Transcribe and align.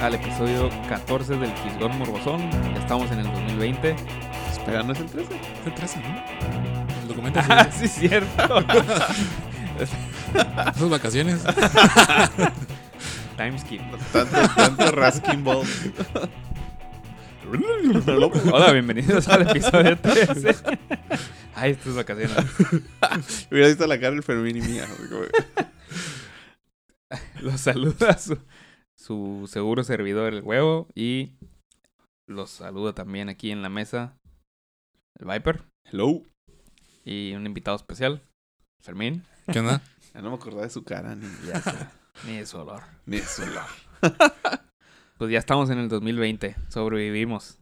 Al 0.00 0.14
episodio 0.14 0.70
14 0.88 1.36
del 1.36 1.52
Fisgón 1.52 1.98
Morbosón. 1.98 2.50
Ya 2.50 2.80
estamos 2.80 3.10
en 3.12 3.20
el 3.20 3.26
2020. 3.26 3.96
Espera, 4.52 4.82
¿no 4.82 4.92
es 4.92 5.00
el 5.00 5.06
13? 5.06 5.34
Es 5.34 5.66
el 5.66 5.74
13, 5.74 6.00
¿no? 6.00 6.24
El 7.02 7.08
documento 7.08 7.40
sí. 7.40 7.46
Ah, 7.50 7.68
sí, 7.70 7.88
cierto. 7.88 8.58
Esas 9.80 10.90
vacaciones. 10.90 11.42
Timeskip. 13.36 13.82
Tanto, 14.12 14.36
tanto 14.54 14.90
Raskin 14.92 15.44
Ball. 15.44 15.66
Hola, 18.52 18.72
bienvenidos 18.72 19.28
al 19.28 19.48
episodio 19.48 19.96
13. 19.96 20.56
Ay, 21.54 21.72
estas 21.72 21.94
vacaciones. 21.94 22.36
Hubiera 23.50 23.68
visto 23.68 23.86
la 23.86 23.98
cara 23.98 24.10
del 24.12 24.22
Fermín 24.22 24.56
y 24.56 24.62
mía. 24.62 24.86
Los 27.40 27.60
saluda 27.60 28.18
su, 28.18 28.36
su 28.96 29.48
seguro 29.50 29.84
servidor, 29.84 30.32
el 30.34 30.42
huevo. 30.42 30.88
Y 30.94 31.32
los 32.26 32.50
saluda 32.50 32.92
también 32.94 33.28
aquí 33.28 33.50
en 33.50 33.62
la 33.62 33.68
mesa 33.68 34.16
el 35.18 35.26
Viper. 35.26 35.64
Hello. 35.84 36.22
Y 37.04 37.32
un 37.34 37.46
invitado 37.46 37.76
especial, 37.76 38.22
Fermín. 38.82 39.24
¿Qué 39.52 39.60
onda? 39.60 39.82
Ya 40.14 40.22
no 40.22 40.30
me 40.30 40.36
acordaba 40.36 40.62
de 40.62 40.70
su 40.70 40.82
cara 40.82 41.14
ni, 41.14 41.26
Ya 41.46 41.60
sé, 41.60 41.72
Ni 42.26 42.38
de 42.38 42.46
su 42.46 42.56
olor. 42.56 42.82
ni 43.04 43.18
de 43.18 43.24
su 43.26 43.42
olor. 43.42 43.66
Pues 45.18 45.30
ya 45.30 45.38
estamos 45.38 45.70
en 45.70 45.78
el 45.78 45.88
2020. 45.88 46.56
Sobrevivimos. 46.68 47.58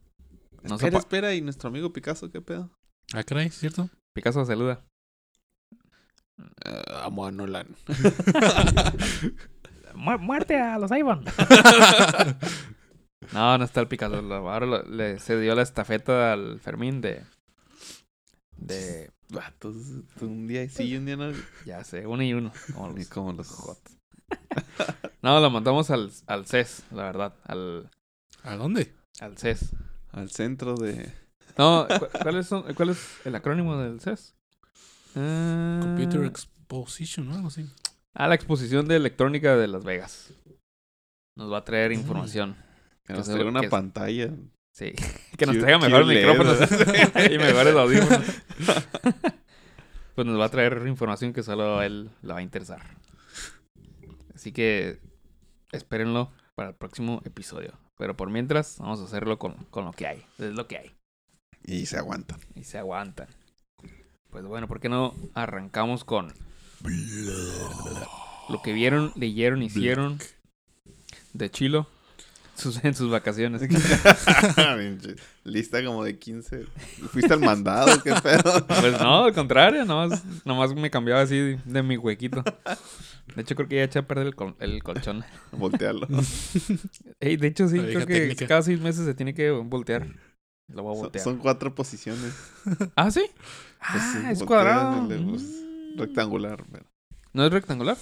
No 0.62 0.74
espera, 0.74 0.98
espera. 0.98 1.34
¿Y 1.34 1.40
nuestro 1.40 1.68
amigo 1.68 1.92
Picasso 1.92 2.28
qué 2.30 2.40
pedo? 2.40 2.68
Ah, 3.12 3.22
caray, 3.22 3.48
¿cierto? 3.50 3.88
Picasso 4.12 4.44
saluda. 4.44 4.84
Eh, 6.64 6.82
amo 7.02 7.26
a 7.26 7.30
Nolan. 7.30 7.68
Muerte 9.94 10.58
a 10.60 10.78
los 10.78 10.90
Ivan. 10.90 11.24
no, 13.32 13.58
no 13.58 13.64
está 13.64 13.80
el 13.80 13.88
Picasso. 13.88 14.16
Ahora 14.16 14.66
lo- 14.66 14.82
le 14.84 15.18
cedió 15.18 15.54
la 15.54 15.62
estafeta 15.62 16.32
al 16.32 16.60
Fermín 16.60 17.00
de. 17.00 17.22
De. 18.56 19.10
Vatos, 19.30 19.74
un 20.20 20.46
día 20.46 20.68
sí 20.68 20.84
y 20.84 20.96
un 20.96 21.06
día 21.06 21.16
no. 21.16 21.32
Ya 21.64 21.82
sé, 21.82 22.06
uno 22.06 22.22
y 22.22 22.34
uno. 22.34 22.52
Como 22.74 22.88
los 22.90 23.08
como 23.08 23.32
los 23.32 23.48
jotos. 23.48 23.96
No, 25.22 25.40
lo 25.40 25.50
mandamos 25.50 25.90
al, 25.90 26.10
al 26.26 26.46
CES, 26.46 26.84
la 26.90 27.04
verdad. 27.04 27.34
Al, 27.44 27.90
¿A 28.42 28.56
dónde? 28.56 28.92
al 29.20 29.38
CES. 29.38 29.74
al 30.12 30.30
centro 30.30 30.74
de. 30.76 31.10
No, 31.56 31.86
cu- 31.88 32.06
¿cuál 32.22 32.36
es, 32.36 32.46
son- 32.46 32.74
¿cuál 32.74 32.90
es 32.90 33.20
el 33.24 33.34
acrónimo 33.34 33.76
del 33.78 34.00
CES? 34.00 34.34
Ah, 35.16 35.80
Computer 35.82 36.24
Exposition, 36.24 37.28
¿no? 37.28 37.34
Algo 37.36 37.48
así. 37.48 37.66
A 38.14 38.28
la 38.28 38.34
exposición 38.34 38.86
de 38.88 38.96
electrónica 38.96 39.56
de 39.56 39.68
Las 39.68 39.84
Vegas. 39.84 40.32
Nos 41.36 41.52
va 41.52 41.58
a 41.58 41.64
traer 41.64 41.90
Mm. 41.90 41.94
información. 41.94 42.56
Que 43.04 43.12
nos 43.12 43.26
traiga 43.28 43.48
una 43.48 43.60
que- 43.60 43.68
pantalla. 43.68 44.30
Sí, 44.72 44.92
que 45.38 45.46
nos 45.46 45.58
traiga 45.58 45.78
mejores 45.78 46.06
micrófonos 46.06 46.58
y 47.30 47.38
mejores 47.38 47.74
audífonos. 47.74 48.24
pues 50.14 50.26
nos 50.26 50.38
va 50.40 50.44
a 50.46 50.48
traer 50.50 50.84
información 50.86 51.32
que 51.32 51.42
solo 51.42 51.78
a 51.78 51.86
él 51.86 52.10
le 52.22 52.32
va 52.32 52.38
a 52.38 52.42
interesar. 52.42 52.80
Así 54.34 54.52
que 54.52 55.00
espérenlo 55.72 56.30
para 56.54 56.70
el 56.70 56.74
próximo 56.76 57.20
episodio. 57.24 57.78
Pero 57.96 58.16
por 58.16 58.30
mientras, 58.30 58.78
vamos 58.78 59.00
a 59.00 59.04
hacerlo 59.04 59.38
con, 59.38 59.54
con 59.70 59.84
lo 59.84 59.92
que 59.92 60.06
hay. 60.06 60.24
Es 60.38 60.52
lo 60.52 60.66
que 60.66 60.78
hay. 60.78 60.94
Y 61.64 61.86
se 61.86 61.96
aguantan. 61.96 62.40
Y 62.56 62.64
se 62.64 62.78
aguantan. 62.78 63.28
Pues 64.30 64.44
bueno, 64.44 64.66
¿por 64.66 64.80
qué 64.80 64.88
no 64.88 65.14
arrancamos 65.34 66.04
con 66.04 66.32
lo 68.48 68.62
que 68.62 68.72
vieron, 68.72 69.12
leyeron, 69.16 69.62
hicieron 69.62 70.18
de 71.32 71.50
Chilo 71.50 71.88
sus, 72.54 72.84
en 72.84 72.94
sus 72.94 73.10
vacaciones? 73.10 73.62
Lista 75.44 75.84
como 75.84 76.04
de 76.04 76.18
15. 76.18 76.64
¿Fuiste 77.12 77.32
al 77.32 77.40
mandado? 77.40 78.02
¿Qué 78.02 78.12
pedo? 78.22 78.66
Pues 78.66 78.92
no, 79.00 79.24
al 79.24 79.32
contrario, 79.34 79.84
nomás, 79.84 80.22
nomás 80.44 80.74
me 80.74 80.90
cambiaba 80.90 81.22
así 81.22 81.36
de, 81.36 81.60
de 81.64 81.82
mi 81.82 81.96
huequito. 81.96 82.42
De 83.34 83.42
hecho, 83.42 83.54
creo 83.56 83.68
que 83.68 83.76
ya 83.76 83.84
eché 83.84 83.98
a 83.98 84.06
perder 84.06 84.26
el, 84.28 84.34
col- 84.36 84.56
el 84.60 84.82
colchón. 84.82 85.24
Voltearlo. 85.52 86.06
Ey, 87.20 87.36
de 87.36 87.46
hecho, 87.48 87.68
sí, 87.68 87.78
La 87.78 87.84
creo 87.84 88.06
que 88.06 88.20
técnica. 88.20 88.46
cada 88.46 88.62
seis 88.62 88.80
meses 88.80 89.04
se 89.04 89.14
tiene 89.14 89.34
que 89.34 89.50
voltear. 89.50 90.06
Lo 90.68 90.82
voy 90.82 90.92
a 90.92 90.94
Son, 90.94 91.02
voltear. 91.02 91.24
son 91.24 91.38
cuatro 91.38 91.74
posiciones. 91.74 92.34
Ah, 92.96 93.10
¿sí? 93.10 93.22
Pues 93.30 94.02
ah, 94.02 94.12
sí, 94.12 94.26
es 94.30 94.42
cuadrado. 94.44 95.02
el 95.02 95.08
de 95.08 95.18
los-. 95.20 95.42
Rectangular. 95.96 96.64
pero- 96.70 96.86
¿No 97.32 97.44
es 97.46 97.52
rectangular? 97.52 97.96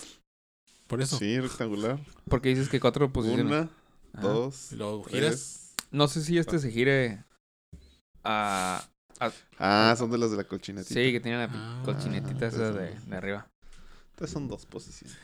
Por 0.86 1.00
eso. 1.00 1.19
Sí, 1.19 1.41
rectangular. 1.41 1.98
Porque 2.28 2.50
dices 2.50 2.69
que 2.69 2.80
cuatro 2.80 3.10
posiciones. 3.12 3.47
Una, 3.47 3.69
Ah. 4.14 4.20
dos, 4.20 4.72
Y 4.72 4.76
luego 4.76 5.03
tres. 5.08 5.14
giras. 5.14 5.75
No 5.91 6.06
sé 6.08 6.22
si 6.22 6.36
este 6.38 6.58
se 6.58 6.70
gire 6.70 7.25
a... 8.25 8.84
Ah, 9.58 9.94
son 9.97 10.10
de 10.10 10.19
los 10.19 10.31
de 10.32 10.36
la 10.36 10.44
colchinetita. 10.44 10.92
Sí, 10.94 11.12
que 11.12 11.20
tiene 11.20 11.38
la 11.38 11.48
Ah, 11.52 11.82
colchinetita 11.84 12.47
esa 12.47 12.72
de, 12.72 12.94
arriba. 13.16 13.47
Entonces 14.10 14.32
son 14.32 14.48
dos 14.48 14.66
posiciones. 14.66 15.16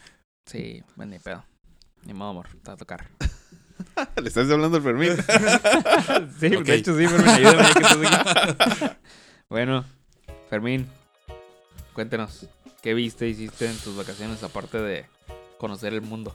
Sí, 0.47 0.83
bueno, 0.97 1.13
ni 1.13 1.19
pedo. 1.19 1.45
Ni 2.05 2.15
modo, 2.15 2.31
amor. 2.31 2.49
Te 2.63 2.69
va 2.69 2.75
a 2.75 2.77
tocar. 2.77 3.09
Le 4.23 4.29
estás 4.29 4.51
hablando 4.51 4.77
al 4.79 4.83
Fermín. 4.83 5.11
sí, 6.41 6.57
Ok. 6.57 6.65
de 6.65 6.75
hecho 6.75 6.97
sí, 6.97 7.07
Fermín, 7.07 7.29
ayúdame. 7.29 7.63
que 7.75 7.81
estás 7.81 7.99
aquí. 8.83 8.97
bueno, 9.51 9.85
Fermín, 10.49 10.87
cuéntanos. 11.93 12.47
¿Qué 12.83 12.95
viste, 12.95 13.29
hiciste 13.29 13.69
en 13.69 13.77
tus 13.77 13.97
vacaciones 13.97 14.43
aparte 14.43 14.81
de 14.81 15.07
conocer 15.59 15.93
el 15.95 16.03
mundo? 16.03 16.35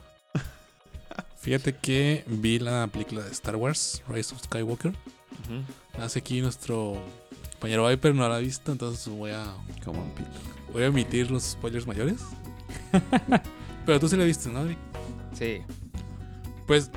Fíjate 1.38 1.74
que 1.76 2.24
vi 2.26 2.58
la 2.58 2.86
película 2.86 3.22
de 3.22 3.30
Star 3.32 3.56
Wars, 3.56 4.02
Rise 4.08 4.34
of 4.34 4.42
Skywalker. 4.42 4.90
Ujú. 4.92 6.02
Hace 6.02 6.18
aquí 6.20 6.40
nuestro 6.40 6.96
compañero 7.52 7.86
Viper 7.88 8.14
no 8.14 8.26
la 8.28 8.36
ha 8.36 8.38
visto, 8.38 8.72
entonces 8.72 9.06
voy 9.08 9.30
a, 9.32 9.44
Como 9.84 10.02
un 10.02 10.10
pito. 10.12 10.30
voy 10.72 10.84
a 10.84 10.88
omitir 10.88 11.30
los 11.30 11.42
spoilers 11.42 11.86
mayores. 11.86 12.20
Pero 13.86 14.00
tú 14.00 14.08
sí 14.08 14.16
la 14.16 14.24
viste, 14.24 14.48
¿no, 14.48 14.60
Adri? 14.60 14.76
Sí, 15.34 15.60
Pues 16.66 16.90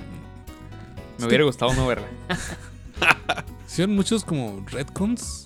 me 1.19 1.25
hubiera 1.25 1.43
gustado 1.43 1.73
no 1.73 1.87
verla. 1.87 2.07
hicieron 3.67 3.95
muchos 3.95 4.23
como 4.23 4.63
retcons 4.69 5.45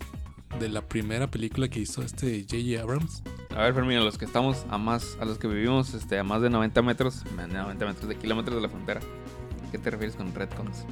de 0.60 0.70
la 0.70 0.82
primera 0.82 1.26
película 1.32 1.70
que 1.70 1.80
hizo 1.80 2.04
este 2.04 2.42
J.J. 2.48 2.82
Abrams. 2.84 3.24
A 3.56 3.64
ver, 3.64 3.74
Fermín, 3.74 3.98
a 3.98 4.02
los 4.02 4.18
que 4.18 4.26
estamos 4.26 4.66
a 4.70 4.78
más, 4.78 5.18
a 5.20 5.26
los 5.26 5.38
que 5.38 5.48
vivimos 5.48 5.94
este, 5.94 6.18
a 6.18 6.24
más 6.24 6.42
de 6.42 6.50
90 6.50 6.82
metros, 6.82 7.24
90 7.36 7.86
metros 7.86 8.08
de 8.08 8.16
kilómetros 8.16 8.56
de 8.56 8.62
la 8.62 8.70
frontera. 8.70 9.02
¿Qué 9.72 9.78
te 9.78 9.90
refieres 9.90 10.16
con 10.16 10.34
retcons? 10.34 10.86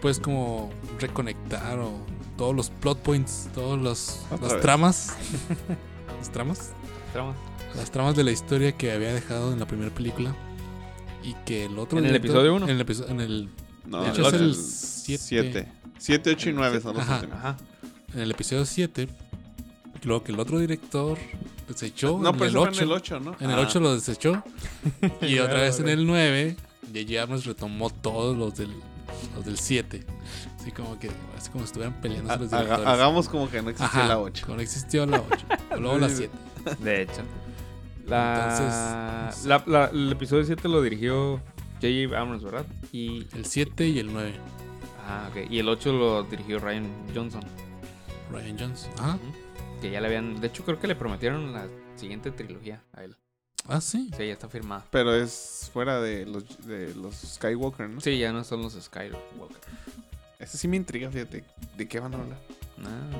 Pues 0.00 0.18
como 0.18 0.70
reconectar 1.00 1.78
o 1.78 1.92
todos 2.36 2.54
los 2.54 2.70
plot 2.70 2.98
points, 3.00 3.48
todas 3.54 3.80
las 4.40 4.60
tramas. 4.60 5.16
las 6.18 6.30
tramas. 6.30 6.70
Trama. 7.12 7.34
Las 7.76 7.90
tramas 7.90 8.16
de 8.16 8.24
la 8.24 8.30
historia 8.30 8.72
que 8.72 8.92
había 8.92 9.12
dejado 9.12 9.52
en 9.52 9.58
la 9.60 9.66
primera 9.66 9.90
película. 9.94 10.34
Y 11.22 11.34
que 11.44 11.64
el 11.66 11.78
otro. 11.78 11.98
¿En 11.98 12.04
el 12.06 12.12
director- 12.12 12.30
episodio 12.30 12.54
uno? 12.54 12.64
En 12.66 12.74
el 12.74 12.80
episodio. 12.80 13.10
En 13.10 13.20
el, 13.20 13.48
No, 13.86 14.02
De 14.02 14.10
hecho, 14.10 14.28
es 14.28 14.34
el 14.34 14.54
siete. 14.54 15.22
siete. 15.24 15.68
Siete, 15.98 16.30
ocho 16.30 16.50
y 16.50 16.52
nueve 16.52 16.80
son 16.80 16.94
los 16.94 17.02
Ajá. 17.02 17.16
últimos. 17.16 17.36
Ajá. 17.38 17.56
en 18.14 18.20
el 18.20 18.30
episodio 18.30 18.64
7. 18.64 19.08
Luego 20.04 20.22
que 20.22 20.32
el 20.32 20.38
otro 20.40 20.58
director 20.60 21.18
desechó. 21.68 22.18
No, 22.18 22.30
en 22.30 22.34
pero 22.36 22.44
el 22.46 22.50
eso 22.50 22.60
fue 22.60 22.68
8. 22.70 22.78
en 22.82 22.84
el 22.88 22.92
8, 22.92 23.20
¿no? 23.20 23.36
En 23.40 23.50
el 23.50 23.58
Ah. 23.58 23.62
8 23.68 23.80
lo 23.80 23.94
desechó. 23.94 24.42
y 25.22 25.38
otra 25.38 25.54
Claro, 25.54 25.60
vez 25.60 25.80
en 25.80 25.88
el 25.88 26.06
9. 26.06 26.56
J.J. 26.92 27.22
Abrams 27.22 27.44
retomó 27.44 27.90
todos 27.90 28.36
los 28.36 28.56
del, 28.56 28.70
los 29.36 29.44
del 29.44 29.58
7. 29.58 30.04
Así 30.58 30.72
como 30.72 30.98
que. 30.98 31.10
Así 31.36 31.50
como 31.50 31.64
si 31.64 31.68
estuvieran 31.68 32.00
peleando 32.00 32.32
Ha- 32.32 32.36
los 32.36 32.50
directores. 32.50 32.86
hagamos 32.86 33.28
como 33.28 33.50
que 33.50 33.60
no 33.62 33.70
existía 33.70 34.00
Ajá, 34.00 34.08
la 34.08 34.18
8. 34.18 34.44
como 34.46 34.56
no 34.56 34.62
existió 34.62 35.06
la 35.06 35.20
8. 35.20 35.46
Luego 35.80 35.98
la 35.98 36.08
7. 36.08 36.30
De 36.80 37.02
hecho. 37.02 37.22
La, 38.06 39.28
Entonces, 39.28 39.44
la- 39.46 39.62
la- 39.66 39.84
el 39.92 40.10
episodio 40.12 40.44
7 40.44 40.66
lo 40.68 40.80
dirigió 40.82 41.36
J.J. 41.82 42.18
Abrams, 42.18 42.42
¿verdad? 42.42 42.64
Y, 42.90 43.26
El 43.36 43.44
7 43.44 43.86
y 43.86 43.98
el 43.98 44.10
9. 44.12 44.32
ah, 45.06 45.28
ok. 45.30 45.50
y 45.50 45.58
el 45.58 45.68
8 45.68 45.92
lo 45.92 46.22
dirigió 46.24 46.58
Ryan 46.58 46.90
Johnson. 47.14 47.42
Ryan 48.32 48.58
Johnson. 48.58 48.90
Ajá. 48.98 49.18
Que 49.80 49.90
ya 49.90 50.00
le 50.00 50.06
habían. 50.08 50.40
De 50.40 50.48
hecho, 50.48 50.64
creo 50.64 50.78
que 50.80 50.86
le 50.86 50.94
prometieron 50.96 51.52
la 51.52 51.66
siguiente 51.96 52.30
trilogía 52.30 52.82
a 52.92 53.04
él. 53.04 53.16
Ah, 53.66 53.80
sí. 53.80 54.10
Sí, 54.16 54.26
ya 54.26 54.32
está 54.32 54.48
firmada. 54.48 54.84
Pero 54.90 55.14
es 55.14 55.70
fuera 55.72 56.00
de 56.00 56.24
los, 56.26 56.66
de 56.66 56.94
los 56.94 57.14
Skywalker, 57.14 57.88
¿no? 57.90 58.00
Sí, 58.00 58.18
ya 58.18 58.32
no 58.32 58.42
son 58.44 58.62
los 58.62 58.72
Skywalker. 58.74 59.58
Ese 60.38 60.56
sí 60.56 60.68
me 60.68 60.76
intriga, 60.76 61.10
fíjate. 61.10 61.44
¿De 61.76 61.86
qué 61.88 62.00
van 62.00 62.14
a 62.14 62.18
hablar? 62.18 62.38
Ah, 62.84 63.10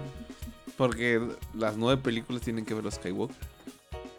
Porque 0.77 1.21
las 1.55 1.77
nueve 1.77 2.01
películas 2.03 2.43
tienen 2.43 2.65
que 2.65 2.75
ver 2.75 2.85
los 2.85 2.95
Skywalker. 2.95 3.37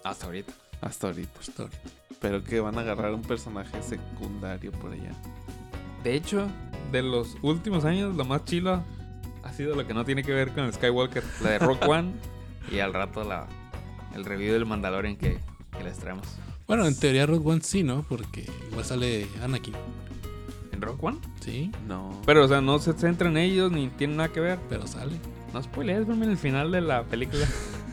hasta 0.04 0.26
ahorita. 0.28 0.54
Hasta 0.82 1.08
ahorita. 1.08 1.40
Hasta 1.40 1.64
ahorita. 1.64 1.82
Pero 2.22 2.44
que 2.44 2.60
van 2.60 2.78
a 2.78 2.82
agarrar 2.82 3.14
un 3.14 3.22
personaje 3.24 3.82
secundario 3.82 4.72
por 4.74 4.92
allá. 4.92 5.12
De 6.04 6.14
hecho, 6.16 6.48
de 6.92 7.02
los 7.02 7.38
últimos 7.42 7.86
años, 7.86 8.16
lo 8.16 8.26
más 8.26 8.44
chilo 8.46 8.84
sido 9.60 9.76
lo 9.76 9.86
que 9.86 9.94
no 9.94 10.06
tiene 10.06 10.24
que 10.24 10.32
ver 10.32 10.52
con 10.54 10.64
el 10.64 10.74
Skywalker. 10.74 11.22
La 11.44 11.50
de 11.50 11.60
Rock 11.60 11.86
One 11.88 12.14
y 12.72 12.80
al 12.80 12.94
rato 12.94 13.26
la, 13.26 13.46
el 14.16 14.24
review 14.24 14.54
del 14.54 14.66
Mandalorian 14.66 15.18
que, 15.18 15.38
que 15.78 15.84
les 15.84 15.98
traemos. 15.98 16.26
Bueno, 16.66 16.86
en 16.86 16.98
teoría 16.98 17.26
Rogue 17.26 17.52
One 17.52 17.62
sí, 17.62 17.84
¿no? 17.84 18.06
Porque 18.08 18.46
igual 18.72 18.86
sale 18.86 19.28
Anakin. 19.44 19.74
¿En 20.72 20.82
Rock 20.82 21.04
One? 21.04 21.18
Sí, 21.42 21.72
No. 21.88 22.22
Pero, 22.26 22.46
o 22.46 22.48
sea, 22.48 22.62
no 22.62 22.80
se 22.80 22.94
centra 22.94 23.28
en 23.28 23.36
ellos 23.36 23.70
ni 23.70 23.90
tiene 23.90 24.16
nada 24.16 24.30
que 24.30 24.40
ver. 24.40 24.60
pero 24.70 24.88
sale. 24.88 25.12
No 25.54 25.62
spoilees, 25.62 26.08
en 26.08 26.24
el 26.24 26.38
final 26.38 26.72
de 26.72 26.80
la 26.80 27.04
película. 27.04 27.46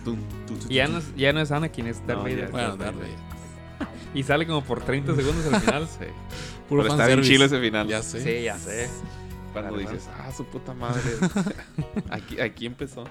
Tum, 0.05 0.21
tum, 0.47 0.59
tum, 0.59 0.71
Y 0.71 0.75
ya 0.75 0.87
no 0.87 0.99
es, 0.99 1.17
ya 1.17 1.33
no 1.33 1.41
es 1.41 1.51
Anakin, 1.51 1.89
es 1.89 2.07
Darth 2.07 2.19
No, 2.19 2.25
Vader. 2.25 2.51
Bueno, 2.53 2.77
Darth 2.77 2.97
Vader. 2.97 3.27
Y 4.15 4.23
sale 4.23 4.47
como 4.47 4.63
por 4.63 4.83
30 4.85 5.17
segundos 5.17 5.53
al 5.53 5.61
final. 5.61 5.89
Sí. 5.99 6.05
Puro 6.69 6.83
Pero 6.83 6.95
está 6.95 7.07
bien 7.09 7.23
chilo 7.23 7.45
ese 7.45 7.61
final. 7.61 7.89
Ya 7.89 8.03
sé. 8.03 8.21
Sí, 8.21 8.45
ya 8.45 8.57
sé. 8.57 8.89
Cuando 9.63 9.79
dices, 9.79 10.09
ah, 10.19 10.31
su 10.33 10.45
puta 10.45 10.75
madre. 10.75 11.03
aquí, 12.11 12.41
aquí 12.41 12.67
empezó. 12.67 13.05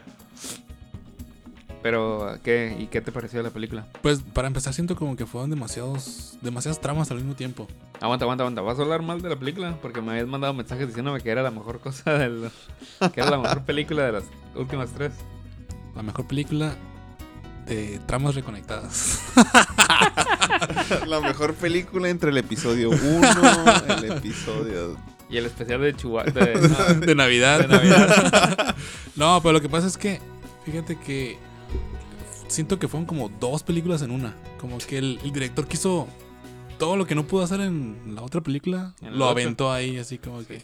Pero, 1.82 2.40
¿qué? 2.44 2.76
¿Y 2.80 2.88
qué 2.88 3.02
te 3.02 3.12
pareció 3.12 3.44
la 3.44 3.52
película? 3.52 3.86
Pues 4.02 4.22
para 4.22 4.48
empezar 4.48 4.74
siento 4.74 4.96
como 4.96 5.16
que 5.16 5.26
fueron 5.26 5.52
demasiados 5.52 6.38
demasiadas 6.42 6.82
tramas 6.82 7.12
al 7.12 7.18
mismo 7.18 7.36
tiempo. 7.36 7.68
Aguanta, 8.02 8.26
aguanta, 8.26 8.44
aguanta. 8.44 8.62
¿Vas 8.62 8.80
a 8.80 8.82
hablar 8.82 9.02
mal 9.02 9.22
de 9.22 9.30
la 9.30 9.36
película? 9.36 9.78
Porque 9.82 10.02
me 10.02 10.12
habías 10.12 10.28
mandado 10.28 10.54
mensajes 10.54 10.88
diciéndome 10.88 11.22
que 11.22 11.30
era 11.30 11.44
la 11.44 11.52
mejor 11.52 11.80
cosa 11.80 12.18
del... 12.18 12.50
Que 13.14 13.22
era 13.22 13.30
la 13.30 13.38
mejor 13.38 13.64
película 13.64 14.04
de 14.04 14.12
las 14.14 14.24
últimas 14.56 14.90
tres. 14.92 15.14
La 15.96 16.02
mejor 16.02 16.28
película 16.28 16.76
de 17.68 18.00
tramas 18.06 18.36
reconectadas. 18.36 19.22
La 21.08 21.20
mejor 21.20 21.54
película 21.56 22.10
entre 22.10 22.30
el 22.30 22.38
episodio 22.38 22.90
1 22.90 23.00
el 23.98 24.12
episodio. 24.12 24.98
Y 25.30 25.38
el 25.38 25.46
especial 25.46 25.82
de 25.82 25.96
Chihuahua... 25.96 26.32
De, 26.32 26.54
no, 27.00 27.06
de 27.06 27.16
Navidad. 27.16 27.60
de 27.62 27.68
Navidad. 27.68 28.76
No, 29.16 29.40
pero 29.42 29.54
lo 29.54 29.62
que 29.62 29.70
pasa 29.70 29.88
es 29.88 29.98
que, 29.98 30.20
fíjate 30.66 31.00
que 31.00 31.38
siento 32.50 32.78
que 32.78 32.90
fueron 32.90 33.06
como 33.06 33.30
dos 33.30 33.64
películas 33.64 34.02
en 34.02 34.12
una. 34.12 34.36
Como 34.60 34.78
que 34.80 34.98
el, 34.98 35.20
el 35.24 35.32
director 35.32 35.66
quiso 35.68 36.08
todo 36.78 36.98
lo 36.98 37.06
que 37.06 37.16
no 37.16 37.26
pudo 37.26 37.44
hacer 37.44 37.62
en 37.62 38.14
la 38.14 38.22
otra 38.22 38.42
película, 38.42 38.94
lo 39.02 39.10
otro. 39.14 39.30
aventó 39.30 39.72
ahí, 39.72 39.98
así 39.98 40.18
como 40.18 40.46
que 40.46 40.62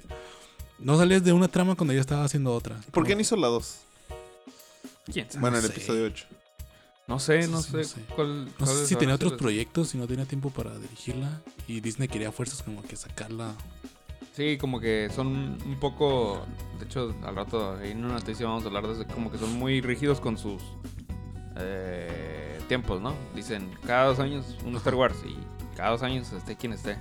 no 0.80 0.98
salías 0.98 1.24
de 1.24 1.32
una 1.32 1.48
trama 1.48 1.76
cuando 1.76 1.94
ya 1.94 2.02
estaba 2.02 2.24
haciendo 2.26 2.54
otra. 2.54 2.80
¿Por 2.92 3.06
qué 3.06 3.16
no 3.16 3.22
hizo 3.22 3.36
la 3.36 3.48
2? 3.48 3.78
¿Quién 5.12 5.28
sabe? 5.30 5.42
Bueno, 5.42 5.58
el 5.58 5.64
sé. 5.64 5.70
episodio 5.70 6.06
8. 6.06 6.26
No 7.08 7.20
sé, 7.20 7.48
no 7.48 7.62
sí, 7.62 7.72
sé, 7.72 7.78
no 7.78 7.84
sé. 7.84 8.02
cuál... 8.16 8.50
No 8.58 8.66
sé 8.66 8.86
si 8.86 8.96
tenía 8.96 9.16
otros 9.16 9.34
proyectos 9.34 9.94
y 9.96 9.98
no 9.98 10.08
tenía 10.08 10.26
tiempo 10.26 10.50
para 10.50 10.78
dirigirla. 10.78 11.42
Y 11.68 11.82
Disney 11.82 12.08
quería 12.08 12.30
a 12.30 12.32
fuerzas 12.32 12.64
como 12.64 12.84
que 12.84 12.96
sacarla. 12.96 13.54
Sí, 14.32 14.58
como 14.58 14.80
que 14.80 15.10
son 15.14 15.58
un 15.66 15.78
poco... 15.80 16.46
De 16.80 16.86
hecho, 16.86 17.14
al 17.24 17.36
rato 17.36 17.76
ahí 17.76 17.92
en 17.92 18.06
una 18.06 18.16
noticia 18.16 18.48
vamos 18.48 18.64
a 18.64 18.68
hablar 18.68 18.88
de 18.88 18.94
eso, 18.94 19.06
como 19.14 19.32
que 19.32 19.38
son 19.38 19.54
muy 19.60 19.82
rígidos 19.82 20.20
con 20.20 20.38
sus 20.38 20.62
eh, 21.58 22.60
tiempos, 22.68 23.02
¿no? 23.02 23.14
Dicen, 23.36 23.70
cada 23.86 24.06
dos 24.06 24.20
años 24.20 24.58
un 24.66 24.76
Star 24.78 24.96
Wars 24.96 25.18
y 25.26 25.36
cada 25.76 25.92
dos 25.92 26.02
años 26.02 26.32
esté 26.32 26.56
quien 26.56 26.74
esté. 26.74 26.98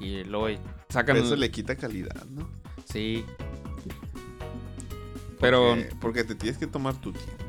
Y 0.00 0.24
luego 0.24 0.58
sacan... 0.88 1.16
Eso 1.16 1.36
le 1.36 1.50
quita 1.50 1.76
calidad, 1.76 2.24
¿no? 2.26 2.48
Sí. 2.84 3.24
Pero... 5.40 5.74
Porque, 5.74 5.94
porque 6.00 6.24
te 6.24 6.34
tienes 6.34 6.58
que 6.58 6.66
tomar 6.66 6.94
tu 6.94 7.12
tiempo. 7.12 7.44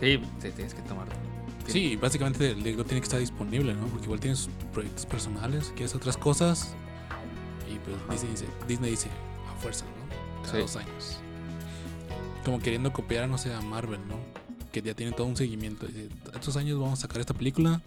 Sí, 0.00 0.20
te 0.40 0.50
tienes 0.52 0.74
que 0.74 0.82
tomar. 0.82 1.08
Sí, 1.66 1.96
básicamente 1.96 2.50
el 2.50 2.62
director 2.62 2.84
tiene 2.84 3.00
que 3.00 3.04
estar 3.04 3.20
disponible, 3.20 3.72
¿no? 3.74 3.86
Porque 3.86 4.04
igual 4.04 4.20
tiene 4.20 4.36
sus 4.36 4.52
proyectos 4.72 5.06
personales, 5.06 5.68
quiere 5.68 5.86
hacer 5.86 5.96
otras 5.96 6.16
cosas. 6.16 6.74
Disney 8.10 8.30
dice, 8.32 8.46
Disney 8.68 8.90
dice 8.90 9.08
a 9.50 9.60
fuerza, 9.60 9.84
¿no? 9.84 10.42
Cada 10.42 10.54
Sí. 10.54 10.60
dos 10.60 10.76
años. 10.76 11.18
Como 12.44 12.58
queriendo 12.60 12.92
copiar, 12.92 13.28
no 13.28 13.38
sé, 13.38 13.52
a 13.54 13.60
Marvel, 13.60 14.00
¿no? 14.08 14.16
Que 14.72 14.82
ya 14.82 14.94
tiene 14.94 15.12
todo 15.12 15.26
un 15.26 15.36
seguimiento. 15.36 15.86
Dice, 15.86 16.08
estos 16.34 16.56
años 16.56 16.78
vamos 16.80 16.98
a 16.98 17.02
sacar 17.02 17.20
esta 17.20 17.34
película. 17.34 17.80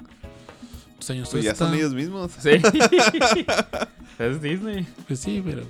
Estos 0.94 1.09
años 1.09 1.30
Pues 1.30 1.44
ya 1.44 1.51
esta". 1.51 1.65
son 1.65 1.74
ellos 1.75 1.94
mismos. 1.94 2.31
Sí. 2.39 2.50
es 4.19 4.42
Disney. 4.42 4.88
Pues 5.07 5.19
sí, 5.19 5.42
pero 5.45 5.63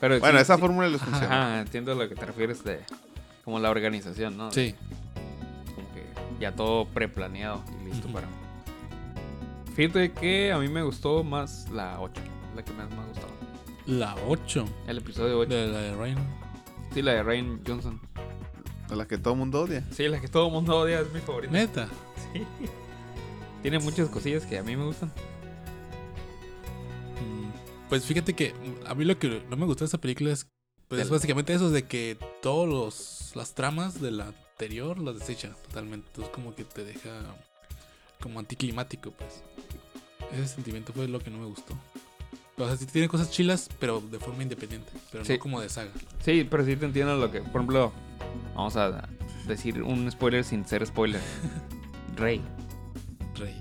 Pero 0.00 0.20
Bueno, 0.20 0.38
sí, 0.38 0.42
esa 0.42 0.54
sí. 0.56 0.60
fórmula 0.60 0.88
les 0.88 1.00
funciona. 1.00 1.26
Ajá, 1.54 1.60
entiendo 1.60 1.92
a 1.92 1.94
lo 1.94 2.08
que 2.08 2.14
te 2.14 2.24
refieres 2.26 2.62
de 2.64 2.80
como 3.44 3.58
la 3.58 3.70
organización, 3.70 4.36
¿no? 4.36 4.52
sí. 4.52 4.74
Como 5.74 5.88
que 5.94 6.04
ya 6.40 6.52
todo 6.54 6.86
preplaneado 6.86 7.64
y 7.82 7.88
listo 7.90 8.08
para. 8.08 8.28
Fíjate 9.74 10.12
que 10.12 10.52
a 10.52 10.58
mí 10.58 10.68
me 10.68 10.82
gustó 10.82 11.24
más 11.24 11.68
la 11.70 11.98
8, 12.00 12.20
la 12.58 12.64
que 12.64 12.72
más 12.72 12.90
me 12.90 12.96
ha 12.96 13.04
gustado. 13.06 13.28
La 13.86 14.16
8 14.26 14.66
El 14.88 14.98
episodio 14.98 15.38
8. 15.38 15.54
de 15.54 15.66
la 15.68 15.78
de 15.78 15.94
Ryan. 15.96 16.18
Sí, 16.92 17.02
la 17.02 17.12
de 17.12 17.22
Ryan 17.22 17.60
Johnson. 17.66 18.00
A 18.90 18.94
la 18.96 19.06
que 19.06 19.16
todo 19.18 19.34
el 19.34 19.38
mundo 19.40 19.60
odia. 19.62 19.84
Sí, 19.92 20.08
la 20.08 20.20
que 20.20 20.28
todo 20.28 20.46
el 20.48 20.52
mundo 20.52 20.76
odia 20.78 21.00
es 21.00 21.12
mi 21.12 21.20
favorita. 21.20 21.52
Neta. 21.52 21.88
Sí. 22.32 22.42
Tiene 23.62 23.78
muchas 23.78 24.08
cosillas 24.08 24.44
que 24.46 24.58
a 24.58 24.62
mí 24.62 24.76
me 24.76 24.84
gustan. 24.84 25.08
Mm, 27.20 27.88
Pues 27.88 28.04
fíjate 28.04 28.34
que 28.34 28.54
a 28.86 28.94
mí 28.94 29.04
lo 29.04 29.18
que 29.18 29.42
no 29.48 29.56
me 29.56 29.66
gustó 29.66 29.80
de 29.84 29.86
esta 29.86 29.98
película 29.98 30.32
es 30.32 30.46
pues 30.88 31.02
es 31.02 31.10
básicamente 31.10 31.52
eso 31.52 31.70
de 31.70 31.84
que 31.84 32.16
todos 32.40 32.66
los 32.66 33.36
las 33.36 33.54
tramas 33.54 34.00
de 34.00 34.10
la 34.10 34.28
anterior 34.28 34.98
las 34.98 35.18
desecha 35.18 35.50
totalmente. 35.68 36.06
Entonces 36.08 36.32
como 36.34 36.54
que 36.54 36.64
te 36.64 36.82
deja 36.84 37.10
como 38.22 38.38
anticlimático, 38.40 39.10
pues. 39.12 39.42
Ese 40.32 40.48
sentimiento 40.48 40.92
fue 40.92 41.06
lo 41.08 41.20
que 41.20 41.30
no 41.30 41.38
me 41.38 41.46
gustó. 41.46 41.74
O 42.58 42.66
sea, 42.66 42.76
sí 42.76 42.86
tiene 42.86 43.08
cosas 43.08 43.30
chilas, 43.30 43.68
pero 43.78 44.00
de 44.00 44.18
forma 44.18 44.42
independiente, 44.42 44.90
pero 45.12 45.24
Sí. 45.24 45.34
no 45.34 45.38
como 45.38 45.60
de 45.60 45.68
saga. 45.68 45.90
Sí, 46.24 46.46
pero 46.50 46.64
sí 46.64 46.74
te 46.76 46.86
entiendo 46.86 47.16
lo 47.16 47.30
que. 47.30 47.40
Por 47.40 47.50
ejemplo, 47.60 47.92
vamos 48.54 48.76
a 48.76 49.08
decir 49.46 49.82
un 49.82 50.10
spoiler 50.10 50.44
sin 50.44 50.66
ser 50.66 50.84
spoiler. 50.86 51.20
Rey. 52.16 52.42
Rey. 53.36 53.54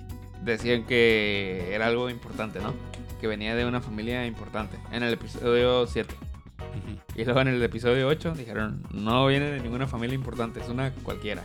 Decían 0.44 0.86
que 0.86 1.70
era 1.74 1.88
algo 1.88 2.10
importante, 2.10 2.60
¿no? 2.60 2.74
Que 3.22 3.28
venía 3.28 3.56
de 3.56 3.66
una 3.66 3.82
familia 3.82 4.26
importante. 4.26 4.78
En 4.92 5.04
el 5.04 5.14
episodio 5.14 5.86
7. 5.88 6.14
Ujú. 6.60 7.20
Y 7.22 7.26
luego 7.26 7.42
en 7.42 7.48
el 7.50 7.62
episodio 7.64 8.08
8 8.08 8.34
dijeron, 8.36 8.84
no 8.92 9.28
viene 9.28 9.52
de 9.52 9.60
ninguna 9.60 9.88
familia 9.88 10.16
importante, 10.16 10.60
es 10.60 10.70
una 10.70 10.92
cualquiera. 10.92 11.44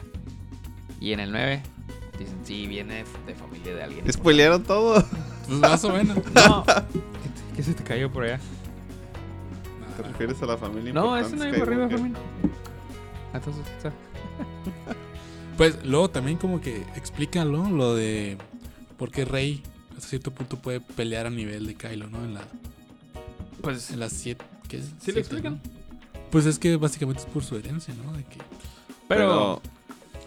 Y 1.01 1.13
en 1.13 1.21
el 1.21 1.33
9 1.33 1.63
dicen, 2.19 2.39
sí, 2.45 2.67
viene 2.67 3.05
de 3.27 3.35
familia 3.35 3.75
de 3.75 3.83
alguien. 3.83 4.13
Spoilearon 4.13 4.63
todo. 4.63 5.05
Pues 5.47 5.59
más 5.59 5.85
o 5.85 5.93
menos. 5.93 6.17
No. 6.35 6.65
¿Qué, 7.55 7.63
se 7.63 7.75
te 7.75 7.83
cayó 7.85 8.11
por 8.11 8.25
allá? 8.25 8.41
¿Te 9.97 10.03
refieres 10.03 10.43
a 10.43 10.47
la 10.47 10.57
familia 10.57 10.93
No, 10.93 11.17
ese 11.17 11.37
no 11.37 11.47
iba 11.47 11.63
arriba, 11.63 11.89
familia. 11.89 12.19
Entonces, 13.35 13.63
o 13.79 13.83
sea, 13.83 13.93
Pues 15.57 15.85
luego 15.85 16.09
también 16.11 16.39
como 16.39 16.61
que 16.61 16.79
explícalo 16.97 17.69
lo 17.71 17.95
de 17.95 18.39
por 18.99 19.11
qué 19.11 19.25
Rey 19.25 19.63
hasta 19.97 20.09
cierto 20.09 20.31
punto 20.31 20.57
puede 20.57 20.81
pelear 20.81 21.27
a 21.27 21.31
nivel 21.31 21.67
de 21.67 21.75
Kylo, 21.75 22.09
¿no? 22.09 22.25
En 22.25 22.35
la 22.35 22.43
pues 23.61 23.91
en 23.91 24.01
las 24.01 24.13
7 24.13 24.45
¿qué 24.69 24.79
es? 24.79 24.85
sí 24.87 24.93
Siete, 24.99 25.13
le 25.13 25.21
explican. 25.21 25.55
¿no? 25.55 25.61
Pues 26.31 26.47
es 26.47 26.59
que 26.59 26.77
básicamente 26.77 27.23
es 27.23 27.29
por 27.29 27.45
su 27.45 27.57
herencia, 27.57 27.95
¿no? 28.05 28.13
De 28.15 28.25
que 28.25 28.39
Pero, 29.09 29.61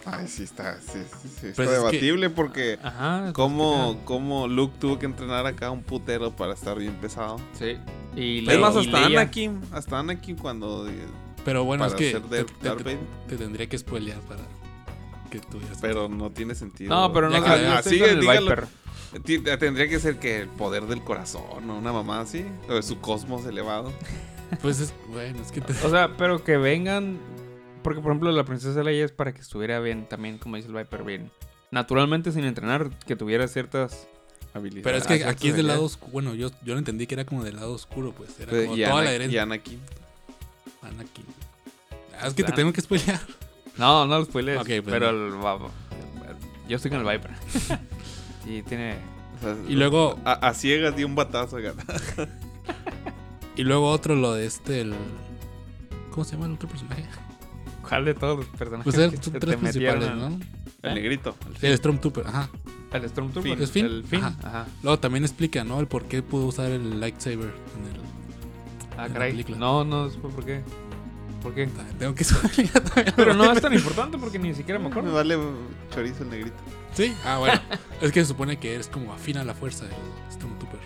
Ay, 0.06 0.28
sí 0.28 0.44
está, 0.44 0.80
sí, 0.82 1.00
sí, 1.22 1.30
sí, 1.42 1.48
está 1.48 1.56
Pues 1.56 1.58
es 1.60 1.66
que- 1.70 1.72
debatible 1.72 2.30
porque 2.30 2.78
ajá. 2.84 3.32
cómo, 3.34 4.00
cómo 4.06 4.48
Luke 4.48 4.76
tuvo 4.80 5.00
que 5.00 5.08
entrenar 5.08 5.48
acá 5.48 5.72
un 5.72 5.82
putero 5.82 6.32
para 6.36 6.54
estar 6.54 6.78
bien 6.78 6.94
pesado. 7.02 7.38
Sí. 7.58 7.78
Y 8.16 8.40
es 8.40 8.46
Le- 8.46 8.58
más, 8.60 8.76
hasta 8.76 9.06
Anakin, 9.06 9.62
hasta 9.72 10.00
Anakin 10.00 10.36
cuando... 10.38 10.88
eh, 10.88 10.94
Pero 11.44 11.64
bueno, 11.64 11.84
para 11.84 11.94
es 11.94 11.98
que 12.00 12.12
ser 12.12 12.22
te, 12.22 12.44
te- 13.28 13.36
tendría 13.38 13.68
que 13.68 13.78
spoilear 13.78 14.20
para 14.22 14.42
que 15.32 15.40
tuvieras. 15.40 15.80
pero 15.82 16.08
no 16.08 16.30
tiene 16.32 16.54
sentido. 16.56 16.94
No, 16.96 17.12
pero 17.12 17.28
no, 17.30 17.34
Ya 17.34 17.40
no 17.40 17.46
ah, 17.48 17.82
Tendría 19.60 19.88
que 19.90 20.00
ser 20.00 20.20
que 20.20 20.42
el 20.42 20.50
poder 20.50 20.86
del 20.86 21.02
corazón 21.02 21.70
o 21.70 21.78
una 21.78 21.92
mamá 21.94 22.20
así, 22.22 22.46
o 22.70 22.74
de 22.74 22.84
su 22.84 23.00
cosmos 23.00 23.46
elevado. 23.46 23.92
Pues 24.62 24.80
es, 24.80 24.94
bueno, 25.10 25.42
es 25.42 25.52
que 25.52 25.62
te- 25.62 25.74
O 25.86 25.90
sea, 25.90 26.12
pero 26.18 26.44
que 26.44 26.58
vengan. 26.58 27.18
Porque, 27.86 28.02
por 28.02 28.12
ejemplo, 28.12 28.32
la 28.32 28.44
princesa 28.46 28.82
Leia 28.82 29.06
es 29.06 29.12
para 29.12 29.32
que 29.32 29.42
estuviera 29.42 29.80
bien, 29.80 30.08
también, 30.10 30.40
como 30.40 30.56
dice 30.56 30.68
el 30.70 30.74
Viper, 30.74 31.04
bien. 31.04 31.30
Naturalmente, 31.70 32.32
sin 32.32 32.44
entrenar, 32.44 32.90
que 33.06 33.16
tuviera 33.16 33.48
ciertas. 33.48 34.08
Habilidades. 34.56 34.84
Pero 34.84 34.98
es 34.98 35.06
que 35.06 35.24
aquí 35.30 35.50
es 35.50 35.56
del 35.56 35.68
lado 35.68 35.84
oscuro. 35.84 36.12
Bueno, 36.12 36.34
yo, 36.34 36.50
yo 36.64 36.74
lo 36.74 36.80
entendí 36.80 37.06
que 37.06 37.14
era 37.14 37.26
como 37.26 37.44
del 37.44 37.58
lado 37.58 37.74
oscuro, 37.74 38.12
pues. 38.12 38.40
Era 38.40 38.50
Pero- 38.50 38.64
como 38.70 38.78
y, 38.78 38.82
toda 38.82 38.94
Ana- 38.94 39.04
la 39.04 39.12
y 39.12 39.16
herencia. 39.16 39.44
Anakin. 39.44 39.80
Anakin. 40.82 41.26
Ah, 42.20 42.28
es 42.28 42.34
que 42.34 42.44
te 42.44 42.52
tengo 42.54 42.74
que 42.74 42.82
spoilear. 42.82 43.20
No, 43.78 44.08
no 44.08 44.18
los 44.20 44.28
spoilers. 44.30 44.62
Ok, 44.62 44.68
pues 44.68 44.84
pero 44.86 45.12
no. 45.12 45.36
el- 45.46 46.70
Yo 46.70 46.78
estoy 46.78 46.90
con 46.90 47.06
el 47.06 47.18
Viper. 47.18 47.32
y 48.48 48.62
tiene. 48.64 48.96
O 49.38 49.44
sea, 49.44 49.56
Y 49.68 49.76
luego- 49.76 50.18
A, 50.26 50.32
a 50.48 50.54
ciegas 50.56 50.96
dio 50.96 51.06
un 51.06 51.14
batazo. 51.16 51.58
Y 53.58 53.64
luego 53.64 53.90
otro, 53.90 54.16
lo 54.16 54.34
de 54.34 54.46
este, 54.46 54.82
el... 54.82 54.94
¿Cómo 56.12 56.24
se 56.26 56.34
llama 56.34 56.46
el 56.48 56.54
otro 56.54 56.68
personaje? 56.68 57.06
¿Cuál 57.88 58.06
de 58.06 58.14
todos 58.14 58.38
los 58.40 58.46
personajes? 58.48 58.84
Pues 58.84 58.98
eran 58.98 59.12
que 59.12 59.40
tres 59.40 59.56
principales, 59.58 60.10
al- 60.10 60.20
¿no? 60.20 60.28
El 60.84 60.92
¿Eh? 60.92 60.94
negrito. 60.96 61.36
Sí, 61.60 61.68
el 61.68 61.78
Stormtrooper, 61.78 62.28
ajá. 62.28 62.50
El 62.94 63.10
Stormtrooper. 63.10 63.62
¿Es 63.62 63.72
Finn? 63.72 63.86
El 63.86 64.04
Finn. 64.04 64.24
Ajá. 64.24 64.36
Ajá. 64.44 64.68
Luego 64.84 65.00
también 65.00 65.24
explica, 65.24 65.64
¿no? 65.64 65.80
El 65.80 65.88
por 65.88 66.06
qué 66.06 66.22
pudo 66.22 66.46
usar 66.46 66.72
el 66.72 67.00
lightsaber 67.00 67.40
en 67.78 67.86
el... 67.86 68.00
Ah, 68.98 69.06
En 69.06 69.08
la 69.10 69.14
caray. 69.14 69.32
película. 69.32 69.58
No, 69.58 69.84
no, 69.84 70.10
supe 70.10 70.30
por 70.30 70.46
qué. 70.46 70.62
¿Por 71.44 71.54
qué? 71.54 71.70
Tengo 72.00 72.16
que 72.16 72.24
también. 72.26 72.70
Pero 73.16 73.34
no 73.34 73.52
es 73.52 73.62
tan 73.62 73.74
importante 73.74 74.18
porque 74.18 74.40
ni 74.40 74.54
siquiera 74.56 74.80
me 74.80 74.86
Me 74.86 74.92
acuerdo. 74.92 75.14
vale 75.14 75.38
chorizo 75.94 76.24
el 76.24 76.30
negrito. 76.30 76.56
Sí, 76.94 77.14
ah, 77.26 77.38
bueno. 77.40 77.60
es 78.02 78.12
que 78.12 78.22
se 78.22 78.28
supone 78.28 78.58
que 78.58 78.74
eres 78.74 78.88
como 78.88 79.14
afín 79.14 79.38
a 79.38 79.44
la 79.44 79.54
fuerza 79.54 79.84
del 79.86 79.94
Stormtrooper. 80.32 80.80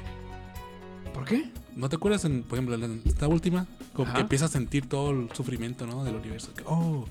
¿Por 1.13 1.25
qué? 1.25 1.49
¿No 1.79 1.87
te 1.87 1.95
acuerdas, 1.95 2.25
en, 2.25 2.43
por 2.43 2.59
ejemplo, 2.59 2.75
en 2.75 3.01
esta 3.05 3.29
última? 3.29 3.65
Como 3.93 4.09
Ajá. 4.09 4.15
que 4.15 4.21
empiezas 4.23 4.49
a 4.49 4.53
sentir 4.53 4.89
todo 4.89 5.11
el 5.11 5.29
sufrimiento, 5.31 5.87
¿no? 5.87 6.03
Del 6.03 6.15
universo. 6.15 6.53
Que, 6.53 6.63
oh, 6.65 7.05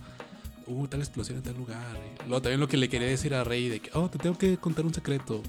hubo 0.67 0.89
tal 0.91 1.01
explosión 1.01 1.39
en 1.39 1.43
tal 1.43 1.57
lugar. 1.57 1.97
Y 2.23 2.29
luego 2.29 2.43
también 2.43 2.61
lo 2.61 2.69
que 2.69 2.77
le 2.77 2.91
quería 2.91 3.09
decir 3.09 3.35
a 3.35 3.45
Rey 3.45 3.71
de 3.71 3.81
que, 3.81 3.91
oh, 3.95 4.11
te 4.11 4.19
tengo 4.19 4.37
que 4.37 4.59
contar 4.59 4.85
un 4.85 4.93
secreto. 4.93 5.43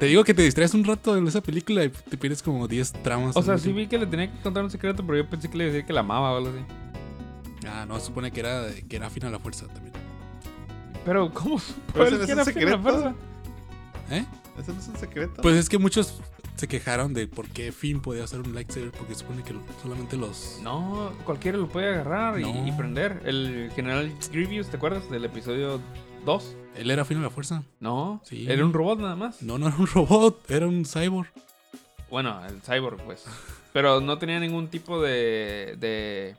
Te 0.00 0.06
digo 0.06 0.24
que 0.24 0.32
te 0.32 0.40
distraes 0.40 0.72
un 0.72 0.82
rato 0.84 1.14
en 1.14 1.28
esa 1.28 1.42
película 1.42 1.84
y 1.84 1.90
te 1.90 2.16
pierdes 2.16 2.42
como 2.42 2.66
10 2.66 3.02
tramas. 3.02 3.36
O 3.36 3.42
sea, 3.42 3.58
sí 3.58 3.70
vi 3.70 3.86
que 3.86 3.98
le 3.98 4.06
tenía 4.06 4.32
que 4.32 4.40
contar 4.40 4.64
un 4.64 4.70
secreto, 4.70 5.04
pero 5.04 5.18
yo 5.18 5.28
pensé 5.28 5.50
que 5.50 5.58
le 5.58 5.64
decía 5.64 5.84
que 5.84 5.92
la 5.92 6.00
amaba 6.00 6.32
o 6.32 6.36
algo 6.38 6.48
así. 6.48 6.64
Ah, 7.66 7.84
no, 7.86 8.00
se 8.00 8.06
supone 8.06 8.30
que 8.30 8.40
era, 8.40 8.64
que 8.88 8.96
era 8.96 9.08
afín 9.08 9.26
a 9.26 9.30
la 9.30 9.38
fuerza 9.38 9.66
también. 9.66 9.92
Pero, 11.04 11.34
¿cómo? 11.34 11.60
Pero 11.92 11.92
¿Cuál 11.92 12.06
ese 12.08 12.16
no 12.16 12.18
que 12.18 12.24
es 12.24 12.30
un 12.30 12.36
la 12.38 12.44
secreto. 12.44 12.80
fuerza? 12.80 13.14
¿Eh? 14.10 14.24
Eso 14.58 14.72
no 14.72 14.80
es 14.80 14.88
un 14.88 14.96
secreto. 14.96 15.42
Pues 15.42 15.56
es 15.56 15.68
que 15.68 15.76
muchos 15.76 16.22
se 16.58 16.68
quejaron 16.68 17.14
de 17.14 17.26
por 17.28 17.48
qué 17.48 17.72
Finn 17.72 18.00
podía 18.00 18.24
usar 18.24 18.40
un 18.40 18.54
lightsaber 18.54 18.90
porque 18.90 19.14
supone 19.14 19.42
que 19.44 19.54
solamente 19.82 20.16
los... 20.16 20.58
No, 20.62 21.12
cualquiera 21.24 21.56
lo 21.56 21.68
puede 21.68 21.88
agarrar 21.88 22.38
y, 22.40 22.42
No. 22.42 22.66
y 22.66 22.72
prender. 22.72 23.22
El 23.24 23.70
general 23.74 24.12
Grievous, 24.32 24.68
¿te 24.68 24.76
acuerdas? 24.76 25.08
Del 25.10 25.24
episodio 25.24 25.80
2. 26.24 26.56
Él 26.76 26.90
era 26.90 27.02
afín 27.02 27.18
a 27.18 27.22
la 27.22 27.30
fuerza. 27.30 27.62
No, 27.80 28.20
Sí. 28.24 28.46
era 28.50 28.64
un 28.64 28.72
robot 28.72 28.98
nada 29.00 29.16
más. 29.16 29.40
No, 29.42 29.56
no 29.58 29.68
era 29.68 29.76
un 29.76 29.86
robot, 29.86 30.50
era 30.50 30.66
un 30.66 30.84
cyborg. 30.84 31.30
Bueno, 32.10 32.40
el 32.46 32.60
cyborg, 32.62 33.00
pues. 33.04 33.24
Pero 33.72 34.00
no 34.00 34.18
tenía 34.18 34.40
ningún 34.40 34.68
tipo 34.68 35.00
de, 35.00 35.76
de. 35.78 36.34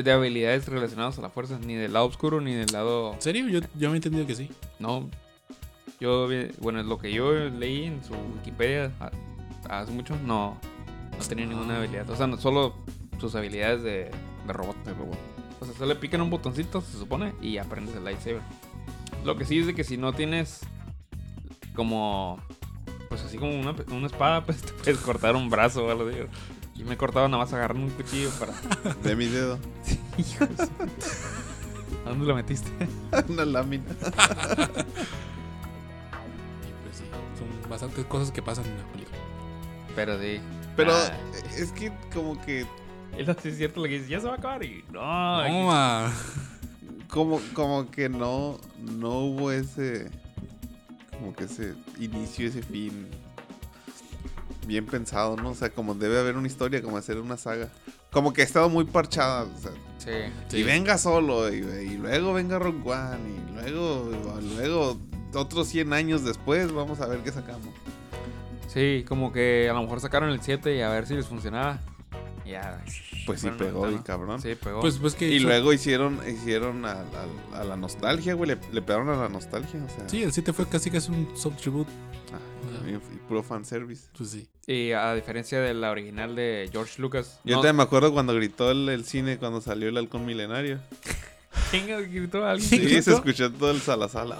de 0.00 0.12
habilidades 0.12 0.66
relacionadas 0.68 1.18
a 1.18 1.22
la 1.22 1.28
fuerza, 1.28 1.58
ni 1.58 1.74
del 1.74 1.92
lado 1.92 2.06
oscuro 2.06 2.40
ni 2.40 2.54
del 2.54 2.72
lado. 2.72 3.12
¿En 3.14 3.20
serio? 3.22 3.48
Yo, 3.48 3.60
yo 3.74 3.88
me 3.90 3.94
he 3.94 3.96
entendido 3.96 4.26
que 4.26 4.34
sí. 4.34 4.48
No. 4.78 5.10
Yo, 6.02 6.26
bueno, 6.60 6.80
es 6.80 6.86
lo 6.86 6.98
que 6.98 7.12
yo 7.12 7.32
leí 7.32 7.84
en 7.84 8.02
su 8.02 8.12
Wikipedia 8.12 8.90
hace 9.70 9.92
mucho, 9.92 10.16
no, 10.26 10.58
no 11.16 11.24
tenía 11.28 11.46
ninguna 11.46 11.74
Ah. 11.74 11.78
habilidad. 11.78 12.10
O 12.10 12.16
sea, 12.16 12.26
no- 12.26 12.38
solo 12.38 12.74
sus 13.20 13.36
habilidades 13.36 13.84
de, 13.84 14.10
de 14.46 14.52
robot. 14.52 14.74
De 14.84 14.94
robot. 14.94 15.16
O 15.60 15.64
sea, 15.64 15.74
solo 15.74 15.86
le 15.86 15.94
pican 15.94 16.20
un 16.20 16.28
botoncito, 16.30 16.80
se 16.80 16.98
supone, 16.98 17.34
y 17.40 17.58
aprendes 17.58 17.94
el 17.94 18.02
lightsaber. 18.02 18.40
Lo 19.24 19.36
que 19.36 19.44
sí 19.44 19.60
es 19.60 19.66
de 19.66 19.76
que 19.76 19.84
si 19.84 19.96
no 19.96 20.12
tienes 20.12 20.62
como, 21.76 22.40
pues 23.08 23.22
así 23.22 23.38
como 23.38 23.56
una, 23.60 23.72
una 23.92 24.06
espada, 24.08 24.42
pues 24.44 24.60
te 24.60 24.72
puedes 24.72 24.98
cortar 24.98 25.36
un 25.36 25.50
brazo 25.50 25.84
o 25.86 25.90
algo 25.92 26.08
así. 26.08 26.16
Y 26.74 26.82
me 26.82 26.96
cortaba 26.96 27.28
nada 27.28 27.44
más 27.44 27.52
agarrando 27.52 27.86
un 27.86 27.92
cuchillo 27.92 28.30
para... 28.40 28.54
De 29.04 29.14
mi 29.14 29.26
dedo. 29.26 29.56
¿A 32.04 32.08
dónde 32.08 32.26
lo 32.26 32.34
metiste? 32.34 32.68
Una 33.28 33.44
lámina. 33.44 33.84
Bastantes 37.72 38.04
cosas 38.06 38.30
que 38.30 38.42
pasan 38.42 38.66
en 38.66 38.78
la 38.78 38.84
película. 38.92 39.18
Pero 39.96 40.20
sí. 40.20 40.40
Pero 40.76 40.92
Ah, 40.94 41.10
es 41.56 41.72
que 41.72 41.92
como 42.14 42.40
que. 42.42 42.66
es 43.16 43.56
cierto 43.56 43.80
lo 43.80 43.86
que 43.86 43.94
dices, 43.94 44.08
ya 44.08 44.20
se 44.20 44.26
va 44.26 44.34
a 44.34 44.36
acabar 44.36 44.62
y... 44.64 44.84
No. 44.90 46.10
Como, 47.08 47.40
como 47.54 47.90
que 47.90 48.08
no. 48.08 48.58
No 48.80 49.18
hubo 49.18 49.50
ese. 49.52 50.10
Como 51.18 51.34
que 51.34 51.44
ese 51.44 51.74
inicio, 51.98 52.48
ese 52.48 52.62
fin. 52.62 53.06
Bien 54.66 54.86
pensado, 54.86 55.36
¿no? 55.36 55.50
O 55.50 55.54
sea, 55.54 55.70
como 55.70 55.94
debe 55.94 56.18
haber 56.18 56.36
una 56.36 56.46
historia, 56.46 56.80
como 56.82 56.96
hacer 56.96 57.18
una 57.18 57.36
saga. 57.36 57.68
Como 58.10 58.32
que 58.32 58.42
ha 58.42 58.44
estado 58.44 58.68
muy 58.70 58.84
parchada. 58.84 59.42
O 59.44 59.58
sea, 59.58 59.72
Sí. 59.98 60.10
Sí. 60.48 60.56
Y 60.56 60.62
venga 60.64 60.98
solo, 60.98 61.48
y, 61.52 61.58
y 61.58 61.96
luego 61.96 62.32
venga 62.32 62.58
Rock 62.58 62.84
One, 62.84 63.20
y 63.28 63.54
luego, 63.54 64.10
luego, 64.56 64.98
otros 65.34 65.68
100 65.68 65.92
años 65.92 66.24
después, 66.24 66.72
vamos 66.72 67.00
a 67.00 67.06
ver 67.06 67.20
qué 67.20 67.32
sacamos. 67.32 67.68
Sí, 68.68 69.04
como 69.06 69.32
que 69.32 69.68
a 69.68 69.74
lo 69.74 69.82
mejor 69.82 70.00
sacaron 70.00 70.30
el 70.30 70.40
7 70.40 70.74
y 70.76 70.80
a 70.80 70.88
ver 70.88 71.06
si 71.06 71.14
les 71.14 71.26
funcionaba. 71.26 71.80
Ya. 72.46 72.82
Pues 73.24 73.40
sí 73.40 73.50
pegó, 73.56 73.88
y 73.90 73.98
cabrón. 73.98 74.40
Sí, 74.42 74.54
pegó. 74.56 74.80
Pues, 74.80 74.98
pues 74.98 75.14
que. 75.14 75.28
Y 75.28 75.36
hizo- 75.36 75.46
luego 75.46 75.72
hicieron, 75.72 76.18
hicieron 76.28 76.84
a, 76.84 77.02
a- 77.52 77.60
a 77.60 77.64
la 77.64 77.76
nostalgia, 77.76 78.34
güey. 78.34 78.50
Le, 78.50 78.58
le 78.72 78.82
pegaron 78.82 79.08
a 79.10 79.16
la 79.16 79.28
nostalgia, 79.28 79.82
o 79.84 79.88
sea. 79.88 80.08
Sí, 80.08 80.22
el 80.22 80.32
7 80.32 80.52
fue 80.52 80.66
casi 80.66 80.90
casi 80.90 81.10
un 81.12 81.28
soft 81.36 81.58
tribute. 81.60 81.90
ah, 82.32 82.88
y, 82.88 82.94
y 82.94 83.18
puro 83.28 83.42
fanservice. 83.44 84.08
Pues 84.16 84.30
sí. 84.30 84.48
Y 84.66 84.90
a 84.92 85.14
diferencia 85.14 85.60
de 85.60 85.72
la 85.74 85.90
original 85.92 86.34
de 86.34 86.68
George 86.72 87.00
Lucas. 87.00 87.38
Yo 87.44 87.56
no- 87.56 87.60
todavía 87.62 87.76
me 87.76 87.82
acuerdo 87.84 88.12
cuando 88.12 88.34
gritó 88.34 88.70
el, 88.72 88.88
el 88.88 89.04
cine 89.04 89.38
cuando 89.38 89.60
salió 89.60 89.88
el 89.88 89.96
halcón 89.96 90.26
milenario. 90.26 90.80
¿Quién 91.70 91.86
gritó 92.10 92.44
a 92.44 92.52
alguien? 92.52 92.68
Sí, 92.68 92.78
¿Gritó? 92.78 93.02
se 93.02 93.12
escuchó 93.12 93.52
todo 93.52 93.70
el 93.70 93.80
salasala. 93.80 94.36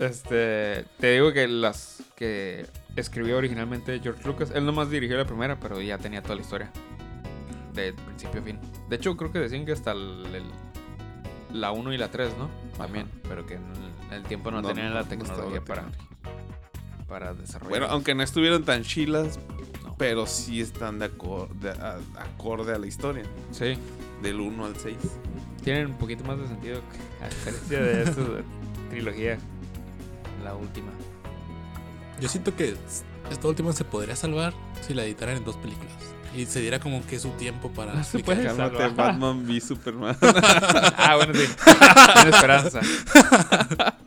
Este, 0.00 0.86
te 0.98 1.12
digo 1.12 1.32
que 1.32 1.46
las 1.46 2.02
que 2.16 2.66
escribió 2.96 3.36
originalmente 3.36 4.00
George 4.00 4.26
Lucas, 4.26 4.50
él 4.54 4.64
nomás 4.64 4.90
dirigió 4.90 5.16
la 5.18 5.26
primera, 5.26 5.60
pero 5.60 5.80
ya 5.80 5.98
tenía 5.98 6.22
toda 6.22 6.36
la 6.36 6.40
historia. 6.40 6.70
De 7.74 7.92
principio 7.92 8.40
a 8.40 8.44
fin. 8.44 8.58
De 8.88 8.96
hecho, 8.96 9.16
creo 9.16 9.30
que 9.30 9.38
decían 9.38 9.64
que 9.66 9.72
hasta 9.72 9.92
el, 9.92 10.24
el- 10.34 11.60
la 11.60 11.72
1 11.72 11.92
y 11.92 11.98
la 11.98 12.10
3, 12.10 12.32
¿no? 12.38 12.48
También, 12.78 13.08
pero 13.28 13.44
que 13.46 13.54
en 13.54 13.62
el, 14.12 14.22
tiempo 14.22 14.50
no, 14.50 14.62
No, 14.62 14.68
tenían 14.68 14.94
la 14.94 15.02
no 15.02 15.08
tecnología 15.08 15.60
la 15.60 15.64
para, 15.64 15.84
para 17.08 17.34
desarrollar. 17.34 17.70
Bueno, 17.70 17.86
aunque 17.90 18.14
no 18.14 18.22
estuvieron 18.22 18.64
tan 18.64 18.82
chilas, 18.84 19.38
No. 19.84 19.96
pero 19.98 20.26
sí 20.26 20.60
están 20.60 20.98
de, 20.98 21.10
acor- 21.10 21.48
de- 21.54 21.70
a- 21.70 21.98
acorde 22.18 22.72
a 22.74 22.78
la 22.78 22.86
historia. 22.86 23.24
Sí, 23.50 23.76
Del 24.22 24.40
1 24.40 24.64
al 24.64 24.76
6. 24.76 24.96
tienen 25.62 25.88
un 25.88 25.98
poquito 25.98 26.24
más 26.24 26.38
de 26.38 26.46
sentido 26.48 26.80
que- 26.80 27.24
a 27.24 27.28
diferencia 27.28 27.80
de 27.82 28.02
esta 28.04 28.22
trilogía. 28.88 29.38
La 30.44 30.54
última. 30.54 30.90
Yo 32.20 32.28
siento 32.28 32.54
que 32.54 32.76
esta 33.30 33.48
última 33.48 33.72
se 33.72 33.84
podría 33.84 34.16
salvar 34.16 34.52
si 34.80 34.94
la 34.94 35.04
editaran 35.04 35.36
en 35.36 35.44
dos 35.44 35.56
películas. 35.56 35.92
Y 36.36 36.46
se 36.46 36.60
diera 36.60 36.78
como 36.78 37.04
que 37.06 37.18
su 37.18 37.30
tiempo 37.30 37.70
para. 37.70 37.94
No 37.94 38.04
se 38.04 38.20
puede. 38.20 38.44
Cálmate. 38.44 38.88
Batman 38.88 39.44
v 39.46 39.60
Superman. 39.60 40.16
Ah, 40.96 41.16
bueno, 41.16 41.34
sí. 41.34 41.44
Tiene 42.14 42.30
esperanza. 42.30 42.80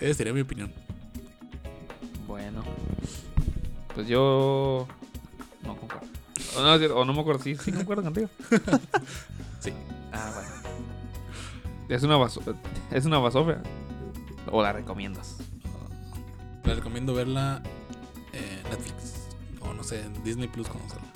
Esa 0.00 0.14
sería 0.14 0.32
mi 0.32 0.42
opinión. 0.42 0.72
Bueno. 2.26 2.62
Pues 3.94 4.06
yo. 4.06 4.86
No 5.64 5.76
concuerdo. 5.76 6.06
O 6.56 6.62
no, 6.62 6.74
o 6.94 7.04
me 7.04 7.20
acuerdo. 7.20 7.42
Sí, 7.42 7.56
sí 7.56 7.72
concuerdo 7.72 8.02
contigo. 8.04 8.28
Sí. 9.60 9.74
Ah, 10.10 10.30
bueno. 10.34 10.48
Es 11.90 12.02
una 12.02 12.16
baso 12.16 12.40
Es 12.90 13.04
una 13.04 13.18
basofia. 13.18 13.60
O 14.50 14.62
la 14.62 14.72
recomiendas. 14.72 15.36
Les 16.64 16.76
recomiendo 16.76 17.14
verla 17.14 17.62
en 18.32 18.62
Netflix. 18.70 19.14
O 19.60 19.72
no 19.74 19.82
sé, 19.82 20.02
en 20.02 20.22
Disney 20.24 20.48
Plus 20.48 20.68
cuando 20.68 20.88
salga. 20.88 21.06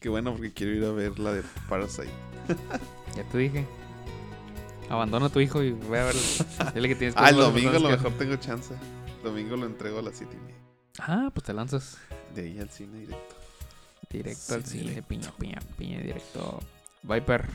Qué 0.00 0.08
bueno 0.08 0.32
porque 0.32 0.52
quiero 0.52 0.72
ir 0.72 0.84
a 0.84 0.90
ver 0.90 1.18
la 1.18 1.32
de 1.32 1.42
Parasite. 1.68 2.08
Ya 3.16 3.24
te 3.24 3.36
dije. 3.36 3.66
Abandona 4.88 5.26
a 5.26 5.28
tu 5.28 5.38
hijo 5.40 5.62
y 5.62 5.72
ve 5.72 6.00
a 6.00 6.04
ver. 6.06 6.14
Dile 6.74 6.88
que 6.88 6.94
tienes 6.94 7.14
Ah, 7.18 7.28
el 7.28 7.36
domingo 7.36 7.68
a 7.68 7.72
lo 7.74 7.88
que 7.90 7.96
mejor 7.96 8.12
tengo 8.12 8.36
chance. 8.36 8.74
Domingo 9.22 9.54
lo 9.56 9.66
entrego 9.66 9.98
a 9.98 10.02
las 10.02 10.16
7 10.16 10.34
y 10.34 10.40
media. 10.40 10.56
Ah, 10.98 11.30
pues 11.32 11.44
te 11.44 11.52
lanzas 11.52 11.98
De 12.34 12.42
ahí 12.44 12.58
al 12.58 12.70
cine 12.70 13.00
directo. 13.00 13.34
directo 14.08 14.54
al 14.54 14.64
cine. 14.64 14.82
directo. 14.84 15.08
Piña, 15.08 15.30
piña, 15.38 15.58
piña, 15.76 15.98
directo. 16.00 16.58
Viper. 17.02 17.50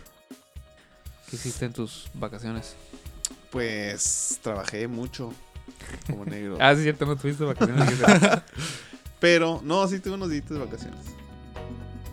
¿Qué 1.28 1.38
hiciste 1.38 1.66
en 1.66 1.74
tus 1.74 2.08
vacaciones? 2.14 2.76
Pues 3.52 4.40
trabajé 4.42 4.88
mucho 4.88 5.34
como 6.10 6.26
negro. 6.26 6.58
Ah, 6.62 6.76
sí, 6.76 6.84
cierto, 6.84 7.06
no 7.06 7.16
tuviste 7.16 7.44
vacaciones. 7.44 7.88
Pero, 9.20 9.62
no, 9.64 9.88
sí 9.88 10.00
tuve 10.00 10.14
unos 10.16 10.30
días 10.30 10.48
de 10.48 10.60
vacaciones. 10.60 11.00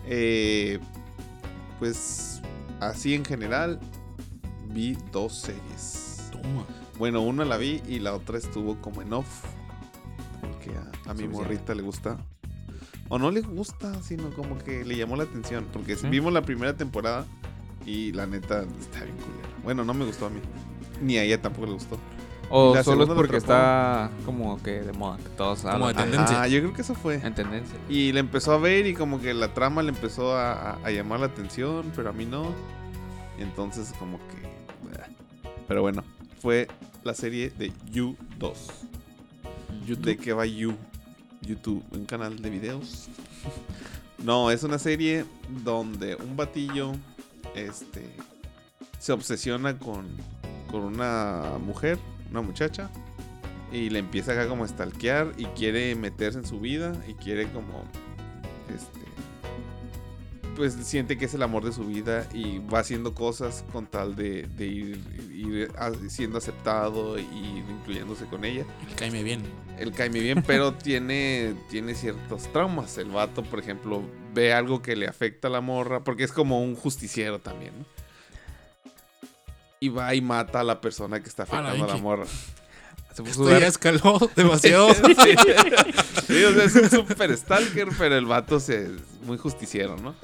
Eh, 0.07 0.79
pues, 1.79 2.41
así 2.79 3.13
en 3.13 3.23
general, 3.25 3.79
vi 4.69 4.97
dos 5.11 5.33
series. 5.35 6.29
Toma. 6.31 6.65
Bueno, 6.97 7.21
una 7.21 7.45
la 7.45 7.57
vi 7.57 7.81
y 7.87 7.99
la 7.99 8.13
otra 8.15 8.37
estuvo 8.37 8.79
como 8.81 9.01
en 9.01 9.13
off. 9.13 9.27
Porque 10.41 10.71
a, 10.77 11.11
a 11.11 11.13
mi 11.13 11.27
morrita 11.27 11.75
le 11.75 11.81
gusta 11.81 12.17
o 13.07 13.19
no 13.19 13.29
le 13.29 13.41
gusta, 13.41 14.01
sino 14.01 14.31
como 14.31 14.57
que 14.57 14.83
le 14.83 14.97
llamó 14.97 15.15
la 15.15 15.23
atención. 15.23 15.65
Porque 15.71 15.95
Sí. 15.95 16.07
vimos 16.07 16.33
la 16.33 16.41
primera 16.41 16.75
temporada 16.75 17.25
y 17.85 18.11
la 18.13 18.25
neta 18.25 18.63
está 18.79 19.03
bien 19.03 19.15
culera. 19.17 19.47
Bueno, 19.63 19.83
no 19.85 19.93
me 19.93 20.05
gustó 20.05 20.25
a 20.25 20.29
mí. 20.31 20.39
Ni 21.01 21.17
a 21.17 21.23
ella 21.23 21.41
tampoco 21.41 21.67
le 21.67 21.73
gustó. 21.73 21.97
O 22.49 22.75
La 22.75 22.83
solo 22.83 23.05
es 23.05 23.09
porque 23.09 23.37
está 23.37 24.11
como 24.23 24.61
que 24.61 24.81
de 24.81 24.93
moda, 24.93 25.17
que 25.17 25.29
todos 25.29 25.61
Como 25.61 25.87
hablan 25.87 25.95
de 25.95 26.03
tendencia. 26.03 26.41
Ah, 26.43 26.47
yo 26.47 26.59
creo 26.59 26.73
que 26.73 26.81
eso 26.83 26.93
fue. 26.93 27.15
en 27.15 27.33
tendencia. 27.33 27.75
Y 27.89 28.11
le 28.11 28.19
empezó 28.19 28.51
a 28.53 28.57
ver 28.59 28.85
y 28.85 28.93
como 28.93 29.19
que 29.19 29.33
la 29.33 29.53
trama 29.53 29.81
le 29.81 29.89
empezó 29.89 30.35
a, 30.37 30.53
a- 30.53 30.77
a 30.85 30.91
llamar 30.91 31.19
la 31.21 31.25
atención, 31.25 31.91
pero 31.95 32.09
a 32.09 32.13
mí 32.13 32.25
no. 32.25 32.51
Y 33.39 33.41
entonces 33.41 33.93
como 33.97 34.19
que... 34.19 34.45
Pero 35.67 35.81
bueno, 35.81 36.03
fue 36.39 36.67
la 37.03 37.15
serie 37.15 37.49
de 37.49 37.73
You 37.91 38.15
2. 38.37 38.69
¿De 39.99 40.17
qué 40.17 40.33
va 40.33 40.45
You? 40.45 40.75
YouTube, 41.41 41.83
un 41.91 42.05
canal 42.05 42.39
de 42.41 42.49
videos. 42.51 43.07
no, 44.23 44.51
es 44.51 44.63
una 44.63 44.77
serie 44.79 45.25
donde 45.63 46.15
un 46.15 46.35
batillo 46.37 46.91
este, 47.55 48.05
se 48.99 49.11
obsesiona 49.11 49.77
con, 49.77 50.05
con 50.81 50.93
una 50.93 51.53
mujer, 51.63 51.97
una 52.31 52.41
muchacha, 52.41 52.89
y 53.71 53.89
le 53.89 53.99
empieza 53.99 54.31
acá 54.33 54.47
como 54.47 54.63
a 54.63 54.67
stalkear 54.67 55.33
y 55.37 55.45
quiere 55.47 55.95
meterse 55.95 56.39
en 56.39 56.45
su 56.45 56.59
vida 56.59 56.93
y 57.07 57.13
quiere 57.13 57.47
como 57.49 57.83
este 58.73 59.05
pues 60.55 60.73
siente 60.73 61.17
que 61.17 61.25
es 61.25 61.33
el 61.33 61.43
amor 61.43 61.65
de 61.65 61.73
su 61.73 61.83
vida 61.85 62.25
y 62.33 62.59
va 62.59 62.79
haciendo 62.79 63.13
cosas 63.13 63.65
con 63.73 63.87
tal 63.87 64.15
de, 64.15 64.43
de 64.43 64.65
ir, 64.67 65.01
ir 65.33 65.71
a- 65.77 65.91
siendo 66.07 66.37
aceptado 66.37 67.19
y 67.19 67.63
incluyéndose 67.69 68.25
con 68.27 68.45
ella 68.45 68.63
El 68.89 68.95
caime 68.95 69.21
bien. 69.21 69.41
él 69.77 69.91
cae 69.91 70.09
muy 70.09 70.21
bien, 70.21 70.41
pero 70.47 70.73
tiene, 70.73 71.55
tiene 71.69 71.93
ciertos 71.93 72.43
traumas. 72.53 72.97
El 72.97 73.09
vato, 73.09 73.43
por 73.43 73.59
ejemplo, 73.59 74.01
ve 74.33 74.53
algo 74.53 74.81
que 74.81 74.95
le 74.95 75.07
afecta 75.09 75.49
a 75.49 75.51
la 75.51 75.59
morra, 75.59 76.05
porque 76.05 76.23
es 76.23 76.31
como 76.31 76.61
un 76.61 76.75
justiciero 76.75 77.39
también, 77.39 77.73
¿no? 77.79 77.85
Y 79.85 79.89
va 79.89 80.15
y 80.15 80.21
mata 80.21 80.61
a 80.61 80.63
la 80.63 80.81
persona 80.81 81.19
que 81.21 81.29
está 81.29 81.43
afectando 81.43 81.83
a 81.85 81.87
la 81.87 81.97
morra. 81.97 82.25
Se 83.13 83.23
puso 83.23 83.47
Esto 83.47 83.59
ya 83.59 83.67
escaló 83.67 84.31
demasiado. 84.35 84.93
sí. 84.93 85.03
Sí, 86.27 86.43
o 86.43 86.53
sea, 86.53 86.63
es 86.63 86.75
un 86.75 86.89
super 86.89 87.37
stalker, 87.37 87.89
pero 87.97 88.17
el 88.17 88.25
vato 88.25 88.59
se, 88.59 88.85
es 88.85 88.91
muy 89.25 89.37
justiciero, 89.37 89.95
¿no? 89.97 90.15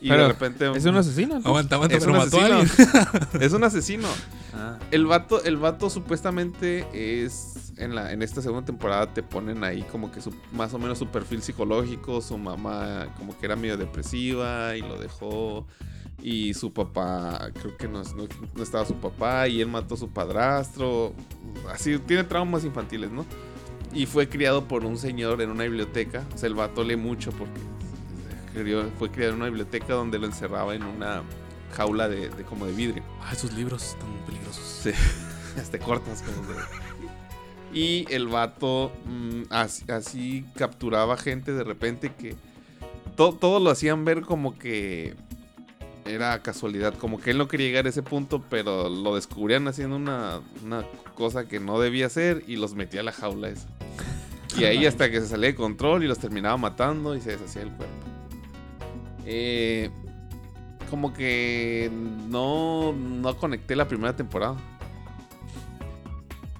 Y 0.00 0.08
Pero 0.08 0.22
de 0.22 0.28
repente... 0.28 0.70
Es 0.76 0.84
un 0.84 0.96
asesino. 0.96 1.40
¿no? 1.40 1.48
Aguanta, 1.48 1.74
aguanta, 1.74 1.96
Es 1.96 2.04
pero 2.04 2.12
un 2.12 2.18
mató 2.18 2.38
a 2.40 2.44
asesino. 2.60 2.98
alguien. 3.00 3.42
Es 3.42 3.52
un 3.52 3.64
asesino. 3.64 4.08
Ah. 4.54 4.78
El 4.92 5.06
vato, 5.06 5.42
el 5.42 5.56
vato 5.56 5.90
supuestamente 5.90 6.86
es 6.94 7.72
en 7.78 7.94
la 7.94 8.12
en 8.12 8.22
esta 8.22 8.40
segunda 8.42 8.64
temporada 8.64 9.12
te 9.12 9.22
ponen 9.22 9.62
ahí 9.64 9.82
como 9.82 10.10
que 10.12 10.20
su, 10.20 10.32
más 10.52 10.72
o 10.74 10.78
menos 10.78 10.98
su 10.98 11.08
perfil 11.08 11.42
psicológico, 11.42 12.20
su 12.22 12.38
mamá 12.38 13.08
como 13.16 13.36
que 13.38 13.46
era 13.46 13.56
medio 13.56 13.76
depresiva 13.76 14.76
y 14.76 14.82
lo 14.82 14.98
dejó 15.00 15.66
y 16.22 16.54
su 16.54 16.72
papá 16.72 17.50
creo 17.60 17.76
que 17.76 17.88
no, 17.88 18.02
no- 18.02 18.28
no 18.54 18.62
estaba 18.62 18.84
su 18.84 18.94
papá 18.94 19.46
y 19.48 19.60
él 19.60 19.68
mató 19.68 19.94
a 19.94 19.98
su 19.98 20.08
padrastro, 20.08 21.12
así 21.72 21.98
tiene 22.00 22.24
traumas 22.24 22.64
infantiles, 22.64 23.10
¿no? 23.10 23.24
Y 23.92 24.06
fue 24.06 24.28
criado 24.28 24.68
por 24.68 24.84
un 24.84 24.98
señor 24.98 25.40
en 25.40 25.50
una 25.50 25.64
biblioteca, 25.64 26.24
o 26.34 26.38
sea, 26.38 26.48
el 26.48 26.54
vato 26.54 26.84
lee 26.84 26.96
mucho 26.96 27.30
porque 27.32 27.60
fue 28.98 29.10
criado 29.10 29.32
en 29.32 29.36
una 29.36 29.46
biblioteca 29.46 29.94
donde 29.94 30.18
lo 30.18 30.26
encerraba 30.26 30.74
en 30.74 30.82
una 30.82 31.22
jaula 31.76 32.08
de, 32.08 32.28
de 32.28 32.42
como 32.44 32.66
de 32.66 32.72
vidrio. 32.72 33.02
Ah, 33.22 33.30
esos 33.32 33.52
libros 33.52 33.96
tan 34.00 34.12
peligrosos. 34.26 34.64
Sí. 34.82 34.90
Te 35.70 35.78
cortas 35.78 36.22
como 36.22 36.42
de- 36.52 37.78
Y 37.78 38.06
el 38.12 38.26
vato 38.28 38.90
mm, 39.06 39.42
así, 39.50 39.84
así 39.90 40.44
capturaba 40.56 41.16
gente 41.16 41.52
de 41.52 41.62
repente 41.64 42.12
que 42.14 42.34
to- 43.16 43.34
todo 43.34 43.60
lo 43.60 43.70
hacían 43.70 44.04
ver 44.04 44.22
como 44.22 44.58
que 44.58 45.14
era 46.04 46.42
casualidad, 46.42 46.94
como 46.94 47.20
que 47.20 47.30
él 47.30 47.38
no 47.38 47.48
quería 47.48 47.66
llegar 47.66 47.86
a 47.86 47.88
ese 47.90 48.02
punto, 48.02 48.42
pero 48.48 48.88
lo 48.88 49.14
descubrían 49.14 49.68
haciendo 49.68 49.96
una, 49.96 50.40
una 50.64 50.84
cosa 51.14 51.46
que 51.46 51.60
no 51.60 51.80
debía 51.80 52.06
hacer 52.06 52.44
y 52.46 52.56
los 52.56 52.74
metía 52.74 53.00
a 53.00 53.04
la 53.04 53.12
jaula 53.12 53.48
esa. 53.48 53.68
Y 54.56 54.64
ahí 54.64 54.86
hasta 54.86 55.10
que 55.10 55.20
se 55.20 55.28
salía 55.28 55.48
de 55.48 55.54
control 55.54 56.04
y 56.04 56.08
los 56.08 56.18
terminaba 56.18 56.56
matando 56.56 57.14
y 57.14 57.20
se 57.20 57.32
deshacía 57.32 57.62
el 57.62 57.70
cuerpo. 57.72 57.94
Eh, 59.26 59.90
como 60.90 61.12
que 61.12 61.90
no, 62.28 62.92
no 62.92 63.36
conecté 63.36 63.76
la 63.76 63.86
primera 63.86 64.16
temporada. 64.16 64.56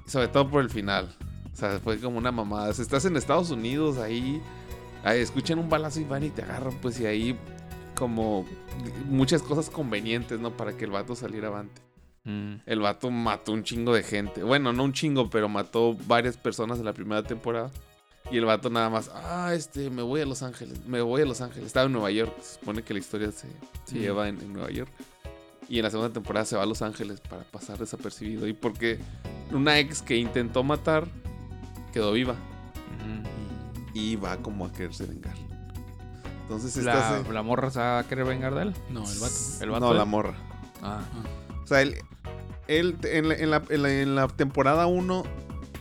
Sobre 0.06 0.28
todo 0.28 0.48
por 0.48 0.62
el 0.62 0.70
final. 0.70 1.14
O 1.52 1.56
sea, 1.56 1.80
fue 1.82 1.98
como 1.98 2.18
una 2.18 2.30
mamada. 2.30 2.72
Si 2.72 2.82
estás 2.82 3.04
en 3.04 3.16
Estados 3.16 3.50
Unidos, 3.50 3.98
ahí, 3.98 4.40
ahí 5.02 5.20
escuchan 5.20 5.58
un 5.58 5.68
balazo 5.68 6.00
y 6.00 6.04
van 6.04 6.22
y 6.22 6.30
te 6.30 6.42
agarran, 6.42 6.74
pues, 6.80 7.00
y 7.00 7.06
ahí 7.06 7.38
como 7.98 8.46
muchas 9.06 9.42
cosas 9.42 9.70
convenientes, 9.70 10.38
¿no? 10.38 10.56
Para 10.56 10.76
que 10.76 10.84
el 10.84 10.92
vato 10.92 11.16
saliera 11.16 11.48
avante. 11.48 11.82
Mm. 12.24 12.54
El 12.64 12.78
vato 12.80 13.10
mató 13.10 13.52
un 13.52 13.64
chingo 13.64 13.92
de 13.92 14.04
gente. 14.04 14.44
Bueno, 14.44 14.72
no 14.72 14.84
un 14.84 14.92
chingo, 14.92 15.28
pero 15.30 15.48
mató 15.48 15.96
varias 16.06 16.36
personas 16.36 16.78
en 16.78 16.84
la 16.84 16.92
primera 16.92 17.24
temporada. 17.24 17.70
Y 18.30 18.36
el 18.36 18.44
vato 18.44 18.70
nada 18.70 18.88
más, 18.88 19.10
ah, 19.14 19.52
este, 19.54 19.90
me 19.90 20.02
voy 20.02 20.20
a 20.20 20.26
Los 20.26 20.42
Ángeles, 20.42 20.86
me 20.86 21.00
voy 21.00 21.22
a 21.22 21.24
Los 21.24 21.40
Ángeles. 21.40 21.66
Estaba 21.66 21.86
en 21.86 21.92
Nueva 21.92 22.10
York, 22.10 22.32
se 22.40 22.58
supone 22.60 22.82
que 22.82 22.92
la 22.94 23.00
historia 23.00 23.32
se, 23.32 23.48
se 23.86 23.96
Mm. 23.96 23.98
lleva 23.98 24.28
en, 24.28 24.38
en 24.40 24.52
Nueva 24.52 24.70
York. 24.70 24.90
Y 25.68 25.78
en 25.78 25.82
la 25.82 25.90
segunda 25.90 26.12
temporada 26.12 26.44
se 26.46 26.56
va 26.56 26.62
a 26.62 26.66
Los 26.66 26.82
Ángeles 26.82 27.20
para 27.20 27.42
pasar 27.44 27.78
desapercibido. 27.78 28.46
Y 28.46 28.52
porque 28.52 28.98
una 29.50 29.78
ex 29.78 30.02
que 30.02 30.16
intentó 30.16 30.62
matar 30.62 31.08
quedó 31.92 32.12
viva. 32.12 32.34
Mm. 32.34 33.96
Y 33.96 34.16
va 34.16 34.36
como 34.36 34.66
a 34.66 34.72
quererse 34.72 35.04
vengar. 35.06 35.34
Entonces 36.48 36.82
La, 36.82 37.18
esta 37.18 37.32
la 37.32 37.42
morra 37.42 37.70
se 37.70 37.78
va 37.78 37.98
a 37.98 38.04
querer 38.08 38.24
vengar 38.24 38.54
de 38.54 38.62
él. 38.62 38.74
No, 38.90 39.00
el 39.10 39.18
vato. 39.18 39.34
El 39.60 39.70
vato 39.70 39.86
No, 39.86 39.94
la 39.94 40.02
es- 40.02 40.08
morra. 40.08 40.34
Ah. 40.82 41.00
O 41.62 41.66
sea, 41.66 41.82
él, 41.82 41.96
él 42.68 42.96
en, 43.04 43.28
la, 43.28 43.34
en, 43.34 43.50
la, 43.50 43.62
en 43.68 43.82
la- 43.82 43.92
en 43.92 44.14
la 44.14 44.28
temporada 44.28 44.86
1 44.86 45.24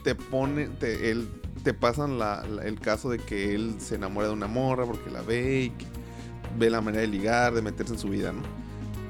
te 0.04 0.16
pone, 0.16 0.68
te, 0.68 1.10
él, 1.12 1.30
te 1.64 1.74
pasan 1.74 2.20
la- 2.20 2.44
la- 2.46 2.64
el 2.64 2.80
caso 2.80 3.10
de 3.10 3.20
que 3.20 3.56
él 3.56 3.76
se 3.80 3.96
enamora 3.96 4.28
de 4.28 4.34
una 4.34 4.48
morra 4.48 4.86
porque 4.86 5.10
la 5.10 5.22
ve 5.22 5.62
y 5.62 5.70
que 5.70 5.86
ve 6.58 6.70
la 6.70 6.82
manera 6.82 7.02
de 7.02 7.08
ligar, 7.08 7.54
de 7.54 7.62
meterse 7.62 7.94
en 7.94 8.00
su 8.00 8.10
vida, 8.10 8.34
¿no? 8.34 8.42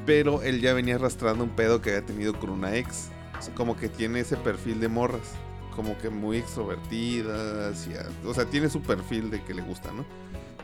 Pero 0.05 0.43
él 0.43 0.61
ya 0.61 0.73
venía 0.73 0.95
arrastrando 0.95 1.43
un 1.43 1.49
pedo 1.51 1.81
que 1.81 1.89
había 1.95 2.05
tenido 2.05 2.37
con 2.39 2.49
una 2.51 2.75
ex. 2.75 3.09
O 3.39 3.41
sea, 3.41 3.53
como 3.55 3.75
que 3.75 3.89
tiene 3.89 4.19
ese 4.19 4.37
perfil 4.37 4.79
de 4.79 4.87
morras. 4.89 5.33
Como 5.75 5.97
que 5.97 6.09
muy 6.09 6.37
extrovertidas. 6.37 7.87
y 7.87 7.93
a- 7.95 8.07
o 8.27 8.33
sea, 8.33 8.45
tiene 8.45 8.69
su 8.69 8.81
perfil 8.81 9.29
de 9.31 9.43
que 9.43 9.53
le 9.53 9.61
gusta, 9.61 9.91
¿no? 9.91 10.05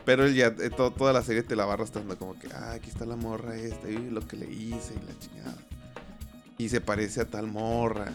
Pero 0.04 0.24
él 0.26 0.34
ya, 0.34 0.48
eh, 0.48 0.70
to- 0.70 0.90
toda 0.92 1.12
la 1.12 1.22
serie 1.22 1.42
te 1.42 1.56
la 1.56 1.64
va 1.64 1.74
arrastrando 1.74 2.16
como 2.18 2.38
que, 2.38 2.48
ah, 2.52 2.72
aquí 2.72 2.90
está 2.90 3.06
la 3.06 3.16
morra 3.16 3.56
esta, 3.56 3.88
y 3.88 4.10
lo 4.10 4.26
que 4.26 4.36
le 4.36 4.50
hice 4.50 4.92
y 4.94 5.06
la 5.06 5.18
chingada. 5.18 5.56
Y 6.58 6.68
se 6.68 6.80
parece 6.80 7.20
a 7.22 7.24
tal 7.24 7.46
morra. 7.46 8.12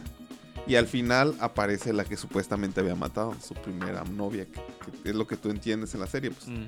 Y 0.67 0.75
al 0.75 0.86
final 0.88 1.36
aparece 1.39 1.93
la 1.93 2.04
que 2.06 2.15
supuestamente 2.17 2.80
había 2.82 2.93
matado, 2.95 3.36
su 3.41 3.54
primera 3.56 4.04
novia, 4.04 4.45
que, 4.45 4.62
que 5.04 5.10
es 5.10 5.15
lo 5.15 5.25
que 5.25 5.36
tú 5.36 5.49
entiendes 5.49 5.93
en 5.95 6.02
la 6.02 6.08
serie, 6.08 6.32
pues. 6.32 6.47
Mm. 6.47 6.67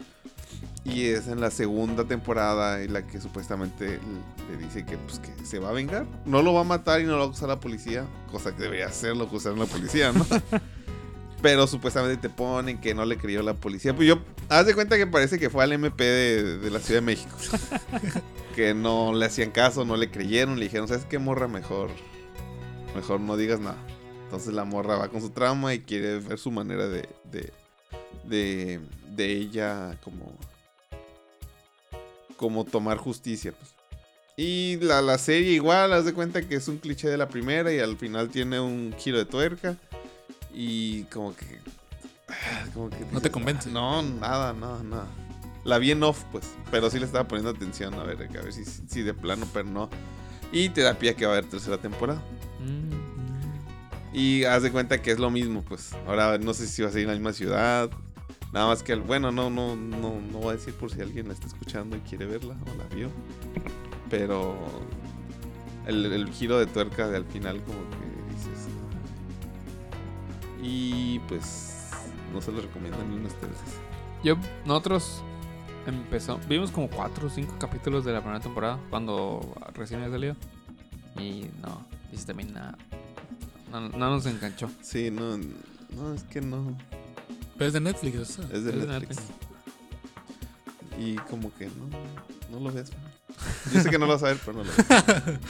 Y 0.83 1.05
es 1.05 1.27
en 1.27 1.39
la 1.39 1.51
segunda 1.51 2.03
temporada 2.05 2.81
en 2.81 2.93
la 2.93 3.05
que 3.05 3.21
supuestamente 3.21 3.99
le 4.49 4.57
dice 4.57 4.85
que, 4.85 4.97
pues, 4.97 5.19
que 5.19 5.45
se 5.45 5.59
va 5.59 5.69
a 5.69 5.73
vengar. 5.73 6.05
No 6.25 6.41
lo 6.41 6.53
va 6.53 6.61
a 6.61 6.65
matar 6.65 6.99
y 6.99 7.03
no 7.03 7.11
lo 7.11 7.17
va 7.19 7.23
a 7.25 7.27
acusar 7.27 7.49
la 7.49 7.59
policía, 7.59 8.05
cosa 8.31 8.55
que 8.55 8.63
debería 8.63 8.87
hacerlo 8.87 9.25
acusar 9.25 9.53
a 9.53 9.57
la 9.57 9.65
policía, 9.65 10.11
¿no? 10.11 10.25
Pero 11.41 11.65
supuestamente 11.65 12.17
te 12.17 12.29
ponen 12.29 12.79
que 12.79 12.93
no 12.93 13.05
le 13.05 13.17
creyó 13.17 13.41
la 13.41 13.55
policía. 13.55 13.95
Pues 13.95 14.07
yo, 14.07 14.19
haz 14.49 14.65
de 14.65 14.75
cuenta 14.75 14.97
que 14.97 15.07
parece 15.07 15.39
que 15.39 15.49
fue 15.49 15.63
al 15.63 15.73
MP 15.73 16.03
de, 16.03 16.57
de 16.59 16.69
la 16.69 16.79
Ciudad 16.79 17.01
de 17.01 17.05
México. 17.05 17.35
que 18.55 18.73
no 18.73 19.13
le 19.13 19.25
hacían 19.25 19.51
caso, 19.51 19.85
no 19.85 19.95
le 19.95 20.11
creyeron, 20.11 20.59
le 20.59 20.65
dijeron, 20.65 20.87
¿sabes 20.87 21.05
qué 21.05 21.17
morra? 21.19 21.47
Mejor, 21.47 21.89
mejor 22.95 23.19
no 23.19 23.37
digas 23.37 23.59
nada. 23.59 23.77
Entonces 24.25 24.53
la 24.53 24.63
morra 24.63 24.97
va 24.97 25.09
con 25.09 25.21
su 25.21 25.29
trauma 25.31 25.73
y 25.73 25.79
quiere 25.79 26.19
ver 26.19 26.37
su 26.37 26.51
manera 26.51 26.87
de, 26.87 27.09
de, 27.31 27.51
de, 28.23 28.79
de 29.15 29.31
ella 29.31 29.97
como, 30.03 30.37
como 32.37 32.63
tomar 32.63 32.97
justicia. 32.97 33.51
Pues. 33.51 33.73
Y 34.37 34.77
la, 34.77 35.01
la 35.01 35.17
serie 35.17 35.51
igual, 35.51 35.91
haz 35.93 36.05
de 36.05 36.13
cuenta 36.13 36.41
que 36.47 36.55
es 36.55 36.67
un 36.67 36.77
cliché 36.77 37.09
de 37.09 37.17
la 37.17 37.27
primera 37.27 37.73
y 37.73 37.79
al 37.79 37.97
final 37.97 38.29
tiene 38.29 38.59
un 38.59 38.95
giro 38.97 39.17
de 39.17 39.25
tuerca. 39.25 39.77
Y 40.53 41.03
como 41.05 41.35
que... 41.35 41.59
como 42.73 42.89
que 42.89 43.05
No 43.11 43.21
te 43.21 43.31
convence. 43.31 43.69
No, 43.69 44.01
nada, 44.01 44.53
nada, 44.53 44.83
nada. 44.83 45.07
La 45.63 45.77
vi 45.77 45.91
en 45.91 46.03
off, 46.03 46.23
pues. 46.31 46.55
Pero 46.71 46.89
sí 46.89 46.99
le 46.99 47.05
estaba 47.05 47.27
poniendo 47.27 47.51
atención 47.51 47.93
a 47.93 48.03
ver, 48.03 48.17
a 48.23 48.41
ver 48.41 48.53
si, 48.53 48.65
si 48.65 49.01
de 49.03 49.13
plano, 49.13 49.47
pero 49.53 49.69
no. 49.69 49.89
Y 50.51 50.69
te 50.69 50.81
da 50.81 50.95
pie 50.95 51.15
que 51.15 51.25
va 51.25 51.33
a 51.33 51.37
haber 51.37 51.49
tercera 51.49 51.77
temporada. 51.77 52.21
Mm. 52.59 52.91
Y 54.13 54.43
haz 54.43 54.63
de 54.63 54.71
cuenta 54.71 55.01
que 55.01 55.11
es 55.11 55.19
lo 55.19 55.29
mismo, 55.29 55.63
pues. 55.63 55.93
Ahora 56.07 56.37
no 56.37 56.53
sé 56.53 56.67
si 56.67 56.81
va 56.81 56.89
a 56.89 56.91
ser 56.91 57.01
en 57.01 57.07
la 57.07 57.13
misma 57.13 57.33
ciudad. 57.33 57.89
Nada 58.51 58.67
más 58.67 58.83
que, 58.83 58.95
bueno, 58.95 59.31
no, 59.31 59.49
no, 59.49 59.77
no, 59.77 60.19
no 60.19 60.39
voy 60.39 60.49
a 60.49 60.57
decir 60.57 60.73
por 60.73 60.91
si 60.91 60.99
alguien 60.99 61.27
la 61.27 61.33
está 61.33 61.47
escuchando 61.47 61.95
y 61.95 61.99
quiere 62.01 62.25
verla 62.25 62.57
o 62.69 62.77
la 62.77 62.83
vio. 62.93 63.09
Pero 64.09 64.57
el, 65.85 66.05
el 66.05 66.29
giro 66.31 66.59
de 66.59 66.65
tuerca 66.65 67.07
de 67.07 67.17
al 67.17 67.25
final 67.25 67.61
como. 67.63 68.00
Y 70.61 71.19
pues 71.27 71.89
no 72.33 72.41
se 72.41 72.51
lo 72.51 72.61
recomiendo 72.61 73.03
ni 73.03 73.15
unos 73.15 73.33
ustedes. 73.33 73.57
Yo, 74.23 74.35
nosotros 74.65 75.23
empezó. 75.87 76.39
Vimos 76.47 76.71
como 76.71 76.89
cuatro 76.89 77.27
o 77.27 77.29
cinco 77.29 77.55
capítulos 77.59 78.05
de 78.05 78.13
la 78.13 78.21
primera 78.21 78.39
temporada 78.39 78.79
cuando 78.89 79.55
recién 79.73 80.01
había 80.01 80.13
salido. 80.13 80.35
Y 81.17 81.47
no, 81.61 81.85
dice 82.11 82.25
también 82.27 82.53
nada. 82.53 82.77
No, 83.71 83.89
no 83.89 84.09
nos 84.09 84.25
enganchó. 84.25 84.69
Sí, 84.81 85.09
no, 85.11 85.37
no, 85.37 86.13
es 86.13 86.23
que 86.23 86.41
no. 86.41 86.77
Pero 87.57 87.67
es 87.67 87.73
de 87.73 87.79
Netflix, 87.79 88.17
o 88.19 88.25
sea. 88.25 88.45
Es 88.45 88.63
de 88.63 88.71
Es 88.71 88.81
de 88.81 88.87
Netflix. 88.87 89.17
Netflix. 89.17 89.21
Y 90.99 91.15
como 91.15 91.53
que 91.55 91.65
no, 91.67 91.89
no 92.51 92.59
lo 92.59 92.71
ves. 92.71 92.91
Yo 93.73 93.81
sé 93.81 93.89
que 93.89 93.97
no 93.97 94.05
lo 94.05 94.13
vas 94.13 94.23
a 94.23 94.27
ver, 94.27 94.37
pero 94.45 94.57
no 94.57 94.63
lo 94.63 94.71
ves. 94.71 95.39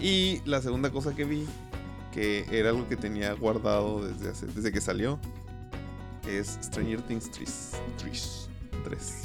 Y 0.00 0.40
la 0.44 0.60
segunda 0.60 0.90
cosa 0.90 1.14
que 1.14 1.24
vi, 1.24 1.46
que 2.12 2.46
era 2.50 2.70
algo 2.70 2.88
que 2.88 2.96
tenía 2.96 3.32
guardado 3.32 4.06
desde, 4.06 4.30
hace- 4.30 4.46
desde 4.46 4.70
que 4.72 4.80
salió, 4.80 5.18
es 6.28 6.58
Stranger 6.62 7.00
Things 7.02 7.30
3. 7.30 7.72
3. 7.98 8.48
3. 8.84 9.22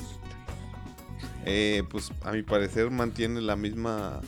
Eh, 1.45 1.83
pues 1.89 2.11
a 2.23 2.31
mi 2.31 2.43
parecer 2.43 2.89
mantiene 2.91 3.41
la 3.41 3.55
misma. 3.55 4.21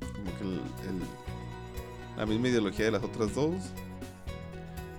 Como 0.00 0.36
que 0.38 0.44
el- 0.44 0.60
el- 0.88 2.16
la 2.16 2.26
misma 2.26 2.48
ideología 2.48 2.86
de 2.86 2.90
las 2.92 3.02
otras 3.02 3.34
dos. 3.34 3.54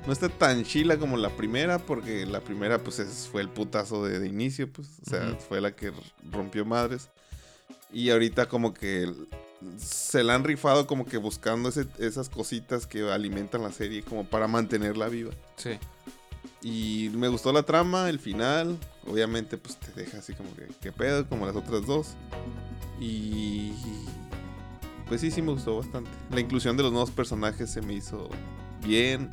No 0.06 0.14
está 0.14 0.30
tan 0.30 0.64
chila 0.64 0.98
como 0.98 1.18
la 1.18 1.30
primera, 1.36 1.80
porque 1.80 2.26
la 2.26 2.40
primera, 2.40 2.82
pues, 2.82 3.00
es- 3.00 3.28
fue 3.30 3.42
el 3.42 3.50
putazo 3.50 4.06
de, 4.06 4.20
de 4.20 4.28
inicio, 4.28 4.72
pues. 4.72 4.88
O 5.06 5.10
sea, 5.10 5.36
fue 5.50 5.60
la 5.60 5.76
que 5.76 5.92
rompió 6.32 6.64
madres. 6.66 7.10
Y 7.92 8.10
ahorita, 8.10 8.48
como 8.48 8.74
que 8.74 9.12
se 9.78 10.24
la 10.24 10.36
han 10.36 10.44
rifado, 10.44 10.88
como 10.88 11.06
que 11.06 11.18
buscando 11.18 11.70
ese- 11.70 11.88
esas 12.00 12.30
cositas 12.30 12.86
que 12.88 13.10
alimentan 13.12 13.64
la 13.64 13.72
serie, 13.72 14.04
como 14.04 14.26
para 14.26 14.48
mantenerla 14.48 15.08
viva. 15.08 15.32
Sí. 15.56 15.72
Y 16.62 17.10
me 17.14 17.28
gustó 17.28 17.54
la 17.54 17.64
trama, 17.64 18.10
el 18.10 18.20
final. 18.20 18.78
Obviamente, 19.06 19.58
pues 19.58 19.78
te 19.78 19.92
deja 19.94 20.18
así 20.20 20.34
como 20.34 20.54
que, 20.56 20.68
¿qué 20.82 20.92
pedo? 20.92 21.28
Como 21.28 21.46
las 21.46 21.56
otras 21.56 21.86
dos. 21.86 22.16
Y. 23.00 23.74
Pues 25.08 25.22
sí, 25.22 25.32
sí 25.32 25.42
me 25.42 25.54
gustó 25.54 25.78
bastante. 25.78 26.10
La 26.32 26.40
inclusión 26.42 26.76
de 26.76 26.84
los 26.84 26.92
nuevos 26.92 27.12
personajes 27.12 27.70
se 27.72 27.82
me 27.82 27.94
hizo 27.94 28.30
bien. 28.86 29.30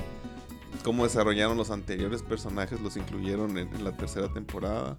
Cómo 0.85 1.05
desarrollaron 1.05 1.57
los 1.57 1.71
anteriores 1.71 2.23
personajes, 2.23 2.81
los 2.81 2.97
incluyeron 2.97 3.57
en, 3.59 3.75
en 3.75 3.85
la 3.85 3.97
tercera 3.97 4.33
temporada. 4.33 4.97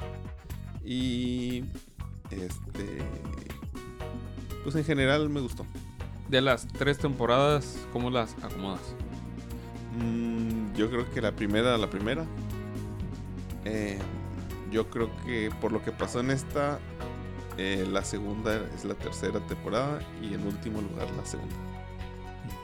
Y. 0.84 1.64
Este. 2.32 3.00
Pues 4.65 4.75
en 4.75 4.84
general 4.84 5.30
me 5.30 5.39
gustó. 5.39 5.65
De 6.28 6.41
las 6.41 6.67
tres 6.67 6.97
temporadas, 6.97 7.78
¿cómo 7.93 8.10
las 8.10 8.34
acomodas? 8.43 8.82
Mm, 9.97 10.73
yo 10.75 10.89
creo 10.89 11.10
que 11.13 11.21
la 11.21 11.32
primera, 11.32 11.78
la 11.78 11.89
primera. 11.89 12.25
Eh, 13.63 13.97
yo 14.71 14.89
creo 14.89 15.10
que 15.25 15.51
por 15.62 15.71
lo 15.71 15.82
que 15.84 15.91
pasó 15.91 16.19
en 16.19 16.32
esta, 16.32 16.80
eh, 17.58 17.88
la 17.89 18.04
segunda 18.04 18.60
es 18.75 18.84
la 18.84 18.95
tercera 18.95 19.39
temporada 19.47 19.99
y 20.21 20.34
en 20.34 20.45
último 20.45 20.82
lugar 20.82 21.08
la 21.15 21.25
segunda. 21.25 21.56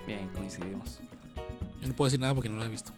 Bien, 0.07 0.27
coincidimos. 0.35 0.99
Yo 1.81 1.87
no 1.87 1.93
puedo 1.93 2.07
decir 2.07 2.19
nada 2.19 2.33
porque 2.33 2.49
no 2.49 2.57
lo 2.57 2.65
he 2.65 2.69
visto. 2.69 2.91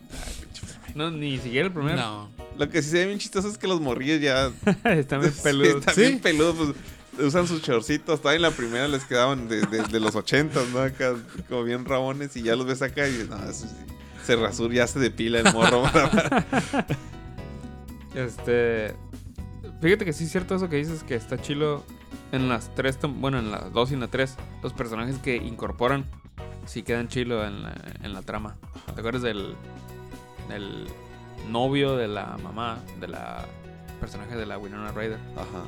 No, 0.95 1.11
ni 1.11 1.37
siquiera 1.37 1.67
el 1.67 1.73
primero. 1.73 1.97
No. 1.97 2.29
Lo 2.57 2.69
que 2.69 2.81
sí 2.81 2.89
se 2.91 2.99
ve 2.99 3.07
bien 3.07 3.19
chistoso 3.19 3.47
es 3.49 3.57
que 3.57 3.67
los 3.67 3.81
morrillos 3.81 4.21
ya 4.21 4.49
Están 4.85 5.21
bien 5.21 5.33
Sí, 5.33 5.41
peludos. 5.43 5.75
están 5.79 5.95
¿Sí? 5.95 6.01
bien 6.01 6.19
peludos, 6.19 6.55
pues, 6.55 6.69
usan 7.19 7.47
sus 7.47 7.61
chorcitos. 7.61 8.19
Todavía 8.21 8.37
en 8.37 8.41
la 8.43 8.51
primera 8.51 8.87
les 8.87 9.05
quedaban 9.05 9.47
de, 9.47 9.61
de- 9.61 9.83
de 9.83 9.99
los 9.99 10.15
ochentas, 10.15 10.67
¿no? 10.69 10.79
Acá 10.79 11.13
como 11.49 11.63
bien 11.63 11.85
rabones 11.85 12.35
y 12.35 12.43
ya 12.43 12.55
los 12.55 12.65
ves 12.65 12.81
acá 12.81 13.07
y 13.07 13.27
no, 13.29 13.37
eso 13.49 13.67
sí, 13.67 13.75
se 14.25 14.35
rasura, 14.35 14.73
ya 14.73 14.87
se 14.87 14.99
depila 14.99 15.39
el 15.39 15.53
morro. 15.53 15.83
Este. 18.15 18.95
Fíjate 19.81 20.05
que 20.05 20.13
sí 20.13 20.25
es 20.25 20.31
cierto 20.31 20.55
eso 20.55 20.69
que 20.69 20.77
dices 20.77 21.03
que 21.03 21.15
está 21.15 21.41
chilo 21.41 21.83
en 22.31 22.47
las 22.47 22.73
tres, 22.75 22.97
bueno, 23.01 23.39
en 23.39 23.51
las 23.51 23.71
dos 23.73 23.91
y 23.91 23.95
en 23.95 23.99
la 24.01 24.07
tres. 24.07 24.35
Los 24.61 24.71
personajes 24.73 25.17
que 25.17 25.35
incorporan 25.35 26.05
sí 26.65 26.83
quedan 26.83 27.07
chilo 27.09 27.45
en 27.45 27.63
la, 27.63 27.73
en 28.01 28.13
la 28.13 28.21
trama. 28.21 28.55
¿Te 28.93 28.99
acuerdas 29.01 29.23
del, 29.23 29.55
del 30.47 30.87
novio 31.49 31.95
de 31.97 32.07
la 32.07 32.37
mamá, 32.41 32.77
de 32.99 33.07
la 33.07 33.45
personaje 33.99 34.35
de 34.35 34.45
la 34.45 34.57
Winona 34.57 34.91
Ryder? 34.91 35.19
Ajá. 35.35 35.63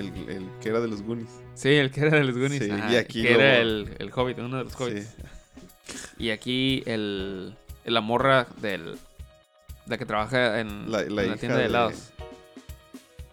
El, 0.00 0.28
el 0.28 0.48
que 0.60 0.68
era 0.68 0.80
de 0.80 0.88
los 0.88 1.02
Goonies. 1.02 1.28
Sí, 1.54 1.68
el 1.70 1.90
que 1.90 2.00
era 2.00 2.16
de 2.18 2.24
los 2.24 2.36
Goonies. 2.36 2.62
Sí, 2.64 2.70
ajá, 2.70 2.92
y 2.92 2.96
aquí 2.96 3.22
que 3.22 3.30
lo- 3.34 3.40
era 3.40 3.58
el, 3.58 3.94
el 3.98 4.10
Hobbit, 4.14 4.38
uno 4.38 4.58
de 4.58 4.64
los 4.64 4.74
Hobbits. 4.80 5.06
Sí. 5.06 5.94
Y 6.18 6.30
aquí 6.30 6.82
el, 6.86 7.56
la 7.84 8.00
morra 8.00 8.46
del. 8.60 8.98
La 9.86 9.98
que 9.98 10.06
trabaja 10.06 10.60
en 10.60 10.90
La- 10.90 11.02
en 11.02 11.14
tienda 11.38 11.56
de 11.56 11.62
de- 11.62 11.64
helados. 11.66 12.10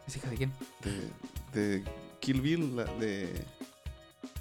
¿Es 0.08 0.16
hija 0.18 0.30
de 0.30 0.38
quién? 0.38 0.52
De, 0.84 1.60
de 1.60 1.84
Kill 2.20 2.42
Bill, 2.42 2.76
la- 2.76 2.86
de 2.86 3.30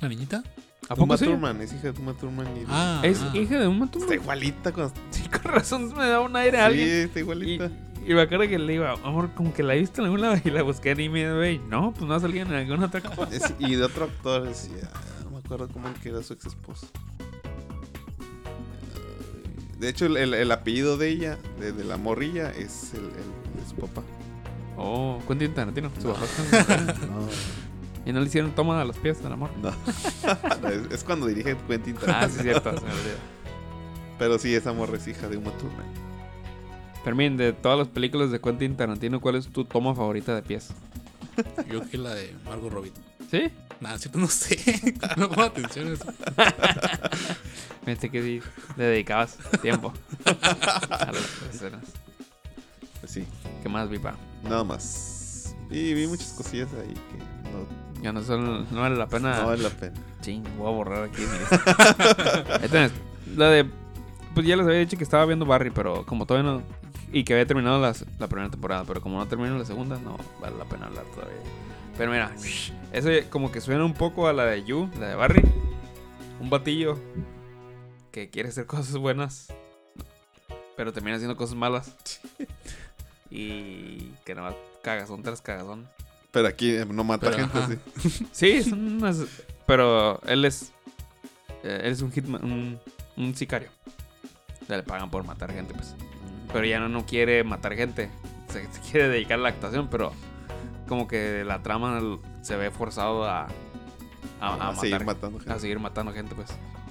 ¿La 0.01 0.09
niñita? 0.09 0.43
¿A 0.89 0.95
Uma 0.95 0.97
poco 1.07 1.17
sí? 1.17 1.25
Thurman, 1.25 1.61
es 1.62 1.73
hija 1.73 1.91
de 1.93 2.01
Uma 2.01 2.15
Thurman. 2.15 2.47
Y 2.57 2.65
Ah. 2.69 3.01
¿Es 3.03 3.21
ah. 3.21 3.37
hija 3.37 3.59
de 3.59 3.67
un 3.67 3.79
matón? 3.81 4.03
Está 4.03 4.15
igualita 4.15 4.71
con... 4.73 4.93
Sí, 5.11 5.23
con 5.29 5.43
razón 5.53 5.93
me 5.97 6.07
da 6.07 6.21
un 6.21 6.37
aire 6.37 6.59
a 6.59 6.61
Sí, 6.61 6.67
alguien. 6.81 6.89
está 7.07 7.19
Y, 7.19 7.23
igualita. 7.23 7.65
y 7.67 7.86
me 8.14 8.23
acuerdo 8.23 8.47
que 8.49 8.59
le 8.59 8.75
iba, 8.75 8.92
amor, 8.92 9.31
como 9.35 9.53
que 9.53 9.62
la 9.62 9.75
he 9.75 9.79
visto 9.81 10.01
en 10.01 10.05
algún 10.07 10.21
lado 10.21 10.37
y 10.45 10.51
la 10.51 10.62
busqué 10.62 10.90
en 10.92 11.01
IMDb 11.01 11.53
y 11.55 11.59
no, 11.59 11.92
pues 11.92 12.07
no 12.07 12.14
ha 12.14 12.21
salido 12.21 12.47
en 12.47 12.53
alguna 12.53 12.87
otra 12.87 13.01
cosa. 13.01 13.29
Es- 13.35 13.55
y 13.59 13.75
de 13.75 13.83
otro 13.85 14.05
actor, 14.05 14.42
decía, 14.45 14.88
no 15.25 15.31
me 15.33 15.38
acuerdo 15.38 15.69
cómo 15.69 15.88
que 16.03 16.11
era 16.11 16.23
su 16.23 16.33
ex 16.35 16.47
esposo. 16.47 16.87
De 19.79 19.88
hecho, 19.90 20.07
el, 20.07 20.16
el- 20.16 20.35
el 20.35 20.51
apellido 20.53 20.97
de 20.97 21.09
ella, 21.09 21.38
de, 21.61 21.73
de 21.73 21.85
la 21.85 21.97
morrilla, 21.97 22.51
es 22.51 22.95
el, 22.95 23.01
el 23.05 23.61
de 23.62 23.69
su 23.69 23.77
papá. 23.77 24.03
Oh, 24.79 25.21
Quentin 25.27 25.53
Tarantino, 25.55 25.90
su 26.01 26.09
No. 26.09 26.14
papá. 26.14 26.27
No, 27.07 27.29
Y 28.07 28.12
no 28.12 28.21
le 28.21 28.27
hicieron 28.27 28.53
toma 28.53 28.81
a 28.81 28.85
los 28.85 28.97
pies 28.99 29.23
del 29.23 29.33
amor. 29.33 29.51
no. 29.61 29.69
es, 30.69 30.92
es 30.92 31.05
cuando 31.05 31.27
dirige 31.27 31.57
Quentin 31.69 31.97
Ah, 32.03 32.07
Tarantino. 32.07 32.42
sí, 32.42 32.49
es 32.49 32.62
cierto. 32.62 32.83
Pero 34.19 34.38
sí, 34.38 34.55
esa 34.55 34.73
morra 34.73 34.97
es 34.97 35.07
hija 35.09 35.29
de 35.29 35.37
Uma 35.37 35.51
Thurman. 35.53 36.06
Fermín, 37.07 37.37
de 37.37 37.53
todas 37.53 37.79
las 37.79 37.87
películas 37.87 38.33
de 38.33 38.40
Quentin 38.40 38.77
Tarantino, 38.77 39.21
¿cuál 39.21 39.37
es 39.37 39.47
tu 39.47 39.64
toma 39.64 39.95
favorita 39.95 40.35
de 40.35 40.42
pies? 40.42 40.71
Yo 41.59 41.79
creo 41.79 41.88
que 41.88 41.99
la 41.99 42.12
de 42.12 42.35
Margot 42.45 42.69
Robbie. 42.73 42.90
¿Sí? 43.31 43.45
Nada, 43.81 43.97
cierto, 43.97 44.19
no 44.19 44.27
sé. 44.27 44.59
no 45.16 45.29
pongo 45.29 45.42
atención 45.45 45.87
a 45.87 45.92
eso. 45.92 46.05
Pensé 47.85 48.11
que 48.11 48.21
sí, 48.25 48.42
le 48.77 48.85
dedicabas 48.87 49.38
tiempo 49.62 49.92
a 50.25 51.12
las 51.12 51.55
escenas. 51.55 51.85
Pues 52.99 53.12
sí, 53.12 53.25
¿Qué 53.62 53.69
más, 53.69 53.88
Vipa? 53.88 54.16
nada 54.42 54.64
más. 54.64 55.55
Y 55.71 55.95
vi 55.95 56.09
muchas 56.09 56.33
cosillas 56.33 56.71
ahí 56.73 56.92
que 56.92 57.19
no, 57.53 58.03
Ya 58.03 58.12
no, 58.12 58.21
son, 58.25 58.66
no 58.75 58.81
vale 58.81 58.97
la 58.97 59.07
pena. 59.07 59.42
no 59.42 59.47
vale 59.47 59.62
la 59.62 59.71
pena. 59.71 59.95
Ching, 60.23 60.42
voy 60.59 60.66
a 60.66 60.75
borrar 60.75 61.05
aquí 61.05 61.23
tenés. 62.69 62.90
La 63.37 63.49
de. 63.51 63.64
Pues 64.35 64.45
ya 64.45 64.57
les 64.57 64.66
había 64.66 64.81
dicho 64.81 64.99
que 64.99 65.05
estaba 65.05 65.25
viendo 65.25 65.47
Barry, 65.47 65.71
pero 65.71 66.05
como 66.05 66.27
todavía 66.27 66.51
no. 66.51 66.86
Y 67.12 67.25
que 67.25 67.33
había 67.35 67.47
terminado 67.47 67.81
las- 67.81 68.05
la 68.19 68.27
primera 68.29 68.51
temporada, 68.51 68.85
pero 68.85 69.01
como 69.01 69.19
no 69.19 69.27
terminó 69.29 69.57
la 69.57 69.64
segunda, 69.64 69.99
no 69.99 70.16
vale 70.40 70.57
la 70.59 70.64
pena 70.64 70.87
hablar 70.87 71.05
todavía. 71.14 71.37
Pero 71.97 72.11
mira, 72.11 72.35
ese 72.92 73.29
como 73.31 73.51
que 73.53 73.61
suena 73.61 73.85
un 73.85 73.95
poco 73.95 74.29
a 74.29 74.33
la 74.33 74.45
de 74.45 74.64
You, 74.64 74.90
la 75.01 75.09
de 75.09 75.14
Barry. 75.14 75.42
Un 76.40 76.51
batillo 76.51 76.99
que 78.12 78.29
quiere 78.29 78.51
hacer 78.51 78.66
cosas 78.66 78.97
buenas, 78.99 79.49
pero 80.77 80.92
termina 80.92 81.16
haciendo 81.16 81.37
cosas 81.37 81.57
malas. 81.57 81.95
Y 83.31 84.11
que 84.25 84.35
nada 84.35 84.51
más 84.51 84.57
cagazón 84.83 85.23
tras 85.23 85.40
cagazón. 85.40 85.88
Pero 86.33 86.49
aquí 86.49 86.71
eh, 86.77 86.85
no 86.85 87.03
mata 87.03 87.31
Pero, 87.31 87.49
gente, 87.49 87.59
ajá. 87.59 87.69
sí. 88.09 88.27
Sí, 88.33 88.62
son 88.62 88.97
unas. 88.99 89.23
Pero 89.66 90.21
él 90.27 90.45
es. 90.45 90.73
eh, 91.64 91.81
él 91.85 91.92
es 91.92 92.03
un 92.03 92.12
hitman, 92.12 92.45
un, 92.45 92.79
un 93.16 93.35
sicario. 93.35 93.69
Le 94.69 94.83
pagan 94.83 95.11
por 95.11 95.25
matar 95.25 95.53
gente, 95.53 95.73
pues. 95.75 95.95
Pero 96.57 96.66
ya 96.69 96.81
no, 96.81 96.88
no 96.88 97.05
quiere 97.05 97.45
matar 97.45 97.75
gente. 97.75 98.09
Se, 98.49 98.64
se 98.73 98.81
quiere 98.81 99.09
dedicar 99.09 99.38
a 99.38 99.42
la 99.42 99.49
actuación, 99.51 99.88
pero 99.90 100.12
como 100.88 101.07
que 101.07 101.45
la 101.45 101.62
trama 101.62 102.01
se 102.42 102.57
ve 102.57 102.71
forzado 102.71 103.25
a. 103.25 103.47
A, 104.40 104.55
a 104.55 104.69
A 104.71 104.75
seguir 104.77 105.01
matar- 105.01 105.07
matando 105.07 105.38
gente. 105.38 105.53
a 105.53 105.59
seguir 105.59 105.79
matando 105.81 106.12
gente, 106.12 106.35
pues. 106.35 106.49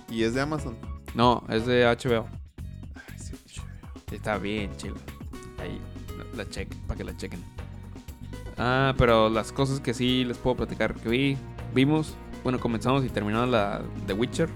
Y 0.10 0.24
es 0.24 0.34
de 0.36 0.42
Amazon. 0.42 0.78
No, 1.16 1.44
es 1.50 1.66
de 1.66 1.84
HBO. 1.86 2.28
Ay, 2.96 3.18
sí, 3.18 3.34
Sí, 3.48 3.62
Está 4.16 4.38
bien 4.38 4.76
chido. 4.78 4.96
Ahí, 5.60 5.82
la, 6.18 6.44
la 6.44 6.50
check, 6.50 6.74
para 6.88 6.98
que 6.98 7.04
la 7.04 7.18
chequen. 7.18 7.44
Ah, 8.58 8.94
pero 8.98 9.30
las 9.30 9.52
cosas 9.52 9.80
que 9.80 9.94
sí 9.94 10.24
les 10.26 10.38
puedo 10.38 10.56
platicar 10.58 10.94
que 10.96 11.10
vi, 11.10 11.38
vimos, 11.74 12.16
bueno, 12.44 12.60
comenzamos 12.60 13.04
y 13.04 13.10
terminamos 13.10 13.50
la 13.50 13.82
The 14.08 14.14
Witcher. 14.14 14.50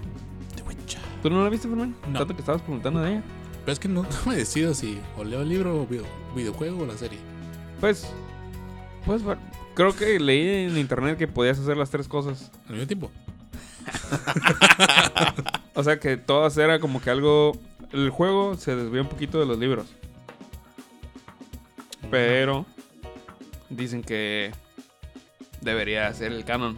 The 0.56 0.62
Witcher. 0.62 1.00
¿Tú 1.22 1.30
no 1.30 1.42
la 1.42 1.50
viste, 1.50 1.68
Fermín? 1.68 1.94
No. 2.08 2.18
Tanto 2.20 2.34
que 2.34 2.40
estabas 2.40 2.62
preguntando 2.62 3.00
de 3.00 3.10
ella. 3.12 3.22
Pero 3.64 3.72
es 3.72 3.78
que 3.78 3.88
no, 3.88 4.02
no 4.04 4.08
me 4.26 4.36
decido 4.36 4.74
si 4.74 4.98
o 5.16 5.24
leo 5.24 5.42
el 5.42 5.48
libro 5.48 5.82
o 5.82 5.86
video- 5.86 6.06
videojuego 6.34 6.82
o 6.82 6.86
la 6.86 6.96
serie. 6.96 7.18
Pues, 7.80 8.06
pues, 9.06 9.22
creo 9.74 9.94
que 9.96 10.18
leí 10.20 10.66
en 10.66 10.76
internet 10.78 11.16
que 11.18 11.26
podías 11.28 11.58
hacer 11.58 11.76
las 11.76 11.90
tres 11.90 12.08
cosas. 12.08 12.50
Al 12.68 12.74
mismo 12.74 12.86
tiempo. 12.86 13.10
O 15.74 15.82
sea, 15.84 15.98
que 15.98 16.16
todas 16.18 16.58
era 16.58 16.78
como 16.80 17.00
que 17.00 17.08
algo... 17.10 17.52
El 17.92 18.10
juego 18.10 18.56
se 18.56 18.76
desvía 18.76 19.00
un 19.02 19.08
poquito 19.08 19.38
de 19.40 19.46
los 19.46 19.56
libros. 19.58 19.86
Pero 22.10 22.66
dicen 23.70 24.02
que 24.02 24.52
debería 25.60 26.12
ser 26.12 26.32
el 26.32 26.44
canon. 26.44 26.76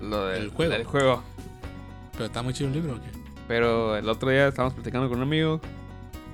Lo 0.00 0.26
del 0.26 0.44
El 0.44 0.50
juego. 0.50 0.72
del 0.72 0.84
juego. 0.84 1.22
Pero 2.12 2.24
está 2.26 2.42
muy 2.42 2.54
chido 2.54 2.68
el 2.68 2.74
libro, 2.76 2.94
¿o 2.94 2.96
qué? 2.96 3.10
Pero 3.48 3.96
el 3.96 4.08
otro 4.08 4.30
día 4.30 4.48
estábamos 4.48 4.74
platicando 4.74 5.08
con 5.08 5.18
un 5.18 5.24
amigo 5.24 5.60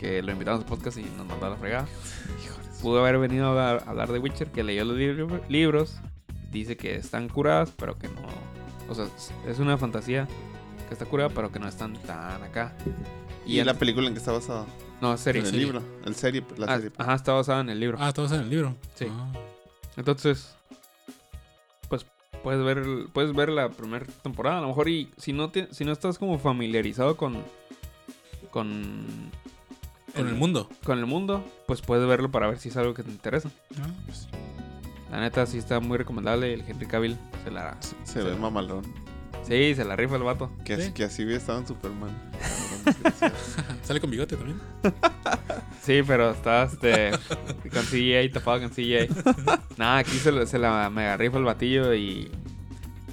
que 0.01 0.23
lo 0.23 0.33
invitamos 0.33 0.61
al 0.61 0.67
podcast 0.67 0.99
y 0.99 1.03
nos 1.03 1.27
mandó 1.27 1.47
a 1.47 1.51
la 1.51 1.57
fregada. 1.57 1.87
Pudo 2.83 3.01
haber 3.01 3.19
venido 3.19 3.47
a 3.47 3.51
hablar, 3.51 3.85
a 3.87 3.91
hablar 3.91 4.13
de 4.13 4.19
Witcher, 4.19 4.51
que 4.53 4.63
leyó 4.63 4.85
los 4.85 4.97
libro- 4.97 5.41
libros. 5.49 5.97
Dice 6.53 6.77
que 6.77 6.95
están 6.97 7.29
curadas, 7.29 7.73
pero 7.77 7.99
que 7.99 8.09
no. 8.09 8.23
O 8.89 8.95
sea, 8.95 9.07
es- 9.49 9.59
una 9.59 9.77
fantasía 9.79 10.29
que 10.89 10.93
está 10.95 11.05
curada, 11.07 11.31
pero 11.31 11.51
que 11.51 11.59
no 11.59 11.67
están 11.69 11.95
tan 11.95 12.43
acá. 12.43 12.73
¿Y 13.45 13.59
en- 13.59 13.67
la 13.67 13.75
película 13.75 14.07
en 14.07 14.13
que 14.15 14.19
está 14.21 14.33
basada? 14.33 14.67
No, 15.01 15.13
es 15.15 15.21
serie. 15.21 15.41
en 15.41 15.47
el 15.47 15.51
serie. 15.53 15.67
libro. 15.67 15.83
El 16.05 16.15
serie, 16.15 16.45
la 16.57 16.67
Ah, 16.67 16.77
serie. 16.77 16.93
ajá, 16.97 17.15
está 17.15 17.33
basada 17.33 17.61
en 17.61 17.71
el 17.71 17.81
libro. 17.81 17.99
Ah, 18.01 18.13
todos 18.13 18.33
en 18.33 18.41
el 18.41 18.51
libro. 18.51 18.75
Sí. 18.95 19.07
Ah. 19.11 19.33
Entonces, 19.97 20.55
pues 21.89 22.07
puedes 22.43 22.63
ver, 22.65 22.85
puedes 23.13 23.35
ver 23.35 23.49
la 23.51 23.69
primera 23.71 24.07
temporada. 24.23 24.59
A 24.59 24.61
lo 24.63 24.69
mejor, 24.69 24.89
y 24.89 25.11
si 25.17 25.33
no, 25.33 25.51
te, 25.51 25.73
si 25.75 25.85
no 25.85 25.93
estás 25.93 26.19
como 26.19 26.39
familiarizado 26.39 27.17
con. 27.17 27.37
con. 28.51 29.31
Con 30.16 30.29
el 30.29 30.35
mundo. 30.35 30.68
con 30.85 30.98
el 30.98 31.07
mundo, 31.07 31.44
pues 31.66 31.81
puedes 31.83 32.07
verlo 32.09 32.31
para 32.31 32.46
ver 32.48 32.59
si 32.59 32.68
es 32.70 32.76
algo 32.76 32.94
que 32.94 33.02
te 33.02 33.11
interesa. 33.11 33.50
Ah, 33.81 33.87
pues 34.07 34.18
sí. 34.18 34.26
La 35.11 35.20
neta, 35.20 35.46
sí 35.46 35.59
está 35.59 35.79
muy 35.81 35.96
recomendable. 35.98 36.52
El 36.52 36.62
Henry 36.66 36.87
Cavill 36.87 37.16
se 37.44 37.50
la. 37.50 37.76
Se 38.05 38.22
ve 38.22 38.35
mamalón. 38.37 38.83
Sí, 39.46 39.74
se 39.76 39.85
la 39.85 39.94
rifa 39.94 40.16
el 40.16 40.24
vato. 40.24 40.50
Que, 40.64 40.74
así- 40.74 40.83
Sí. 40.87 40.92
que 40.92 41.05
así 41.05 41.22
hubiera 41.22 41.38
estado 41.38 41.61
en 41.61 41.66
Superman. 41.68 42.11
Sale 43.85 44.00
con 44.00 44.11
bigote 44.11 44.37
también. 44.37 44.61
Sí, 45.83 46.00
pero 46.05 46.31
está 46.33 46.64
este, 46.64 47.12
con 47.72 47.85
CGI, 47.85 48.29
tapado 48.33 48.59
con 48.59 48.70
CGI. 48.70 49.09
Nada, 49.76 49.98
aquí 49.98 50.18
se, 50.18 50.33
la- 50.33 50.44
se 50.44 50.59
la 50.59 50.90
mega 50.90 51.16
rifa 51.16 51.38
el 51.38 51.44
batillo 51.44 51.94
y, 51.94 52.29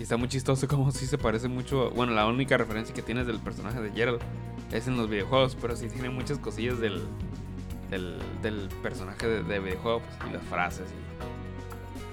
y 0.03 0.05
está 0.05 0.17
muy 0.17 0.27
chistoso 0.27 0.67
como 0.67 0.91
si 0.91 1.07
se 1.07 1.17
parece 1.17 1.47
mucho. 1.47 1.89
Bueno, 1.91 2.11
la 2.13 2.27
única 2.27 2.57
referencia 2.57 2.93
que 2.93 3.01
tienes 3.01 3.25
del 3.25 3.39
personaje 3.39 3.79
de 3.81 3.89
Gerald 3.91 4.19
es 4.73 4.85
en 4.89 4.97
los 4.97 5.09
videojuegos, 5.09 5.55
pero 5.61 5.77
sí 5.77 5.87
tiene 5.87 6.09
muchas 6.09 6.39
cosillas 6.39 6.77
del, 6.81 7.01
del, 7.89 8.17
del 8.41 8.67
personaje 8.81 9.25
de, 9.25 9.43
de 9.43 9.59
videojuego 9.61 10.01
pues, 10.01 10.29
y 10.29 10.33
las 10.33 10.43
frases. 10.43 10.87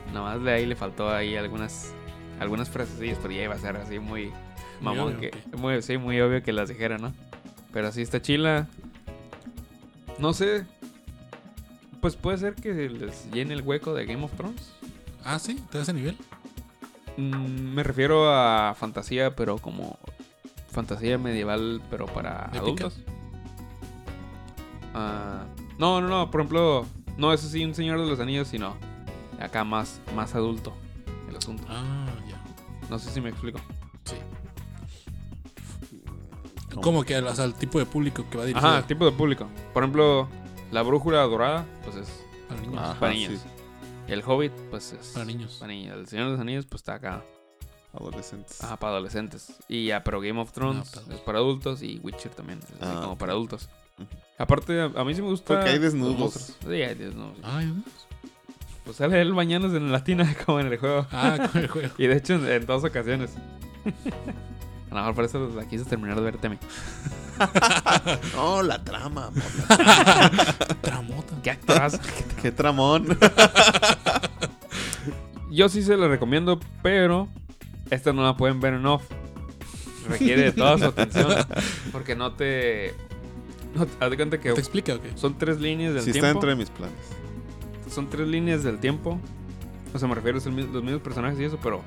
Y 0.09 0.15
nada 0.15 0.37
más 0.37 0.45
de 0.45 0.53
ahí 0.53 0.67
le 0.67 0.77
faltó 0.77 1.11
ahí 1.11 1.35
algunas 1.35 1.93
algunas 2.39 2.71
frases, 2.71 3.19
pero 3.21 3.35
ya 3.35 3.43
iba 3.43 3.55
a 3.57 3.59
ser 3.59 3.77
así 3.77 3.99
muy 3.99 4.27
Muy 4.27 4.33
mamón. 4.83 5.17
obvio, 5.17 5.31
que, 5.33 5.57
muy, 5.57 5.83
sí, 5.83 5.99
muy 5.99 6.21
obvio 6.21 6.45
que 6.45 6.53
las 6.53 6.69
dijera, 6.69 6.97
¿no? 6.97 7.13
Pero 7.73 7.89
así 7.89 8.03
está 8.03 8.23
chila. 8.23 8.69
No 10.19 10.33
sé. 10.33 10.65
Pues 12.01 12.15
puede 12.15 12.39
ser 12.39 12.55
que 12.55 12.73
les 12.89 13.29
llene 13.33 13.53
el 13.55 13.63
hueco 13.63 13.95
de 13.95 14.07
Game 14.07 14.23
of 14.25 14.33
Thrones. 14.37 14.73
Ah, 15.25 15.41
sí, 15.41 15.61
te 15.73 15.81
ese 15.81 15.93
nivel. 15.93 16.17
Mm, 17.17 17.75
me 17.75 17.83
refiero 17.83 18.33
a 18.33 18.75
fantasía, 18.75 19.35
pero 19.37 19.59
como 19.59 19.99
fantasía 20.71 21.19
medieval, 21.19 21.83
pero 21.91 22.07
para 22.07 22.47
¿Épica? 22.47 22.59
adultos. 22.61 23.01
Ah, 24.95 25.45
no, 25.79 26.01
no, 26.01 26.09
no. 26.09 26.31
Por 26.31 26.41
ejemplo, 26.41 26.87
no 27.17 27.33
eso 27.33 27.49
sí, 27.49 27.65
un 27.65 27.75
Señor 27.75 28.01
de 28.01 28.07
los 28.07 28.21
Anillos, 28.21 28.49
sino 28.49 28.75
acá 29.41 29.65
más, 29.65 30.01
más 30.15 30.35
adulto 30.35 30.73
el 31.29 31.37
asunto. 31.37 31.65
Ah, 31.69 32.07
ya. 32.29 32.41
No 32.89 32.99
sé 32.99 33.11
si 33.11 33.21
me 33.21 33.31
explico. 33.31 33.59
Sí. 34.05 34.17
¿Cómo? 36.71 36.83
Como 36.83 37.05
que 37.05 37.17
o 37.19 37.35
sea, 37.35 37.45
el 37.45 37.55
tipo 37.55 37.79
de 37.79 37.87
público 37.87 38.25
que 38.31 38.39
va 38.39 38.45
dirigido 38.45 38.69
Ajá, 38.71 38.87
tipo 38.87 39.05
de 39.05 39.13
público. 39.13 39.47
Por 39.73 39.83
ejemplo, 39.83 40.29
la 40.71 40.83
brújula 40.83 41.23
dorada, 41.23 41.65
pues 41.85 41.97
es 41.97 42.25
para 42.49 42.61
niños. 42.61 42.81
Ajá, 42.81 43.01
para 43.01 43.13
niños. 43.13 43.41
sí. 43.43 43.49
El 44.11 44.23
Hobbit, 44.27 44.53
pues 44.71 44.93
es 44.93 45.09
Para 45.09 45.25
niños. 45.25 45.57
para 45.61 45.73
niños. 45.73 45.97
El 45.97 46.07
Señor 46.07 46.27
de 46.27 46.33
los 46.33 46.41
Anillos, 46.41 46.67
pues 46.67 46.81
está 46.81 46.95
acá. 46.95 47.23
Adolescentes. 47.93 48.63
Ajá, 48.63 48.77
para 48.77 48.93
adolescentes. 48.95 49.53
Y 49.69 49.87
ya, 49.87 50.05
pero 50.05 50.21
Game 50.21 50.41
of 50.41 50.53
Thrones 50.53 50.89
Ah, 50.97 51.01
para 51.03 51.15
es 51.17 51.21
para 51.23 51.39
adultos 51.39 51.83
y 51.83 51.99
Witcher 52.03 52.33
también 52.33 52.59
es 52.61 52.67
así 52.67 52.77
Ah, 52.83 53.01
como 53.03 53.19
para 53.19 53.33
adultos. 53.33 53.69
Aparte, 54.39 54.81
a, 54.81 54.85
a 54.85 55.05
mí 55.05 55.15
sí 55.15 55.23
me 55.23 55.29
gusta. 55.29 55.55
Porque 55.55 55.71
hay 55.71 55.75
los 55.79 55.83
desnudos. 55.93 56.57
Sí, 56.63 56.69
hay 56.83 56.95
desnudos. 56.95 57.37
Ay, 57.43 57.73
Pues 58.85 58.97
sale 58.97 59.21
él 59.21 59.33
bañándose 59.35 59.77
en 59.77 59.91
la 59.93 60.03
tina 60.05 60.35
como 60.47 60.61
en 60.61 60.69
el 60.69 60.79
juego. 60.79 61.07
ah, 61.13 61.49
con 61.53 61.61
el 61.63 61.69
juego. 61.69 61.89
Y 61.99 62.07
de 62.07 62.17
hecho, 62.17 62.35
en, 62.35 62.47
en 62.49 62.67
dos 62.67 62.85
ocasiones. 62.85 63.33
a 64.91 64.95
lo 64.95 65.01
mejor 65.01 65.15
por 65.15 65.25
eso 65.25 65.49
la 65.55 65.67
quise 65.67 65.85
terminar 65.85 66.17
de 66.17 66.23
ver 66.23 66.39
Temi. 66.39 66.59
No, 68.35 68.63
la 68.63 68.83
trama. 68.85 69.27
amor, 69.29 69.43
la- 69.69 70.77
Tramota. 70.83 71.35
¡Qué 71.43 71.51
actorazo! 71.51 71.99
Qué 72.43 72.53
tramón. 72.53 73.19
Yo 75.51 75.69
sí 75.69 75.83
se 75.83 75.97
lo 75.97 76.09
recomiendo, 76.09 76.61
pero 76.83 77.29
esta 77.91 78.13
no 78.13 78.23
la 78.23 78.37
pueden 78.37 78.61
ver 78.61 78.75
en 78.75 78.87
off. 78.87 79.03
Requiere 80.09 80.43
de 80.45 80.53
toda 80.53 80.79
su 80.79 80.85
atención. 80.85 81.35
Porque 81.93 82.15
no 82.15 82.33
te. 82.33 82.95
No 83.75 83.87
te 83.87 84.05
haz 84.05 84.11
de 84.11 84.17
cuenta 84.17 84.39
que 84.41 84.53
¿Te 84.53 84.61
explica 84.61 84.95
o 84.95 85.01
qué? 85.01 85.13
son 85.15 85.39
tres 85.39 85.61
líneas 85.61 85.95
del 85.95 86.03
Sí 86.03 86.11
está 86.11 86.21
tiempo. 86.23 86.41
dentro 86.41 86.51
de 86.51 86.57
mis 86.57 86.71
planes. 86.71 86.97
Son 87.93 88.09
tres 88.11 88.27
líneas 88.29 88.63
del 88.65 88.79
tiempo. 88.81 89.19
O 89.95 89.99
sea, 89.99 90.09
me 90.09 90.15
refiero 90.15 90.39
a 90.39 90.45
los 90.45 90.55
mismos 90.83 91.01
personajes 91.03 91.39
y 91.41 91.45
eso, 91.45 91.59
pero 91.63 91.81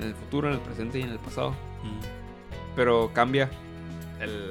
en 0.00 0.08
el 0.08 0.14
futuro, 0.14 0.48
en 0.48 0.54
el 0.54 0.60
presente 0.60 0.98
y 0.98 1.02
en 1.02 1.10
el 1.10 1.18
pasado. 1.18 1.50
Mm. 1.50 2.19
Pero 2.80 3.10
cambia 3.12 3.50
el. 4.22 4.48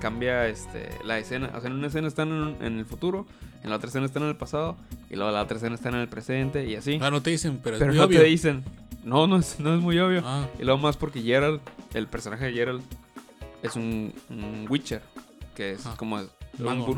Cambia 0.00 0.48
este, 0.48 0.88
la 1.04 1.20
escena. 1.20 1.52
O 1.54 1.60
sea, 1.60 1.70
en 1.70 1.76
una 1.76 1.86
escena 1.86 2.08
están 2.08 2.32
en, 2.32 2.66
en 2.66 2.78
el 2.80 2.84
futuro, 2.84 3.26
en 3.62 3.70
la 3.70 3.76
otra 3.76 3.86
escena 3.86 4.06
están 4.06 4.24
en 4.24 4.30
el 4.30 4.36
pasado, 4.36 4.76
y 5.08 5.14
luego 5.14 5.30
la 5.30 5.40
otra 5.42 5.56
escena 5.58 5.76
está 5.76 5.88
en 5.90 5.94
el 5.94 6.08
presente 6.08 6.66
y 6.66 6.74
así. 6.74 6.98
Ah, 7.00 7.12
no 7.12 7.22
te 7.22 7.30
dicen, 7.30 7.60
pero 7.62 7.76
es 7.76 7.80
pero 7.80 7.92
muy 7.92 7.98
no 7.98 8.06
obvio. 8.06 8.18
te 8.22 8.26
dicen. 8.26 8.64
No, 9.04 9.28
no 9.28 9.36
es, 9.36 9.60
no 9.60 9.72
es 9.72 9.80
muy 9.80 9.96
obvio. 10.00 10.22
Ah, 10.24 10.48
Y 10.58 10.64
luego 10.64 10.78
más 10.80 10.96
porque 10.96 11.22
Gerald, 11.22 11.60
el 11.94 12.08
personaje 12.08 12.46
de 12.46 12.52
Gerald, 12.54 12.82
es 13.62 13.76
un, 13.76 14.12
un 14.30 14.66
Witcher, 14.68 15.02
que 15.54 15.70
es 15.72 15.86
Ah. 15.86 15.94
como 15.96 16.16
un, 16.16 16.26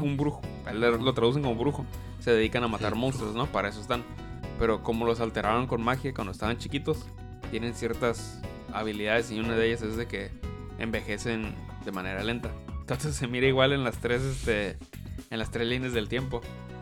un 0.01 0.17
brujo. 0.17 0.41
Lo, 0.73 1.13
traducen 1.13 1.43
como 1.43 1.55
brujo. 1.57 1.85
Se 2.21 2.31
dedican 2.31 2.65
a 2.65 2.69
matar 2.69 2.95
monstruos, 2.95 3.35
¿no? 3.35 3.45
Para 3.47 3.69
eso 3.69 3.81
están. 3.83 4.05
Pero 4.59 4.83
como 4.83 5.05
los 5.05 5.21
alteraron 5.21 5.67
con 5.67 5.83
magia 5.83 6.15
cuando 6.15 6.31
estaban 6.33 6.57
chiquitos, 6.57 7.05
tienen 7.51 7.75
ciertas 7.75 8.41
habilidades 8.73 9.31
y 9.33 9.39
una 9.39 9.55
de 9.55 9.67
ellas 9.67 9.83
es 9.83 9.97
de 9.97 10.07
que 10.07 10.31
envejecen 10.85 11.55
de 11.85 11.93
manera 11.93 12.23
lenta. 12.23 12.51
Entonces 12.81 13.15
se 13.17 13.27
mira 13.27 13.47
igual 13.47 13.73
en 13.73 13.85
las 13.85 13.99
tres, 13.99 14.23
este, 14.23 14.77
en 15.31 15.39
las 15.39 15.51
tres 15.51 15.67
líneas 15.69 15.93
del 15.93 16.09
tiempo. 16.09 16.41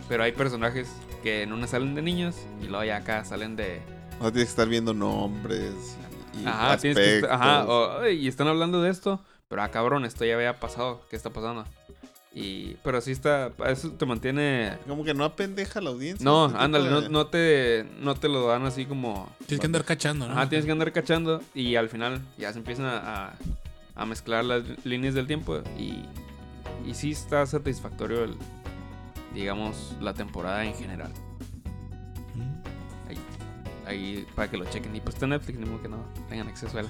Pero 0.09 0.23
hay 0.25 0.33
personajes 0.33 0.89
que 1.23 1.43
en 1.43 1.53
una 1.53 1.67
salen 1.67 1.95
de 1.95 2.03
niños 2.03 2.35
y 2.63 2.67
luego 2.67 2.85
ya 2.85 2.97
acá 2.97 3.25
salen 3.25 3.55
de, 3.57 3.81
O 4.19 4.23
sea, 4.23 4.33
tienes 4.33 4.49
que 4.49 4.51
estar 4.51 4.69
viendo 4.69 4.93
nombres 4.93 5.97
y, 6.43 6.47
Ajá, 6.47 6.77
tienes 6.79 6.99
que 6.99 7.19
estar- 7.19 7.31
ajá, 7.33 7.61
aspectos. 7.61 7.75
o, 7.77 8.01
"Ay, 8.01 8.17
y 8.19 8.29
están 8.29 8.49
hablando 8.49 8.83
de 8.83 8.91
esto, 8.91 9.21
pero 9.49 9.63
ah, 9.63 9.69
cabrón, 9.71 10.05
esto 10.05 10.25
ya 10.25 10.35
había 10.35 10.59
pasado, 10.59 11.03
¿qué 11.11 11.17
está 11.17 11.31
pasando? 11.31 11.65
Y, 12.35 12.77
pero 12.85 13.01
sí 13.01 13.11
está, 13.11 13.51
eso 13.67 13.91
te 13.93 14.07
mantiene... 14.07 14.79
Como 14.87 15.03
que 15.05 15.15
no 15.15 15.25
apendeja 15.25 15.81
la 15.81 15.91
audiencia. 15.91 16.25
No, 16.25 16.47
este 16.47 16.59
ándale, 16.59 16.89
no, 16.89 17.01
de- 17.03 17.09
no 17.09 17.27
te, 17.27 17.87
no 18.01 18.15
te 18.15 18.29
lo 18.29 18.47
dan 18.47 18.65
así 18.67 18.87
como... 18.87 19.29
tienes 19.47 19.61
que 19.61 19.67
andar 19.67 19.85
cachando, 19.85 20.27
¿no? 20.29 20.33
Ajá, 20.33 20.49
tienes 20.49 20.65
que 20.65 20.71
andar 20.73 20.93
cachando 20.93 21.43
y 21.55 21.75
al 21.75 21.89
final 21.89 22.21
ya 22.39 22.53
se 22.53 22.59
empiezan 22.61 22.87
a, 22.87 22.99
a- 23.27 23.33
a 24.01 24.07
mezclar 24.07 24.45
las 24.47 24.63
líneas 24.87 25.13
del 25.15 25.27
tiempo 25.27 25.59
y, 25.79 26.07
y 26.89 26.95
sí 26.95 27.11
está 27.11 27.45
satisfactorio 27.45 28.25
el, 28.25 28.35
digamos, 29.35 29.95
la 30.01 30.15
temporada 30.15 30.65
en 30.65 30.75
general. 30.75 31.13
Ahí, 33.07 33.19
ahí 33.87 34.27
para 34.35 34.51
que 34.51 34.57
lo 34.57 34.65
chequen. 34.65 34.97
Y 34.97 35.01
pues 35.01 35.17
está 35.17 35.27
Netflix, 35.27 35.59
ni 35.59 35.67
modo 35.67 35.83
que 35.83 35.89
no 35.89 35.99
tengan 36.31 36.49
acceso 36.49 36.79
a 36.79 36.81
él. 36.81 36.89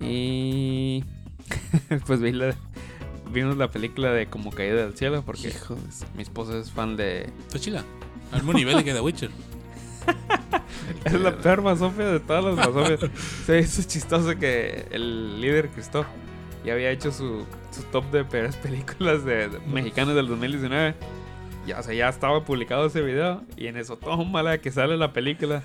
y 0.00 1.04
pues 2.06 2.18
vi 2.22 2.32
la, 2.32 2.54
vimos 3.30 3.58
la 3.58 3.70
película 3.70 4.12
de 4.12 4.28
Como 4.28 4.50
Caída 4.50 4.86
del 4.86 4.96
Cielo 4.96 5.22
porque 5.22 5.48
Hijo 5.48 5.74
de 5.74 5.82
mi 6.16 6.22
esposa 6.22 6.56
es 6.58 6.70
fan 6.70 6.96
de... 6.96 7.30
Está 7.46 7.58
chila. 7.58 7.84
Al 8.32 8.38
mismo 8.38 8.54
nivel 8.54 8.82
que 8.82 8.94
The 8.94 9.02
Witcher. 9.02 9.30
Es 11.04 11.12
la 11.12 11.36
peor 11.36 11.62
masofia 11.62 12.06
de 12.06 12.20
todas 12.20 12.44
las 12.44 12.56
masofias. 12.56 13.10
Se 13.44 13.58
hizo 13.60 13.82
chistoso 13.82 14.36
que 14.38 14.86
el 14.90 15.40
líder 15.40 15.68
Christoph 15.68 16.06
ya 16.64 16.72
había 16.72 16.90
hecho 16.90 17.12
su, 17.12 17.46
su 17.70 17.82
top 17.92 18.10
de 18.10 18.24
peores 18.24 18.56
películas 18.56 19.24
de, 19.24 19.48
de 19.48 19.58
mexicanas 19.60 20.14
del 20.14 20.26
2019. 20.26 20.94
Ya, 21.66 21.80
o 21.80 21.82
sea, 21.82 21.94
ya 21.94 22.08
estaba 22.08 22.44
publicado 22.44 22.86
ese 22.86 23.02
video 23.02 23.42
y 23.56 23.66
en 23.66 23.76
eso 23.76 23.98
mala 24.26 24.58
que 24.58 24.70
sale 24.70 24.96
la 24.96 25.12
película. 25.12 25.62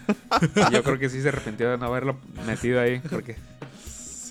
Yo 0.72 0.84
creo 0.84 0.98
que 0.98 1.10
sí 1.10 1.22
se 1.22 1.30
arrepintió 1.30 1.70
de 1.70 1.78
no 1.78 1.86
haberlo 1.86 2.18
metido 2.48 2.82
ahí 2.82 3.00
porque 3.10 3.36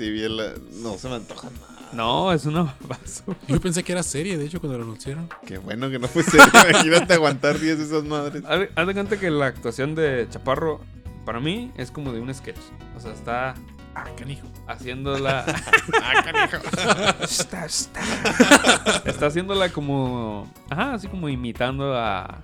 Sí, 0.00 0.10
bien 0.10 0.36
la... 0.36 0.54
No 0.82 0.96
se 0.96 1.08
me 1.08 1.16
antoja 1.16 1.50
nada. 1.50 1.69
No, 1.92 2.32
es 2.32 2.46
una 2.46 2.74
basura. 2.88 3.36
Yo 3.48 3.60
pensé 3.60 3.82
que 3.82 3.92
era 3.92 4.02
serie, 4.02 4.38
de 4.38 4.46
hecho, 4.46 4.60
cuando 4.60 4.78
lo 4.78 4.84
anunciaron. 4.84 5.28
Qué 5.46 5.58
bueno 5.58 5.90
que 5.90 5.98
no 5.98 6.08
fue 6.08 6.22
serio. 6.22 6.46
Imagínate 6.70 7.14
aguantar 7.14 7.58
10 7.58 7.78
de 7.78 7.84
esas 7.84 8.04
madres. 8.04 8.42
Haz 8.46 8.86
de- 8.86 8.94
cuenta 8.94 9.18
que 9.18 9.30
la 9.30 9.46
actuación 9.46 9.94
de 9.94 10.26
Chaparro 10.30 10.80
para 11.24 11.40
mí 11.40 11.70
es 11.76 11.90
como 11.90 12.12
de 12.12 12.20
un 12.20 12.32
sketch. 12.34 12.58
O 12.96 13.00
sea, 13.00 13.12
está 13.12 13.54
Ah, 13.94 14.04
canijo. 14.16 14.46
haciéndola. 14.68 15.44
está, 17.22 17.66
está. 17.66 18.00
Está 19.04 19.26
haciéndola 19.26 19.68
como. 19.70 20.50
Ajá, 20.70 20.94
así 20.94 21.08
como 21.08 21.28
imitando 21.28 21.94
a. 21.96 22.40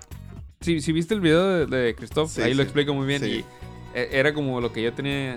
Si, 0.60 0.80
si 0.80 0.92
viste 0.92 1.14
el 1.14 1.20
video 1.20 1.46
de, 1.46 1.66
de 1.66 1.94
Christoph, 1.94 2.30
Sí, 2.30 2.42
ahí 2.42 2.54
lo 2.54 2.62
explico 2.62 2.94
muy 2.94 3.06
bien. 3.06 3.22
Sí. 3.22 3.26
Y 3.28 3.44
e- 3.98 4.08
era 4.18 4.34
como 4.34 4.60
lo 4.60 4.72
que 4.72 4.82
yo 4.82 4.92
tenía 4.92 5.36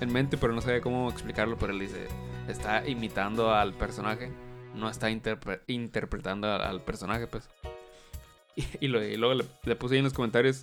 en 0.00 0.12
mente, 0.12 0.36
pero 0.38 0.52
no 0.54 0.60
sabía 0.60 0.80
cómo 0.80 1.10
explicarlo. 1.10 1.56
Pero 1.58 1.72
él 1.72 1.80
dice, 1.80 2.06
está 2.48 2.86
imitando 2.86 3.52
al 3.54 3.72
personaje, 3.74 4.30
no 4.74 4.88
está 4.90 5.10
interpre- 5.10 5.60
interpretando 5.66 6.52
al, 6.52 6.60
al 6.62 6.80
personaje, 6.82 7.26
pues. 7.26 7.48
Y, 8.56 8.64
y 8.82 8.88
lo- 8.88 9.02
y 9.02 9.16
luego 9.16 9.34
le, 9.34 9.44
le 9.64 9.74
puse 9.74 9.94
ahí 9.94 9.98
en 9.98 10.04
los 10.04 10.12
comentarios 10.12 10.62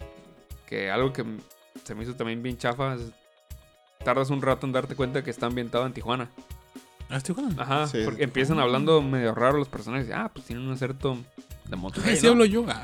que 0.65 0.89
algo 0.89 1.11
que 1.11 1.25
se 1.83 1.93
me 1.93 2.03
hizo 2.03 2.15
también 2.15 2.41
bien 2.41 2.57
chafa 2.57 2.95
es, 2.95 3.11
tardas 4.05 4.29
un 4.29 4.41
rato 4.41 4.65
en 4.65 4.71
darte 4.71 4.95
cuenta 4.95 5.23
que 5.25 5.29
está 5.29 5.47
ambientado 5.47 5.85
en 5.85 5.91
Tijuana. 5.91 6.29
Ah, 7.09 7.17
estoy 7.17 7.35
jugando. 7.35 7.61
Ajá, 7.61 7.87
Sí. 7.87 7.99
porque 8.05 8.23
empiezan 8.23 8.59
hablando 8.59 9.01
medio 9.01 9.35
raro 9.35 9.57
los 9.57 9.67
personajes. 9.67 10.09
Ah, 10.13 10.31
pues 10.33 10.45
tienen 10.45 10.65
un 10.65 10.71
acento 10.73 11.17
de 11.67 11.75
Monterrey, 11.75 12.15
sí 12.15 12.25
¿no? 12.27 12.31
hablo 12.31 12.45
yo. 12.45 12.65
Ah. 12.69 12.81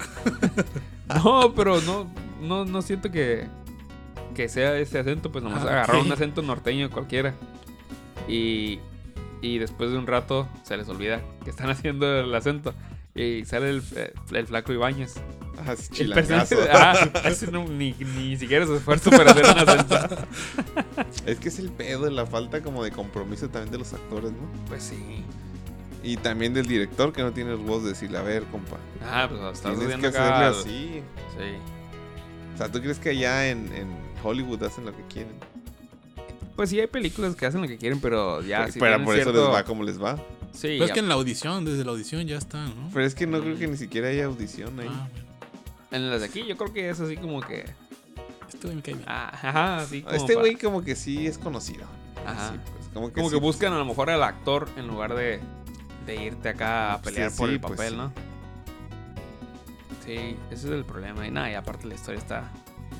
No, 1.23 1.53
pero 1.55 1.79
no, 1.79 2.05
no, 2.41 2.65
no 2.65 2.81
siento 2.81 3.09
que, 3.09 3.47
que 4.35 4.49
sea 4.49 4.77
ese 4.77 4.99
acento, 4.99 5.31
pues 5.31 5.41
nomás 5.41 5.63
Ah, 5.63 5.69
agarraron 5.69 6.01
ok. 6.01 6.05
un 6.07 6.11
acento 6.11 6.41
norteño 6.41 6.89
cualquiera. 6.89 7.33
Y, 8.27 8.79
y 9.41 9.57
después 9.59 9.91
de 9.91 9.97
un 9.97 10.07
rato 10.07 10.47
se 10.63 10.75
les 10.77 10.87
olvida 10.89 11.21
que 11.43 11.49
están 11.49 11.69
haciendo 11.71 12.19
el 12.19 12.33
acento. 12.33 12.73
Y 13.15 13.45
sale 13.45 13.71
el, 13.71 13.83
el 14.31 14.45
flaco 14.47 14.73
Ibáñez. 14.73 15.15
Ah, 15.65 15.73
es 15.73 15.89
chilangazo. 15.89 16.55
ah, 16.71 16.93
no- 17.51 17.67
ni, 17.67 17.93
ni 17.93 18.37
siquiera 18.37 18.67
se 18.67 18.75
esfuerzo 18.75 19.09
para 19.09 19.31
hacer 19.31 19.43
un 19.45 19.57
acento. 19.69 19.97
Es 21.25 21.39
que 21.39 21.49
es 21.49 21.57
el 21.59 21.71
pedo, 21.71 22.09
la 22.11 22.25
falta 22.27 22.61
como 22.61 22.83
de 22.83 22.91
compromiso 22.91 23.49
también 23.49 23.71
de 23.71 23.79
los 23.79 23.91
actores, 23.93 24.31
¿no? 24.31 24.47
Pues 24.67 24.83
sí. 24.83 25.23
Y 26.03 26.17
también 26.17 26.53
del 26.53 26.67
director 26.67 27.11
que 27.11 27.23
no 27.23 27.31
tiene 27.33 27.55
huevos 27.55 27.83
de 27.83 27.89
decirle, 27.89 28.19
a 28.19 28.21
ver, 28.21 28.43
compa. 28.45 28.77
Ah, 29.03 29.27
pues 29.27 29.41
estás 29.57 29.77
Tienes 29.77 29.97
que 29.97 30.07
hacerle 30.07 30.45
así. 30.45 31.01
Sí. 31.35 31.57
O 32.53 32.57
sea, 32.57 32.71
¿tú 32.71 32.79
crees 32.79 32.99
que 32.99 33.09
allá 33.09 33.49
en, 33.49 33.73
en 33.75 33.87
Hollywood 34.23 34.61
hacen 34.63 34.85
lo 34.85 34.95
que 34.95 35.03
quieren? 35.11 35.33
Pues 36.57 36.69
sí 36.71 36.79
hay 36.79 36.87
películas 36.87 37.35
que 37.35 37.45
hacen 37.45 37.61
lo 37.61 37.67
que 37.69 37.77
quieren, 37.77 38.01
pero 38.01 38.41
ya 38.41 38.61
Pero- 38.61 38.71
si 38.73 38.79
pero 38.79 39.05
por 39.05 39.15
eso 39.17 39.31
les 39.31 39.41
va 39.43 39.63
como 39.63 39.83
les 39.83 40.01
va. 40.03 40.17
Sí, 40.51 40.61
Pero 40.63 40.83
es 40.83 40.87
ya- 40.89 40.93
que 40.95 40.99
en 40.99 41.07
la 41.07 41.13
audición, 41.13 41.63
desde 41.63 41.85
la 41.85 41.91
audición 41.91 42.27
ya 42.27 42.37
está, 42.37 42.65
¿no? 42.65 42.89
Pero 42.93 43.05
es 43.05 43.13
que 43.15 43.27
no 43.27 43.39
creo 43.39 43.57
que 43.57 43.67
ni 43.67 43.77
siquiera 43.77 44.09
haya 44.09 44.25
audición 44.25 44.77
ahí. 44.79 44.89
Ah, 44.91 45.07
en 45.91 46.09
las 46.09 46.19
de 46.19 46.25
aquí 46.25 46.43
yo 46.45 46.57
creo 46.57 46.73
que 46.73 46.89
es 46.89 46.99
así 46.99 47.15
como 47.15 47.39
que... 47.41 47.63
Este 48.49 48.59
güey 48.65 48.75
me 48.75 48.81
cae 48.81 48.95
bien. 48.95 49.05
ah, 49.07 49.29
Ajá, 49.33 49.77
así 49.77 50.01
como 50.01 50.15
este 50.15 50.33
para- 50.33 50.39
güey 50.39 50.55
como 50.57 50.83
que 50.83 50.95
sí 50.95 51.27
es 51.27 51.37
conocido. 51.37 51.85
Ajá. 52.25 52.49
Sí, 52.53 52.59
pues, 52.75 52.87
como 52.93 53.07
que, 53.09 53.13
Como 53.13 53.29
sí, 53.29 53.35
que 53.35 53.39
buscan 53.41 53.73
a 53.73 53.77
lo 53.77 53.85
mejor 53.85 54.09
al 54.09 54.23
actor 54.23 54.67
en 54.77 54.87
lugar 54.87 55.13
de, 55.13 55.39
de 56.07 56.15
irte 56.23 56.49
acá 56.49 56.93
a 56.93 56.97
Sí, 56.97 57.03
pelear 57.03 57.31
por 57.33 57.49
sí, 57.49 57.53
el 57.53 57.59
pues 57.61 57.71
papel, 57.73 57.89
sí. 57.91 57.97
¿no? 57.97 58.13
Sí, 60.05 60.13
ese 60.49 60.67
es 60.67 60.73
el 60.73 60.85
problema. 60.85 61.27
Y 61.27 61.31
nada, 61.31 61.51
y 61.51 61.53
aparte 61.53 61.85
la 61.87 61.95
historia 61.95 62.19
está 62.19 62.51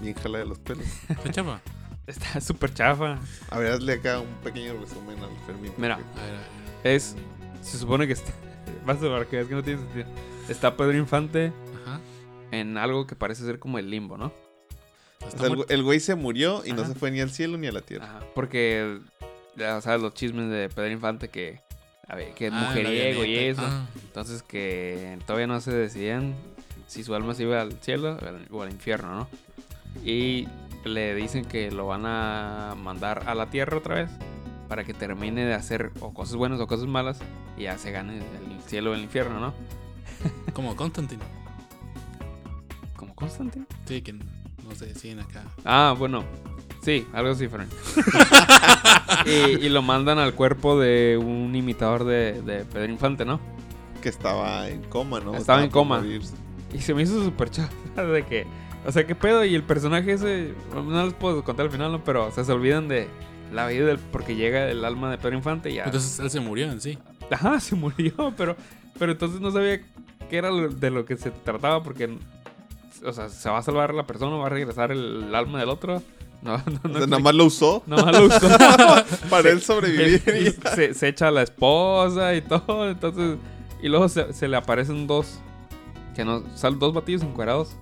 Bien 0.02 0.14
jala 0.14 0.38
de 0.40 0.46
los 0.46 0.60
pelos. 0.60 0.86
Está 1.10 1.32
chava. 1.32 1.60
Está 2.08 2.42
súper 2.42 2.74
chafa. 2.74 3.20
A 3.50 3.60
ver, 3.60 3.74
hazle 3.74 3.94
acá 3.94 4.20
un 4.20 4.34
pequeño 4.44 4.74
resumen 4.80 5.18
al 5.22 5.30
Fermín. 5.46 5.72
Mira. 5.78 5.98
porque- 5.98 6.20
A 6.20 6.24
ver, 6.26 6.36
a 6.36 6.40
ver. 6.40 6.48
Es, 6.96 7.16
se 7.62 7.78
supone 7.78 8.08
que 8.08 8.14
está, 8.14 8.32
vas 8.86 9.02
a 9.02 9.08
ver 9.08 9.28
que 9.28 9.42
es 9.42 9.48
que 9.48 9.54
no 9.56 9.64
tiene 9.64 9.82
sentido. 9.82 10.06
Está 10.50 10.76
Pedro 10.78 10.98
Infante 10.98 11.52
Ajá. 11.86 12.00
en 12.52 12.78
algo 12.78 13.06
que 13.06 13.16
parece 13.16 13.44
ser 13.46 13.60
como 13.60 13.78
el 13.80 13.90
limbo, 13.90 14.18
¿no? 14.18 14.32
O 15.26 15.30
sea, 15.32 15.50
el, 15.70 15.84
güey 15.84 16.00
se 16.00 16.16
murió 16.16 16.64
y 16.66 16.72
no 16.72 16.86
se 16.86 16.96
fue 16.96 17.12
ni 17.12 17.20
al 17.20 17.32
cielo 17.32 17.58
ni 17.58 17.68
a 17.68 17.72
la 17.74 17.82
tierra. 17.82 18.06
Ajá, 18.06 18.20
porque 18.34 19.00
ya 19.58 19.82
sabes 19.82 20.02
los 20.02 20.14
chismes 20.14 20.50
de 20.50 20.70
Pedro 20.70 20.90
Infante 20.92 21.28
que, 21.28 21.60
a 22.08 22.16
ver, 22.16 22.34
que 22.34 22.48
es 22.48 22.54
Ah, 22.54 22.68
mujeriego 22.70 23.26
y 23.26 23.36
eso. 23.36 23.62
Ah, 23.66 23.88
Entonces 24.06 24.42
que 24.44 25.18
todavía 25.26 25.48
no 25.48 25.60
se 25.60 25.72
decidían 25.74 26.34
si 26.88 27.04
su 27.04 27.14
alma 27.14 27.34
se 27.34 27.44
iba 27.44 27.60
al 27.60 27.74
cielo 27.82 28.18
o 28.22 28.26
al- 28.26 28.48
o 28.52 28.62
al 28.62 28.72
infierno, 28.72 29.10
¿no? 29.14 29.28
Y 30.06 30.48
le 30.84 31.16
dicen 31.16 31.46
que 31.46 31.72
lo 31.72 31.88
van 31.88 32.06
a 32.06 32.76
mandar 32.78 33.24
a 33.28 33.36
la 33.36 33.50
tierra 33.50 33.78
otra 33.78 33.96
vez 33.96 34.10
para 34.68 34.84
que 34.84 34.94
termine 34.94 35.46
de 35.46 35.54
hacer 35.54 35.92
o 36.00 36.14
cosas 36.14 36.36
buenas 36.36 36.60
o 36.60 36.68
cosas 36.68 36.88
malas 36.88 37.20
y 37.58 37.64
ya 37.64 37.78
se 37.78 37.92
gane 37.92 38.18
el 38.18 38.62
cielo 38.66 38.92
o 38.92 38.94
el 38.94 39.02
infierno, 39.02 39.40
¿no? 39.40 39.54
como 40.54 40.76
Constantine. 40.76 41.24
Como 42.96 43.16
Constantine. 43.16 43.66
Sí, 43.86 44.02
que 44.02 44.14
no 44.14 44.76
se 44.76 44.88
deciden 44.88 45.20
acá. 45.20 45.44
Ah, 45.64 45.96
bueno. 45.98 46.24
Sí, 46.82 47.06
algo 47.14 47.32
así, 47.32 47.48
Frank. 47.48 47.70
y, 49.26 49.66
y 49.66 49.70
lo 49.70 49.82
mandan 49.82 50.20
al 50.20 50.34
cuerpo 50.34 50.80
de 50.80 51.20
un 51.22 51.54
imitador 51.56 52.06
de, 52.06 52.42
de 52.42 52.64
Pedro 52.66 52.92
Infante, 52.92 53.26
¿no? 53.26 53.40
Que 54.02 54.10
estaba 54.10 54.70
en 54.70 54.84
coma, 54.84 55.20
¿no? 55.20 55.36
Estaba 55.36 55.64
en 55.64 55.70
por 55.70 55.82
coma. 55.82 56.04
Y 56.74 56.80
se 56.80 56.94
me 56.94 57.04
hizo 57.04 57.24
súper 57.24 57.50
chafa 57.50 57.72
de 58.04 58.24
que. 58.24 58.46
O 58.86 58.92
sea, 58.92 59.06
¿qué 59.06 59.16
pedo? 59.16 59.44
Y 59.44 59.54
el 59.56 59.64
personaje 59.64 60.14
ese. 60.14 60.54
No 60.74 61.04
les 61.06 61.14
puedo 61.14 61.44
contar 61.44 61.66
al 61.66 61.72
final, 61.72 61.92
¿no? 61.92 62.04
Pero 62.04 62.28
o 62.28 62.32
sea, 62.32 62.44
se 62.44 62.52
olvidan 62.52 62.88
de 62.88 63.08
la 63.54 63.68
vida 63.68 63.86
del. 63.86 63.98
Porque 64.00 64.36
llega 64.36 64.70
el 64.70 64.86
alma 64.86 65.12
de 65.12 65.18
Pedro 65.18 65.36
Infante 65.36 65.70
y 65.72 65.76
ya. 65.76 65.86
Entonces 65.86 66.20
él 66.20 66.30
se 66.30 66.40
murió 66.40 66.72
en 66.72 66.80
sí. 66.80 66.98
Ajá, 67.32 67.60
se 67.60 67.76
murió, 67.76 68.14
pero. 68.38 68.56
Pero 68.98 69.12
entonces 69.12 69.40
no 69.42 69.52
sabía 69.52 69.82
qué 70.30 70.38
era 70.38 70.50
lo- 70.50 70.70
de 70.70 70.90
lo 70.90 71.06
que 71.06 71.18
se 71.18 71.32
trataba 71.32 71.84
porque. 71.84 72.18
O 73.06 73.12
sea, 73.14 73.30
¿se 73.30 73.50
va 73.50 73.60
a 73.60 73.62
salvar 73.62 73.94
la 73.94 74.08
persona 74.08 74.36
o 74.36 74.40
va 74.40 74.48
a 74.48 74.50
regresar 74.50 74.92
el, 74.92 75.34
alma 75.36 75.60
del 75.60 75.70
otro? 75.70 76.02
No, 76.40 76.56
no, 76.56 76.64
no. 76.84 76.92
O 76.92 76.98
sea, 77.00 77.08
nada 77.08 77.20
más 77.20 77.34
lo 77.34 77.46
usó 77.46 77.82
Nomás 77.88 78.16
lo 78.16 78.26
usó. 78.28 78.48
para 79.30 79.50
él 79.50 79.60
sobrevivir. 79.60 80.22
Él- 80.28 80.56
se, 80.76 80.94
se 80.94 81.08
echa 81.08 81.30
a 81.30 81.32
la 81.32 81.42
esposa 81.42 82.36
y 82.36 82.42
todo. 82.42 82.88
Entonces. 82.88 83.38
Y 83.82 83.90
luego 83.90 84.08
se, 84.08 84.32
se 84.34 84.48
le 84.48 84.56
aparecen 84.56 85.08
dos. 85.08 85.40
Que 86.16 86.24
no. 86.24 86.44
Salen 86.56 86.78
dos 86.78 86.94
batidos 86.94 87.24
encuerados. 87.24 87.76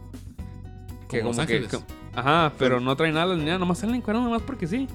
Que 1.10 1.20
Como 1.22 1.32
como, 1.32 1.44
Los 1.44 1.48
que. 1.48 1.80
Ajá, 2.16 2.54
pero 2.58 2.80
no 2.80 2.96
traen 2.96 3.18
alas 3.18 3.38
ni 3.38 3.46
nada. 3.46 3.60
Nomás 3.60 3.80
salen 3.80 3.96
encuerados 3.96 4.26
nomás 4.26 4.42
porque 4.44 4.68
sí. 4.68 4.88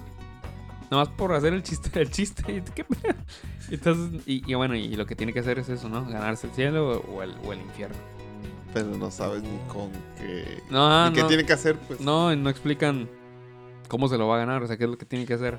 Nomás 0.90 1.08
por 1.08 1.32
hacer 1.32 1.52
el 1.54 1.62
chiste. 1.62 1.90
El 2.00 2.10
chiste. 2.10 2.42
y 2.52 2.60
¿Qué 2.72 2.84
pedo? 2.84 3.14
Entonces. 3.70 4.22
Y, 4.26 4.42
y 4.50 4.54
bueno, 4.54 4.74
y 4.74 4.88
lo 4.96 5.06
que 5.06 5.14
tiene 5.14 5.32
que 5.32 5.40
hacer 5.40 5.58
es 5.58 5.68
eso, 5.68 5.88
¿no? 5.88 6.04
Ganarse 6.06 6.46
el 6.48 6.52
cielo 6.54 6.98
o, 7.06 7.16
o 7.16 7.22
el, 7.22 7.34
o 7.44 7.52
el 7.52 7.60
infierno. 7.60 7.96
Pero 8.74 8.86
no 8.96 9.10
sabes 9.10 9.42
ni 9.42 9.58
con 9.72 9.90
qué. 10.18 10.62
No, 10.70 10.86
ah, 10.88 11.08
¿Y 11.10 11.14
qué 11.14 11.22
no. 11.22 11.26
tiene 11.28 11.44
que 11.44 11.52
hacer? 11.52 11.76
Pues. 11.76 12.00
No, 12.00 12.32
y 12.32 12.36
no 12.36 12.50
explican 12.50 13.08
cómo 13.88 14.08
se 14.08 14.16
lo 14.18 14.26
va 14.28 14.36
a 14.36 14.38
ganar. 14.38 14.62
O 14.62 14.66
sea, 14.66 14.76
qué 14.76 14.84
es 14.84 14.90
lo 14.90 14.98
que 14.98 15.06
tiene 15.06 15.26
que 15.26 15.34
hacer. 15.34 15.58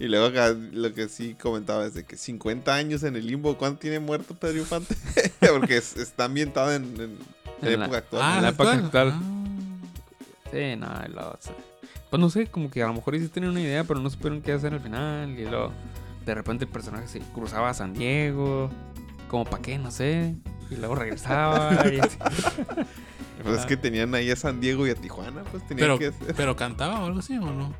Y 0.00 0.08
luego 0.08 0.26
acá 0.26 0.48
lo 0.50 0.92
que 0.92 1.08
sí 1.08 1.36
comentaba 1.40 1.86
es 1.86 1.94
de 1.94 2.04
que 2.04 2.16
50 2.16 2.74
años 2.74 3.04
en 3.04 3.14
el 3.16 3.26
limbo. 3.26 3.56
¿Cuánto 3.56 3.78
tiene 3.80 4.00
muerto 4.00 4.34
Pedro 4.34 4.58
Infante? 4.58 4.96
Porque 5.40 5.76
es- 5.76 5.96
está 5.96 6.24
ambientado 6.24 6.72
en, 6.72 6.82
en- 7.00 7.18
en 7.62 7.68
En 7.72 7.78
la- 7.80 7.86
época 7.86 7.98
actual. 7.98 8.22
Ah, 8.24 8.36
en 8.36 8.42
la 8.42 8.48
época 8.50 8.72
actual. 8.72 9.08
actual. 9.08 9.22
Ah. 9.22 10.50
Sí, 10.50 10.76
no, 10.76 10.88
y 11.06 11.12
luego, 11.12 11.30
o 11.30 11.36
sea, 11.40 11.54
Pues 12.10 12.20
no 12.20 12.30
sé, 12.30 12.46
como 12.46 12.70
que 12.70 12.82
a 12.82 12.86
lo 12.86 12.94
mejor 12.94 13.18
sí 13.18 13.28
tenían 13.28 13.52
una 13.52 13.60
idea, 13.60 13.84
pero 13.84 14.00
no 14.00 14.08
supieron 14.08 14.40
qué 14.40 14.52
hacer 14.52 14.72
al 14.72 14.80
final. 14.80 15.30
Y 15.38 15.44
luego, 15.44 15.72
de 16.24 16.34
repente 16.34 16.64
el 16.64 16.70
personaje 16.70 17.06
se 17.08 17.20
cruzaba 17.20 17.68
a 17.70 17.74
San 17.74 17.92
Diego. 17.92 18.70
Como 19.28 19.44
para 19.44 19.60
qué, 19.62 19.76
no 19.78 19.90
sé. 19.90 20.34
Y 20.70 20.76
luego 20.76 20.94
regresaba. 20.94 21.70
y 21.92 21.98
así. 21.98 22.16
Pues 23.42 23.60
es 23.60 23.66
que 23.66 23.76
tenían 23.76 24.14
ahí 24.14 24.30
a 24.30 24.36
San 24.36 24.58
Diego 24.60 24.86
y 24.86 24.90
a 24.90 24.94
Tijuana. 24.94 25.42
Pues 25.50 25.66
tenían 25.68 25.84
Pero, 25.84 25.98
que 25.98 26.06
hacer. 26.06 26.34
pero 26.34 26.56
cantaba 26.56 27.02
o 27.02 27.06
algo 27.06 27.18
así 27.20 27.36
o 27.36 27.40
no? 27.42 27.74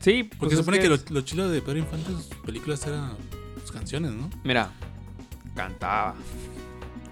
Sí, 0.00 0.24
Porque 0.24 0.36
pues 0.38 0.50
se 0.50 0.54
es 0.54 0.58
supone 0.60 0.78
que, 0.78 0.84
que 0.84 0.88
lo, 0.90 0.96
lo 1.10 1.20
chido 1.22 1.48
de 1.50 1.60
Pedro 1.62 1.78
Infante, 1.78 2.10
sus 2.12 2.24
películas 2.44 2.86
eran 2.86 3.12
sus 3.60 3.72
canciones, 3.72 4.12
¿no? 4.12 4.28
Mira, 4.42 4.70
cantaba. 5.54 6.14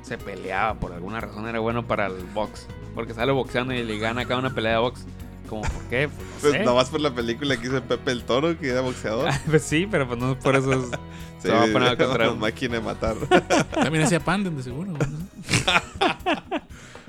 Se 0.03 0.19
peleaba, 0.19 0.75
por 0.75 0.93
alguna 0.93 1.21
razón 1.21 1.47
era 1.49 1.61
bueno 1.61 1.87
para 1.87 2.07
el 2.07 2.25
box. 2.35 2.67
Porque 2.95 3.15
sale 3.15 3.33
boxeando 3.33 3.73
y 3.73 3.83
le 3.85 3.99
gana 3.99 4.23
acá 4.23 4.37
una 4.37 4.55
pelea 4.55 4.73
de 4.73 4.79
box. 4.79 5.05
Como, 5.49 5.63
¿por 5.63 5.83
qué? 5.91 6.09
Pues 6.09 6.19
no 6.35 6.41
Pues 6.41 6.53
sé. 6.55 6.65
nomás 6.65 6.89
por 6.91 7.01
la 7.01 7.15
película 7.15 7.57
que 7.57 7.67
hizo 7.67 7.83
Pepe 7.83 8.11
el 8.13 8.25
Toro, 8.25 8.59
que 8.59 8.69
era 8.69 8.81
boxeador. 8.81 9.31
Pues 9.47 9.63
sí, 9.63 9.87
pero 9.91 10.07
pues 10.09 10.19
no 10.19 10.39
por 10.39 10.57
eso 10.57 10.73
es- 10.73 10.87
Sí, 11.39 11.49
se 11.49 11.53
va 11.53 11.65
a 11.65 11.67
poner 11.67 11.89
a 11.89 11.97
contra 11.97 12.25
una 12.25 12.33
un- 12.33 12.39
máquina 12.41 12.75
de 12.77 12.81
matar. 12.81 13.17
También 13.75 14.05
hacía 14.05 14.21
Panden, 14.21 14.57
de 14.57 14.63
seguro. 14.63 14.93
¿no? 14.93 14.99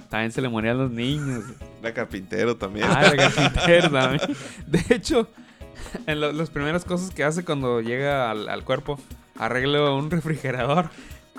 También 0.10 0.32
se 0.32 0.42
le 0.42 0.50
morían 0.50 0.78
los 0.78 0.92
niños. 0.92 1.44
Era 1.82 1.94
carpintero 1.94 2.56
también. 2.56 2.86
Ah, 2.90 3.06
el 3.08 3.18
carpintero 3.18 3.90
también. 3.90 4.22
De 4.68 4.84
hecho, 4.96 5.28
en 6.06 6.20
lo- 6.22 6.32
las 6.32 6.50
primeras 6.52 6.86
cosas 6.86 7.10
que 7.12 7.24
hace 7.24 7.44
cuando 7.44 7.82
llega 7.82 8.30
al, 8.30 8.48
al 8.48 8.64
cuerpo, 8.64 9.00
arregla 9.40 9.92
un 9.92 10.12
refrigerador. 10.12 10.90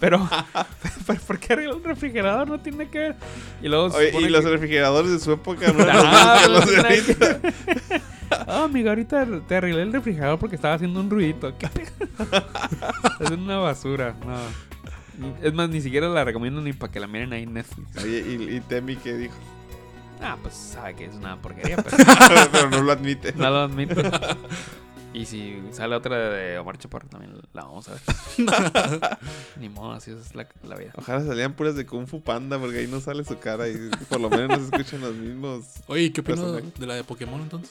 Pero, 0.01 0.29
¿pero 1.07 1.21
¿por 1.21 1.39
qué 1.39 1.53
arregla 1.53 1.75
un 1.77 1.85
refrigerador? 1.85 2.49
No 2.49 2.59
tiene 2.61 2.89
que 2.89 2.99
ver. 2.99 3.17
Y 3.63 3.69
luego 3.69 3.91
se 3.91 3.97
Oye, 3.97 4.07
supone 4.09 4.27
y 4.27 4.31
los 4.31 4.45
que- 4.45 4.51
refrigeradores 4.51 5.11
de 5.13 5.19
su 5.21 5.33
época 5.33 5.73
no 5.73 5.85
Ah, 5.89 6.47
los 6.49 6.67
no 6.67 6.73
los 6.73 7.07
de. 7.07 7.41
Ah, 8.31 8.65
amigo, 8.65 8.89
ahorita 8.89 9.27
te 9.47 9.57
arreglé 9.57 9.83
el 9.83 9.93
refrigerador 9.93 10.39
porque 10.39 10.57
estaba 10.57 10.75
haciendo 10.75 11.01
un 11.01 11.09
ruidito. 11.11 11.57
¿Qué 11.59 11.69
es 13.21 13.31
una 13.31 13.59
basura, 13.59 14.15
no. 14.27 14.35
Es 15.43 15.55
más, 15.55 15.69
ni 15.69 15.81
siquiera 15.81 16.09
la 16.09 16.25
recomiendo 16.25 16.61
ni 16.61 16.73
para 16.73 16.91
que 16.93 16.99
la 16.99 17.07
miren 17.07 17.33
ahí 17.33 17.45
en 17.45 17.55
Netflix. 17.55 17.97
Oye, 18.03 18.19
y, 18.29 18.57
y 18.57 18.61
Temi 18.61 18.97
que 18.97 19.15
dijo, 19.15 19.37
Ah, 20.21 20.37
pues 20.43 20.55
sabe 20.55 20.95
que 20.97 21.05
es 21.05 21.15
una 21.15 21.37
porquería, 21.41 21.77
pero 21.77 21.97
pero 22.51 22.71
no 22.71 22.83
lo 22.83 22.93
admite. 22.93 23.33
no 23.35 23.49
lo 23.51 23.59
admito. 23.61 23.95
Y 25.15 25.27
si 25.27 25.63
sale 25.71 25.95
otra 25.95 26.31
de 26.31 26.59
Omar 26.59 26.77
Chaparro, 26.77 27.09
también 27.09 27.41
la 27.53 27.63
vamos 27.63 27.89
a 27.89 27.93
ver. 27.93 28.01
Ni 29.61 29.69
modo, 29.69 29.93
así 29.93 30.11
es 30.11 30.35
la, 30.35 30.49
la 30.65 30.75
vida. 30.77 30.91
Ojalá 30.97 31.25
salían 31.25 31.53
puras 31.55 31.77
de 31.77 31.87
Kung 31.87 32.07
Fu 32.09 32.21
Panda 32.21 32.59
porque 32.59 32.79
ahí 32.79 32.89
no 32.89 33.01
sale 33.01 33.25
su 33.25 33.39
cara 33.39 33.69
y 33.69 33.91
por 34.09 34.21
lo 34.21 34.29
menos 34.29 34.49
no 34.49 34.57
se 34.59 34.65
escuchan 34.65 35.01
los 35.03 35.15
mismos. 35.15 35.67
Oye, 35.87 36.03
¿y 36.03 36.11
¿qué 36.11 36.21
opinas 36.21 36.41
de 36.79 36.87
la 36.87 36.95
de 36.97 37.05
Pokémon 37.05 37.41
entonces? 37.41 37.71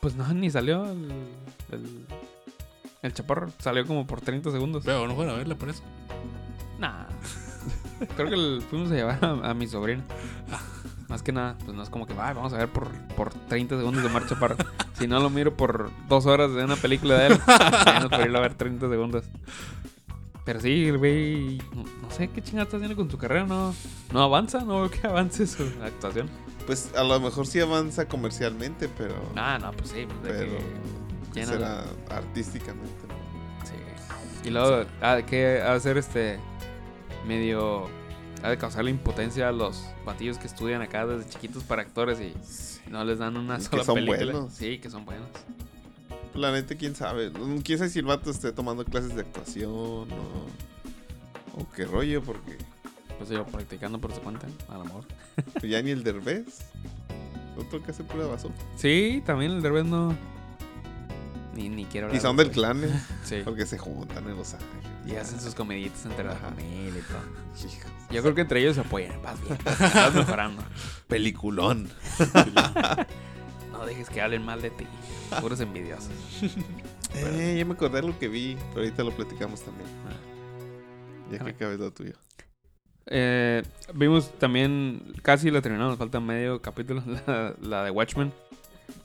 Pues 0.00 0.14
no, 0.14 0.32
ni 0.32 0.48
salió 0.52 0.84
el, 0.88 1.10
el, 1.72 2.06
el 3.02 3.12
Chaparro. 3.12 3.50
Salió 3.58 3.84
como 3.84 4.06
por 4.06 4.20
30 4.20 4.52
segundos. 4.52 4.84
Pero 4.86 5.08
no 5.08 5.16
fueron 5.16 5.34
a 5.34 5.38
verla 5.38 5.56
por 5.56 5.68
eso. 5.68 5.82
Nah. 6.78 7.06
Creo 8.14 8.28
que 8.28 8.34
el- 8.36 8.62
fuimos 8.70 8.92
a 8.92 8.94
llevar 8.94 9.18
a, 9.24 9.50
a 9.50 9.54
mi 9.54 9.66
sobrina. 9.66 10.04
Más 11.08 11.22
que 11.22 11.32
nada, 11.32 11.56
pues 11.64 11.74
no 11.76 11.82
es 11.82 11.88
como 11.90 12.06
que 12.06 12.12
"Ay, 12.18 12.34
vamos 12.34 12.52
a 12.52 12.58
ver 12.58 12.68
por, 12.68 12.90
por 13.16 13.32
30 13.32 13.78
segundos 13.78 14.02
de 14.02 14.08
Marcha 14.10 14.30
Chaparro. 14.30 14.56
Si 14.98 15.06
no 15.06 15.20
lo 15.20 15.30
miro 15.30 15.56
por 15.56 15.90
dos 16.08 16.26
horas 16.26 16.52
de 16.52 16.64
una 16.64 16.74
película 16.74 17.14
de 17.16 17.28
él, 17.28 17.40
menos 17.86 18.10
por 18.10 18.20
irlo 18.20 18.38
a 18.38 18.40
ver 18.42 18.54
30 18.54 18.88
segundos. 18.88 19.24
Pero 20.44 20.60
sí, 20.60 20.88
el 20.88 20.98
güey, 20.98 21.58
no, 21.72 21.84
no 22.02 22.10
sé 22.10 22.28
qué 22.28 22.42
chingada 22.42 22.64
está 22.64 22.78
haciendo 22.78 22.96
con 22.96 23.08
su 23.08 23.16
carrera, 23.16 23.44
no, 23.46 23.72
no 24.12 24.22
avanza, 24.22 24.60
no 24.62 24.80
veo 24.80 24.90
que 24.90 25.06
avance 25.06 25.46
su 25.46 25.62
actuación. 25.84 26.28
Pues 26.66 26.90
a 26.96 27.04
lo 27.04 27.20
mejor 27.20 27.46
sí 27.46 27.60
avanza 27.60 28.08
comercialmente, 28.08 28.88
pero. 28.88 29.14
Ah, 29.36 29.58
no, 29.60 29.70
pues 29.72 29.90
sí, 29.90 30.04
pues 30.06 30.22
de 30.22 30.30
Pero, 30.30 30.58
que 31.32 31.40
llena 31.40 31.52
será 31.52 31.84
artísticamente, 32.10 33.06
¿no? 33.06 33.66
Sí. 33.66 34.48
Y 34.48 34.50
luego, 34.50 34.84
ha 35.00 35.22
que 35.22 35.62
ha 35.62 35.74
de 35.74 35.80
ser 35.80 35.96
este 35.96 36.40
medio. 37.26 37.88
Ha 38.42 38.50
de 38.50 38.58
causarle 38.58 38.90
impotencia 38.90 39.48
a 39.48 39.52
los 39.52 39.84
batillos 40.06 40.38
que 40.38 40.46
estudian 40.46 40.80
acá 40.82 41.06
desde 41.06 41.28
chiquitos 41.28 41.64
para 41.64 41.82
actores 41.82 42.20
y 42.20 42.32
no 42.90 43.04
les 43.04 43.18
dan 43.18 43.36
una 43.36 43.54
Y 43.56 43.58
que 43.58 43.64
sola 43.64 43.84
son 43.84 43.94
película. 43.96 44.32
buenos. 44.32 44.52
Sí, 44.54 44.78
que 44.78 44.90
son 44.90 45.04
buenos. 45.04 45.26
La 46.34 46.52
neta, 46.52 46.76
quién 46.76 46.94
sabe. 46.94 47.32
Quién 47.64 47.78
sabe 47.78 47.90
si 47.90 47.98
el 47.98 48.04
vato 48.04 48.30
esté 48.30 48.52
tomando 48.52 48.84
clases 48.84 49.14
de 49.14 49.22
actuación 49.22 49.72
o. 50.12 50.46
O 51.60 51.66
qué 51.74 51.84
rollo, 51.84 52.22
porque 52.22 52.56
Pues 53.18 53.30
yo 53.30 53.44
practicando 53.46 53.98
por 54.00 54.12
su 54.14 54.20
cuenta, 54.20 54.46
a 54.68 54.78
lo 54.78 54.84
mejor. 54.84 55.04
ya 55.64 55.82
ni 55.82 55.90
el 55.90 56.04
Derbez. 56.04 56.60
Otro 57.56 57.82
que 57.82 57.90
hace 57.90 58.04
pura 58.04 58.26
basura. 58.26 58.54
Sí, 58.76 59.20
también 59.26 59.50
el 59.50 59.62
Derbez 59.62 59.84
no. 59.84 60.14
Ni, 61.56 61.68
ni 61.68 61.84
quiero 61.86 62.06
Y 62.06 62.10
hablar 62.10 62.22
son 62.22 62.36
de 62.36 62.44
del 62.44 62.52
clan, 62.52 62.84
¿eh? 62.84 63.02
Sí. 63.24 63.40
Porque 63.44 63.66
se 63.66 63.78
juntan 63.78 64.28
en 64.28 64.36
Los 64.36 64.54
Ángeles. 64.54 64.86
Y 65.08 65.16
hacen 65.16 65.40
sus 65.40 65.54
comeditas 65.54 66.04
entre 66.04 66.24
la 66.24 66.36
familia 66.36 67.00
y 67.00 67.02
todo. 67.02 68.12
Yo 68.12 68.22
creo 68.22 68.34
que 68.34 68.42
entre 68.42 68.60
ellos 68.60 68.74
se 68.74 68.82
apoyan. 68.82 69.20
Vas 69.22 69.40
bien, 69.40 69.58
vas 69.64 70.14
mejorando. 70.14 70.62
Peliculón. 71.08 71.88
No 73.78 73.86
dejes 73.86 74.10
que 74.10 74.20
hablen 74.20 74.44
mal 74.44 74.60
de 74.60 74.70
ti. 74.70 74.84
Puros 75.40 75.60
envidiosos. 75.60 76.10
Eh, 77.14 77.54
ya 77.56 77.64
me 77.64 77.74
acordé 77.74 78.00
de 78.00 78.08
lo 78.08 78.18
que 78.18 78.26
vi, 78.26 78.56
pero 78.70 78.80
ahorita 78.80 79.04
lo 79.04 79.12
platicamos 79.12 79.62
también. 79.62 79.88
Ah. 80.08 81.30
Ya 81.30 81.38
que 81.38 81.50
acabes 81.50 81.78
lo 81.78 81.92
tuyo. 81.92 82.14
Eh, 83.06 83.62
vimos 83.94 84.36
también, 84.38 85.14
casi 85.22 85.50
la 85.50 85.62
terminamos, 85.62 85.92
nos 85.92 85.98
falta 85.98 86.20
medio 86.20 86.60
capítulo, 86.60 87.02
la, 87.26 87.54
la 87.62 87.84
de 87.84 87.90
Watchmen. 87.92 88.32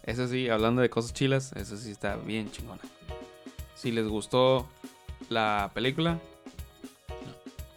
Esa 0.04 0.28
sí, 0.28 0.50
hablando 0.50 0.82
de 0.82 0.90
cosas 0.90 1.14
chilas, 1.14 1.54
esa 1.54 1.78
sí 1.78 1.92
está 1.92 2.16
bien 2.18 2.52
chingona. 2.52 2.82
Si 3.76 3.92
les 3.92 4.08
gustó 4.08 4.68
la 5.34 5.72
película, 5.74 6.20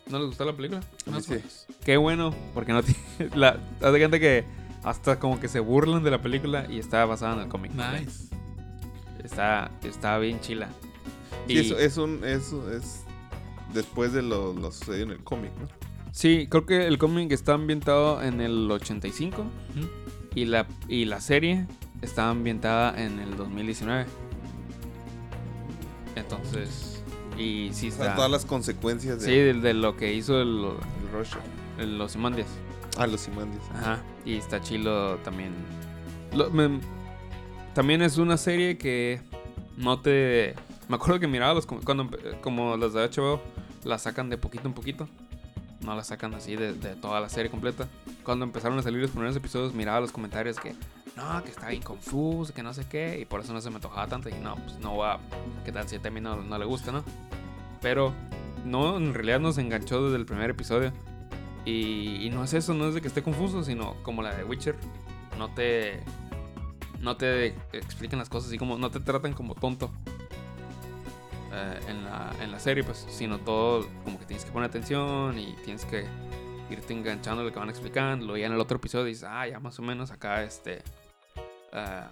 ¿no 0.09 0.19
les 0.19 0.29
gustó 0.29 0.45
la 0.45 0.53
película? 0.55 0.81
A 0.81 1.11
mí 1.11 1.17
Más 1.17 1.29
o 1.31 1.35
sí. 1.35 1.41
Qué 1.85 1.97
bueno, 1.97 2.35
porque 2.55 2.73
no 2.73 2.83
tiene. 2.83 3.01
La, 3.35 3.59
haz 3.83 3.93
de 3.93 3.99
cuenta 3.99 4.19
que 4.19 4.45
hasta 4.85 5.19
como 5.19 5.41
que 5.41 5.49
se 5.49 5.61
burlan 5.61 6.05
de 6.05 6.11
la 6.11 6.23
película 6.23 6.67
y 6.71 6.79
está 6.79 7.05
basada 7.05 7.35
en 7.35 7.41
el 7.41 7.49
cómic. 7.49 7.73
Nice. 7.73 8.27
Está, 9.25 9.71
está 9.83 10.19
bien 10.19 10.41
chila. 10.41 10.69
Sí, 11.49 11.55
Y- 11.55 11.59
eso 11.59 11.79
es 11.79 11.97
un. 11.97 12.25
Eso 12.25 12.71
es 12.73 13.03
después 13.75 14.13
de 14.13 14.23
lo, 14.23 14.53
lo 14.55 14.71
sucedido 14.71 15.05
en 15.07 15.11
el 15.13 15.25
cómic, 15.25 15.51
¿no? 15.61 15.69
Sí, 16.13 16.47
creo 16.49 16.65
que 16.65 16.87
el 16.87 16.97
cómic 16.99 17.31
está 17.33 17.55
ambientado 17.55 18.23
en 18.23 18.41
el 18.41 18.71
85 18.71 19.43
Ujú. 19.43 19.51
y 20.35 20.47
la, 20.47 20.67
y 20.89 21.05
la 21.05 21.21
serie 21.21 21.67
está 22.01 22.31
ambientada 22.31 22.99
en 23.03 23.19
el 23.19 23.37
2019. 23.37 24.07
Entonces, 26.15 26.96
y 27.39 27.71
sí 27.73 27.89
O 27.89 27.93
sea, 27.93 28.05
está. 28.07 28.15
todas 28.17 28.31
las 28.31 28.45
consecuencias 28.45 29.21
de, 29.21 29.27
Sí, 29.27 29.33
de, 29.33 29.55
de 29.55 29.75
lo 29.75 29.97
que 29.97 30.13
hizo 30.15 30.41
el, 30.41 30.63
del 30.63 31.13
Russia. 31.13 31.39
el- 31.79 31.99
los 31.99 32.13
Simandias. 32.13 32.49
Ah, 32.99 33.07
los 33.07 33.21
Simandis. 33.21 33.61
Ajá. 33.75 34.03
Y 34.25 34.37
está 34.37 34.61
chilo 34.63 35.17
también. 35.19 35.53
Lo- 36.35 36.49
me- 36.51 36.81
también 37.75 38.01
es 38.03 38.17
una 38.19 38.37
serie 38.39 38.79
que 38.79 39.21
no 39.77 40.01
te. 40.01 40.55
Me 40.89 40.97
acuerdo 40.97 41.21
que 41.21 41.27
miraba 41.27 41.53
los 41.53 41.67
cuando 41.67 42.09
como 42.43 42.77
las 42.79 42.95
de 42.95 43.01
HBO 43.09 43.41
las 43.85 44.03
sacan 44.03 44.31
de 44.31 44.39
poquito 44.39 44.67
en 44.67 44.73
poquito. 44.75 45.09
No 45.83 45.95
las 45.95 46.07
sacan 46.07 46.33
así 46.35 46.57
de, 46.57 46.73
de 46.73 46.95
toda 46.97 47.21
la 47.21 47.29
serie 47.29 47.51
completa. 47.51 47.87
Cuando 48.25 48.45
empezaron 48.47 48.79
a 48.79 48.83
salir 48.83 49.01
los 49.03 49.11
primeros 49.11 49.37
episodios 49.37 49.75
miraba 49.75 50.01
los 50.01 50.11
comentarios 50.11 50.59
que 50.59 50.75
no, 51.17 51.43
que 51.43 51.51
está 51.51 51.69
bien 51.69 51.83
confuso, 51.83 52.53
que 52.53 52.63
no 52.63 52.75
sé 52.75 52.87
qué, 52.89 53.19
y 53.21 53.25
por 53.25 53.41
eso 53.41 53.53
no 53.53 53.61
se 53.61 53.71
me 53.71 53.77
antojaba 53.77 54.07
tanto. 54.07 54.29
Y 54.29 54.35
no, 54.35 54.55
pues 54.57 54.79
no 54.79 54.97
va. 54.97 55.19
¿Qué 55.65 55.73
tal 55.73 55.89
si 55.89 55.97
a 55.97 56.11
mí 56.11 56.21
no, 56.21 56.37
no 56.43 56.59
le 56.59 56.65
gusta, 56.67 56.93
no? 56.93 57.05
Pero 57.81 58.13
no, 58.65 58.97
en 58.99 59.15
realidad 59.15 59.41
nos 59.41 59.59
enganchó 59.59 60.05
desde 60.05 60.17
el 60.17 60.27
primer 60.27 60.51
episodio. 60.51 60.93
Y, 61.65 62.25
y 62.25 62.31
no 62.31 62.45
es 62.45 62.53
eso, 62.55 62.75
no 62.75 62.89
es 62.89 62.95
de 62.95 63.01
que 63.01 63.09
esté 63.09 63.23
confuso, 63.23 63.65
sino 63.65 63.97
como 64.03 64.23
la 64.23 64.35
de 64.35 64.45
Witcher. 64.45 64.77
No 65.39 65.53
te. 65.55 66.03
No 67.01 67.17
te 67.17 67.49
explican 67.73 68.19
las 68.19 68.29
cosas 68.29 68.49
así 68.49 68.59
como. 68.59 68.79
No 68.79 68.91
te 68.91 69.01
tratan 69.01 69.33
como 69.33 69.55
tonto. 69.55 69.91
eh, 71.53 71.81
en, 71.89 72.05
la, 72.05 72.33
en 72.41 72.51
la 72.53 72.59
serie, 72.59 72.85
pues. 72.85 73.07
Sino 73.09 73.39
todo 73.39 73.87
como 74.05 74.19
que 74.19 74.27
tienes 74.27 74.45
que 74.45 74.53
poner 74.53 74.69
atención 74.69 75.39
y 75.39 75.55
tienes 75.65 75.85
que 75.85 76.07
irte 76.71 76.93
enganchando 76.93 77.43
lo 77.45 77.53
que 77.53 77.59
van 77.59 77.69
explicando. 77.71 78.37
Y 78.37 78.43
en 78.45 78.53
el 78.53 78.61
otro 78.61 78.77
episodio 78.79 79.05
dices, 79.05 79.25
ah, 79.29 79.47
ya 79.49 79.61
más 79.61 79.79
o 79.79 79.83
menos 79.83 80.11
acá 80.11 80.43
este. 80.43 80.83
Eh, 81.73 82.03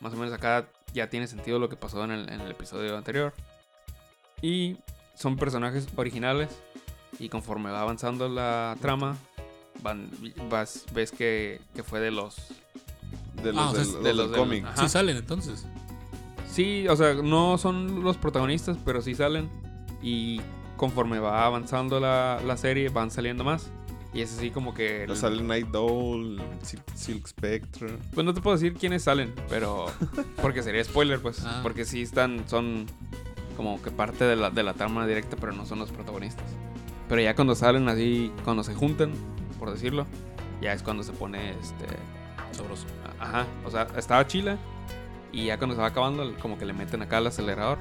más 0.00 0.12
o 0.12 0.16
menos 0.16 0.32
acá 0.32 0.66
ya 0.94 1.08
tiene 1.10 1.26
sentido 1.26 1.58
lo 1.58 1.68
que 1.68 1.76
pasó 1.76 2.04
en 2.04 2.10
el, 2.10 2.28
en 2.28 2.40
el 2.40 2.50
episodio 2.50 2.96
anterior. 2.96 3.32
Y 4.40 4.76
son 5.14 5.36
personajes 5.36 5.86
originales. 5.96 6.50
Y 7.18 7.28
conforme 7.28 7.70
va 7.70 7.80
avanzando 7.80 8.28
la 8.28 8.76
trama, 8.80 9.16
van, 9.82 10.10
vas, 10.48 10.84
ves 10.92 11.10
que, 11.10 11.60
que 11.74 11.82
fue 11.82 12.00
de 12.00 12.10
los... 12.10 12.36
De 13.42 13.52
los, 13.52 13.62
Ah, 13.62 13.70
o 13.70 13.74
sea, 13.74 13.84
del, 13.84 13.96
es 13.96 14.02
de 14.02 14.14
los 14.14 14.30
los 14.30 14.38
cómic. 14.38 14.66
Sí 14.76 14.88
salen 14.88 15.16
entonces. 15.16 15.66
Sí, 16.48 16.86
o 16.88 16.96
sea, 16.96 17.14
no 17.14 17.58
son 17.58 18.02
los 18.02 18.16
protagonistas, 18.16 18.76
pero 18.84 19.02
sí 19.02 19.14
salen. 19.14 19.50
Y 20.02 20.40
conforme 20.76 21.18
va 21.18 21.44
avanzando 21.44 21.98
la, 21.98 22.40
la 22.44 22.56
serie, 22.56 22.88
van 22.88 23.10
saliendo 23.10 23.42
más. 23.44 23.70
Y 24.18 24.22
es 24.22 24.36
así 24.36 24.50
como 24.50 24.74
que... 24.74 25.06
O 25.08 25.14
Sale 25.14 25.40
Night 25.44 25.72
Owl, 25.76 26.42
Sil- 26.66 26.82
Silk 26.96 27.24
Spectre. 27.28 27.86
Pues 28.12 28.24
no 28.24 28.34
te 28.34 28.40
puedo 28.40 28.56
decir 28.56 28.74
quiénes 28.74 29.04
salen, 29.04 29.32
pero... 29.48 29.86
Porque 30.42 30.64
sería 30.64 30.82
spoiler, 30.82 31.20
pues. 31.20 31.44
Ah. 31.44 31.60
Porque 31.62 31.84
sí 31.84 32.02
están, 32.02 32.42
son 32.48 32.86
como 33.56 33.80
que 33.80 33.92
parte 33.92 34.24
de 34.24 34.34
la, 34.34 34.50
de 34.50 34.64
la 34.64 34.74
trama 34.74 35.06
directa, 35.06 35.36
pero 35.36 35.52
no 35.52 35.64
son 35.66 35.78
los 35.78 35.92
protagonistas. 35.92 36.46
Pero 37.08 37.20
ya 37.22 37.36
cuando 37.36 37.54
salen 37.54 37.88
así, 37.88 38.32
cuando 38.42 38.64
se 38.64 38.74
juntan, 38.74 39.12
por 39.56 39.70
decirlo, 39.70 40.04
ya 40.60 40.72
es 40.72 40.82
cuando 40.82 41.04
se 41.04 41.12
pone 41.12 41.50
este... 41.50 41.86
Sabroso. 42.50 42.86
Ajá, 43.20 43.46
o 43.64 43.70
sea, 43.70 43.86
estaba 43.96 44.26
chila 44.26 44.58
y 45.30 45.44
ya 45.44 45.58
cuando 45.58 45.76
se 45.76 45.80
va 45.80 45.86
acabando, 45.86 46.34
como 46.42 46.58
que 46.58 46.66
le 46.66 46.72
meten 46.72 47.02
acá 47.02 47.18
al 47.18 47.28
acelerador. 47.28 47.78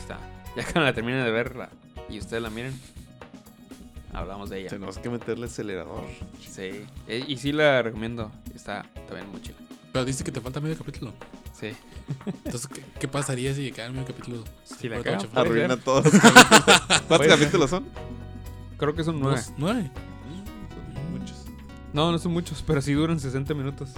Está. 0.00 0.18
Ya 0.56 0.62
cuando 0.62 0.84
la 0.84 0.94
terminen 0.94 1.22
de 1.22 1.32
verla 1.32 1.68
y 2.08 2.18
ustedes 2.18 2.42
la 2.42 2.48
miren, 2.48 2.72
hablamos 4.16 4.50
de 4.50 4.60
ella. 4.60 4.70
Tenemos 4.70 4.98
que 4.98 5.08
meterle 5.10 5.46
acelerador. 5.46 6.04
Sí, 6.40 6.84
e- 7.06 7.24
y 7.26 7.36
sí 7.38 7.52
la 7.52 7.82
recomiendo, 7.82 8.30
está 8.54 8.84
también 9.06 9.30
muy 9.30 9.40
chila. 9.42 9.56
Pero 9.92 10.04
dice 10.04 10.24
que 10.24 10.32
te 10.32 10.40
falta 10.40 10.60
medio 10.60 10.76
capítulo. 10.76 11.12
Sí, 11.58 11.72
Entonces, 12.44 12.66
¿qué, 12.68 12.82
qué 13.00 13.08
pasaría 13.08 13.54
si 13.54 13.72
queda 13.72 13.90
medio 13.90 14.04
capítulo? 14.06 14.44
Si 14.64 14.88
la. 14.88 14.98
Puede 14.98 15.16
Arruina 15.34 15.68
ser. 15.74 15.84
todos 15.84 16.04
los 16.04 16.12
capítulos. 16.22 16.64
¿Cuántos 17.08 17.26
capítulos 17.28 17.70
son? 17.70 17.84
creo 18.78 18.94
que 18.94 19.04
son 19.04 19.18
nueve. 19.20 19.40
Nueve. 19.56 19.90
Son 20.94 21.18
muchos. 21.18 21.44
No, 21.94 22.12
no 22.12 22.18
son 22.18 22.32
muchos, 22.32 22.62
pero 22.66 22.82
sí 22.82 22.92
duran 22.92 23.18
60 23.20 23.54
minutos. 23.54 23.90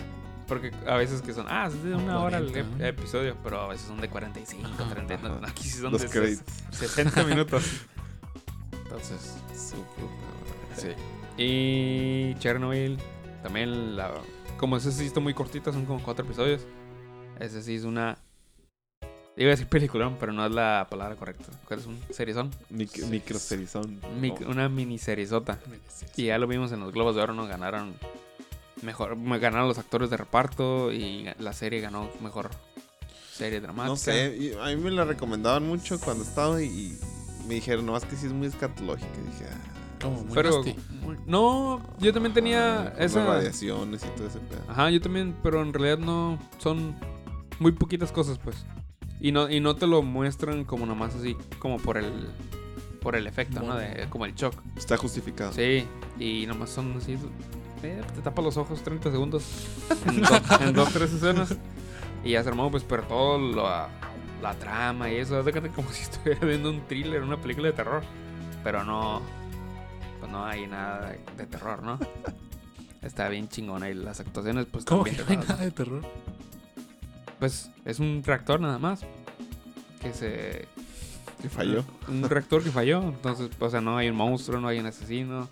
Porque 0.47 0.71
a 0.87 0.95
veces 0.97 1.21
que 1.21 1.35
son, 1.35 1.47
ah, 1.49 1.66
es 1.66 1.83
de 1.83 1.95
una 1.95 2.21
hora 2.21 2.39
el 2.39 2.51
40, 2.53 2.61
ep- 2.77 2.79
¿no? 2.79 2.85
episodio, 2.87 3.37
pero 3.43 3.61
a 3.62 3.69
veces 3.69 3.87
son 3.89 4.01
de 4.01 4.09
45, 4.09 4.66
Ajá, 4.66 4.95
30, 4.95 5.14
ajá. 5.14 5.41
aquí 5.47 5.64
sí 5.64 5.81
son 5.81 5.93
Los 5.93 6.01
de 6.03 6.09
créditos. 6.09 6.45
60 6.71 7.25
minutos. 7.25 7.64
Entonces, 8.85 9.35
Su 9.71 9.77
puta 9.77 10.77
Sí. 10.77 10.87
madre. 10.89 10.97
Y 11.37 12.35
Chernobyl, 12.39 12.99
también 13.43 13.97
la... 13.97 14.12
Como 14.59 14.77
ese 14.77 14.91
sí 14.93 15.07
está 15.07 15.21
muy 15.21 15.35
cortita, 15.35 15.73
son 15.73 15.85
como 15.87 16.03
cuatro 16.03 16.25
episodios. 16.25 16.62
Ese 17.39 17.62
sí 17.62 17.77
es 17.77 17.85
una... 17.85 18.19
Iba 19.37 19.49
a 19.49 19.51
decir 19.53 19.69
peliculón, 19.69 20.16
pero 20.19 20.33
no 20.33 20.45
es 20.45 20.51
la 20.51 20.87
palabra 20.91 21.14
correcta. 21.14 21.45
¿Cuál 21.69 21.79
es 21.79 21.87
un 21.87 22.01
serizón? 22.11 22.51
Mic- 22.71 23.07
Microserizón. 23.07 24.01
Mic- 24.21 24.45
Oh. 24.45 24.51
Una 24.51 24.69
miniserizota. 24.69 25.61
Y 26.16 26.25
ya 26.25 26.39
lo 26.39 26.49
vimos 26.49 26.73
en 26.73 26.81
los 26.81 26.93
Globos 26.93 27.14
de 27.14 27.23
Oro, 27.23 27.35
¿no? 27.35 27.47
Ganaron... 27.47 27.95
Mejor, 28.83 29.14
me 29.16 29.39
ganaron 29.39 29.69
los 29.69 29.79
actores 29.79 30.11
de 30.11 30.16
reparto 30.16 30.93
y 30.93 31.29
la 31.41 31.53
serie 31.53 31.81
ganó 31.81 32.09
mejor 32.21 32.51
serie 33.33 33.61
dramática. 33.61 33.89
No 33.91 33.97
sé, 33.97 34.37
y 34.37 34.53
a 34.55 34.64
mí 34.66 34.77
me 34.77 34.91
la 34.93 35.05
recomendaban 35.05 35.66
mucho 35.66 35.99
cuando 36.01 36.23
estaba 36.25 36.61
y 36.62 36.97
me 37.49 37.55
dijeron, 37.55 37.86
no, 37.86 37.96
es 37.96 38.05
que 38.05 38.14
sí 38.14 38.26
es 38.26 38.32
muy 38.32 38.46
escatológica. 38.46 39.09
Y 39.18 39.30
dije, 39.30 39.46
ah, 39.51 40.03
Como 40.03 40.22
muy 40.22 40.34
Pero, 40.34 40.62
no, 41.26 41.82
yo 41.99 42.12
también 42.12 42.34
tenía 42.34 42.92
con 42.94 43.03
esa... 43.03 43.20
las 43.20 43.28
radiaciones 43.28 44.05
y 44.05 44.09
todo 44.16 44.28
ese 44.28 44.38
pedo. 44.40 44.61
Ajá, 44.68 44.90
yo 44.90 45.01
también, 45.01 45.34
pero 45.42 45.62
en 45.62 45.72
realidad 45.72 45.99
no 45.99 46.38
son 46.59 46.94
muy 47.59 47.72
poquitas 47.72 48.12
cosas, 48.12 48.38
pues. 48.38 48.64
Y 49.20 49.32
no, 49.32 49.51
y 49.51 49.61
no 49.61 49.74
te 49.74 49.86
lo 49.86 50.03
muestran 50.03 50.64
como 50.64 50.86
nomás 50.86 51.16
así, 51.16 51.36
como 51.59 51.78
por 51.78 51.96
el 51.96 52.28
por 53.01 53.16
el 53.16 53.26
efecto, 53.26 53.62
¿no? 53.62 53.76
De, 53.76 54.07
como 54.11 54.26
el 54.26 54.34
shock. 54.34 54.55
Está 54.76 54.96
justificado. 54.96 55.53
Sí, 55.53 55.86
y 56.18 56.46
nomás 56.46 56.70
son 56.70 56.96
así, 56.96 57.16
eh, 57.82 58.03
te 58.14 58.20
tapa 58.22 58.42
los 58.42 58.57
ojos 58.57 58.82
30 58.82 59.11
segundos 59.11 59.44
en, 60.07 60.20
dos, 60.20 60.42
en 60.61 60.72
dos, 60.74 60.92
tres 60.92 61.12
escenas. 61.12 61.57
Y 62.24 62.32
ya 62.32 62.42
se 62.42 62.49
armó, 62.49 62.70
pues, 62.70 62.82
pero 62.82 63.05
todo 63.05 63.38
lo, 63.38 63.66
la 64.43 64.55
trama 64.55 65.11
y 65.11 65.16
eso, 65.16 65.43
de 65.43 65.70
como 65.70 65.91
si 65.93 66.03
estuviera 66.03 66.47
viendo 66.47 66.70
un 66.70 66.86
thriller, 66.86 67.22
una 67.22 67.41
película 67.41 67.68
de 67.68 67.74
terror. 67.74 68.03
Pero 68.64 68.84
no, 68.84 69.22
pues 70.18 70.30
no 70.30 70.45
hay 70.45 70.66
nada 70.66 71.14
de, 71.36 71.47
terror, 71.47 71.82
¿no? 71.82 71.99
Está 73.03 73.28
bien 73.28 73.49
chingona 73.49 73.89
y 73.89 73.95
las 73.95 74.20
actuaciones, 74.20 74.66
pues, 74.66 74.84
¿Cómo 74.84 75.05
que 75.05 75.12
también 75.12 75.41
no 75.41 75.45
hay 75.45 75.49
nada 75.49 75.64
de 75.64 75.70
terror? 75.70 76.03
Pues 77.39 77.70
es 77.84 78.01
un 78.01 78.22
reactor 78.24 78.61
nada 78.61 78.78
más. 78.78 79.01
Que 80.01 80.12
se. 80.12 80.66
Que 81.41 81.49
falló. 81.49 81.84
Un 82.09 82.28
reactor 82.28 82.64
que 82.64 82.70
falló. 82.70 83.01
Entonces, 83.03 83.51
o 83.59 83.70
sea, 83.70 83.80
no 83.80 83.97
hay 83.97 84.09
un 84.09 84.16
monstruo, 84.16 84.61
no 84.61 84.66
hay 84.66 84.80
un 84.80 84.86
asesino. 84.86 85.49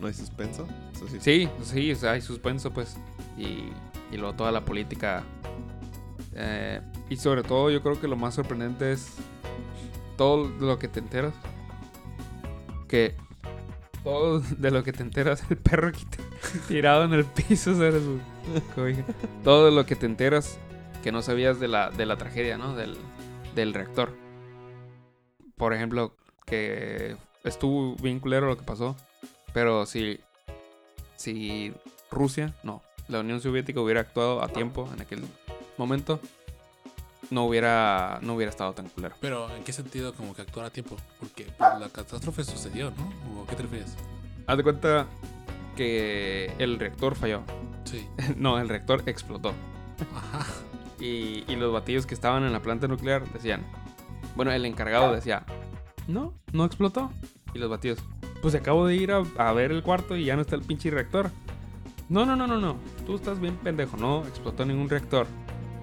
No 0.00 0.06
hay 0.06 0.14
suspenso. 0.14 0.66
Eso 0.94 1.06
sí. 1.08 1.18
Sí, 1.20 1.48
sí, 1.62 1.92
o 1.92 1.96
sea, 1.96 2.12
hay 2.12 2.22
suspenso, 2.22 2.70
pues. 2.70 2.96
Y, 3.36 3.72
y 4.10 4.16
luego 4.16 4.32
toda 4.34 4.52
la 4.52 4.64
política. 4.64 5.22
eh, 6.34 6.80
y 7.10 7.16
sobre 7.16 7.42
todo, 7.42 7.70
yo 7.70 7.82
creo 7.82 8.00
que 8.00 8.08
lo 8.08 8.16
más 8.16 8.34
sorprendente 8.36 8.92
es 8.92 9.16
todo 10.16 10.48
lo 10.60 10.78
que 10.78 10.88
te 10.88 11.00
enteras. 11.00 11.34
Que 12.88 13.14
todo 14.04 14.40
de 14.40 14.70
lo 14.70 14.82
que 14.84 14.92
te 14.92 15.02
enteras, 15.02 15.42
el 15.50 15.56
perro 15.56 15.90
tirado 16.68 17.04
en 17.04 17.12
el 17.12 17.24
piso, 17.24 17.74
¿sabes? 17.74 18.02
Todo 19.44 19.70
lo 19.70 19.84
que 19.86 19.96
te 19.96 20.06
enteras 20.06 20.58
que 21.02 21.12
no 21.12 21.20
sabías 21.20 21.58
de 21.60 21.68
la, 21.68 21.90
de 21.90 22.06
la 22.06 22.16
tragedia, 22.16 22.56
¿no? 22.58 22.74
Del, 22.74 22.96
del 23.54 23.74
reactor. 23.74 24.14
Por 25.56 25.74
ejemplo, 25.74 26.14
que 26.46 27.16
estuvo 27.44 27.96
bien 27.96 28.20
culero 28.20 28.46
lo 28.46 28.56
que 28.56 28.64
pasó. 28.64 28.96
Pero 29.52 29.84
si, 29.84 30.20
si 31.16 31.72
Rusia, 32.10 32.54
no, 32.62 32.82
la 33.08 33.20
Unión 33.20 33.40
Soviética 33.40 33.80
hubiera 33.80 34.00
actuado 34.00 34.42
a 34.44 34.48
tiempo 34.48 34.88
en 34.94 35.00
aquel 35.00 35.22
momento, 35.76 36.20
no 37.30 37.44
hubiera, 37.44 38.18
no 38.22 38.34
hubiera 38.34 38.50
estado 38.50 38.72
tan 38.72 38.88
culero. 38.88 39.14
Pero, 39.20 39.54
¿en 39.54 39.62
qué 39.64 39.72
sentido 39.72 40.12
como 40.14 40.34
que 40.34 40.42
actuar 40.42 40.66
a 40.66 40.70
tiempo? 40.70 40.96
Porque 41.18 41.46
pues, 41.56 41.78
la 41.78 41.88
catástrofe 41.88 42.44
sucedió, 42.44 42.90
¿no? 42.90 43.40
¿O 43.40 43.46
qué 43.46 43.56
te 43.56 43.62
refieres? 43.62 43.96
Haz 44.46 44.56
de 44.56 44.62
cuenta 44.62 45.06
que 45.76 46.52
el 46.58 46.78
reactor 46.78 47.14
falló. 47.14 47.42
Sí. 47.84 48.06
No, 48.36 48.58
el 48.58 48.68
reactor 48.68 49.02
explotó. 49.06 49.52
Ajá. 50.14 50.46
Y, 50.98 51.44
y 51.48 51.56
los 51.56 51.72
batillos 51.72 52.06
que 52.06 52.14
estaban 52.14 52.44
en 52.44 52.52
la 52.52 52.60
planta 52.60 52.86
nuclear 52.88 53.26
decían, 53.32 53.64
bueno, 54.36 54.52
el 54.52 54.64
encargado 54.66 55.14
decía, 55.14 55.44
no, 56.06 56.34
no 56.52 56.64
explotó. 56.64 57.10
Y 57.54 57.58
los 57.58 57.70
batillos, 57.70 57.98
pues 58.42 58.54
acabo 58.54 58.86
de 58.86 58.96
ir 58.96 59.12
a, 59.12 59.22
a 59.38 59.52
ver 59.52 59.72
el 59.72 59.82
cuarto 59.82 60.16
y 60.16 60.24
ya 60.24 60.36
no 60.36 60.42
está 60.42 60.56
el 60.56 60.62
pinche 60.62 60.90
reactor. 60.90 61.30
No, 62.08 62.26
no, 62.26 62.34
no, 62.34 62.46
no, 62.46 62.58
no, 62.58 62.76
tú 63.06 63.14
estás 63.14 63.38
bien 63.40 63.56
pendejo, 63.56 63.96
no 63.96 64.26
explotó 64.26 64.64
ningún 64.64 64.88
reactor. 64.88 65.26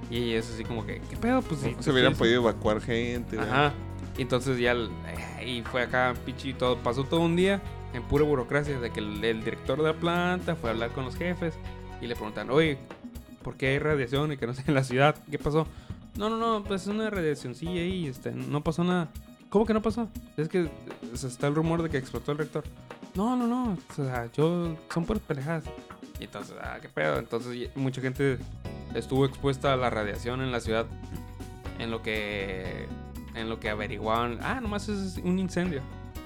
Y 0.10 0.34
es 0.34 0.50
así 0.52 0.64
como 0.64 0.86
que, 0.86 1.02
¿qué 1.10 1.18
pedo? 1.18 1.42
Pues 1.42 1.62
sí. 1.62 1.76
Se 1.80 1.92
hubieran 1.92 2.16
podido 2.16 2.42
evacuar 2.42 2.82
gente. 2.82 3.40
Ajá. 3.40 3.74
Y 4.18 4.22
entonces 4.22 4.58
ya 4.58 4.74
eh, 4.74 5.46
y 5.46 5.62
fue 5.62 5.84
acá 5.84 6.14
pinche 6.26 6.50
y 6.50 6.54
todo. 6.54 6.78
Pasó 6.78 7.04
todo 7.04 7.22
un 7.22 7.36
día 7.36 7.62
en 7.94 8.04
pura 8.04 8.24
burocracia 8.24 8.80
de 8.80 8.90
que 8.90 9.00
el, 9.00 9.24
el 9.24 9.44
director 9.44 9.78
de 9.78 9.84
la 9.84 9.94
planta 9.94 10.56
fue 10.56 10.70
a 10.70 10.74
hablar 10.74 10.92
con 10.92 11.06
los 11.06 11.16
jefes 11.16 11.54
y 12.02 12.08
le 12.08 12.16
preguntan, 12.16 12.50
oye, 12.50 12.78
¿por 13.44 13.56
qué 13.56 13.70
hay 13.70 13.80
radiación 13.80 14.32
y 14.32 14.38
que 14.38 14.48
no 14.48 14.54
sé 14.54 14.64
en 14.68 14.74
la 14.74 14.84
ciudad? 14.84 15.16
¿Qué 15.30 15.38
pasó? 15.38 15.68
No, 16.16 16.30
no, 16.30 16.38
no, 16.38 16.64
pues 16.64 16.84
es 16.84 16.88
una 16.88 17.10
radiacioncilla 17.10 17.82
ahí, 17.82 18.08
este, 18.08 18.32
no 18.32 18.64
pasó 18.64 18.84
nada. 18.84 19.10
¿Cómo 19.50 19.66
que 19.66 19.74
no 19.74 19.82
pasó? 19.82 20.10
Es 20.36 20.50
que 20.50 20.64
eh, 20.64 20.70
está 21.14 21.48
el 21.48 21.56
rumor 21.56 21.84
de 21.84 21.90
que 21.90 21.98
explotó 21.98 22.32
el 22.32 22.40
reactor. 22.40 22.64
No, 23.16 23.36
no, 23.36 23.48
no, 23.48 23.78
o 23.90 23.94
sea, 23.94 24.30
yo, 24.34 24.76
son 24.94 25.06
puras 25.06 25.22
pendejadas. 25.26 25.64
Y 26.20 26.26
entonces, 26.26 26.56
ah, 26.62 26.78
qué 26.82 26.90
pedo. 26.90 27.20
Entonces 27.20 27.70
mucha 27.76 28.02
gente 28.02 28.38
estuvo 28.96 29.26
expuesta 29.26 29.74
a 29.74 29.78
la 29.78 29.90
radiación 29.90 30.42
en 30.42 30.52
la 30.52 30.60
ciudad 30.60 30.86
en 31.80 31.92
lo 31.92 32.02
que 32.02 32.88
en 33.36 33.50
lo 33.50 33.60
que 33.60 33.70
averiguaban, 33.70 34.40
ah, 34.42 34.60
nomás 34.60 34.90
es 34.90 35.18
un 35.24 35.38
incendio. 35.38 35.82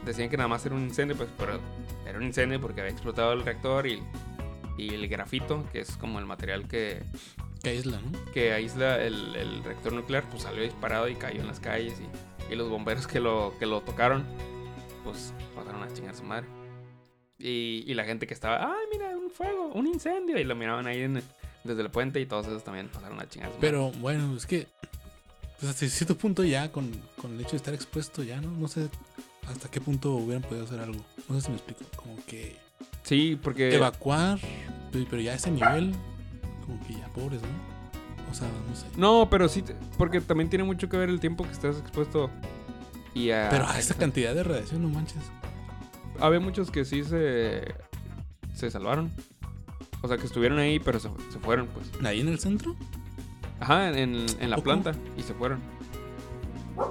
Decían 0.06 0.30
que 0.30 0.38
nada 0.38 0.48
más 0.48 0.66
era 0.66 0.76
un 0.76 0.84
incendio, 0.84 1.18
pues, 1.18 1.30
pero 1.38 1.60
era 2.08 2.18
un 2.18 2.24
incendio 2.24 2.60
porque 2.62 2.80
había 2.80 2.94
explotado 2.94 3.34
el 3.34 3.44
reactor 3.44 3.86
y, 3.86 4.02
y 4.78 4.94
el 4.94 5.08
grafito, 5.10 5.66
que 5.72 5.82
es 5.82 5.98
como 5.98 6.20
el 6.20 6.26
material 6.26 6.68
que, 6.70 7.04
Que 7.62 7.76
isla, 7.76 8.00
¿no? 8.00 8.18
que 8.32 8.54
aísla 8.54 9.04
el, 9.04 9.36
el 9.36 9.64
reactor 9.64 9.92
nuclear, 9.92 10.24
pues 10.30 10.44
salió 10.44 10.64
disparado 10.64 11.10
y 11.10 11.16
cayó 11.16 11.42
en 11.42 11.48
las 11.48 11.60
calles 11.60 12.00
y, 12.00 12.54
y 12.54 12.56
los 12.56 12.70
bomberos 12.70 13.08
que 13.08 13.20
lo, 13.20 13.54
que 13.60 13.66
lo 13.66 13.82
tocaron, 13.82 14.26
pues 15.04 15.34
pasaron 15.54 15.84
a 15.84 15.94
chingar 15.94 16.16
su 16.16 16.24
madre. 16.24 16.48
Y, 17.42 17.84
y 17.88 17.94
la 17.96 18.04
gente 18.04 18.28
que 18.28 18.34
estaba, 18.34 18.72
ay, 18.72 18.86
mira, 18.92 19.10
un 19.18 19.32
fuego, 19.32 19.68
un 19.74 19.88
incendio, 19.88 20.38
y 20.38 20.44
lo 20.44 20.56
miraban 20.56 20.86
ahí 20.88 21.02
en- 21.02 21.24
desde 21.64 21.82
el 21.82 21.90
puente 21.90 22.20
y 22.20 22.26
todos 22.26 22.48
esos 22.48 22.64
también 22.64 22.88
pasaron 22.88 23.20
a 23.20 23.24
madre. 23.24 23.50
Pero 23.60 23.92
bueno, 23.94 24.36
es 24.36 24.46
que 24.46 24.68
pues 25.60 25.70
hasta 25.72 25.88
cierto 25.88 26.18
punto 26.18 26.44
ya 26.44 26.72
con, 26.72 26.92
con 27.22 27.34
el 27.36 27.42
hecho 27.42 27.52
de 27.52 27.58
estar 27.58 27.74
expuesto 27.74 28.24
ya, 28.24 28.42
¿no? 28.42 28.50
No 28.52 28.68
sé 28.68 28.90
hasta 29.48 29.70
qué 29.70 29.80
punto 29.80 30.14
hubieran 30.14 30.42
podido 30.42 30.66
hacer 30.66 30.80
algo. 30.80 31.00
No 31.30 31.36
sé 31.36 31.42
si 31.42 31.50
me 31.50 31.58
explico. 31.58 31.82
Como 31.96 32.16
que 32.26 32.56
Sí, 33.04 33.40
porque... 33.42 33.74
evacuar, 33.76 34.40
pe- 34.92 35.06
pero 35.10 35.22
ya 35.22 35.34
a 35.34 35.36
ese 35.36 35.52
nivel, 35.52 35.94
como 36.66 36.80
que 36.88 36.94
ya 36.94 37.08
pobres, 37.10 37.42
¿no? 37.44 37.48
O 38.32 38.34
sea, 38.34 38.48
no 38.48 38.76
sé. 38.76 38.86
No, 38.98 39.28
pero 39.30 39.48
sí, 39.50 39.64
porque 40.00 40.20
también 40.22 40.50
tiene 40.50 40.64
mucho 40.64 40.90
que 40.90 40.98
ver 40.98 41.10
el 41.10 41.20
tiempo 41.20 41.44
que 41.44 41.52
estás 41.52 41.78
expuesto. 41.78 42.30
Y 43.14 43.30
a, 43.32 43.50
Pero 43.52 43.68
a 43.68 43.78
esa 43.78 43.94
cantidad 43.96 44.34
de 44.34 44.44
radiación, 44.44 44.82
no 44.82 44.90
manches. 44.90 45.22
Había 46.22 46.40
muchos 46.40 46.72
que 46.72 46.86
sí 46.86 47.04
se, 47.04 47.74
se 48.54 48.70
salvaron. 48.72 49.12
O 50.04 50.08
sea, 50.08 50.18
que 50.18 50.26
estuvieron 50.26 50.58
ahí, 50.60 50.80
pero 50.80 51.00
se, 51.00 51.10
se 51.32 51.40
fueron, 51.40 51.68
pues. 51.68 51.92
Ahí 52.06 52.22
en 52.22 52.28
el 52.30 52.40
centro, 52.40 52.76
Ajá, 53.60 53.90
en, 53.90 54.26
en 54.40 54.50
la 54.50 54.58
planta. 54.58 54.94
Y 55.18 55.22
se 55.24 55.34
fueron. 55.34 55.60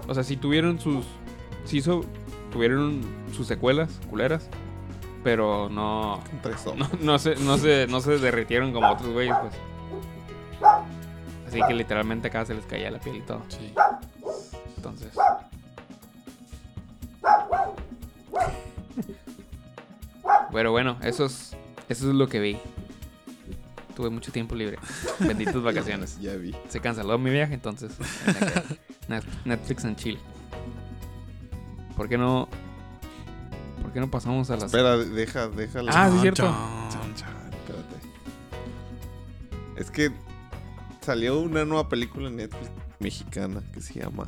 O 0.06 0.14
sea, 0.14 0.22
sí 0.22 0.36
tuvieron 0.36 0.78
sus... 0.78 1.04
Sí 1.64 1.78
hizo- 1.78 2.04
tuvieron 2.52 3.00
sus 3.32 3.46
secuelas 3.46 4.00
culeras. 4.08 4.48
Pero. 5.24 5.68
No, 5.68 6.20
no, 7.00 7.18
se, 7.18 7.36
no, 7.36 7.58
se, 7.58 7.86
no 7.88 8.00
se 8.00 8.18
derritieron 8.18 8.72
como 8.72 8.90
otros 8.90 9.12
güeyes, 9.12 9.36
pues. 9.40 9.54
Así 11.48 11.60
que 11.66 11.74
literalmente 11.74 12.28
acá 12.28 12.44
se 12.44 12.54
les 12.54 12.64
caía 12.64 12.90
la 12.90 13.00
piel 13.00 13.16
y 13.16 13.20
todo. 13.22 13.42
sí. 13.48 13.72
Entonces. 14.76 15.10
Pero 20.52 20.70
bueno, 20.72 20.98
eso 21.02 21.26
es, 21.26 21.56
eso 21.88 22.08
es 22.08 22.14
lo 22.14 22.28
que 22.28 22.40
vi. 22.40 22.58
Tuve 23.94 24.10
mucho 24.10 24.32
tiempo 24.32 24.54
libre. 24.54 24.78
Benditas 25.20 25.62
vacaciones. 25.62 26.18
Ya 26.20 26.34
vi. 26.34 26.54
Se 26.68 26.80
canceló 26.80 27.18
mi 27.18 27.30
viaje, 27.30 27.54
entonces. 27.54 27.92
Netflix 29.44 29.84
and 29.84 29.96
chill. 29.96 30.18
¿Por 31.96 32.08
qué 32.08 32.16
no? 32.16 32.48
¿Por 33.82 33.92
qué 33.92 34.00
no 34.00 34.10
pasamos 34.10 34.50
a 34.50 34.54
las. 34.54 34.64
Espera, 34.64 34.96
deja, 34.96 35.48
déjala. 35.48 35.92
Ah, 35.94 36.08
sí, 36.08 36.16
es 36.16 36.22
cierto. 36.22 36.46
Espérate. 36.46 38.00
Es 39.76 39.90
que 39.90 40.10
salió 41.00 41.40
una 41.40 41.64
nueva 41.64 41.88
película 41.88 42.28
en 42.28 42.36
Netflix 42.36 42.70
mexicana 43.00 43.62
que 43.72 43.80
se 43.80 44.00
llama 44.00 44.26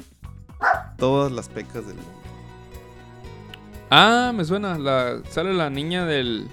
Todas 0.96 1.30
las 1.32 1.48
pecas 1.48 1.86
del 1.86 1.96
mundo. 1.96 2.21
Ah, 3.94 4.32
me 4.34 4.44
suena. 4.46 4.78
La, 4.78 5.20
sale 5.30 5.52
la 5.52 5.68
niña 5.68 6.06
del. 6.06 6.48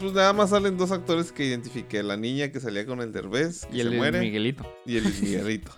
Pues 0.00 0.12
nada 0.12 0.32
más 0.32 0.50
salen 0.50 0.76
dos 0.76 0.90
actores 0.90 1.30
que 1.30 1.44
identifiqué. 1.44 2.02
La 2.02 2.16
niña 2.16 2.50
que 2.50 2.58
salía 2.58 2.84
con 2.84 3.00
el 3.00 3.12
Derbez, 3.12 3.64
que 3.66 3.76
Y 3.76 3.80
el 3.80 3.90
se 3.90 3.96
muere, 3.96 4.18
Miguelito. 4.20 4.66
y 4.84 4.96
el 4.96 5.04
Miguelito. 5.22 5.70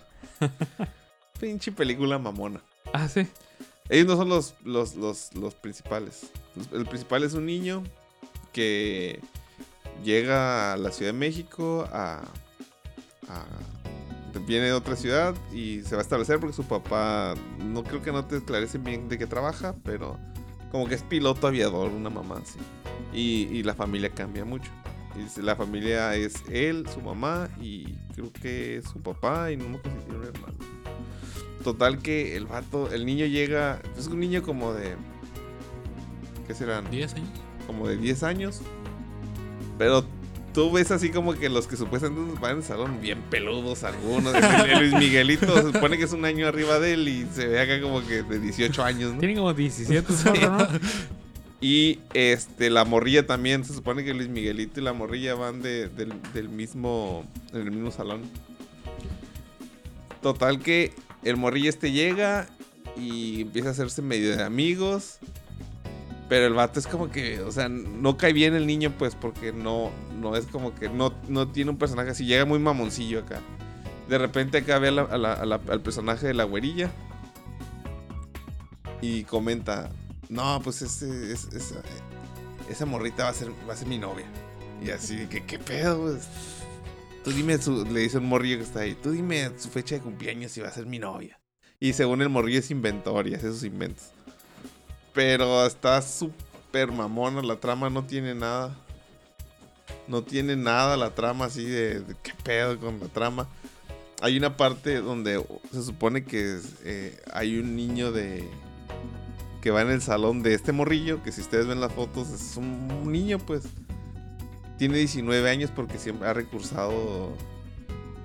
Pinche 1.39 1.71
película 1.71 2.17
mamona. 2.17 2.61
Ah, 2.93 3.07
sí. 3.07 3.27
Ellos 3.89 4.07
no 4.07 4.17
son 4.17 4.29
los, 4.29 4.55
los, 4.63 4.95
los, 4.95 5.33
los 5.35 5.53
principales. 5.55 6.31
El 6.73 6.85
principal 6.85 7.23
es 7.23 7.33
un 7.33 7.45
niño 7.45 7.83
que 8.51 9.19
llega 10.03 10.73
a 10.73 10.77
la 10.77 10.91
Ciudad 10.91 11.11
de 11.13 11.17
México 11.17 11.87
a, 11.91 12.23
a- 13.27 13.45
viene 14.47 14.65
de 14.65 14.73
otra 14.73 14.95
ciudad 14.95 15.35
y 15.53 15.81
se 15.83 15.95
va 15.95 16.01
a 16.01 16.03
establecer 16.03 16.39
porque 16.39 16.55
su 16.55 16.63
papá 16.63 17.35
no 17.59 17.83
creo 17.83 18.01
que 18.01 18.11
no 18.11 18.25
te 18.25 18.37
esclarecen 18.37 18.83
bien 18.83 19.07
de 19.09 19.17
qué 19.17 19.27
trabaja, 19.27 19.75
pero 19.83 20.17
como 20.71 20.87
que 20.87 20.95
es 20.95 21.03
piloto 21.03 21.47
aviador, 21.47 21.91
una 21.91 22.09
mamá 22.09 22.41
así. 22.41 22.59
Y, 23.13 23.47
y 23.55 23.63
la 23.63 23.75
familia 23.75 24.09
cambia 24.09 24.45
mucho. 24.45 24.71
Y 25.15 25.41
la 25.41 25.55
familia 25.55 26.15
es 26.15 26.43
él, 26.49 26.87
su 26.93 27.01
mamá 27.01 27.49
y 27.59 27.93
creo 28.13 28.31
que 28.31 28.81
su 28.81 29.01
papá 29.01 29.51
y 29.51 29.57
no 29.57 29.67
me 29.69 29.77
acuerdo 29.77 29.99
si 29.99 30.05
tiene 30.05 30.19
un 30.19 30.25
hermano. 30.25 30.57
Total 31.63 31.99
que 31.99 32.37
el 32.37 32.45
vato, 32.45 32.91
el 32.91 33.05
niño 33.05 33.25
llega, 33.25 33.81
es 33.97 34.07
un 34.07 34.19
niño 34.19 34.43
como 34.43 34.73
de... 34.73 34.95
¿Qué 36.47 36.53
serán? 36.53 36.89
¿10 36.89 37.15
años? 37.15 37.29
Como 37.67 37.87
de 37.87 37.97
10 37.97 38.23
años. 38.23 38.61
Pero 39.77 40.05
tú 40.53 40.71
ves 40.71 40.91
así 40.91 41.09
como 41.09 41.33
que 41.33 41.49
los 41.49 41.67
que 41.67 41.75
supuestamente 41.77 42.39
van 42.39 42.51
en 42.51 42.57
el 42.57 42.63
salón, 42.63 42.99
bien 43.01 43.21
peludos 43.29 43.83
algunos. 43.83 44.33
Luis 44.79 44.93
Miguelito 44.93 45.55
se 45.61 45.71
supone 45.73 45.97
que 45.97 46.03
es 46.05 46.13
un 46.13 46.25
año 46.25 46.47
arriba 46.47 46.79
de 46.79 46.93
él 46.93 47.07
y 47.07 47.25
se 47.33 47.47
ve 47.47 47.59
acá 47.61 47.81
como 47.81 48.05
que 48.05 48.23
de 48.23 48.39
18 48.39 48.83
años, 48.83 49.13
¿no? 49.13 49.19
Tienen 49.19 49.37
como 49.37 49.53
17 49.53 50.11
morro, 50.25 50.57
¿no? 50.57 50.67
Y 51.61 51.99
este, 52.13 52.69
la 52.69 52.85
morrilla 52.85 53.27
también. 53.27 53.65
Se 53.65 53.73
supone 53.73 54.05
que 54.05 54.13
Luis 54.13 54.29
Miguelito 54.29 54.79
y 54.79 54.83
la 54.83 54.93
morrilla 54.93 55.35
van 55.35 55.61
de- 55.61 55.89
del, 55.89 56.13
del 56.33 56.47
mismo. 56.47 57.25
En 57.53 57.61
el 57.61 57.71
mismo 57.71 57.91
salón. 57.91 58.21
Total 60.21 60.59
que 60.59 60.93
el 61.23 61.37
morrillo 61.37 61.69
este 61.69 61.91
llega 61.91 62.47
y 62.97 63.41
empieza 63.41 63.69
a 63.69 63.71
hacerse 63.71 64.01
medio 64.01 64.35
de 64.35 64.43
amigos. 64.43 65.19
Pero 66.29 66.45
el 66.45 66.53
vato 66.53 66.79
es 66.79 66.85
como 66.87 67.09
que, 67.09 67.41
o 67.41 67.51
sea, 67.51 67.69
no 67.69 68.15
cae 68.17 68.33
bien 68.33 68.53
el 68.53 68.67
niño, 68.67 68.93
pues, 68.97 69.15
porque 69.15 69.51
no, 69.51 69.91
no 70.21 70.35
es 70.35 70.45
como 70.45 70.75
que 70.75 70.87
no, 70.87 71.11
no 71.27 71.47
tiene 71.49 71.71
un 71.71 71.77
personaje 71.77 72.11
así. 72.11 72.25
Llega 72.25 72.45
muy 72.45 72.59
mamoncillo 72.59 73.19
acá. 73.21 73.41
De 74.07 74.17
repente 74.17 74.59
acá 74.59 74.79
ve 74.79 74.89
al 74.89 75.81
personaje 75.81 76.27
de 76.27 76.33
la 76.35 76.43
güerilla. 76.43 76.91
Y 79.01 79.23
comenta, 79.23 79.89
no, 80.29 80.61
pues 80.63 80.81
ese, 80.81 81.31
es- 81.31 81.47
esa, 81.53 81.81
esa 82.69 82.85
morrita 82.85 83.23
va 83.23 83.29
a, 83.29 83.33
ser, 83.33 83.49
va 83.67 83.73
a 83.73 83.77
ser 83.77 83.87
mi 83.87 83.97
novia. 83.97 84.25
Y 84.83 84.89
así, 84.91 85.25
que 85.27 85.45
qué 85.45 85.59
pedo, 85.59 86.01
pues. 86.01 86.27
Tú 87.23 87.31
dime, 87.31 87.57
su, 87.57 87.85
le 87.85 88.01
dice 88.01 88.17
un 88.17 88.27
morrillo 88.27 88.57
que 88.57 88.63
está 88.63 88.81
ahí, 88.81 88.95
tú 88.95 89.11
dime 89.11 89.51
su 89.57 89.69
fecha 89.69 89.95
de 89.95 90.01
cumpleaños 90.01 90.55
y 90.57 90.61
va 90.61 90.69
a 90.69 90.71
ser 90.71 90.85
mi 90.85 90.99
novia. 90.99 91.39
Y 91.79 91.93
según 91.93 92.21
el 92.21 92.29
morrillo 92.29 92.59
es 92.59 92.71
inventor 92.71 93.27
y 93.27 93.35
hace 93.35 93.47
sus 93.49 93.63
inventos. 93.63 94.11
Pero 95.13 95.65
está 95.65 96.01
súper 96.01 96.91
mamona, 96.91 97.41
la 97.41 97.55
trama 97.59 97.89
no 97.89 98.03
tiene 98.05 98.35
nada. 98.35 98.75
No 100.07 100.23
tiene 100.23 100.55
nada 100.55 100.97
la 100.97 101.11
trama 101.13 101.45
así 101.45 101.63
de, 101.65 101.99
de 101.99 102.15
qué 102.23 102.31
pedo 102.43 102.79
con 102.79 102.99
la 102.99 103.07
trama. 103.07 103.47
Hay 104.21 104.37
una 104.37 104.57
parte 104.57 105.01
donde 105.01 105.43
se 105.71 105.83
supone 105.83 106.23
que 106.25 106.59
eh, 106.83 107.17
hay 107.31 107.57
un 107.57 107.75
niño 107.75 108.11
de 108.11 108.47
que 109.61 109.71
va 109.71 109.81
en 109.81 109.89
el 109.89 110.01
salón 110.01 110.41
de 110.41 110.53
este 110.53 110.71
morrillo, 110.71 111.21
que 111.21 111.31
si 111.31 111.41
ustedes 111.41 111.67
ven 111.67 111.79
las 111.81 111.93
fotos 111.93 112.29
es 112.29 112.57
un 112.57 113.11
niño 113.11 113.37
pues. 113.39 113.63
Tiene 114.77 114.97
19 114.97 115.49
años 115.49 115.71
porque 115.75 115.97
siempre 115.97 116.27
ha 116.29 116.33
recursado 116.33 117.33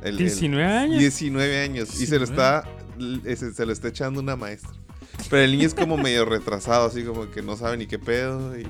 el, 0.02 0.10
el- 0.10 0.16
19 0.18 0.64
años. 0.64 0.98
19 1.00 1.60
años. 1.62 2.00
Y 2.00 2.06
se 2.06 2.18
lo 2.18 2.24
está. 2.24 2.64
se 3.36 3.66
lo 3.66 3.72
está 3.72 3.88
echando 3.88 4.20
una 4.20 4.36
maestra. 4.36 4.70
Pero 5.30 5.42
el 5.42 5.52
niño 5.52 5.66
es 5.66 5.74
como 5.74 5.96
medio 5.96 6.24
retrasado, 6.24 6.86
así 6.86 7.02
como 7.04 7.30
que 7.30 7.42
no 7.42 7.56
sabe 7.56 7.76
ni 7.76 7.86
qué 7.86 7.98
pedo. 7.98 8.54
Y, 8.58 8.66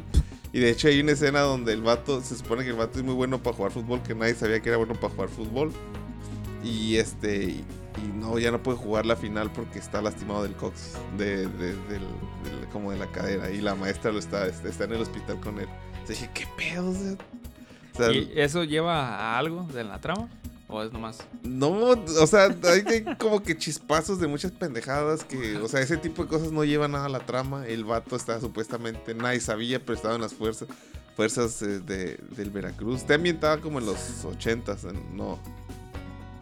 de 0.59 0.71
hecho 0.71 0.89
hay 0.89 1.01
una 1.01 1.13
escena 1.13 1.41
donde 1.41 1.73
el 1.73 1.83
vato. 1.83 2.21
Se 2.21 2.37
supone 2.37 2.65
que 2.65 2.71
el 2.71 2.77
vato 2.77 2.99
es 2.99 3.05
muy 3.05 3.15
bueno 3.15 3.43
para 3.43 3.57
jugar 3.57 3.73
fútbol, 3.73 4.03
que 4.03 4.15
nadie 4.15 4.35
sabía 4.35 4.61
que 4.61 4.69
era 4.69 4.79
bueno 4.79 4.95
para 4.95 5.13
jugar 5.13 5.29
fútbol. 5.29 5.73
Y 6.63 6.97
este. 6.97 7.45
Y, 7.45 7.65
no, 8.17 8.39
ya 8.39 8.51
no 8.51 8.63
puede 8.63 8.79
jugar 8.79 9.07
la 9.07 9.17
final 9.17 9.53
porque 9.53 9.79
está 9.79 10.03
lastimado 10.03 10.43
del 10.43 10.55
coxis. 10.55 10.95
De, 11.17 11.47
de- 11.47 11.75
como 12.73 12.91
de 12.91 12.99
la 12.99 13.07
cadera. 13.07 13.51
Y 13.51 13.61
la 13.61 13.75
maestra 13.77 14.11
lo 14.11 14.19
está, 14.19 14.47
está 14.47 14.85
en 14.85 14.93
el 14.93 15.03
hospital 15.03 15.39
con 15.41 15.61
él. 15.61 15.69
Entonces 15.93 16.21
dije, 16.21 16.31
¿qué 16.35 16.47
pedo? 16.57 16.91
O 16.91 16.95
sea, 16.95 17.13
o 17.95 17.97
sea, 17.97 18.11
¿Y 18.13 18.33
eso 18.35 18.65
lleva 18.65 19.17
a 19.17 19.39
algo 19.39 19.63
de 19.73 19.85
la 19.85 20.01
trama? 20.01 20.29
¿O 20.75 20.83
es 20.83 20.93
nomás? 20.93 21.19
no, 21.45 21.71
o 21.71 22.27
sea, 22.27 22.47
hay, 22.65 22.83
hay 22.87 23.17
como 23.17 23.41
que 23.43 23.57
chispazos 23.57 24.19
de 24.19 24.27
muchas 24.27 24.51
pendejadas 24.51 25.23
que, 25.23 25.57
o 25.59 25.69
sea, 25.69 25.81
ese 25.81 25.97
tipo 25.97 26.25
de 26.25 26.29
cosas 26.29 26.51
no 26.51 26.65
llevan 26.65 26.91
nada 26.91 27.07
a 27.07 27.09
la 27.09 27.21
trama. 27.21 27.65
El 27.67 27.85
vato 27.85 28.17
está 28.17 28.41
supuestamente, 28.41 29.15
nadie 29.15 29.39
sabía, 29.39 29.79
pero 29.79 29.95
estaba 29.95 30.17
en 30.17 30.21
las 30.23 30.35
fuerzas, 30.35 30.67
fuerzas 31.15 31.63
eh, 31.63 31.79
de, 31.79 32.17
del 32.37 32.51
Veracruz. 32.51 33.03
Está 33.03 33.15
ambientada 33.15 33.61
como 33.61 33.79
en 33.79 33.87
los 33.87 34.25
80s, 34.25 34.91
en- 34.91 35.17
no. 35.17 35.39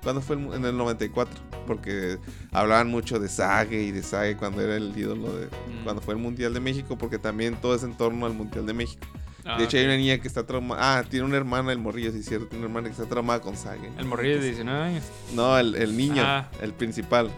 ¿Cuándo 0.03 0.23
fue? 0.23 0.37
el 0.37 0.55
en 0.55 0.65
el 0.65 0.77
94. 0.79 1.39
Porque 1.67 2.19
hablaban 2.53 2.89
mucho 2.89 3.19
de 3.21 3.29
Sage 3.29 3.83
y 3.83 3.93
de 3.93 4.03
Sage 4.03 4.37
cuando 4.39 4.63
era 4.63 4.77
el 4.77 4.97
ídolo 4.99 5.31
de... 5.37 5.47
Mm. 5.47 5.85
Cuando 5.85 6.01
fue 6.01 6.15
el 6.15 6.21
Mundial 6.21 6.55
de 6.55 6.61
México, 6.61 6.97
porque 6.97 7.19
también 7.19 7.55
todo 7.61 7.75
es 7.75 7.83
en 7.83 7.97
torno 7.97 8.25
al 8.27 8.33
Mundial 8.33 8.65
de 8.67 8.73
México. 8.73 9.07
Ah, 9.45 9.59
de 9.59 9.65
hecho, 9.65 9.77
hay 9.77 9.85
una 9.85 9.97
niña 9.97 10.19
que 10.19 10.29
está 10.29 10.45
traumada. 10.47 10.99
Ah, 10.99 11.05
tiene 11.05 11.25
una 11.27 11.37
hermana, 11.37 11.73
el 11.73 11.79
morrillo, 11.79 12.13
sí 12.13 12.19
es 12.19 12.27
cierto. 12.27 12.47
Tiene 12.47 12.65
una 12.65 12.69
hermana 12.71 12.89
que 12.89 12.93
está 13.01 13.09
traumada 13.09 13.41
con 13.41 13.57
Sage. 13.57 13.91
El 13.99 14.05
morrillo 14.05 14.39
de 14.41 14.45
19 14.47 14.81
años. 14.83 15.05
No, 15.35 15.59
el, 15.59 15.75
el 15.75 15.97
niño, 15.97 16.23
Ah. 16.25 16.49
el 16.61 16.73
principal. 16.73 17.31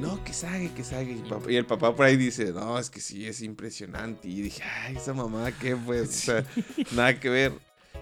No, 0.00 0.22
que 0.24 0.32
sague, 0.32 0.70
que 0.72 0.84
sague. 0.84 1.12
Y, 1.48 1.52
y 1.52 1.56
el 1.56 1.64
papá 1.66 1.94
por 1.96 2.06
ahí 2.06 2.16
dice, 2.16 2.52
no, 2.52 2.78
es 2.78 2.90
que 2.90 3.00
sí, 3.00 3.26
es 3.26 3.40
impresionante. 3.42 4.28
Y 4.28 4.40
dije, 4.42 4.62
ay, 4.62 4.96
esa 4.96 5.14
mamá, 5.14 5.50
¿qué 5.52 5.74
pues? 5.76 6.08
O 6.08 6.12
sea, 6.12 6.44
nada 6.92 7.18
que 7.18 7.28
ver. 7.30 7.52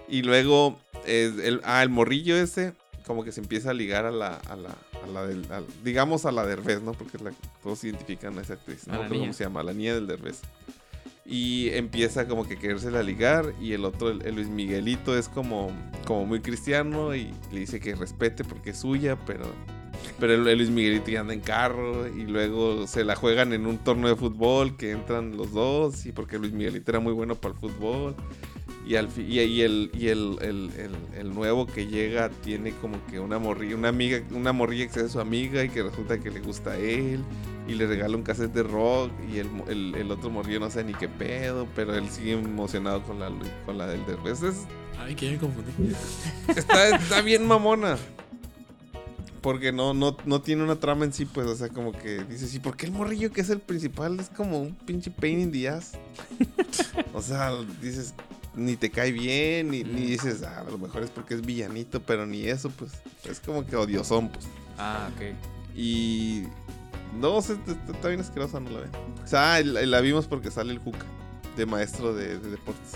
Y 0.07 0.21
luego, 0.23 0.79
eh, 1.05 1.31
el, 1.43 1.61
ah, 1.63 1.81
el 1.83 1.89
morrillo 1.89 2.35
ese, 2.35 2.73
como 3.05 3.23
que 3.23 3.31
se 3.31 3.39
empieza 3.41 3.71
a 3.71 3.73
ligar 3.73 4.05
a 4.05 4.11
la, 4.11 4.35
a 4.35 4.55
la, 4.55 4.75
a 5.03 5.07
la 5.07 5.25
del, 5.25 5.45
digamos 5.83 6.25
a 6.25 6.31
la 6.31 6.45
Derbez, 6.45 6.81
¿no? 6.81 6.91
Porque 6.93 7.17
la, 7.17 7.31
todos 7.63 7.83
identifican 7.83 8.37
a 8.37 8.41
esa 8.41 8.53
actriz, 8.53 8.87
¿no? 8.87 9.07
¿Cómo 9.07 9.33
se 9.33 9.43
llama? 9.45 9.63
La 9.63 9.73
niña 9.73 9.95
del 9.95 10.05
Derbez. 10.07 10.41
Y 11.31 11.69
empieza 11.73 12.27
como 12.27 12.47
que 12.47 12.57
querérsela 12.57 13.03
ligar 13.03 13.53
y 13.61 13.73
el 13.73 13.85
otro, 13.85 14.09
el, 14.09 14.35
Luis 14.35 14.47
Miguelito, 14.47 15.15
es 15.15 15.29
como, 15.29 15.71
como 16.05 16.25
muy 16.25 16.39
cristiano 16.39 17.15
y 17.15 17.31
le 17.51 17.59
dice 17.59 17.79
que 17.79 17.93
respete 17.93 18.43
porque 18.43 18.71
es 18.71 18.79
suya, 18.79 19.15
pero, 19.27 19.45
pero 20.19 20.33
el 20.33 20.57
Luis 20.57 20.71
Miguelito 20.71 21.11
ya 21.11 21.19
anda 21.19 21.35
en 21.35 21.41
carro 21.41 22.07
y 22.07 22.23
luego 22.23 22.87
se 22.87 23.03
la 23.03 23.15
juegan 23.15 23.53
en 23.53 23.67
un 23.67 23.77
torneo 23.77 24.09
de 24.09 24.15
fútbol 24.15 24.75
que 24.75 24.89
entran 24.89 25.37
los 25.37 25.51
dos 25.51 26.07
y 26.07 26.11
porque 26.11 26.39
Luis 26.39 26.51
Miguelito 26.51 26.89
era 26.89 26.99
muy 26.99 27.13
bueno 27.13 27.35
para 27.35 27.53
el 27.53 27.59
fútbol. 27.59 28.15
Y, 28.89 28.95
al 28.95 29.07
y, 29.17 29.39
y 29.39 29.61
el, 29.61 29.91
y 29.93 30.07
el, 30.07 30.37
el- 30.41 30.71
el- 30.75 31.19
el 31.19 31.33
nuevo 31.35 31.67
que 31.67 31.85
llega 31.85 32.29
tiene 32.29 32.71
como 32.71 32.97
que 33.05 33.19
una 33.19 33.37
morrilla, 33.37 33.75
una 33.75 33.89
amiga, 33.89 34.19
una 34.31 34.51
morrilla 34.51 34.87
que 34.87 34.93
sea 34.93 35.07
su 35.07 35.19
amiga 35.19 35.63
y 35.63 35.69
que 35.69 35.83
resulta 35.83 36.19
que 36.19 36.31
le 36.31 36.39
gusta 36.39 36.71
a 36.71 36.77
él 36.77 37.23
y 37.67 37.75
le 37.75 37.85
regala 37.85 38.17
un 38.17 38.23
cassette 38.23 38.51
de 38.51 38.63
rock 38.63 39.11
y 39.31 39.37
el, 39.37 39.95
el, 39.95 40.09
otro 40.11 40.31
morrillo 40.31 40.59
no 40.61 40.71
sabe 40.71 40.85
ni 40.85 40.93
qué 40.95 41.07
pedo, 41.07 41.67
pero 41.75 41.93
él 41.93 42.09
sigue 42.09 42.31
emocionado 42.31 43.03
con 43.03 43.19
la, 43.19 43.29
con 43.67 43.77
la 43.77 43.85
del 43.85 44.03
Derbez. 44.07 44.41
Es- 44.41 44.65
Ay, 44.97 45.13
que 45.13 45.29
me 45.31 45.37
confundí. 45.37 45.71
está, 46.55 46.89
está 46.97 47.21
bien 47.21 47.45
mamona. 47.45 47.95
Porque 49.41 49.71
no, 49.71 49.93
no, 49.93 50.17
no 50.25 50.41
tiene 50.41 50.63
una 50.63 50.77
trama 50.77 51.05
en 51.05 51.13
sí, 51.13 51.25
pues, 51.25 51.45
o 51.47 51.55
sea, 51.55 51.69
como 51.69 51.91
que 51.93 52.23
dices, 52.25 52.53
¿y 52.55 52.59
por 52.59 52.75
qué 52.75 52.87
el 52.87 52.91
morrillo 52.91 53.31
que 53.31 53.41
es 53.41 53.49
el 53.51 53.59
principal 53.59 54.19
es 54.19 54.29
como 54.29 54.59
un 54.59 54.73
pinche 54.75 55.11
pain 55.11 55.39
in 55.41 55.51
the 55.51 55.69
ass? 55.69 55.91
o 57.13 57.21
sea, 57.21 57.51
dices, 57.81 58.13
ni 58.55 58.75
te 58.75 58.89
cae 58.89 59.11
bien, 59.11 59.71
ni, 59.71 59.83
ni 59.83 60.01
dices, 60.01 60.43
ah, 60.43 60.63
a 60.67 60.71
lo 60.71 60.77
mejor 60.77 61.03
es 61.03 61.09
porque 61.09 61.33
es 61.33 61.41
villanito, 61.41 62.01
pero 62.01 62.25
ni 62.25 62.45
eso, 62.45 62.69
pues, 62.69 62.91
es 63.25 63.39
como 63.39 63.65
que 63.65 63.75
odiosón, 63.75 64.29
pues. 64.29 64.45
Ah, 64.77 65.09
ok. 65.15 65.35
Y. 65.75 66.43
No, 67.19 67.35
o 67.37 67.41
sea, 67.41 67.57
está, 67.91 68.07
bien 68.07 68.19
asquerosa, 68.21 68.59
no 68.59 68.69
la 68.69 68.79
ven. 68.81 68.91
O 69.23 69.27
sea, 69.27 69.61
la, 69.63 69.81
la 69.81 70.01
vimos 70.01 70.27
porque 70.27 70.51
sale 70.51 70.71
el 70.73 70.79
Juca, 70.79 71.05
de 71.57 71.65
maestro 71.65 72.13
de, 72.13 72.37
de 72.37 72.51
deportes. 72.51 72.93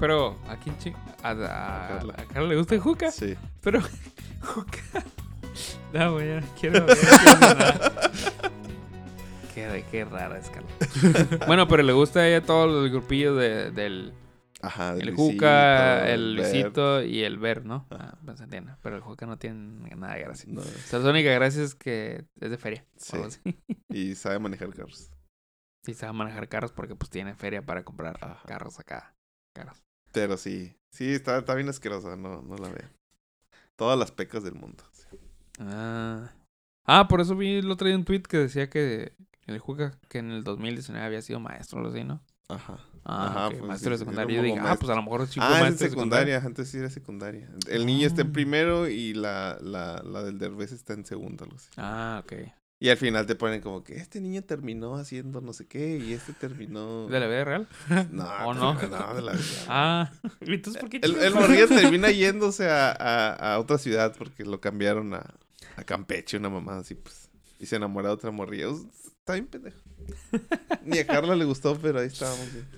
Pero, 0.00 0.36
¿a 0.48 0.56
quién 0.56 0.76
ching? 0.78 0.94
A, 1.22 1.30
a, 1.30 1.84
A 1.84 1.88
Carla. 1.88 2.14
a 2.18 2.24
Carla 2.26 2.48
le 2.48 2.56
gusta 2.56 2.74
el 2.74 2.80
Juca. 2.80 3.10
Sí. 3.10 3.34
Pero, 3.62 3.80
Juca. 4.42 4.78
No, 5.92 6.14
güey, 6.14 6.40
no 6.40 6.46
quiero 6.60 6.84
nada. 6.86 8.10
Qué, 9.54 9.84
qué 9.90 10.04
rara 10.04 10.38
es 10.38 10.50
Carla. 10.50 10.68
bueno, 11.46 11.68
pero 11.68 11.82
le 11.82 11.92
gusta 11.92 12.20
a 12.20 12.28
ella 12.28 12.44
todo 12.44 12.84
el 12.84 12.90
grupillo 12.90 13.34
de, 13.36 13.70
del 13.70 14.12
Ajá, 14.60 14.94
del 14.94 15.08
el 15.08 15.14
Luisito, 15.14 15.32
Juca, 15.34 16.08
el. 16.10 16.34
Luisito 16.36 17.02
y 17.02 17.22
el 17.22 17.38
Ver, 17.38 17.64
¿no? 17.64 17.86
Ajá. 17.90 18.10
Ah, 18.14 18.18
pues 18.24 18.40
entiendo. 18.40 18.76
Pero 18.82 18.96
el 18.96 19.02
Juca 19.02 19.26
no 19.26 19.38
tiene 19.38 19.94
nada 19.96 20.14
de 20.14 20.22
gracia. 20.22 20.52
No, 20.52 20.60
O 20.60 20.64
sea, 20.64 20.98
la 20.98 21.10
única 21.10 21.30
gracia 21.32 21.62
es 21.62 21.74
que 21.74 22.24
es 22.40 22.50
de 22.50 22.58
feria. 22.58 22.84
Sí. 22.96 23.16
y 23.90 24.14
sabe 24.14 24.38
manejar 24.38 24.70
carros. 24.74 25.10
Sí, 25.84 25.94
sabe 25.94 26.14
manejar 26.14 26.48
carros 26.48 26.72
porque 26.72 26.96
pues 26.96 27.10
tiene 27.10 27.34
feria 27.34 27.64
para 27.64 27.84
comprar 27.84 28.16
Ajá. 28.20 28.42
carros 28.46 28.80
acá. 28.80 29.14
Caros. 29.54 29.82
Pero 30.12 30.36
sí, 30.36 30.76
sí, 30.90 31.12
está, 31.12 31.38
está 31.38 31.54
bien 31.54 31.68
asquerosa, 31.68 32.16
no, 32.16 32.40
no 32.42 32.56
la 32.56 32.68
veo. 32.68 32.88
Todas 33.76 33.98
las 33.98 34.10
pecas 34.10 34.42
del 34.42 34.54
mundo. 34.54 34.82
sí. 34.92 35.18
Ah. 35.60 36.32
Ah, 36.86 37.08
por 37.08 37.20
eso 37.20 37.34
vi 37.34 37.56
el 37.58 37.70
otro 37.70 37.86
día 37.86 37.96
un 37.96 38.04
tweet 38.04 38.22
que 38.22 38.36
decía 38.36 38.68
que 38.68 39.14
el 39.46 39.58
Juca 39.58 39.98
que 40.08 40.18
en 40.18 40.30
el 40.30 40.44
2019 40.44 41.04
había 41.04 41.22
sido 41.22 41.40
maestro 41.40 41.78
o 41.78 41.80
algo 41.84 41.92
así, 41.94 42.04
¿no? 42.04 42.20
Ajá. 42.48 42.78
Ah, 43.06 43.26
Ajá, 43.26 43.50
pues, 43.50 43.62
maestro 43.62 43.90
de 43.92 43.98
secundaria. 43.98 44.36
Yo 44.36 44.42
dije, 44.42 44.58
ah, 44.60 44.76
pues 44.78 44.90
a 44.90 44.94
lo 44.94 45.02
mejor 45.02 45.26
sí 45.26 45.34
fue 45.40 45.44
Ah, 45.44 45.50
es 45.52 45.56
en 45.56 45.62
maestro 45.64 45.88
secundaria, 45.90 46.38
antes 46.44 46.68
sí 46.68 46.78
era 46.78 46.88
secundaria. 46.90 47.50
El 47.68 47.84
niño 47.86 48.06
está 48.06 48.22
en 48.22 48.28
Ah. 48.28 48.32
primero 48.32 48.88
y 48.88 49.12
la, 49.14 49.58
la, 49.60 50.02
la 50.02 50.22
del 50.22 50.38
Derbez 50.38 50.72
está 50.72 50.94
en 50.94 51.04
segundo, 51.04 51.44
algo 51.44 51.56
así. 51.56 51.68
Ah, 51.76 52.22
ok. 52.24 52.32
Y 52.80 52.88
al 52.90 52.96
final 52.98 53.24
te 53.24 53.34
ponen 53.34 53.60
como 53.62 53.82
que 53.82 53.96
este 53.96 54.20
niño 54.20 54.42
terminó 54.42 54.96
haciendo 54.96 55.40
no 55.40 55.52
sé 55.54 55.66
qué 55.66 55.96
y 55.98 56.12
este 56.12 56.32
terminó... 56.34 57.06
¿De 57.08 57.18
la 57.20 57.26
vida 57.26 57.44
real? 57.44 57.68
No, 58.10 58.24
¿O 58.46 58.52
no? 58.54 58.74
no, 58.74 59.14
de 59.14 59.22
la 59.22 59.32
vida. 59.32 59.64
Ah, 59.68 60.10
entonces 60.40 60.80
¿por 60.80 60.90
qué 60.90 60.98
El, 61.02 61.16
el 61.16 61.32
morrillo 61.34 61.68
termina 61.68 62.10
yéndose 62.10 62.68
a, 62.68 62.90
a- 62.90 63.54
a 63.54 63.58
otra 63.58 63.78
ciudad 63.78 64.14
porque 64.18 64.44
lo 64.44 64.60
cambiaron 64.60 65.14
a, 65.14 65.24
a 65.76 65.84
Campeche, 65.84 66.36
una 66.36 66.50
mamá 66.50 66.78
así, 66.78 66.94
pues. 66.94 67.30
Y 67.58 67.66
se 67.66 67.76
enamora 67.76 68.08
de 68.08 68.14
otra 68.14 68.30
morrilla. 68.32 68.66
Está 69.24 69.32
bien 69.34 69.46
pendejo. 69.46 69.78
Ni 70.84 70.98
a 70.98 71.06
Carla 71.06 71.34
le 71.34 71.46
gustó, 71.46 71.78
pero 71.80 71.98
ahí 72.00 72.08
estábamos 72.08 72.52
bien. 72.52 72.68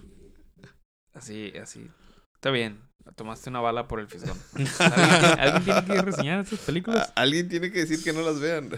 Así, 1.12 1.52
así. 1.60 1.90
Está 2.34 2.50
bien. 2.50 2.80
Tomaste 3.16 3.50
una 3.50 3.60
bala 3.60 3.88
por 3.88 3.98
el 3.98 4.06
fisgón. 4.08 4.38
¿Alguien, 4.54 4.68
tiene- 4.78 5.42
alguien 5.42 5.84
tiene 5.84 6.00
que 6.00 6.02
reseñar 6.02 6.40
estas 6.44 6.60
películas? 6.60 7.12
A- 7.16 7.22
Alguien 7.22 7.48
tiene 7.48 7.72
que 7.72 7.80
decir 7.80 8.02
que 8.04 8.12
no 8.12 8.22
las 8.22 8.38
vean. 8.38 8.68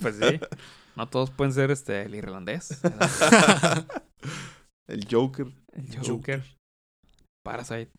Pues 0.00 0.16
sí. 0.16 0.40
No 0.96 1.08
todos 1.08 1.30
pueden 1.30 1.52
ser 1.52 1.70
este 1.70 2.02
el 2.02 2.14
irlandés. 2.16 2.80
El 4.86 5.06
Joker. 5.10 5.46
El 5.72 5.98
Joker. 6.06 6.42
Parasite. 7.44 7.90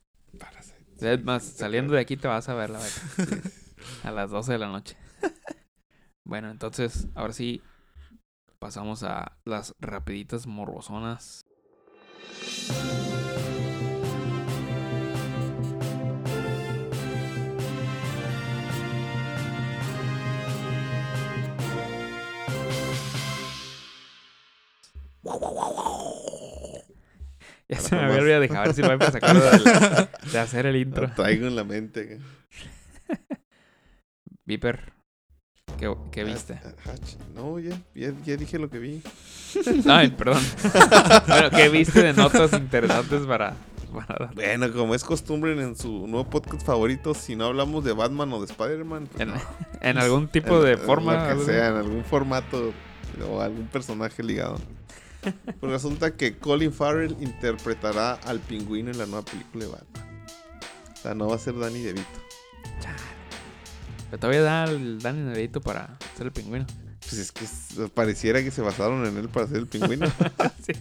Es 0.99 1.23
más, 1.23 1.43
saliendo 1.43 1.93
de 1.93 2.01
aquí 2.01 2.17
te 2.17 2.27
vas 2.27 2.47
a 2.49 2.53
ver 2.53 2.69
la 2.69 2.79
verdad. 2.79 3.51
A 4.03 4.11
las 4.11 4.29
12 4.31 4.53
de 4.53 4.57
la 4.59 4.67
noche. 4.67 4.95
Bueno, 6.25 6.49
entonces, 6.51 7.07
ahora 7.15 7.33
sí, 7.33 7.61
pasamos 8.59 9.03
a 9.03 9.37
las 9.45 9.75
rapiditas 9.79 10.47
morbosonas. 10.47 11.45
Ya 27.67 27.79
se 27.79 27.95
me 27.95 28.01
había 28.03 28.17
olvidado 28.17 28.41
de 28.41 28.47
ver 28.47 28.73
si 28.73 28.81
lo 28.81 28.95
voy 28.95 29.07
a 29.07 29.11
sacar 29.11 29.35
de, 29.35 30.07
de 30.31 30.39
hacer 30.39 30.65
el 30.67 30.75
intro. 30.75 31.07
Lo 31.07 31.13
traigo 31.13 31.47
en 31.47 31.55
la 31.55 31.63
mente. 31.63 32.19
Viper, 34.45 34.93
¿qué, 35.77 35.93
qué 36.11 36.23
viste? 36.23 36.59
Ah, 36.63 36.71
ah, 36.87 36.93
No, 37.35 37.59
ya, 37.59 37.77
ya, 37.93 38.11
ya 38.23 38.35
dije 38.37 38.57
lo 38.59 38.69
que 38.69 38.79
vi. 38.79 39.01
Ay, 39.89 40.09
perdón. 40.11 40.41
bueno, 41.27 41.49
¿qué 41.51 41.69
viste 41.69 42.01
de 42.01 42.13
notas 42.13 42.51
interesantes 42.53 43.25
para, 43.25 43.55
para 43.93 44.25
dar? 44.25 44.35
Bueno, 44.35 44.71
como 44.73 44.95
es 44.95 45.03
costumbre 45.03 45.53
en 45.53 45.75
su 45.75 46.07
nuevo 46.07 46.29
podcast 46.29 46.65
favorito, 46.65 47.13
si 47.13 47.35
no 47.35 47.45
hablamos 47.45 47.83
de 47.83 47.93
Batman 47.93 48.31
o 48.33 48.39
de 48.39 48.45
Spider-Man, 48.51 49.07
pues 49.07 49.21
En, 49.21 49.29
no. 49.29 49.35
en 49.81 49.97
algún 49.97 50.27
tipo 50.27 50.57
En- 50.57 50.63
de 50.63 50.71
en 50.73 50.79
forma. 50.79 51.25
Que 51.27 51.33
así. 51.33 51.45
sea, 51.45 51.67
en 51.69 51.75
algún 51.75 52.03
formato 52.03 52.73
o 53.29 53.41
algún 53.41 53.67
personaje 53.67 54.21
ligado. 54.23 54.57
Pues 55.59 55.71
resulta 55.71 56.11
que 56.15 56.37
Colin 56.37 56.71
Farrell 56.71 57.15
interpretará 57.19 58.13
al 58.13 58.39
pingüino 58.39 58.91
en 58.91 58.97
la 58.99 59.05
nueva 59.07 59.23
película 59.25 59.65
de 59.65 59.71
Batman. 59.71 60.25
O 60.93 60.97
sea, 60.97 61.15
no 61.15 61.27
va 61.29 61.35
a 61.35 61.39
ser 61.39 61.57
Danny 61.57 61.81
DeVito. 61.81 62.19
Pero 64.09 64.19
todavía 64.19 64.41
da 64.41 64.63
el 64.65 64.99
Danny 65.01 65.21
Nevito 65.21 65.61
para 65.61 65.97
ser 66.17 66.27
el 66.27 66.31
pingüino. 66.31 66.65
Pues 67.01 67.13
es 67.13 67.31
que 67.31 67.45
pareciera 67.89 68.41
que 68.43 68.51
se 68.51 68.61
basaron 68.61 69.05
en 69.05 69.17
él 69.17 69.29
para 69.29 69.45
hacer 69.45 69.57
el 69.57 69.67
pingüino. 69.67 70.07
sí. 70.65 70.73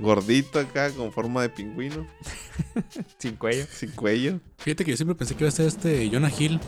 Gordito 0.00 0.58
acá, 0.58 0.90
con 0.90 1.12
forma 1.12 1.42
de 1.42 1.50
pingüino, 1.50 2.06
Sin 3.18 3.36
cuello. 3.36 3.64
sin 3.72 3.90
cuello. 3.92 4.40
Fíjate 4.58 4.84
que 4.84 4.90
yo 4.90 4.96
siempre 4.96 5.14
pensé 5.14 5.36
que 5.36 5.44
iba 5.44 5.48
a 5.48 5.52
ser 5.52 5.66
este 5.66 6.10
Jonah 6.12 6.32
Hill, 6.36 6.58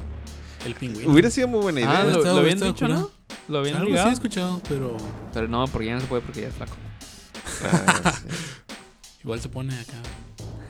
el 0.64 0.74
pingüino. 0.76 1.10
Hubiera 1.10 1.28
sido 1.30 1.48
muy 1.48 1.60
buena 1.60 1.80
idea. 1.80 2.00
Ah, 2.00 2.04
lo, 2.04 2.10
estado- 2.18 2.34
lo 2.36 2.40
habían 2.42 2.60
dicho. 2.60 2.86
¿no? 2.86 3.10
Lo 3.48 3.58
habían 3.58 3.76
Algo 3.78 3.96
sí 3.96 4.08
he 4.08 4.12
escuchado, 4.12 4.62
pero 4.68 4.96
Pero 5.34 5.48
no, 5.48 5.66
porque 5.66 5.86
ya 5.88 5.94
no 5.94 6.00
se 6.00 6.06
puede 6.06 6.22
porque 6.22 6.42
ya 6.42 6.48
es 6.48 6.54
flaco. 6.54 6.76
Ah, 7.64 8.12
sí. 8.22 8.28
igual 9.24 9.40
se 9.40 9.48
pone 9.48 9.74
acá 9.78 9.94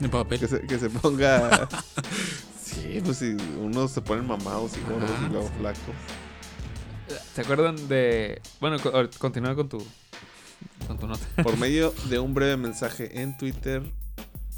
en 0.00 0.10
papel. 0.10 0.40
que, 0.40 0.48
se, 0.48 0.60
que 0.62 0.78
se 0.78 0.88
ponga. 0.90 1.68
Sí, 2.80 3.00
pues 3.04 3.18
si 3.18 3.36
unos 3.60 3.90
se 3.90 4.00
ponen 4.00 4.26
mamados 4.26 4.76
y 4.76 4.80
gordos 4.90 5.10
Ajá. 5.10 5.26
y 5.26 5.30
luego 5.30 5.48
flacos. 5.58 5.94
¿Se 7.34 7.40
acuerdan 7.42 7.88
de...? 7.88 8.40
Bueno, 8.60 8.76
continúa 9.18 9.54
con 9.54 9.68
tu... 9.68 9.84
Con 10.86 10.98
tu 10.98 11.06
nota. 11.06 11.24
Por 11.42 11.56
medio 11.58 11.92
de 12.10 12.18
un 12.18 12.34
breve 12.34 12.56
mensaje 12.56 13.20
en 13.20 13.36
Twitter 13.36 13.82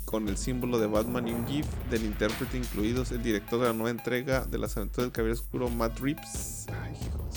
con 0.09 0.27
el 0.27 0.39
símbolo 0.39 0.79
de 0.79 0.87
Batman 0.87 1.29
y 1.29 1.33
un 1.33 1.47
GIF 1.47 1.67
del 1.91 2.05
intérprete 2.07 2.57
incluidos, 2.57 3.13
el 3.13 3.23
director 3.23 3.61
de 3.61 3.67
la 3.67 3.73
nueva 3.75 3.91
entrega 3.91 4.47
de 4.47 4.57
las 4.57 4.75
aventuras 4.79 5.05
del 5.05 5.13
Caballero 5.13 5.39
Oscuro, 5.39 5.69
Matt 5.69 5.99
Reeves, 5.99 6.67
ay, 6.83 6.95
hijos, 6.95 7.28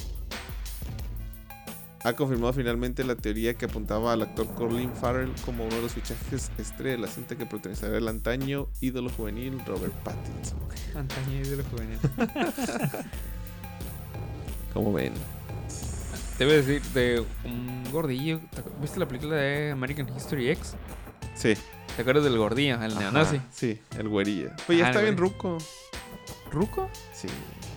ha 2.03 2.13
confirmado 2.13 2.53
finalmente 2.53 3.03
la 3.03 3.15
teoría 3.15 3.53
que 3.55 3.65
apuntaba 3.65 4.13
al 4.13 4.23
actor 4.23 4.47
Colin 4.55 4.91
Farrell 4.95 5.31
como 5.45 5.65
uno 5.65 5.75
de 5.75 5.81
los 5.83 5.93
fichajes 5.93 6.51
estrella 6.57 6.91
de 6.95 6.97
la 6.97 7.07
cinta 7.07 7.35
que 7.35 7.45
protagonizará 7.45 7.97
el 7.97 8.07
antaño 8.07 8.67
ídolo 8.81 9.09
juvenil 9.09 9.61
Robert 9.65 9.93
Pattinson. 10.03 10.57
Antaño 10.95 11.39
y 11.39 11.43
de 11.43 11.57
lo 11.57 11.63
juvenil. 11.65 11.99
Como 14.73 14.93
ven. 14.93 15.13
Te 16.37 16.45
voy 16.45 16.55
a 16.55 16.57
decir 16.57 16.81
de 16.93 17.23
un 17.43 17.83
gordillo. 17.91 18.39
¿te 18.51 18.63
acu- 18.63 18.81
¿Viste 18.81 18.99
la 18.99 19.07
película 19.07 19.35
de 19.35 19.71
American 19.71 20.07
History 20.15 20.49
X? 20.49 20.73
Sí. 21.35 21.53
¿Te 21.95 22.01
acuerdas 22.01 22.23
del 22.23 22.37
gordillo, 22.37 22.81
el 22.81 22.97
neonazi? 22.97 23.41
Sí, 23.51 23.79
el 23.97 24.07
güerilla. 24.07 24.55
Pues 24.65 24.79
ya 24.79 24.85
Ah, 24.85 24.89
está 24.89 25.01
bien 25.01 25.17
ruco. 25.17 25.57
¿Ruco? 26.51 26.89
Sí. 27.13 27.27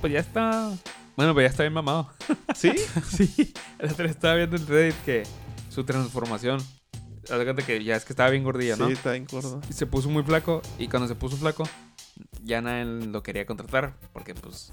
Pues 0.01 0.13
ya 0.13 0.21
está. 0.21 0.73
Bueno, 1.17 1.33
pues 1.33 1.45
ya 1.45 1.51
está 1.51 1.63
bien 1.63 1.73
mamado. 1.73 2.11
¿Sí? 2.55 2.73
sí. 3.09 3.55
El 3.79 3.91
otro 3.91 4.07
estaba 4.07 4.35
viendo 4.35 4.57
en 4.57 4.67
Reddit 4.67 4.97
que 5.05 5.23
su 5.71 5.85
transformación. 5.85 6.61
Cuenta 7.27 7.63
que 7.65 7.83
ya 7.83 7.97
es 7.97 8.05
que 8.05 8.13
estaba 8.13 8.31
bien 8.31 8.45
gordillo, 8.45 8.77
¿no? 8.77 8.87
Sí, 8.87 8.93
está 8.93 9.13
bien 9.13 9.27
gordo. 9.31 9.61
Y 9.69 9.73
se 9.73 9.87
puso 9.87 10.11
muy 10.11 10.23
flaco. 10.23 10.61
Y 10.79 10.89
cuando 10.89 11.09
se 11.09 11.15
puso 11.15 11.37
flaco, 11.37 11.65
ya 12.43 12.61
nadie 12.61 12.85
lo 12.85 13.23
quería 13.23 13.47
contratar. 13.47 13.95
Porque 14.13 14.35
pues. 14.35 14.73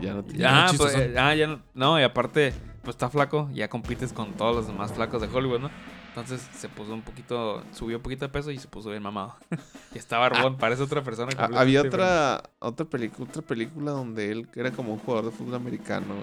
Ya 0.00 0.14
no 0.14 0.24
tiene. 0.24 0.44
Ah, 0.46 0.72
pues, 0.76 0.96
ah, 1.16 1.34
ya 1.34 1.46
no. 1.46 1.62
No, 1.74 2.00
y 2.00 2.02
aparte, 2.02 2.52
pues 2.82 2.96
está 2.96 3.08
flaco. 3.08 3.48
Ya 3.52 3.68
compites 3.68 4.12
con 4.12 4.32
todos 4.32 4.56
los 4.56 4.66
demás 4.66 4.92
flacos 4.92 5.22
de 5.22 5.28
Hollywood, 5.28 5.60
¿no? 5.60 5.70
Entonces 6.14 6.46
se 6.54 6.68
puso 6.68 6.92
un 6.92 7.00
poquito, 7.00 7.64
subió 7.72 7.96
un 7.96 8.02
poquito 8.02 8.26
de 8.26 8.28
peso 8.28 8.50
y 8.50 8.58
se 8.58 8.68
puso 8.68 8.90
bien 8.90 9.02
mamado. 9.02 9.34
y 9.94 9.98
está 9.98 10.18
barbón, 10.18 10.58
parece 10.58 10.82
otra 10.82 11.02
persona. 11.02 11.32
Ah, 11.38 11.44
había 11.54 11.82
diferente. 11.82 11.88
otra 11.96 12.42
otra 12.58 12.84
película 12.86 13.28
otra 13.30 13.40
película 13.42 13.90
donde 13.92 14.30
él 14.30 14.46
era 14.54 14.70
como 14.72 14.92
un 14.92 14.98
jugador 14.98 15.30
de 15.30 15.36
fútbol 15.36 15.54
americano 15.54 16.14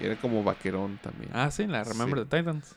y, 0.00 0.02
y 0.02 0.06
era 0.06 0.16
como 0.16 0.42
vaquerón 0.42 0.98
también. 1.02 1.30
Ah, 1.34 1.50
sí, 1.50 1.66
la 1.66 1.84
Remember 1.84 2.20
Sí. 2.20 2.24
the 2.28 2.36
Titans. 2.38 2.76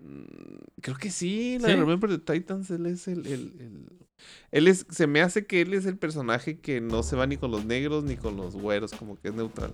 Mm, 0.00 0.80
Creo 0.80 0.96
que 0.96 1.10
sí, 1.10 1.58
la 1.60 1.68
¿Sí? 1.68 1.74
de 1.74 1.80
Remember 1.80 2.10
the 2.10 2.18
Titans, 2.34 2.68
él 2.70 2.86
es 2.86 3.06
el, 3.08 3.26
el- 3.26 3.52
el- 3.60 3.88
Él 4.50 4.66
es, 4.66 4.86
se 4.90 5.06
me 5.06 5.20
hace 5.20 5.46
que 5.46 5.60
él 5.60 5.72
es 5.74 5.86
el 5.86 5.96
personaje 5.98 6.58
que 6.58 6.80
no 6.80 7.04
se 7.04 7.14
va 7.14 7.26
ni 7.28 7.36
con 7.36 7.52
los 7.52 7.64
negros 7.64 8.02
ni 8.02 8.16
con 8.16 8.36
los 8.36 8.56
güeros, 8.56 8.92
como 8.92 9.16
que 9.20 9.28
es 9.28 9.34
neutral. 9.34 9.72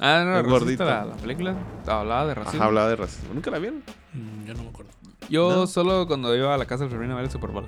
Ah, 0.00 0.22
no, 0.24 0.38
El 0.38 0.46
gordito. 0.46 0.84
La, 0.84 1.04
la 1.04 1.16
película 1.16 1.56
hablaba 1.86 2.26
de 2.26 2.34
racismo. 2.34 2.58
Ajá, 2.60 2.66
hablaba 2.66 2.88
de 2.88 2.96
racismo. 2.96 3.34
¿Nunca 3.34 3.50
la 3.50 3.58
vieron? 3.58 3.82
Mm, 4.12 4.44
yo 4.46 4.54
no 4.54 4.62
me 4.62 4.68
acuerdo. 4.68 4.92
Yo 5.28 5.50
¿No? 5.50 5.66
solo 5.66 6.06
cuando 6.06 6.34
iba 6.36 6.54
a 6.54 6.58
la 6.58 6.66
casa 6.66 6.84
del 6.84 6.90
Fermín 6.90 7.10
a 7.10 7.14
ver 7.16 7.24
el 7.24 7.30
Super 7.30 7.50
Bowl. 7.50 7.66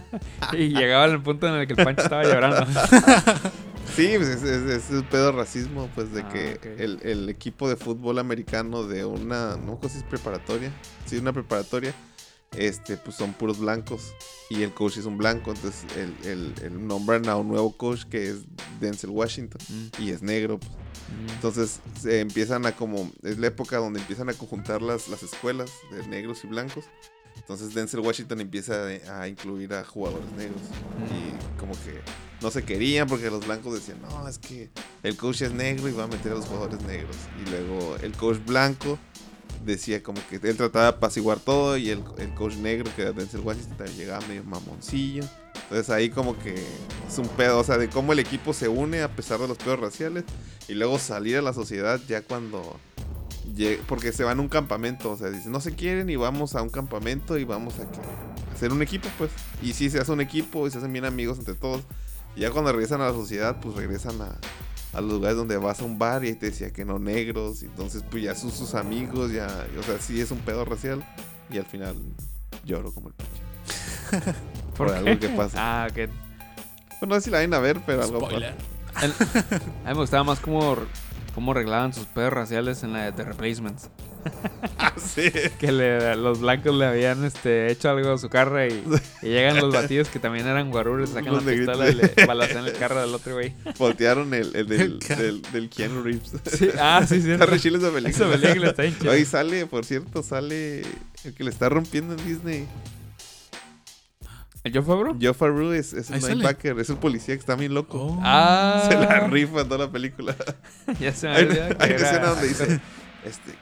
y 0.52 0.68
llegaba 0.68 1.04
al 1.04 1.22
punto 1.22 1.46
en 1.48 1.54
el 1.54 1.66
que 1.66 1.74
el 1.74 1.84
Pancho 1.84 2.02
estaba 2.02 2.24
llorando. 2.24 2.66
Sí, 3.94 4.14
pues 4.16 4.28
es, 4.28 4.42
es, 4.42 4.90
es 4.90 5.02
pedo 5.04 5.30
racismo, 5.30 5.88
pues 5.94 6.12
de 6.12 6.22
Ah, 6.22 6.28
que 6.28 6.58
el 6.82 7.28
equipo 7.28 7.68
de 7.68 7.76
fútbol 7.76 8.18
americano 8.18 8.82
de 8.82 9.04
una, 9.04 9.56
no 9.56 9.78
sé 9.82 9.88
si 9.90 9.98
es 9.98 10.04
preparatoria, 10.04 10.72
sí, 11.06 11.16
una 11.18 11.32
preparatoria, 11.32 11.94
este, 12.56 12.96
pues 12.96 13.14
son 13.14 13.34
puros 13.34 13.60
blancos 13.60 14.12
y 14.50 14.62
el 14.64 14.72
coach 14.72 14.96
es 14.96 15.04
un 15.04 15.16
blanco, 15.16 15.52
entonces 15.52 15.84
el, 15.96 16.14
el- 16.28 16.54
el 16.64 16.86
nombran 16.88 17.28
a 17.28 17.36
un 17.36 17.46
nuevo 17.46 17.76
coach 17.76 18.04
que 18.04 18.30
es 18.30 18.38
Denzel 18.80 19.10
Washington 19.10 19.60
Mm, 19.68 20.02
y 20.02 20.10
es 20.10 20.22
negro, 20.22 20.58
pues. 20.58 20.72
Entonces 21.34 21.80
se 22.00 22.20
empiezan 22.20 22.66
a 22.66 22.72
como, 22.72 23.10
es 23.22 23.38
la 23.38 23.48
época 23.48 23.78
donde 23.78 24.00
empiezan 24.00 24.28
a 24.28 24.34
conjuntar 24.34 24.82
las, 24.82 25.08
las 25.08 25.22
escuelas 25.22 25.70
de 25.90 26.06
negros 26.06 26.44
y 26.44 26.48
blancos, 26.48 26.84
entonces 27.36 27.74
Denzel 27.74 28.00
Washington 28.00 28.40
empieza 28.40 28.74
a, 29.08 29.22
a 29.22 29.28
incluir 29.28 29.74
a 29.74 29.84
jugadores 29.84 30.30
negros 30.32 30.62
y 31.10 31.58
como 31.58 31.72
que 31.72 32.00
no 32.40 32.50
se 32.50 32.62
querían 32.62 33.08
porque 33.08 33.30
los 33.30 33.44
blancos 33.46 33.74
decían, 33.74 34.00
no, 34.02 34.28
es 34.28 34.38
que 34.38 34.70
el 35.02 35.16
coach 35.16 35.42
es 35.42 35.52
negro 35.52 35.88
y 35.88 35.92
va 35.92 36.04
a 36.04 36.06
meter 36.06 36.32
a 36.32 36.34
los 36.36 36.44
jugadores 36.44 36.80
negros. 36.82 37.16
Y 37.42 37.50
luego 37.50 37.96
el 38.02 38.12
coach 38.12 38.38
blanco 38.44 38.98
decía 39.64 40.02
como 40.02 40.20
que 40.28 40.36
él 40.36 40.56
trataba 40.56 40.84
de 40.84 40.90
apaciguar 40.90 41.38
todo 41.40 41.76
y 41.76 41.90
el, 41.90 42.04
el 42.18 42.34
coach 42.34 42.56
negro, 42.56 42.90
que 42.94 43.02
era 43.02 43.12
Denzel 43.12 43.40
Washington, 43.40 43.86
llegaba 43.96 44.26
medio 44.26 44.44
mamoncillo. 44.44 45.24
Entonces 45.64 45.90
ahí 45.90 46.10
como 46.10 46.38
que 46.38 46.54
es 46.54 47.18
un 47.18 47.28
pedo, 47.28 47.58
o 47.58 47.64
sea, 47.64 47.78
de 47.78 47.88
cómo 47.88 48.12
el 48.12 48.18
equipo 48.18 48.52
se 48.52 48.68
une 48.68 49.02
a 49.02 49.14
pesar 49.14 49.40
de 49.40 49.48
los 49.48 49.58
pedos 49.58 49.80
raciales 49.80 50.24
y 50.68 50.74
luego 50.74 50.98
salir 50.98 51.36
a 51.36 51.42
la 51.42 51.52
sociedad 51.52 52.00
ya 52.08 52.22
cuando... 52.22 52.78
Porque 53.86 54.12
se 54.12 54.24
van 54.24 54.38
a 54.38 54.42
un 54.42 54.48
campamento, 54.48 55.12
o 55.12 55.16
sea, 55.16 55.28
dicen, 55.28 55.52
no 55.52 55.60
se 55.60 55.74
quieren 55.74 56.08
y 56.08 56.16
vamos 56.16 56.54
a 56.54 56.62
un 56.62 56.70
campamento 56.70 57.38
y 57.38 57.44
vamos 57.44 57.74
a, 57.74 57.90
que, 57.90 57.98
a 57.98 58.54
hacer 58.54 58.72
un 58.72 58.80
equipo, 58.80 59.08
pues. 59.18 59.30
Y 59.62 59.74
sí, 59.74 59.90
se 59.90 59.98
hace 60.00 60.10
un 60.10 60.22
equipo 60.22 60.66
y 60.66 60.70
se 60.70 60.78
hacen 60.78 60.92
bien 60.92 61.04
amigos 61.04 61.38
entre 61.38 61.54
todos. 61.54 61.82
Y 62.36 62.40
ya 62.40 62.50
cuando 62.50 62.72
regresan 62.72 63.02
a 63.02 63.08
la 63.08 63.12
sociedad, 63.12 63.60
pues 63.60 63.76
regresan 63.76 64.20
a, 64.22 64.38
a 64.94 65.00
los 65.02 65.12
lugares 65.12 65.36
donde 65.36 65.58
vas 65.58 65.80
a 65.80 65.84
un 65.84 65.98
bar 65.98 66.24
y 66.24 66.32
te 66.34 66.46
decía 66.46 66.72
que 66.72 66.86
no 66.86 66.98
negros. 66.98 67.62
Y 67.62 67.66
entonces, 67.66 68.02
pues 68.10 68.22
ya 68.22 68.34
son 68.34 68.50
sus 68.50 68.74
amigos, 68.74 69.30
ya. 69.30 69.66
O 69.78 69.82
sea, 69.82 70.00
sí 70.00 70.20
es 70.20 70.30
un 70.30 70.38
pedo 70.38 70.64
racial. 70.64 71.06
Y 71.50 71.58
al 71.58 71.66
final 71.66 71.96
lloro 72.64 72.92
como 72.92 73.08
el 73.08 73.14
pinche. 73.14 74.34
Por 74.76 74.90
algo 74.90 75.18
que 75.18 75.28
pasa. 75.30 75.56
Ah, 75.58 75.88
ok. 75.90 76.10
Pues 77.00 77.08
no 77.08 77.14
sé 77.16 77.20
si 77.22 77.30
la 77.30 77.38
vayan 77.38 77.54
a 77.54 77.58
ver, 77.58 77.80
pero 77.86 78.02
algo 78.02 78.20
Spoiler. 78.20 78.54
El- 79.02 79.10
a 79.12 79.88
mí 79.88 79.88
me 79.88 79.94
gustaba 79.94 80.24
más 80.24 80.38
cómo, 80.40 80.76
cómo 81.34 81.50
arreglaban 81.52 81.92
sus 81.92 82.06
pedos 82.06 82.32
raciales 82.32 82.82
en 82.84 82.92
la 82.92 83.04
de 83.04 83.12
The 83.12 83.24
Replacements. 83.24 83.88
pasa. 84.24 84.96
sí. 84.96 85.30
Que 85.58 85.70
le- 85.72 86.16
los 86.16 86.40
blancos 86.40 86.74
le 86.74 86.86
habían 86.86 87.24
este, 87.24 87.70
hecho 87.70 87.90
algo 87.90 88.12
a 88.12 88.18
su 88.18 88.28
carro 88.30 88.64
y, 88.64 88.82
y 89.22 89.26
llegan 89.28 89.56
los 89.58 89.74
batidos 89.74 90.08
que 90.08 90.18
también 90.18 90.46
eran 90.46 90.70
guaruros, 90.70 91.10
sacan 91.10 91.34
Los 91.34 91.44
la 91.44 91.52
pistola 91.52 91.90
y 91.90 91.94
le 91.94 92.26
balacean 92.26 92.64
el 92.66 92.72
carro 92.74 93.00
del 93.02 93.12
otro 93.14 93.34
güey. 93.34 93.52
Voltearon 93.78 94.32
el, 94.32 94.54
el 94.56 94.66
del, 94.66 94.98
El 95.10 95.18
del, 95.18 95.42
del 95.52 95.68
Keanu 95.68 96.02
Reeves. 96.02 96.32
Sí, 96.56 96.68
ah, 96.80 97.04
sí, 97.06 97.20
sí. 97.20 97.32
Está 97.32 97.46
re 97.46 97.58
chila 97.60 97.78
esa 97.78 97.88
Esa 97.88 97.94
película. 98.00 98.30
película 98.40 98.70
está 98.70 98.82
bien 98.82 98.94
sale, 99.26 99.66
por 99.66 99.84
cierto, 99.84 100.22
sale 100.22 100.82
el 101.24 101.34
que 101.34 101.44
le 101.44 101.50
está 101.50 101.68
rompiendo 101.68 102.14
en 102.14 102.24
Disney. 102.26 102.66
¿El 104.64 104.72
Joe 104.72 104.82
Favreau? 104.82 105.16
Joe 105.20 105.34
Farrow 105.34 105.72
es, 105.72 105.92
es 105.92 106.10
el 106.10 106.20
sale. 106.22 106.34
linebacker, 106.36 106.78
es 106.80 106.88
el 106.90 106.96
policía 106.96 107.34
que 107.34 107.40
está 107.40 107.54
bien 107.54 107.74
loco. 107.74 107.98
Oh. 108.00 108.20
Ah, 108.22 108.86
Se 108.90 108.94
la 108.96 109.20
rifa 109.28 109.60
en 109.60 109.68
toda 109.68 109.86
la 109.86 109.92
película. 109.92 110.34
ya 111.00 111.12
se 111.12 111.28
me 111.28 111.34
Hay, 111.34 111.46
que 111.48 111.60
hay 111.60 111.68
una 111.92 111.96
escena 111.96 112.26
donde 112.28 112.48
dice, 112.48 112.64
este, 113.26 113.52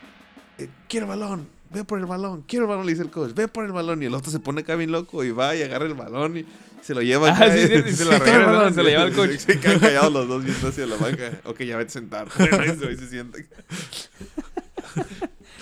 eh, 0.58 0.68
quiero 0.88 1.08
balón, 1.08 1.48
ve 1.70 1.84
por 1.84 1.98
el 1.98 2.06
balón, 2.06 2.42
quiero 2.46 2.66
el 2.66 2.68
balón, 2.70 2.86
le 2.86 2.92
dice 2.92 3.02
el 3.02 3.10
coach, 3.10 3.34
ve 3.34 3.48
por 3.48 3.64
el 3.64 3.72
balón. 3.72 4.00
Y 4.02 4.06
el 4.06 4.14
otro 4.14 4.30
se 4.30 4.38
pone 4.38 4.60
acá 4.60 4.76
bien 4.76 4.92
loco 4.92 5.24
y 5.24 5.32
va 5.32 5.56
y 5.56 5.62
agarra 5.62 5.86
el 5.86 5.94
balón 5.94 6.36
y 6.38 6.46
se 6.82 6.94
lo 6.94 7.02
lleva 7.02 7.30
Ah, 7.30 7.36
acá. 7.36 7.52
sí, 7.52 7.66
sí, 7.66 7.74
y 7.88 7.92
se 7.92 8.04
lo 8.04 8.10
quiero 8.12 8.22
el 8.22 8.24
regresa, 8.24 8.46
balón. 8.52 8.74
se 8.74 8.82
lo 8.84 8.88
lleva 8.88 9.02
al 9.02 9.12
coach. 9.12 9.36
Se 9.38 9.58
quedan 9.60 9.78
callados 9.80 10.12
los 10.12 10.28
dos 10.28 10.44
viendo 10.44 10.68
hacia 10.68 10.86
la 10.86 10.96
banca. 10.96 11.32
Ok, 11.46 11.62
ya 11.62 11.76
vete 11.78 11.88
a 11.88 11.92
sentar. 11.92 12.28
Bueno, 12.38 12.64
y 12.64 12.68
se 12.78 12.86
va 12.86 12.92
y 12.92 12.96
se 12.96 13.08
sienta. 13.08 13.38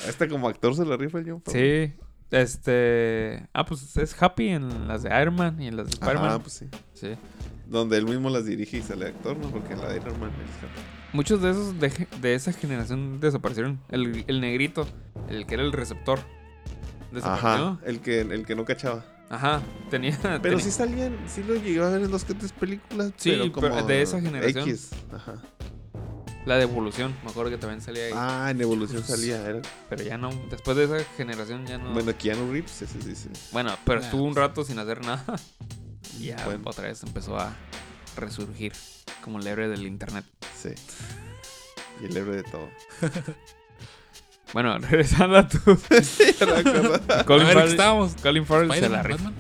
Hasta 0.07 0.29
como 0.29 0.49
actor 0.49 0.75
se 0.77 0.85
la 0.85 0.97
rifa 0.99 1.19
el 1.19 1.31
John 1.31 1.43
Favreau. 1.43 1.87
Sí. 1.89 1.95
Este. 2.31 3.47
Ah, 3.53 3.65
pues 3.65 3.97
es 3.97 4.21
Happy 4.23 4.49
en 4.49 4.89
las 4.89 5.03
de 5.03 5.21
Iron 5.21 5.35
Man 5.37 5.61
y 5.61 5.67
en 5.69 5.77
las 5.77 5.87
de 5.87 5.93
Ah, 6.01 6.07
Spider-Man. 6.07 6.41
pues 6.43 6.53
sí. 6.55 6.67
Sí. 6.95 7.09
Donde 7.67 7.97
él 7.99 8.05
mismo 8.07 8.31
las 8.31 8.45
dirige 8.47 8.79
y 8.79 8.83
sale 8.83 9.07
actor, 9.09 9.37
¿no? 9.37 9.49
Porque 9.51 9.75
en 9.75 9.81
la 9.81 9.89
de 9.89 9.97
Iron 9.97 10.19
Man 10.21 10.31
es 10.31 10.65
Happy. 10.65 10.81
Muchos 11.13 11.43
de 11.43 11.51
esos 11.51 11.79
de, 11.81 12.07
de 12.21 12.35
esa 12.35 12.53
generación 12.53 13.19
desaparecieron. 13.21 13.81
El, 13.89 14.25
el 14.29 14.41
negrito, 14.41 14.87
el 15.29 15.47
que 15.47 15.55
era 15.55 15.65
el 15.65 15.73
receptor. 15.73 16.21
Desapareció. 17.13 17.49
Ajá, 17.49 17.79
el 17.85 18.01
que, 18.01 18.21
el 18.21 18.47
que 18.47 18.55
no 18.55 18.65
cachaba. 18.65 19.05
Ajá. 19.29 19.61
Tenía. 19.91 20.17
Pero 20.23 20.41
tenía- 20.41 20.61
sí 20.61 20.71
salían, 20.71 21.17
sí 21.27 21.43
lo 21.43 21.55
llegué 21.55 21.83
a 21.83 21.89
ver 21.89 22.03
en 22.03 22.11
dos 22.11 22.25
que 22.25 22.35
tres 22.35 22.53
películas. 22.53 23.13
Sí, 23.17 23.51
pero 23.61 23.83
de 23.85 24.03
esa 24.03 24.21
generación. 24.21 24.69
X. 24.69 24.91
Ajá. 25.13 25.35
La 26.47 26.57
de 26.57 26.63
evolución. 26.63 27.15
Me 27.23 27.31
acuerdo 27.31 27.51
que 27.51 27.59
también 27.59 27.81
salía 27.83 28.07
ahí. 28.07 28.13
Ah, 28.15 28.49
en 28.51 28.61
Evolución 28.61 29.05
salía. 29.05 29.43
Era... 29.47 29.61
Pero 29.91 30.03
ya 30.03 30.17
no. 30.17 30.31
Después 30.51 30.77
de 30.77 30.85
esa 30.85 30.99
generación 31.17 31.67
ya 31.67 31.77
no. 31.79 31.93
Bueno, 31.93 32.13
Keanu 32.17 32.51
Reeves, 32.51 32.81
ese 32.83 33.01
sí, 33.03 33.15
sí. 33.15 33.29
Bueno, 33.53 33.77
pero 33.85 34.01
Nah, 34.01 34.07
estuvo 34.07 34.23
un 34.25 34.33
pues. 34.35 34.47
rato 34.47 34.65
sin 34.65 34.79
hacer 34.79 35.05
nada. 35.05 35.25
Y 36.19 36.27
ya 36.27 36.45
Bueno. 36.45 36.63
otra 36.65 36.85
vez 36.89 37.03
empezó 37.03 37.39
a 37.39 37.55
resurgir 38.17 38.73
como 39.23 39.39
el 39.39 39.47
héroe 39.47 39.69
del 39.69 39.87
internet. 39.87 40.25
Sí. 40.61 40.71
Y 42.03 42.07
el 42.07 42.17
héroe 42.17 42.37
de 42.37 42.43
todo. 42.43 42.69
Bueno, 44.53 44.77
regresando 44.81 45.37
a 45.39 45.49
tu. 45.49 45.59
A 45.71 47.25
Colin 47.25 47.47
ver, 47.47 47.55
¿qué 47.55 47.55
Farrell, 47.55 47.69
estábamos? 47.71 48.15
Colin 48.23 48.45
Farrell 48.47 48.73
se 48.73 48.89
la. 48.89 49.03
Batman. 49.03 49.35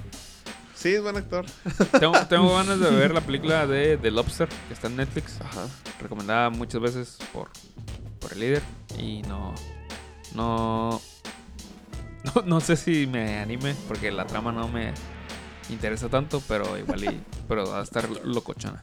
Sí, 0.80 0.94
es 0.94 1.02
buen 1.02 1.16
actor. 1.16 1.44
Tengo, 2.00 2.18
tengo 2.26 2.54
ganas 2.54 2.80
de 2.80 2.90
ver 2.90 3.12
la 3.12 3.20
película 3.20 3.66
de 3.66 3.98
The 3.98 4.10
Lobster 4.10 4.48
que 4.68 4.74
está 4.74 4.88
en 4.88 4.96
Netflix. 4.96 5.40
Ajá. 5.40 5.66
Recomendada 6.00 6.50
muchas 6.50 6.80
veces 6.80 7.18
por, 7.32 7.50
por 8.18 8.32
el 8.32 8.40
líder. 8.40 8.62
Y 8.98 9.22
no. 9.22 9.54
No. 10.34 11.00
No, 12.22 12.42
no 12.44 12.60
sé 12.60 12.76
si 12.76 13.06
me 13.06 13.38
anime 13.38 13.74
porque 13.88 14.10
la 14.10 14.26
trama 14.26 14.52
no 14.52 14.68
me 14.68 14.92
interesa 15.70 16.08
tanto, 16.08 16.42
pero 16.46 16.76
igual 16.78 17.04
y, 17.04 17.20
pero 17.48 17.66
va 17.66 17.80
a 17.80 17.82
estar 17.82 18.08
locochona. 18.24 18.82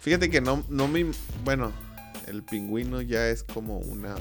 Fíjate 0.00 0.30
que 0.30 0.40
no, 0.40 0.64
no 0.68 0.88
me. 0.88 1.06
Bueno, 1.44 1.72
el 2.26 2.42
pingüino 2.42 3.00
ya 3.00 3.28
es 3.28 3.42
como 3.42 3.78
una 3.78 4.14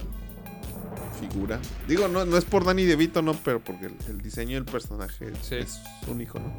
figura. 1.20 1.60
Digo, 1.88 2.08
no, 2.08 2.26
no 2.26 2.38
es 2.38 2.46
por 2.46 2.64
Danny 2.66 2.84
DeVito, 2.86 3.22
no, 3.22 3.34
pero 3.34 3.60
porque 3.60 3.88
el, 3.88 3.96
el 4.08 4.22
diseño 4.22 4.56
del 4.56 4.66
personaje 4.66 5.32
Sí. 5.42 5.56
es 5.56 5.80
único, 6.08 6.40
¿no? 6.40 6.54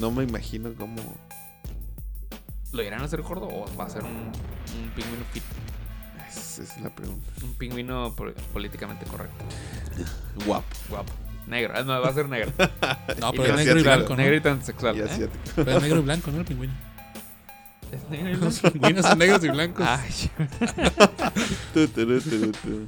No 0.00 0.10
me 0.10 0.24
imagino 0.24 0.72
cómo. 0.74 0.96
¿Lo 2.72 2.82
irán 2.82 3.02
a 3.02 3.04
hacer 3.04 3.22
gordo 3.22 3.46
o 3.46 3.66
va 3.76 3.84
a 3.84 3.90
ser 3.90 4.02
un, 4.02 4.10
un 4.10 4.90
pingüino 4.96 5.24
fit? 5.32 5.42
Es, 6.28 6.58
es 6.58 6.80
la 6.80 6.90
pregunta. 6.90 7.30
Un 7.42 7.54
pingüino 7.54 8.14
po- 8.16 8.32
políticamente 8.52 9.04
correcto. 9.06 9.44
Guapo. 10.46 10.66
Guapo. 10.88 11.12
Negro. 11.46 11.74
Más, 11.74 11.86
va 11.86 12.08
a 12.08 12.14
ser 12.14 12.28
negro. 12.28 12.50
No, 13.20 13.28
Y 13.28 13.36
pero 13.36 13.44
tan 13.48 13.56
negro 13.56 13.78
y 13.78 13.82
blanco, 13.82 14.08
¿no? 14.10 14.16
Negro 14.16 14.36
y 14.36 14.40
tan 14.40 14.64
sexual. 14.64 14.96
Y 14.96 15.00
¿eh? 15.00 15.28
Pero 15.54 15.80
negro 15.80 15.98
y 16.00 16.02
blanco, 16.04 16.30
¿no? 16.32 16.38
El 16.38 16.44
pingüino. 16.46 16.72
Es 17.92 18.08
negro 18.10 18.30
y 18.30 18.34
Los 18.36 18.60
blanco. 18.62 18.72
pingüinos 18.78 19.06
son 19.06 19.18
negros 19.18 19.44
y 19.44 19.48
blancos. 19.48 19.86
Ay, 19.88 20.10
Tu, 21.72 21.88
tu, 21.88 22.20
tu, 22.20 22.52
tu. 22.52 22.86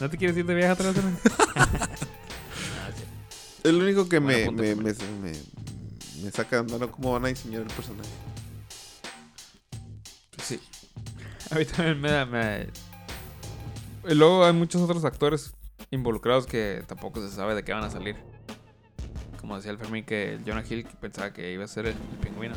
¿No 0.00 0.10
te 0.10 0.16
quieres 0.18 0.36
ir 0.36 0.46
de 0.46 0.54
viaje 0.54 0.72
atrás? 0.72 0.94
El 3.64 3.82
único 3.82 4.08
que 4.08 4.20
me, 4.20 4.50
me, 4.52 4.74
me, 4.76 4.94
me, 4.94 4.94
me 6.22 6.30
saca 6.30 6.56
de 6.56 6.60
onda, 6.62 6.78
¿no? 6.78 6.90
¿Cómo 6.92 7.12
van 7.12 7.24
a 7.24 7.28
diseñar 7.28 7.62
el 7.62 7.68
personaje? 7.68 8.08
Sí. 10.42 10.60
A 11.50 11.56
mí 11.56 11.64
también 11.64 12.00
me 12.00 12.10
da. 12.12 12.24
me- 12.26 12.68
Y 14.08 14.14
luego 14.14 14.44
hay 14.44 14.52
muchos 14.52 14.80
otros 14.82 15.04
actores 15.04 15.52
involucrados 15.90 16.46
que 16.46 16.84
tampoco 16.86 17.20
se 17.28 17.34
sabe 17.34 17.54
de 17.56 17.64
qué 17.64 17.72
van 17.72 17.82
a 17.84 17.90
salir. 17.90 18.14
Como 19.40 19.56
decía 19.56 19.72
el 19.72 19.78
Fermín 19.78 20.04
que 20.04 20.34
el 20.34 20.44
Jonah 20.44 20.64
Hill 20.68 20.86
pensaba 21.00 21.32
que 21.32 21.52
iba 21.52 21.64
a 21.64 21.68
ser 21.68 21.86
el, 21.86 21.92
el 21.94 22.18
pingüino. 22.20 22.54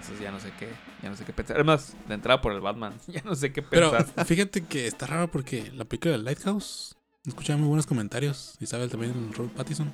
Entonces 0.00 0.20
ya 0.20 0.30
no 0.30 0.38
sé 0.40 0.52
qué, 0.58 0.68
ya 1.02 1.10
no 1.10 1.16
sé 1.16 1.24
qué 1.24 1.32
pensar. 1.32 1.56
Además, 1.56 1.96
de 2.06 2.14
entrada 2.14 2.40
por 2.40 2.52
el 2.52 2.60
Batman, 2.60 2.94
ya 3.08 3.22
no 3.24 3.34
sé 3.34 3.52
qué 3.52 3.62
Pero 3.62 3.90
pensar. 3.90 4.24
fíjate 4.26 4.64
que 4.64 4.86
está 4.86 5.06
raro 5.06 5.28
porque 5.30 5.70
la 5.74 5.84
película 5.84 6.12
de 6.12 6.18
Lighthouse 6.22 6.96
escuchaba 7.26 7.58
muy 7.58 7.68
buenos 7.68 7.86
comentarios. 7.86 8.56
Y 8.60 8.66
sabe 8.66 8.88
también 8.88 9.12
el 9.12 9.34
Robert 9.34 9.54
Pattinson. 9.54 9.92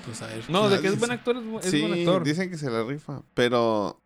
Entonces, 0.00 0.22
a 0.22 0.26
ver. 0.26 0.50
No, 0.50 0.68
de 0.68 0.80
que 0.80 0.88
es 0.88 0.98
buen 0.98 1.10
actor, 1.12 1.36
es, 1.36 1.42
bu- 1.44 1.60
es 1.60 1.70
sí, 1.70 1.80
buen 1.80 1.92
actor. 1.94 2.22
dicen 2.24 2.50
que 2.50 2.58
se 2.58 2.70
la 2.70 2.82
rifa, 2.84 3.22
pero 3.34 4.00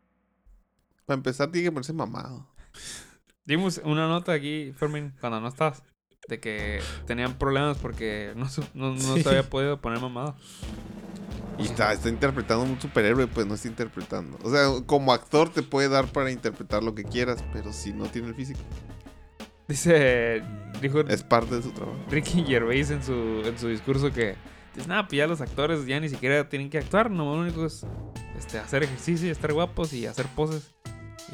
para 1.06 1.16
empezar 1.16 1.50
tiene 1.50 1.66
que 1.68 1.72
ponerse 1.72 1.92
mamado. 1.92 2.46
Dimos 3.44 3.80
una 3.84 4.06
nota 4.06 4.32
aquí, 4.32 4.72
Fermín, 4.76 5.12
cuando 5.20 5.40
no 5.40 5.48
estabas, 5.48 5.82
de 6.28 6.38
que 6.38 6.80
tenían 7.06 7.34
problemas 7.38 7.78
porque 7.78 8.32
no, 8.36 8.48
se- 8.48 8.62
no, 8.74 8.94
no 8.94 9.16
Sí. 9.16 9.22
se 9.22 9.28
había 9.30 9.42
podido 9.50 9.80
poner 9.80 10.00
mamado. 10.00 10.36
Y 11.60 11.64
está, 11.64 11.92
está 11.92 12.08
interpretando 12.08 12.64
un 12.64 12.80
superhéroe, 12.80 13.26
pues 13.26 13.46
no 13.46 13.54
está 13.54 13.68
interpretando. 13.68 14.38
O 14.42 14.50
sea, 14.50 14.68
como 14.86 15.12
actor 15.12 15.50
te 15.50 15.62
puede 15.62 15.88
dar 15.88 16.06
para 16.06 16.30
interpretar 16.30 16.82
lo 16.82 16.94
que 16.94 17.04
quieras, 17.04 17.44
pero 17.52 17.72
si 17.72 17.92
no 17.92 18.06
tiene 18.06 18.28
el 18.28 18.34
físico, 18.34 18.60
Dice, 19.70 20.42
dijo 20.82 20.98
es 21.02 21.22
parte 21.22 21.54
de 21.54 21.62
su 21.62 21.70
trabajo. 21.70 21.96
Ricky 22.10 22.42
Gervais 22.42 22.90
en 22.90 23.04
su, 23.04 23.12
en 23.44 23.56
su 23.56 23.68
discurso 23.68 24.10
que, 24.10 24.34
dice, 24.74 24.88
nada, 24.88 25.06
pues 25.06 25.18
ya 25.18 25.28
los 25.28 25.40
actores 25.40 25.86
ya 25.86 26.00
ni 26.00 26.08
siquiera 26.08 26.48
tienen 26.48 26.68
que 26.68 26.78
actuar, 26.78 27.08
no, 27.08 27.36
lo 27.36 27.42
único 27.42 27.64
es 27.64 27.86
este, 28.36 28.58
hacer 28.58 28.82
ejercicio, 28.82 29.30
estar 29.30 29.52
guapos 29.52 29.92
y 29.92 30.06
hacer 30.06 30.26
poses. 30.34 30.74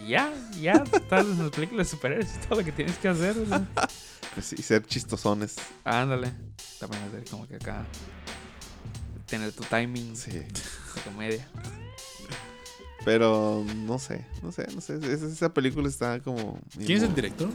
Y 0.05 0.09
ya, 0.09 0.31
ya, 0.61 0.85
estás 0.93 1.25
en 1.25 1.39
las 1.39 1.51
películas 1.51 1.87
de 1.87 1.97
superhéroes, 1.97 2.31
es 2.31 2.47
todo 2.47 2.59
lo 2.59 2.65
que 2.67 2.73
tienes 2.73 2.99
que 2.99 3.09
hacer. 3.09 3.39
o 3.39 3.47
sea. 3.47 3.67
Pues, 4.35 4.53
y 4.53 4.61
ser 4.61 4.85
chistosones. 4.85 5.57
Ándale, 5.83 6.31
también 6.79 7.05
hacer 7.05 7.25
como 7.31 7.49
que 7.49 7.57
acá, 7.57 7.87
tener 9.27 9.53
tu 9.53 9.63
timing 9.65 10.17
Sí. 10.17 10.31
de 10.31 10.47
comedia. 11.05 11.47
Pero 13.05 13.65
no 13.77 13.99
sé, 14.01 14.27
no 14.43 14.51
sé, 14.51 14.67
no 14.75 14.81
sé. 14.81 14.97
Esa, 14.97 15.27
esa 15.27 15.55
película 15.55 15.89
está 15.89 16.19
como. 16.21 16.59
¿Quién 16.77 16.99
es 16.99 17.05
el 17.05 17.15
director? 17.15 17.49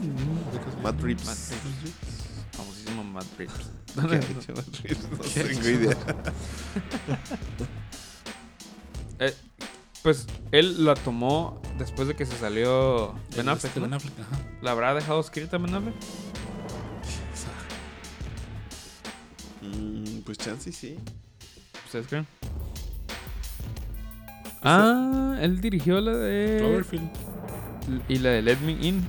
Matt 0.82 0.98
Reeves. 1.00 1.26
Matt 1.26 1.36
Reeves. 1.52 1.94
Famosísimo 2.52 3.04
Matt 3.04 3.26
Reeves. 3.36 3.54
¿Qué 3.94 4.00
ha 4.00 4.18
hecho 4.18 4.54
Matt 4.54 4.76
Reeves? 4.82 5.10
No 5.10 5.18
tengo 5.18 5.68
idea. 5.68 5.96
Eh, 9.18 9.32
pues 10.02 10.26
él 10.50 10.84
la 10.84 10.94
tomó 10.94 11.60
después 11.78 12.08
de 12.08 12.16
que 12.16 12.26
se 12.26 12.36
salió 12.38 13.14
Ben 13.36 13.48
Affleck. 13.48 13.70
Este, 13.70 13.78
¿no? 13.78 13.86
Ben 13.86 13.94
Affleck, 13.94 14.18
ajá. 14.18 14.40
¿La 14.62 14.72
habrá 14.72 14.94
dejado 14.94 15.20
escrita 15.20 15.58
Ben 15.58 15.72
Affleck? 15.74 15.94
Mm, 19.60 20.20
pues 20.24 20.38
chance 20.38 20.72
sí. 20.72 20.98
¿Ustedes 21.92 22.06
creen? 22.06 22.26
Ah, 24.62 25.36
él 25.42 25.60
dirigió 25.60 26.00
la 26.00 26.12
de. 26.16 26.56
Cloverfield. 26.58 27.10
Y 28.08 28.16
la 28.18 28.30
de 28.30 28.40
Let 28.40 28.56
Me 28.60 28.72
In. 28.72 29.04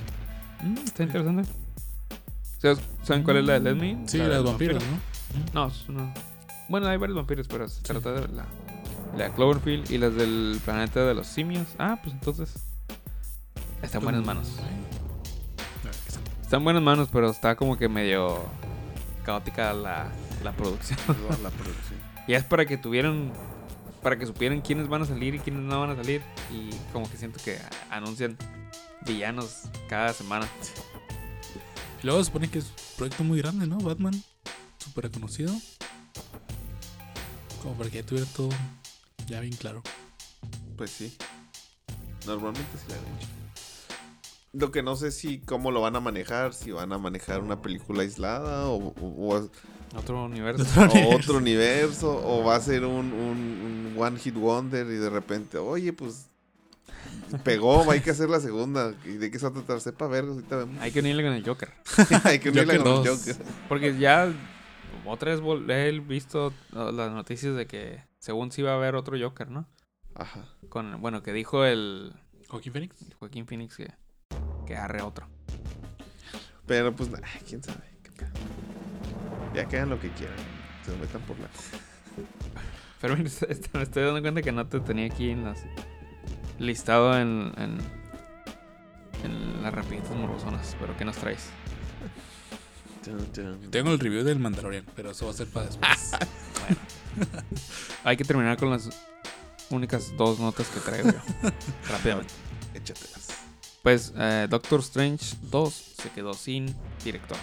Mm, 0.62 0.76
está 0.84 1.04
interesante. 1.04 1.48
¿Sabes- 2.58 2.80
¿Saben 3.02 3.22
cuál 3.22 3.38
es 3.38 3.46
la 3.46 3.54
de 3.54 3.60
Let 3.60 3.74
Me 3.76 3.88
In? 3.92 4.06
Sí, 4.06 4.18
La 4.18 4.24
la 4.24 4.30
de 4.30 4.36
los 4.42 4.50
vampiros, 4.50 4.82
vampiros. 4.84 5.54
¿no? 5.54 5.66
No, 5.66 5.72
una- 6.02 6.14
Bueno, 6.68 6.86
hay 6.88 6.98
varios 6.98 7.16
vampiros, 7.16 7.48
pero 7.48 7.66
se 7.70 7.80
trata 7.80 8.12
de 8.12 8.28
la, 8.28 8.44
la 9.16 9.24
de 9.24 9.30
Cloverfield 9.32 9.90
y 9.90 9.96
las 9.96 10.14
del 10.14 10.60
planeta 10.62 11.06
de 11.06 11.14
los 11.14 11.26
simios. 11.26 11.66
Ah, 11.78 11.98
pues 12.02 12.14
entonces. 12.14 12.52
Está 13.82 13.96
en 13.96 14.04
buenas 14.04 14.24
manos. 14.26 14.48
Está 16.42 16.58
en 16.58 16.64
buenas 16.64 16.82
manos, 16.82 17.08
pero 17.10 17.30
está 17.30 17.56
como 17.56 17.78
que 17.78 17.88
medio 17.88 18.44
caótica 19.24 19.72
la, 19.72 20.08
la 20.42 20.52
producción. 20.52 20.98
La 21.42 21.48
producción. 21.48 22.13
Y 22.26 22.34
es 22.34 22.44
para 22.44 22.64
que 22.66 22.76
tuvieran, 22.78 23.32
para 24.02 24.18
que 24.18 24.26
supieran 24.26 24.60
quiénes 24.60 24.88
van 24.88 25.02
a 25.02 25.06
salir 25.06 25.34
y 25.34 25.38
quiénes 25.40 25.62
no 25.62 25.80
van 25.80 25.90
a 25.90 25.96
salir. 25.96 26.22
Y 26.52 26.70
como 26.92 27.10
que 27.10 27.16
siento 27.16 27.38
que 27.44 27.58
anuncian 27.90 28.36
villanos 29.06 29.62
cada 29.88 30.12
semana. 30.12 30.48
Y 32.02 32.06
luego 32.06 32.20
se 32.20 32.26
supone 32.26 32.48
que 32.50 32.58
es 32.60 32.64
un 32.66 32.96
proyecto 32.96 33.24
muy 33.24 33.38
grande, 33.40 33.66
¿no? 33.66 33.78
Batman. 33.78 34.22
Súper 34.78 35.04
reconocido. 35.04 35.54
Como 37.62 37.74
para 37.76 37.90
que 37.90 37.96
ya 38.02 38.06
tuviera 38.06 38.26
todo 38.34 38.50
ya 39.26 39.40
bien 39.40 39.54
claro. 39.56 39.82
Pues 40.76 40.90
sí. 40.90 41.16
Normalmente 42.26 42.70
sí 42.78 42.84
la 42.88 42.96
han 42.96 43.02
hecho. 43.16 43.28
Lo 44.52 44.70
que 44.70 44.82
no 44.82 44.96
sé 44.96 45.10
si 45.12 45.40
cómo 45.40 45.70
lo 45.70 45.80
van 45.80 45.96
a 45.96 46.00
manejar, 46.00 46.54
si 46.54 46.70
van 46.70 46.92
a 46.92 46.98
manejar 46.98 47.40
una 47.40 47.60
película 47.60 48.02
aislada 48.02 48.68
o, 48.68 48.76
o- 48.88 49.34
o- 49.34 49.50
Otro 49.96 50.24
universo. 50.24 50.64
o 50.80 51.14
otro 51.16 51.36
universo, 51.38 52.20
o 52.24 52.44
va 52.44 52.56
a 52.56 52.60
ser 52.60 52.84
un, 52.84 53.12
un- 53.12 53.92
un 53.94 54.02
One 54.02 54.18
Hit 54.18 54.34
Wonder 54.34 54.86
y 54.86 54.96
de 54.96 55.08
repente, 55.10 55.58
oye, 55.58 55.92
pues 55.92 56.26
pegó, 57.44 57.90
hay 57.90 58.00
que 58.00 58.10
hacer 58.10 58.28
la 58.28 58.40
segunda. 58.40 58.94
¿Y 59.04 59.12
de 59.18 59.30
qué 59.30 59.38
se 59.38 59.44
va 59.46 59.50
a 59.50 59.54
tratar? 59.54 59.80
Sepa 59.80 60.06
ver, 60.08 60.24
ahorita 60.24 60.56
vemos. 60.56 60.80
Hay 60.80 60.90
que 60.92 61.00
unirle 61.00 61.22
con 61.22 61.32
el 61.32 61.44
Joker. 61.46 61.72
hay 62.24 62.38
que 62.38 62.50
unirla 62.50 62.74
Joker 62.76 62.82
con 62.92 63.06
el. 63.06 63.08
Joker. 63.16 63.36
Porque 63.68 63.98
ya 63.98 64.32
otra 65.06 65.34
vez 65.34 65.40
he 65.68 66.00
visto 66.00 66.52
las 66.72 67.12
noticias 67.12 67.54
de 67.56 67.66
que 67.66 68.02
según 68.18 68.50
sí 68.52 68.62
va 68.62 68.72
a 68.72 68.76
haber 68.76 68.94
otro 68.96 69.16
Joker, 69.20 69.48
¿no? 69.50 69.68
Ajá. 70.14 70.48
Con, 70.68 71.00
bueno, 71.00 71.22
que 71.22 71.32
dijo 71.32 71.64
el 71.64 72.12
Joaquín 72.48 72.72
Phoenix. 72.72 72.96
Joaquín 73.18 73.46
Phoenix 73.46 73.76
que, 73.76 73.92
que 74.66 74.76
arre 74.76 75.02
otro. 75.02 75.28
Pero 76.66 76.94
pues, 76.94 77.10
ay, 77.22 77.40
quién 77.46 77.62
sabe. 77.62 77.94
Ya 79.54 79.66
que 79.66 79.76
hagan 79.76 79.90
lo 79.90 80.00
que 80.00 80.10
quieran. 80.10 80.36
Se 80.84 80.90
lo 80.90 80.98
metan 80.98 81.22
por 81.22 81.38
la. 81.38 81.48
Pero 83.00 83.16
me 83.74 83.82
estoy 83.82 84.02
dando 84.02 84.20
cuenta 84.20 84.42
que 84.42 84.52
no 84.52 84.66
te 84.66 84.80
tenía 84.80 85.06
aquí 85.06 85.30
en 85.30 85.44
las 85.44 85.64
listado 86.58 87.18
en, 87.18 87.52
en, 87.56 87.78
en 89.24 89.62
las 89.62 89.72
rapiditas 89.72 90.10
morbosonas. 90.10 90.76
Pero 90.80 90.96
¿qué 90.96 91.04
nos 91.04 91.16
traes? 91.16 91.50
Tengo 93.70 93.92
el 93.92 93.98
review 93.98 94.24
del 94.24 94.38
Mandalorian, 94.38 94.86
pero 94.96 95.10
eso 95.10 95.26
va 95.26 95.32
a 95.32 95.34
ser 95.34 95.46
para 95.48 95.66
después. 95.66 96.12
Hay 98.04 98.16
que 98.16 98.24
terminar 98.24 98.56
con 98.56 98.70
las 98.70 98.88
únicas 99.70 100.16
dos 100.16 100.38
notas 100.38 100.68
que 100.68 100.80
traigo 100.80 101.10
yo. 101.10 101.50
Rápidamente. 101.90 102.32
Échatelas. 102.72 103.28
Pues 103.82 104.12
eh, 104.16 104.46
Doctor 104.48 104.80
Strange 104.80 105.36
2 105.42 105.74
se 106.02 106.10
quedó 106.10 106.32
sin 106.32 106.74
director. 107.04 107.36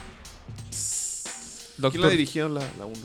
¿Quién 1.89 2.01
la 2.03 2.09
dirigió 2.09 2.49
la 2.49 2.61
1? 2.85 2.95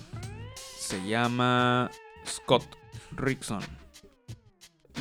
se 0.79 1.05
llama 1.09 1.91
Scott 2.27 2.65
Rickson. 3.13 3.61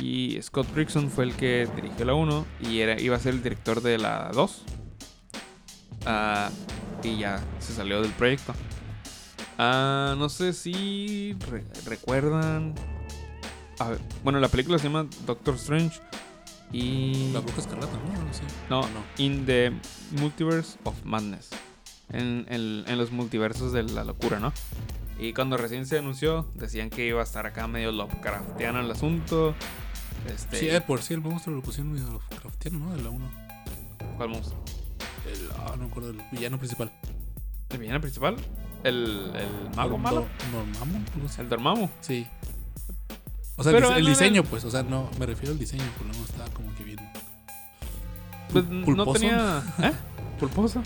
Y 0.00 0.38
Scott 0.42 0.66
Rickson 0.74 1.10
fue 1.10 1.24
el 1.24 1.34
que 1.34 1.68
dirigió 1.76 2.04
la 2.04 2.14
1 2.14 2.46
y 2.68 2.80
era, 2.80 3.00
iba 3.00 3.16
a 3.16 3.20
ser 3.20 3.34
el 3.34 3.42
director 3.42 3.80
de 3.82 3.98
la 3.98 4.30
2. 4.34 4.62
Ah, 6.06 6.50
y 7.02 7.18
ya 7.18 7.42
se 7.60 7.72
salió 7.74 8.02
del 8.02 8.12
proyecto. 8.12 8.54
Ah, 9.58 10.14
no 10.18 10.28
sé 10.28 10.52
si 10.52 11.34
re- 11.50 11.64
recuerdan. 11.86 12.74
A 13.78 13.90
ver, 13.90 14.00
bueno, 14.24 14.40
la 14.40 14.48
película 14.48 14.78
se 14.78 14.84
llama 14.84 15.06
Doctor 15.26 15.54
Strange. 15.54 16.00
Y. 16.72 17.30
La 17.32 17.40
bruja 17.40 17.60
escarlata, 17.60 17.96
¿no? 17.96 18.12
Algo 18.18 18.30
así. 18.30 18.42
No, 18.68 18.80
¿O 18.80 18.88
no? 18.88 19.04
In 19.18 19.46
the 19.46 19.72
Multiverse 20.20 20.78
of 20.84 20.94
Madness. 21.04 21.50
En, 22.12 22.46
en- 22.48 22.84
en 22.86 22.98
los 22.98 23.10
multiversos 23.10 23.72
de 23.72 23.82
la 23.82 24.04
locura, 24.04 24.38
¿no? 24.38 24.52
Y 25.18 25.32
cuando 25.32 25.56
recién 25.56 25.86
se 25.86 25.98
anunció, 25.98 26.46
decían 26.54 26.90
que 26.90 27.06
iba 27.06 27.20
a 27.20 27.24
estar 27.24 27.46
acá 27.46 27.66
medio 27.66 27.90
Lovecraftiano 27.92 28.80
el 28.80 28.90
asunto. 28.90 29.54
Este, 30.32 30.58
Sí, 30.58 30.68
eh, 30.68 30.80
por 30.80 31.02
sí, 31.02 31.14
el 31.14 31.20
monstruo 31.20 31.56
lo 31.56 31.62
pusieron 31.62 31.92
medio 31.92 32.06
Lovecraftiano, 32.10 32.78
¿no? 32.78 32.94
De 32.96 33.02
la 33.02 33.10
1. 33.10 33.30
¿Cuál 34.16 34.28
monstruo? 34.28 34.62
El, 35.26 35.48
ah, 35.58 35.70
no 35.76 35.84
me 35.84 35.90
acuerdo, 35.90 36.10
el 36.10 36.20
villano 36.30 36.58
principal. 36.58 36.92
¿El 37.70 37.78
villano 37.78 38.00
principal? 38.00 38.36
¿El, 38.84 39.32
el 39.34 39.74
mago 39.74 39.98
malo? 39.98 40.26
Así. 41.24 41.40
¿El 41.40 41.48
Dormammu? 41.48 41.88
Sí. 42.00 42.26
O 43.56 43.64
sea, 43.64 43.72
Pero 43.72 43.90
el, 43.92 43.96
el 43.98 44.02
no 44.04 44.08
diseño, 44.10 44.44
pues, 44.44 44.64
o 44.64 44.70
sea, 44.70 44.82
no, 44.82 45.10
me 45.18 45.26
refiero 45.26 45.52
al 45.52 45.58
diseño, 45.58 45.82
por 45.96 46.06
lo 46.06 46.12
menos 46.12 46.28
estaba 46.30 46.48
como 46.50 46.72
que 46.76 46.84
bien. 46.84 46.98
Pues 48.52 48.64
Pul- 48.64 48.68
no 48.68 48.84
pulposo. 48.84 49.12
tenía... 49.18 49.62
¿Eh? 49.82 49.92
¿Pulposo? 50.38 50.82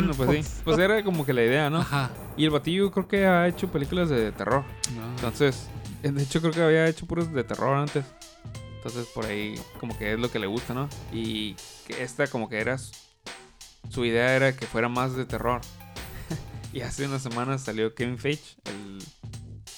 Bueno, 0.00 0.14
pues 0.16 0.46
sí. 0.46 0.52
Pues 0.64 0.78
era 0.78 1.02
como 1.04 1.24
que 1.26 1.32
la 1.32 1.44
idea, 1.44 1.70
¿no? 1.70 1.78
Ajá. 1.78 2.10
Y 2.36 2.44
el 2.44 2.50
batillo 2.50 2.90
creo 2.90 3.08
que 3.08 3.26
ha 3.26 3.46
hecho 3.48 3.68
películas 3.70 4.08
de 4.08 4.32
terror. 4.32 4.64
No. 4.94 5.06
Entonces, 5.16 5.68
eh, 6.02 6.10
de 6.10 6.22
hecho 6.22 6.40
creo 6.40 6.52
que 6.52 6.62
había 6.62 6.86
hecho 6.88 7.06
puros 7.06 7.32
de 7.32 7.44
terror 7.44 7.76
antes. 7.76 8.04
Entonces 8.76 9.06
por 9.14 9.26
ahí 9.26 9.60
como 9.80 9.96
que 9.98 10.12
es 10.12 10.18
lo 10.20 10.30
que 10.30 10.38
le 10.38 10.46
gusta, 10.46 10.72
¿no? 10.74 10.88
Y 11.12 11.54
que 11.86 12.02
esta 12.02 12.26
como 12.28 12.48
que 12.48 12.58
era... 12.60 12.76
Su 13.88 14.04
idea 14.04 14.34
era 14.34 14.54
que 14.56 14.66
fuera 14.66 14.88
más 14.88 15.14
de 15.16 15.24
terror. 15.24 15.60
y 16.72 16.80
hace 16.80 17.06
unas 17.06 17.22
semanas 17.22 17.62
salió 17.62 17.94
Kevin 17.94 18.18
Feige, 18.18 18.56
el, 18.64 18.98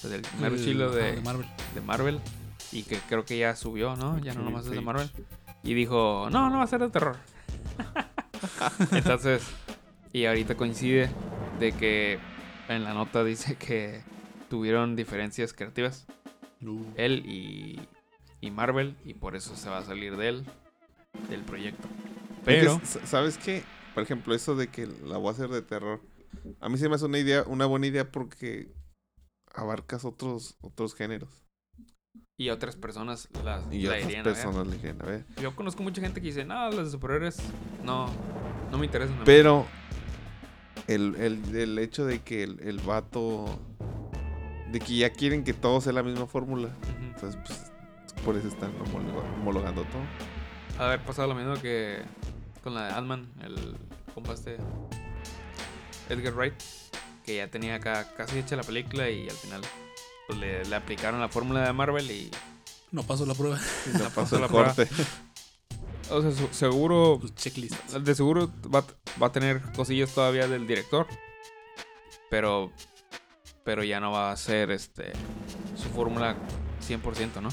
pues, 0.01 0.13
el 0.13 0.25
El- 0.53 0.63
chilo 0.63 0.91
de, 0.91 1.15
de 1.15 1.21
Marvel. 1.21 1.47
de 1.75 1.81
Marvel. 1.81 2.19
Y 2.71 2.83
que 2.83 2.97
creo 2.99 3.25
que 3.25 3.37
ya 3.37 3.55
subió, 3.55 3.95
¿no? 3.95 4.19
Ya 4.19 4.33
no 4.33 4.43
nomás 4.43 4.65
es 4.65 4.71
de. 4.71 4.81
Marvel. 4.81 5.09
Y 5.63 5.73
dijo, 5.73 6.27
no, 6.31 6.49
no 6.51 6.57
va 6.59 6.63
a 6.63 6.67
ser 6.67 6.79
de 6.81 6.89
terror. 6.89 7.17
Entonces, 8.91 9.41
y 10.13 10.25
ahorita 10.25 10.55
coincide 10.55 11.09
de 11.59 11.71
que 11.73 12.19
en 12.67 12.83
la 12.83 12.93
nota 12.93 13.23
dice 13.23 13.55
que 13.55 14.01
tuvieron 14.49 14.95
diferencias 14.95 15.53
creativas 15.53 16.05
Uh, 16.61 16.83
él 16.97 17.23
y, 17.25 17.79
y 18.41 18.51
Marvel 18.51 18.97
y 19.05 19.13
por 19.13 19.37
eso 19.37 19.55
se 19.55 19.69
va 19.69 19.77
a 19.77 19.85
salir 19.85 20.17
de 20.17 20.27
él, 20.27 20.45
del 21.29 21.41
proyecto. 21.43 21.87
Pero, 22.43 22.81
Es 22.83 22.97
que, 22.97 23.07
¿Sabes 23.07 23.37
qué? 23.37 23.63
Por 23.93 24.03
ejemplo, 24.03 24.35
eso 24.35 24.55
de 24.57 24.67
que 24.67 24.85
la 25.05 25.15
voy 25.15 25.29
a 25.29 25.31
hacer 25.31 25.47
de 25.47 25.61
terror. 25.61 26.01
A 26.59 26.67
mí 26.67 26.77
se 26.77 26.89
me 26.89 26.95
hace 26.95 27.05
una 27.05 27.17
idea, 27.17 27.43
una 27.47 27.65
buena 27.65 27.87
idea 27.87 28.11
porque 28.11 28.73
abarcas 29.55 30.03
otros, 30.03 30.57
otros 30.59 30.95
géneros. 30.95 31.29
y 32.37 32.49
otras 32.49 32.75
personas 32.75 33.29
las 33.45 33.63
Y 33.71 33.83
la 33.83 33.91
otras 33.91 34.03
irían 34.05 34.21
a 34.21 34.23
ver. 34.23 34.33
personas 34.33 34.67
le 34.67 34.77
quieren 34.79 35.01
a 35.01 35.05
ver. 35.05 35.25
Yo 35.41 35.55
conozco 35.55 35.81
mucha 35.81 36.01
gente 36.01 36.19
que 36.19 36.27
dice, 36.27 36.43
no, 36.43 36.69
las 36.71 36.85
de 36.87 36.91
superhéroes 36.91 37.37
no, 37.85 38.09
no 38.69 38.77
me 38.77 38.85
interesan. 38.85 39.15
a 39.15 39.19
mí". 39.19 39.23
Pero 39.25 39.65
el, 40.93 41.15
el, 41.15 41.55
el 41.55 41.79
hecho 41.79 42.05
de 42.05 42.19
que 42.19 42.43
el, 42.43 42.59
el 42.61 42.79
vato. 42.79 43.45
De 44.71 44.79
que 44.79 44.97
ya 44.97 45.09
quieren 45.11 45.43
que 45.43 45.53
todo 45.53 45.81
sea 45.81 45.93
la 45.93 46.03
misma 46.03 46.27
fórmula. 46.27 46.69
Entonces, 47.01 47.39
pues. 47.45 47.71
Por 48.23 48.35
eso 48.35 48.49
están 48.49 48.73
homologando 49.39 49.83
todo. 49.85 50.83
haber 50.85 50.99
pasado 51.03 51.29
lo 51.29 51.35
mismo 51.35 51.53
que 51.61 52.01
con 52.61 52.73
la 52.75 52.87
de 52.87 52.93
Ant-Man, 52.93 53.31
el 53.43 53.77
compa 54.13 54.33
este 54.33 54.57
Edgar 56.09 56.33
Wright, 56.33 56.53
que 57.25 57.37
ya 57.37 57.47
tenía 57.47 57.75
acá 57.75 58.11
casi 58.17 58.39
hecha 58.39 58.57
la 58.57 58.63
película 58.63 59.09
y 59.09 59.29
al 59.29 59.35
final 59.35 59.61
pues, 60.27 60.37
le, 60.37 60.65
le 60.65 60.75
aplicaron 60.75 61.21
la 61.21 61.29
fórmula 61.29 61.65
de 61.65 61.71
Marvel 61.71 62.11
y 62.11 62.29
no 62.91 63.03
pasó 63.03 63.25
la 63.25 63.35
prueba. 63.35 63.57
No 63.97 64.09
pasó 64.09 64.37
la 64.37 64.47
prueba. 64.47 64.75
o 66.11 66.21
sea, 66.21 66.31
su- 66.31 66.53
seguro 66.53 67.17
Pues 67.19 67.35
checklist. 67.35 67.75
de 67.93 68.15
seguro 68.15 68.49
va, 68.73 68.83
va 69.21 69.27
a 69.27 69.31
tener 69.31 69.61
cosillas 69.75 70.13
todavía 70.13 70.47
del 70.47 70.67
director, 70.67 71.07
pero 72.29 72.71
pero 73.63 73.83
ya 73.83 73.99
no 73.99 74.11
va 74.11 74.31
a 74.31 74.37
ser 74.37 74.71
este 74.71 75.11
su 75.75 75.89
fórmula 75.89 76.35
100%, 76.87 77.41
¿no? 77.41 77.49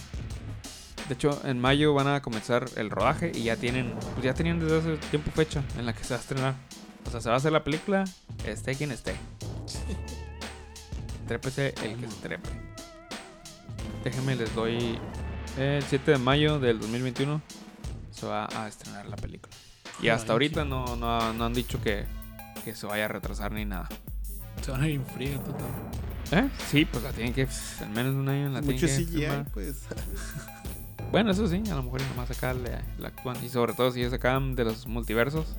De 1.09 1.15
hecho, 1.15 1.41
en 1.45 1.61
mayo 1.61 1.95
van 1.95 2.09
a 2.09 2.23
comenzar 2.23 2.67
el 2.77 2.91
rodaje 2.91 3.31
y 3.35 3.45
ya 3.45 3.57
tienen, 3.57 3.93
pues 4.15 4.25
ya 4.25 4.35
tenían 4.35 4.59
desde 4.59 4.79
hace 4.79 4.97
tiempo 5.09 5.31
fecha 5.31 5.63
en 5.79 5.87
la 5.87 5.93
que 5.93 6.03
se 6.03 6.15
va 6.15 6.19
a 6.19 6.21
estrenar. 6.21 6.55
O 7.07 7.11
sea, 7.11 7.21
se 7.21 7.29
va 7.29 7.35
a 7.37 7.39
hacer 7.39 7.53
la 7.53 7.63
película, 7.63 8.05
esté 8.45 8.75
quien 8.75 8.91
esté. 8.91 9.15
Trépese 11.29 11.75
el 11.83 11.97
que 11.97 12.09
se 12.09 12.17
trepe. 12.23 12.49
Déjenme, 14.05 14.37
les 14.37 14.55
doy 14.55 14.99
el 15.59 15.83
7 15.83 16.13
de 16.13 16.19
mayo 16.19 16.59
del 16.59 16.79
2021 16.81 17.41
se 18.17 18.27
va 18.27 18.49
a 18.55 18.67
estrenar 18.69 19.07
la 19.07 19.17
película. 19.17 19.55
Y 20.01 20.05
Ay, 20.05 20.09
hasta 20.11 20.33
ahorita 20.33 20.65
no, 20.65 20.97
no, 20.97 21.33
no 21.33 21.45
han 21.45 21.53
dicho 21.55 21.81
que, 21.81 22.07
que 22.65 22.75
se 22.75 22.87
vaya 22.87 23.05
a 23.05 23.09
retrasar 23.09 23.53
ni 23.53 23.65
nada. 23.65 23.89
Se 24.63 24.71
van 24.71 24.83
a 24.83 24.89
ir 24.89 24.97
en 24.97 25.07
friega 25.07 25.39
total. 25.39 25.67
¿Eh? 26.33 26.49
Sí, 26.71 26.85
pues 26.87 27.05
la 27.05 27.13
tienen 27.13 27.33
que, 27.33 27.47
al 27.81 27.91
menos 27.91 28.15
un 28.15 28.29
año 28.29 28.49
la 28.49 28.61
tienen 28.61 28.75
Mucho 28.75 28.87
que 28.87 28.93
CGI, 29.05 29.07
filmar. 29.07 29.47
pues. 29.53 29.85
Bueno, 31.13 31.31
eso 31.31 31.47
sí, 31.47 31.63
a 31.71 31.75
lo 31.75 31.83
mejor 31.85 32.03
nomás 32.03 32.31
acá 32.31 32.53
le, 32.53 32.81
le 32.99 33.07
actúan. 33.07 33.37
Y 33.45 33.49
sobre 33.49 33.75
todo 33.75 33.93
si 33.93 34.03
es 34.03 34.13
acá 34.13 34.39
de 34.41 34.65
los 34.65 34.87
multiversos, 34.87 35.55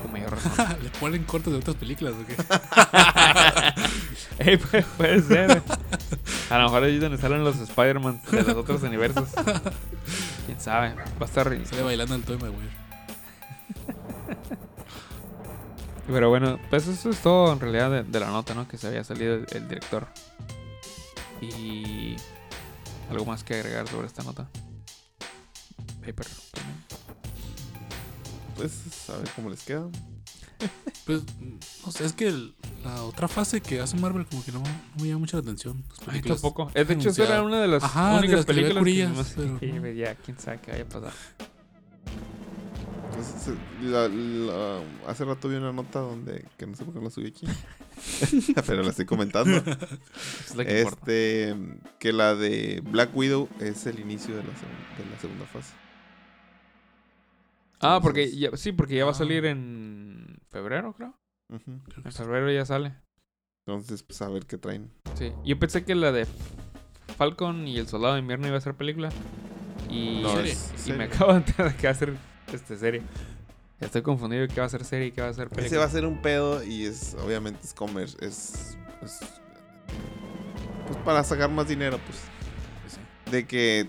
con 0.00 0.12
mayor 0.12 0.32
razón. 0.32 0.76
Le 0.82 0.90
ponen 0.90 1.24
cortes 1.24 1.52
de 1.52 1.58
otras 1.58 1.76
películas, 1.76 2.14
¿o 2.14 2.26
qué? 2.26 2.36
Ey, 4.50 4.56
puede, 4.56 4.82
puede 4.96 5.22
ser. 5.22 5.62
A 6.50 6.58
lo 6.58 6.64
mejor 6.64 6.84
ahí 6.84 6.94
es 6.96 7.00
donde 7.00 7.18
salen 7.18 7.44
los 7.44 7.56
Spider-Man 7.58 8.20
de 8.30 8.42
los 8.42 8.56
otros 8.56 8.82
universos. 8.82 9.28
Quién 10.46 10.60
sabe. 10.60 10.94
Va 10.94 11.04
a 11.20 11.24
estar. 11.24 11.66
Sale 11.66 11.82
bailando 11.82 12.14
el 12.14 12.22
Toy 12.22 12.36
Maguire. 12.38 12.82
Pero 16.06 16.28
bueno, 16.28 16.58
pues 16.68 16.88
eso 16.88 17.10
es 17.10 17.18
todo 17.20 17.52
en 17.52 17.60
realidad 17.60 17.90
de, 17.90 18.02
de 18.02 18.20
la 18.20 18.26
nota, 18.26 18.54
¿no? 18.54 18.66
Que 18.68 18.76
se 18.76 18.88
había 18.88 19.04
salido 19.04 19.34
el, 19.34 19.46
el 19.52 19.68
director. 19.68 20.08
Y 21.40 22.16
algo 23.10 23.24
más 23.24 23.44
que 23.44 23.54
agregar 23.54 23.88
sobre 23.88 24.06
esta 24.06 24.22
nota. 24.22 24.48
Paper. 26.00 26.26
también. 26.52 26.84
Pues 28.62 29.10
a 29.10 29.16
ver 29.18 29.28
cómo 29.36 29.50
les 29.50 29.62
queda. 29.62 29.88
Pues, 31.06 31.22
no 31.84 31.90
sé, 31.90 32.04
es 32.04 32.12
que 32.12 32.28
el- 32.28 32.54
la 32.84 33.02
otra 33.02 33.26
fase 33.26 33.60
que 33.60 33.80
hace 33.80 33.96
Marvel 33.96 34.24
como 34.26 34.44
que 34.44 34.52
no, 34.52 34.60
no 34.60 35.02
me 35.02 35.08
llama 35.08 35.20
mucha 35.20 35.36
la 35.36 35.42
atención. 35.42 35.82
Las 35.88 35.98
A 35.98 36.02
mí 36.02 36.06
películas 36.08 36.40
tampoco. 36.40 36.70
De 36.72 36.80
hecho, 36.94 37.08
esa 37.10 37.24
era 37.24 37.42
una 37.42 37.60
de 37.60 37.68
las 37.68 37.82
Ajá, 37.82 38.12
de 38.12 38.18
únicas 38.18 38.36
las 38.36 38.44
que 38.46 38.52
películas 38.54 38.78
curillas, 38.78 39.08
que 39.10 39.16
nomás- 39.16 39.32
pero 39.36 39.58
Sí, 39.60 39.72
no. 39.72 39.90
ya, 39.90 40.14
quién 40.14 40.38
sabe 40.38 40.60
qué 40.60 40.70
vaya 40.72 40.84
a 40.84 40.88
pasar. 40.88 41.12
Pues, 43.14 43.56
la- 43.82 44.08
la- 44.08 44.80
hace 45.06 45.24
rato 45.24 45.48
vi 45.48 45.56
una 45.56 45.72
nota 45.72 45.98
donde, 46.00 46.46
que 46.56 46.66
no 46.66 46.74
sé 46.76 46.84
por 46.84 46.94
qué 46.94 47.00
la 47.00 47.10
subí 47.10 47.26
aquí, 47.28 47.46
pero 48.66 48.82
la 48.82 48.90
estoy 48.90 49.04
comentando. 49.04 49.56
Es 49.58 50.52
que 50.54 50.78
importa. 50.80 51.00
Este, 51.12 51.56
que 51.98 52.12
la 52.12 52.34
de 52.34 52.82
Black 52.84 53.14
Widow 53.14 53.48
es 53.60 53.84
el 53.86 54.00
inicio 54.00 54.34
de 54.36 54.42
la, 54.44 54.48
segun- 54.50 54.96
de 55.04 55.10
la 55.10 55.20
segunda 55.20 55.44
fase. 55.46 55.72
Ah, 57.82 57.98
porque 58.02 58.30
ya, 58.34 58.56
sí, 58.56 58.72
porque 58.72 58.94
ya 58.96 59.04
va 59.04 59.10
a 59.10 59.14
Ah. 59.14 59.16
salir 59.18 59.44
en 59.44 60.38
febrero, 60.50 60.94
creo. 60.94 61.14
En 61.50 61.60
sí. 61.60 62.10
febrero 62.12 62.50
ya 62.50 62.64
sale. 62.64 62.94
Entonces, 63.66 64.02
pues 64.02 64.20
a 64.22 64.28
ver 64.28 64.46
qué 64.46 64.56
traen. 64.58 64.90
Sí. 65.16 65.32
Yo 65.44 65.58
pensé 65.58 65.84
que 65.84 65.94
la 65.94 66.10
de 66.12 66.26
Falcon 67.16 67.66
y 67.68 67.78
el 67.78 67.86
Soldado 67.88 68.14
de 68.14 68.20
Invierno 68.20 68.48
iba 68.48 68.56
a 68.56 68.60
ser 68.60 68.74
película. 68.74 69.10
Y, 69.90 70.20
No, 70.22 70.40
es 70.40 70.72
y 70.88 70.92
me 70.92 71.04
acabo 71.04 71.32
de 71.32 71.38
enterar 71.38 71.76
que 71.76 71.86
va 71.86 71.92
a 71.92 71.96
ser 71.96 72.16
este, 72.52 72.76
serie. 72.76 73.02
Estoy 73.80 74.02
confundido 74.02 74.46
qué 74.48 74.60
va 74.60 74.66
a 74.66 74.70
ser 74.70 74.84
serie 74.84 75.08
y 75.08 75.12
qué 75.12 75.20
va 75.20 75.28
a 75.28 75.34
ser 75.34 75.48
película. 75.48 75.66
Ese 75.66 75.76
va 75.76 75.84
a 75.84 75.88
ser 75.88 76.06
un 76.06 76.22
pedo 76.22 76.62
y 76.64 76.84
es, 76.86 77.14
obviamente, 77.14 77.60
es 77.64 77.74
comer, 77.74 78.08
es, 78.20 78.76
es- 79.02 79.40
pues 80.86 80.98
para 81.04 81.22
sacar 81.24 81.50
más 81.50 81.68
dinero, 81.68 81.98
pues. 82.06 82.20
De 83.32 83.46
que 83.46 83.88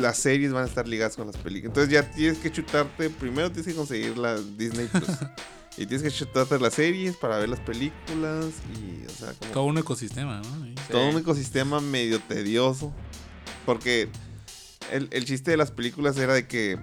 las 0.00 0.18
series 0.18 0.52
van 0.52 0.64
a 0.64 0.66
estar 0.66 0.88
ligadas 0.88 1.16
con 1.16 1.26
las 1.26 1.36
películas. 1.36 1.70
Entonces 1.76 1.92
ya 1.92 2.10
tienes 2.10 2.38
que 2.38 2.50
chutarte, 2.50 3.10
primero 3.10 3.50
tienes 3.50 3.66
que 3.72 3.74
conseguir 3.78 4.18
la 4.18 4.36
Disney 4.40 4.86
Plus. 4.88 5.06
y 5.76 5.86
tienes 5.86 6.02
que 6.02 6.10
chutarte 6.10 6.58
las 6.58 6.74
series 6.74 7.16
para 7.16 7.38
ver 7.38 7.48
las 7.48 7.60
películas 7.60 8.46
y, 8.76 9.06
o 9.06 9.10
sea, 9.10 9.32
como 9.38 9.52
Todo 9.52 9.64
un 9.64 9.78
ecosistema, 9.78 10.38
¿no? 10.38 10.64
Sí. 10.64 10.74
todo 10.90 11.08
un 11.08 11.18
ecosistema 11.18 11.80
medio 11.80 12.18
tedioso. 12.20 12.92
Porque 13.66 14.08
el, 14.90 15.08
el 15.12 15.24
chiste 15.24 15.50
de 15.52 15.56
las 15.56 15.70
películas 15.70 16.16
era 16.18 16.34
de 16.34 16.46
que 16.48 16.78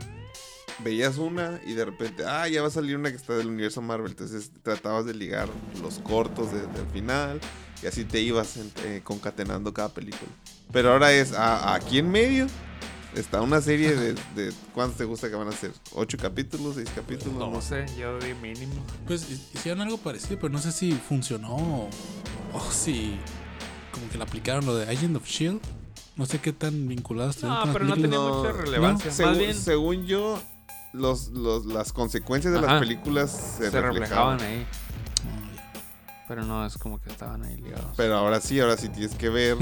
veías 0.83 1.17
una 1.17 1.59
y 1.65 1.73
de 1.73 1.85
repente, 1.85 2.23
ah, 2.25 2.47
ya 2.47 2.61
va 2.61 2.67
a 2.67 2.71
salir 2.71 2.95
una 2.95 3.09
que 3.09 3.17
está 3.17 3.33
del 3.35 3.47
universo 3.47 3.81
Marvel. 3.81 4.11
Entonces 4.11 4.51
tratabas 4.63 5.05
de 5.05 5.13
ligar 5.15 5.49
los 5.81 5.99
cortos 5.99 6.51
de- 6.53 6.61
del 6.67 6.87
final 6.93 7.39
y 7.83 7.87
así 7.87 8.03
te 8.05 8.21
ibas 8.21 8.57
en- 8.57 8.71
eh, 8.85 9.01
concatenando 9.03 9.73
cada 9.73 9.89
película. 9.89 10.29
Pero 10.71 10.91
ahora 10.91 11.11
es 11.13 11.33
ah, 11.33 11.73
aquí 11.73 11.97
en 11.99 12.09
medio. 12.11 12.47
Está 13.17 13.41
una 13.41 13.61
serie 13.61 13.95
de, 13.95 14.13
de- 14.35 14.53
¿Cuántos 14.73 14.97
te 14.97 15.03
gusta 15.05 15.29
que 15.29 15.35
van 15.35 15.47
a 15.47 15.51
ser? 15.51 15.71
¿Ocho 15.93 16.17
capítulos? 16.17 16.75
¿Seis 16.75 16.89
capítulos? 16.93 17.33
No 17.35 17.49
No 17.51 17.61
sé. 17.61 17.85
yo 17.97 18.19
di 18.19 18.33
mínimo. 18.35 18.73
Pues 19.07 19.27
hi- 19.29 19.41
hicieron 19.55 19.81
algo 19.81 19.97
parecido, 19.97 20.37
pero 20.39 20.53
no 20.53 20.59
sé 20.59 20.71
si 20.71 20.91
funcionó 20.91 21.55
o, 21.55 21.89
o 22.53 22.71
si 22.71 23.17
como 23.91 24.07
que 24.09 24.17
le 24.17 24.23
aplicaron 24.23 24.65
lo 24.67 24.75
de 24.75 24.89
Agent 24.91 25.15
of 25.15 25.25
Shield. 25.25 25.59
No 26.15 26.25
sé 26.27 26.39
qué 26.39 26.53
tan 26.53 26.87
vinculados 26.87 27.35
estuvieron 27.37 27.67
No, 27.67 27.73
pero 27.73 27.85
no 27.85 27.93
tenía 27.95 28.17
No, 28.17 28.37
mucha 28.39 28.51
relevancia. 28.51 29.11
Según, 29.11 29.31
Más 29.31 29.39
bien 29.39 29.55
según 29.55 30.05
yo, 30.05 30.39
los, 30.93 31.29
los- 31.29 31.65
las 31.65 31.93
consecuencias 31.93 32.53
de 32.53 32.59
Ajá. 32.59 32.73
las 32.73 32.79
películas 32.81 33.31
se, 33.31 33.71
se, 33.71 33.81
reflejaban. 33.81 34.37
reflejaban 34.39 34.41
ahí. 34.41 34.65
Pero 36.27 36.43
no 36.43 36.65
es 36.65 36.77
como 36.77 36.99
que 36.99 37.09
estaban 37.09 37.43
ahí 37.43 37.55
ligados. 37.57 37.93
Pero 37.95 38.15
ahora 38.17 38.41
sí, 38.41 38.59
ahora 38.59 38.75
sí 38.75 38.89
tienes 38.89 39.15
que 39.15 39.29
ver 39.29 39.55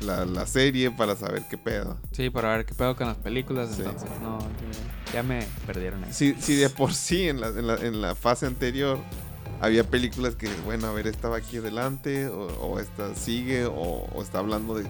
la, 0.00 0.24
la 0.24 0.46
serie 0.46 0.90
para 0.90 1.14
saber 1.14 1.42
qué 1.50 1.58
pedo. 1.58 1.98
Sí, 2.12 2.30
para 2.30 2.56
ver 2.56 2.64
qué 2.64 2.74
pedo 2.74 2.96
con 2.96 3.06
las 3.08 3.18
películas. 3.18 3.68
Sí. 3.76 3.82
Entonces, 3.82 4.08
no, 4.22 4.38
ya, 5.12 5.22
me 5.22 5.46
perdieron 5.66 6.02
ahí. 6.04 6.12
Si, 6.12 6.34
si 6.40 6.54
de 6.56 6.70
por 6.70 6.94
sí 6.94 7.28
en 7.28 7.40
la, 7.40 7.48
en, 7.48 7.66
la, 7.66 7.74
en 7.76 8.00
la 8.00 8.14
fase 8.14 8.46
anterior 8.46 8.98
había 9.60 9.84
películas 9.84 10.36
que, 10.36 10.48
bueno, 10.64 10.86
a 10.86 10.92
ver, 10.92 11.06
esta 11.06 11.28
va 11.28 11.36
aquí 11.38 11.58
adelante, 11.58 12.28
o, 12.28 12.46
o 12.46 12.78
esta 12.80 13.14
sigue, 13.14 13.66
o, 13.66 13.72
o 13.72 14.22
está 14.22 14.38
hablando 14.38 14.74
de, 14.74 14.84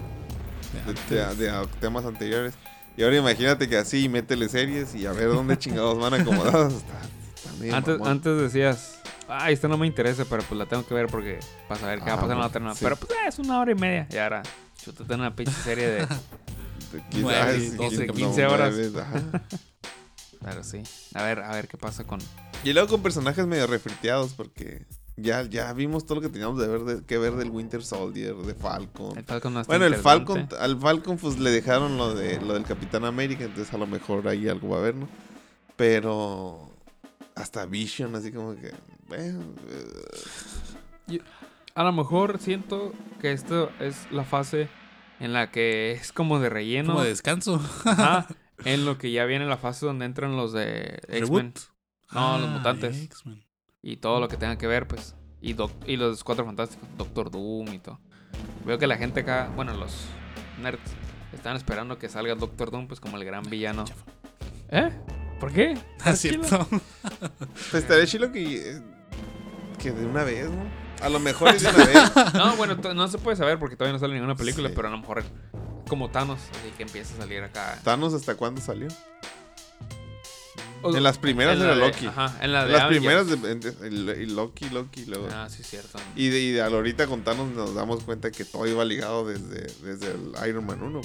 de- 1.09 1.15
de- 1.15 1.35
de 1.35 1.67
temas 1.81 2.05
anteriores. 2.05 2.53
Y 2.95 3.03
ahora 3.03 3.17
imagínate 3.17 3.67
que 3.69 3.77
así, 3.77 4.09
métele 4.09 4.49
series 4.49 4.95
y 4.95 5.05
a 5.05 5.11
ver 5.11 5.27
dónde 5.27 5.57
chingados 5.57 5.99
van 5.99 6.13
acomodados. 6.13 6.73
Está, 7.57 7.63
está 7.63 7.77
Antes, 7.77 8.01
antes 8.07 8.37
decías, 8.41 8.96
ay, 9.27 9.53
esta 9.53 9.67
no 9.67 9.77
me 9.77 9.87
interesa, 9.87 10.25
pero 10.25 10.43
pues 10.43 10.57
la 10.57 10.65
tengo 10.65 10.85
que 10.85 10.93
ver 10.93 11.07
porque 11.07 11.39
para 11.67 11.79
saber 11.79 11.99
qué 11.99 12.05
va 12.05 12.11
a 12.11 12.13
Ajá, 12.13 12.21
pasar 12.21 12.35
en 12.35 12.39
la 12.41 12.47
otra. 12.47 12.59
no. 12.61 12.73
sí. 12.75 12.79
Pero 12.83 12.95
pues 12.95 13.11
eh, 13.11 13.15
es 13.27 13.39
una 13.39 13.59
hora 13.59 13.71
y 13.71 13.75
media. 13.75 14.07
Y 14.11 14.17
ahora, 14.17 14.43
chútate 14.83 15.13
una 15.15 15.35
pinche 15.35 15.53
serie 15.63 15.87
de. 15.87 16.07
De 16.93 16.99
quince- 17.09 17.21
nueve, 17.21 17.39
ah, 17.41 17.53
sí, 17.59 17.69
12, 17.75 18.07
no, 18.07 18.13
15 18.13 18.45
horas. 18.45 18.73
Pero 20.43 20.63
sí. 20.63 20.83
A 21.13 21.23
ver, 21.23 21.39
a 21.39 21.51
ver 21.51 21.67
qué 21.67 21.77
pasa 21.77 22.03
con. 22.05 22.19
Y 22.63 22.71
luego 22.73 22.87
con 22.87 23.01
personajes 23.01 23.45
medio 23.45 23.67
refriteados 23.67 24.33
porque 24.33 24.85
ya, 25.17 25.43
ya 25.43 25.73
vimos 25.73 26.05
todo 26.05 26.15
lo 26.15 26.21
que 26.21 26.29
teníamos 26.29 26.59
de 26.59 26.67
ver 26.67 26.81
de- 26.81 27.05
que 27.05 27.17
ver 27.17 27.33
del 27.35 27.49
Winter 27.49 27.83
Soldier, 27.83 28.35
de 28.35 28.53
Falcon. 28.53 29.17
El 29.17 29.25
Falcon 29.25 29.53
no 29.53 29.61
está 29.61 29.71
Bueno, 29.73 29.85
el. 29.85 29.95
Falcon, 29.95 30.47
al 30.59 30.79
Falcon 30.79 31.17
pues 31.17 31.37
le 31.39 31.51
dejaron 31.51 31.97
lo 31.97 32.13
de 32.15 32.39
lo 32.39 32.53
del 32.53 32.63
Capitán 32.63 33.03
América, 33.03 33.43
entonces 33.43 33.73
a 33.73 33.77
lo 33.77 33.87
mejor 33.87 34.27
ahí 34.27 34.47
algo 34.47 34.69
va 34.69 34.77
a 34.77 34.79
haber, 34.79 34.95
¿no? 34.95 35.09
Pero 35.75 36.69
hasta 37.37 37.65
Vision, 37.65 38.15
así 38.15 38.31
como 38.31 38.55
que, 38.55 38.73
bueno, 39.07 39.41
eh, 41.09 41.19
A 41.75 41.83
lo 41.83 41.91
mejor 41.93 42.39
siento 42.39 42.93
que 43.21 43.31
esto 43.31 43.71
es 43.79 44.07
la 44.11 44.23
fase 44.23 44.67
en 45.19 45.33
la 45.33 45.51
que 45.51 45.91
es 45.91 46.11
como 46.11 46.39
de 46.39 46.49
relleno. 46.49 46.93
Como 46.93 47.03
de 47.03 47.09
descanso. 47.09 47.61
Ajá, 47.85 48.27
en 48.65 48.85
lo 48.85 48.97
que 48.97 49.11
ya 49.11 49.25
viene 49.25 49.45
la 49.45 49.57
fase 49.57 49.85
donde 49.85 50.05
entran 50.05 50.35
los 50.35 50.53
de 50.53 50.99
X-Men. 51.07 51.53
No, 52.11 52.37
los 52.39 52.49
Ah, 52.49 52.53
mutantes. 52.57 53.09
Y 53.81 53.97
todo 53.97 54.19
lo 54.19 54.27
que 54.27 54.37
tenga 54.37 54.57
que 54.57 54.65
ver, 54.67 54.87
pues. 54.87 55.15
Y, 55.41 55.53
doc- 55.53 55.83
y 55.87 55.97
los 55.97 56.23
cuatro 56.23 56.45
fantásticos, 56.45 56.87
Doctor 56.97 57.29
Doom 57.29 57.73
y 57.73 57.79
todo. 57.79 57.99
Veo 58.65 58.77
que 58.79 58.87
la 58.87 58.97
gente 58.97 59.19
acá, 59.21 59.51
bueno, 59.55 59.73
los 59.73 60.05
nerds, 60.61 60.81
están 61.33 61.55
esperando 61.55 61.99
que 61.99 62.09
salga 62.09 62.33
Doctor 62.35 62.71
Doom, 62.71 62.87
pues 62.87 62.99
como 62.99 63.17
el 63.17 63.23
gran 63.25 63.43
villano. 63.49 63.85
¿Eh? 64.69 64.89
¿Por 65.39 65.51
qué? 65.51 65.77
Ah, 66.03 66.15
cierto. 66.15 66.67
pues 67.71 67.83
estaría 67.83 68.05
chido 68.07 68.31
que, 68.31 68.71
eh, 68.77 68.81
que 69.79 69.91
de 69.91 70.05
una 70.05 70.23
vez, 70.23 70.49
¿no? 70.49 70.63
A 71.01 71.09
lo 71.09 71.19
mejor 71.19 71.49
es 71.55 71.61
de 71.61 71.69
una 71.69 71.85
vez. 71.85 72.11
No, 72.33 72.55
bueno, 72.55 72.75
no 72.75 73.07
se 73.07 73.17
puede 73.19 73.37
saber 73.37 73.59
porque 73.59 73.75
todavía 73.75 73.93
no 73.93 73.99
sale 73.99 74.15
ninguna 74.15 74.35
película, 74.35 74.69
Sí. 74.69 74.73
pero 74.75 74.87
a 74.87 74.91
lo 74.91 74.97
mejor 74.97 75.23
como 75.87 76.09
Thanos, 76.09 76.39
así 76.51 76.71
que 76.75 76.83
empieza 76.83 77.13
a 77.13 77.17
salir 77.17 77.43
acá. 77.43 77.79
Thanos 77.83 78.13
hasta 78.13 78.35
cuándo 78.35 78.61
salió? 78.61 78.87
O- 80.81 80.95
En 80.95 81.01
las 81.03 81.17
primeras 81.17 81.53
en 81.53 81.59
la 81.59 81.65
era 81.65 81.75
de- 81.75 81.87
Loki. 81.91 82.05
Ajá, 82.07 82.37
en 82.41 82.51
la 82.53 82.65
de 82.65 82.71
Las 82.73 82.81
Avengers. 82.83 83.25
primeras 83.27 83.81
de, 83.81 83.87
en- 83.87 84.35
Loki, 84.35 84.69
Loki, 84.69 85.05
luego. 85.05 85.27
Ah, 85.31 85.47
sí, 85.49 85.63
cierto. 85.63 85.99
Y 86.15 86.29
de, 86.29 86.39
y 86.39 86.51
de 86.51 86.61
ahorita 86.61 87.07
con 87.07 87.23
Thanos 87.23 87.49
nos 87.51 87.73
damos 87.75 88.03
cuenta 88.03 88.31
que 88.31 88.43
todo 88.45 88.67
iba 88.67 88.83
ligado 88.85 89.27
desde, 89.27 89.61
desde 89.83 90.11
el 90.11 90.33
Iron 90.49 90.65
Man 90.65 90.81
1, 90.81 91.01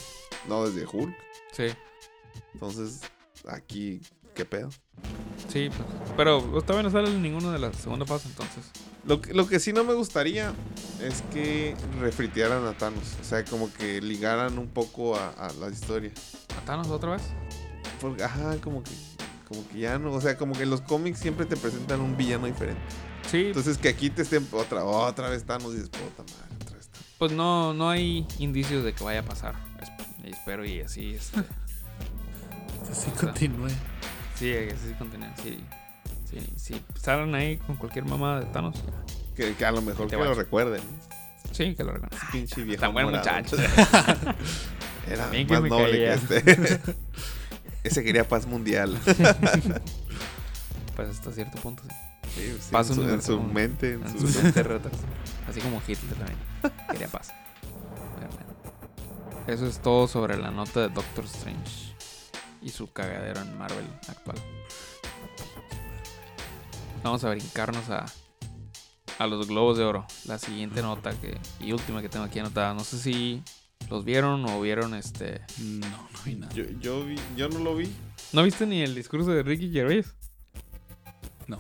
no 0.49 0.67
desde 0.69 0.87
Hulk. 0.87 1.15
Sí, 1.53 1.67
Entonces, 2.55 3.01
aquí, 3.49 4.01
¿qué 4.43 4.47
pedo? 4.47 4.71
sí, 5.49 5.71
pues, 5.71 5.89
pero 6.17 6.43
pues, 6.43 6.67
todavía 6.67 6.91
no 6.91 6.91
sale 6.91 7.17
ninguno 7.17 7.53
de 7.53 7.61
la 7.61 7.73
segunda 7.73 8.05
fase, 8.07 8.27
entonces. 8.29 8.65
Lo 9.05 9.21
que, 9.21 9.33
lo 9.35 9.47
que 9.47 9.61
sí 9.61 9.73
no 9.73 9.85
me 9.85 9.95
gustaría 9.95 10.53
es 11.01 11.23
que 11.33 11.77
refritearan 12.01 12.67
a 12.67 12.73
Thanos. 12.73 13.17
O 13.21 13.25
sea, 13.25 13.45
como 13.45 13.73
que 13.73 14.01
ligaran 14.01 14.59
un 14.59 14.69
poco 14.69 15.17
a, 15.17 15.29
a 15.31 15.53
la 15.55 15.69
historia. 15.69 16.11
¿A 16.61 16.65
Thanos 16.65 16.89
otra 16.89 17.13
vez? 17.13 17.23
Porque, 18.01 18.25
ajá, 18.25 18.57
como 18.63 18.83
que, 18.83 18.91
como 19.49 19.69
que 19.69 19.79
ya 19.79 19.99
no. 19.99 20.13
O 20.13 20.21
sea, 20.21 20.37
como 20.37 20.55
que 20.55 20.67
los 20.67 20.81
cómics 20.81 21.21
siempre 21.21 21.47
te 21.47 21.57
presentan 21.57 22.01
un 22.01 22.17
villano 22.17 22.47
diferente. 22.47 22.83
Sí, 23.31 23.47
Entonces, 23.47 23.79
que 23.79 23.89
aquí 23.89 24.11
te 24.11 24.23
estén 24.23 24.47
otra, 24.51 24.85
otra 24.85 25.29
vez 25.31 25.45
Thanos 25.45 25.73
y 25.73 25.77
dices, 25.77 25.89
puta 25.91 26.23
madre, 26.23 26.57
otra 26.63 26.77
vez 26.77 26.89
Thanos. 26.89 27.07
pues 27.19 27.33
no, 27.33 27.75
no 27.75 27.91
hay 27.91 28.27
indicios 28.39 28.83
de 28.85 28.93
que 28.93 29.05
vaya 29.05 29.21
a 29.21 29.25
pasar. 29.25 29.55
Espero 30.25 30.65
y 30.65 30.81
así, 30.81 31.15
este, 31.15 31.41
Así 32.91 33.11
continúe. 33.13 33.69
Sí, 34.43 34.51
que 34.53 34.75
así 34.75 34.95
continúe, 34.99 35.27
sí. 35.43 35.59
Sí, 36.29 36.39
si 36.57 36.83
salen 37.01 37.35
ahí 37.35 37.59
con 37.59 37.77
cualquier 37.77 38.05
mamá 38.07 38.41
de 38.41 38.47
Thanos, 38.47 38.77
Que, 39.37 39.55
que 39.55 39.65
a 39.67 39.71
lo 39.73 39.83
mejor 39.83 40.09
que 40.09 40.17
lo 40.17 40.35
recuerden. 40.35 40.81
sí, 41.53 41.75
que 41.75 41.85
lo 41.85 41.93
reconozcan. 41.93 42.21
Ese 42.29 42.33
pinche 42.33 42.63
viejo 42.65 42.81
Tan 42.81 42.93
buen 42.93 43.11
muchacho. 43.11 43.57
Era 45.09 45.25
También 45.25 45.47
más 45.49 45.63
noble 45.63 45.91
caía. 45.93 46.17
que 46.17 46.37
este. 46.39 46.81
Ese 47.85 48.03
quería 48.05 48.27
paz 48.27 48.47
mundial. 48.47 48.99
Pues 50.97 51.09
hasta 51.09 51.33
cierto 51.33 51.59
punto, 51.59 51.83
sí. 51.83 51.95
Sí, 52.35 52.57
sí, 52.61 52.69
Paz 52.71 52.89
en, 52.91 53.21
su, 53.23 53.35
en 53.35 53.53
mente. 53.53 53.93
En 53.95 54.03
En 54.07 54.19
su... 54.19 54.27
su 54.29 54.43
mente. 54.43 54.65
Así 55.49 55.61
como 55.61 55.83
Hitler 55.87 56.15
también. 56.15 56.39
Quería 56.91 57.09
paz. 57.09 57.31
Eso 59.47 59.67
es 59.67 59.81
todo 59.81 60.07
sobre 60.09 60.37
la 60.39 60.51
nota 60.51 60.81
de 60.81 60.89
Doctor 60.89 61.25
Strange 61.25 61.92
y 62.63 62.69
su 62.71 62.93
cagadero 62.93 63.41
en 63.41 63.57
Marvel 63.59 63.87
actual. 64.09 64.37
vamos 67.03 67.25
a 67.25 67.31
brincarnos 67.31 67.89
a, 67.91 68.07
a 69.19 69.27
los 69.27 69.47
Globos 69.49 69.79
de 69.79 69.85
Oro. 69.85 70.07
La 70.27 70.39
siguiente 70.39 70.83
nota 70.83 71.13
que, 71.19 71.39
y 71.61 71.73
última 71.73 72.01
que 72.01 72.09
tengo 72.09 72.25
aquí 72.25 72.39
anotada. 72.39 72.75
No 72.75 72.81
sé 72.85 72.99
si 72.99 73.43
los 73.91 74.05
vieron 74.05 74.45
o 74.49 74.61
vieron 74.61 74.95
este. 74.95 75.41
No, 75.59 75.87
no 75.89 76.19
vi 76.25 76.35
nada. 76.37 76.53
Yo, 76.55 76.65
yo, 76.81 77.05
vi, 77.05 77.17
yo 77.37 77.49
no 77.49 77.59
lo 77.61 77.77
vi. 77.77 77.91
¿No 78.33 78.43
viste 78.43 78.67
ni 78.67 78.83
el 78.83 78.95
discurso 78.95 79.31
de 79.31 79.43
Ricky 79.43 79.71
Gervais? 79.73 80.15
No. 81.47 81.59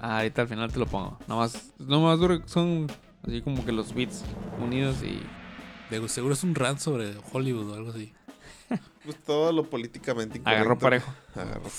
Ah, 0.00 0.18
ahorita 0.18 0.42
al 0.42 0.48
final 0.48 0.72
te 0.72 0.78
lo 0.78 0.86
pongo. 0.86 1.18
Nada 1.28 1.40
más, 1.42 1.72
nada 1.78 2.00
más 2.02 2.18
dura- 2.18 2.42
son 2.46 2.86
así 3.26 3.42
como 3.42 3.64
que 3.64 3.72
los 3.72 3.94
beats 3.94 4.24
unidos 4.60 4.96
y. 5.02 5.20
De 5.90 6.08
seguro 6.08 6.32
es 6.34 6.42
un 6.42 6.54
rant 6.54 6.78
sobre 6.80 7.14
Hollywood 7.32 7.70
o 7.70 7.74
algo 7.74 7.90
así. 7.90 8.12
Pues 9.04 9.22
todo 9.22 9.52
lo 9.52 9.68
políticamente 9.68 10.38
incorrecto. 10.38 10.62
Agarró 10.62 10.78
parejo. 10.78 11.14
Agarró. 11.34 11.70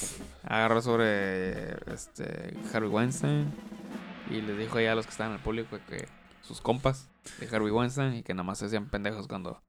Agarró 0.43 0.81
sobre 0.81 1.71
este 1.93 2.55
Harvey 2.71 2.89
Weinstein 2.89 3.51
y 4.29 4.41
les 4.41 4.57
dijo 4.57 4.79
ya 4.79 4.91
a 4.91 4.95
los 4.95 5.05
que 5.05 5.11
estaban 5.11 5.33
en 5.33 5.37
el 5.37 5.43
público 5.43 5.77
que 5.87 6.07
sus 6.41 6.61
compas 6.61 7.09
de 7.39 7.47
Harvey 7.47 7.71
Weinstein 7.71 8.15
y 8.15 8.23
que 8.23 8.33
nada 8.33 8.43
más 8.43 8.59
se 8.59 8.65
hacían 8.65 8.89
pendejos 8.89 9.27
cuando, 9.27 9.61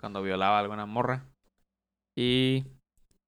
cuando 0.00 0.22
violaba 0.22 0.56
a 0.56 0.60
alguna 0.60 0.86
morra. 0.86 1.24
Y 2.16 2.66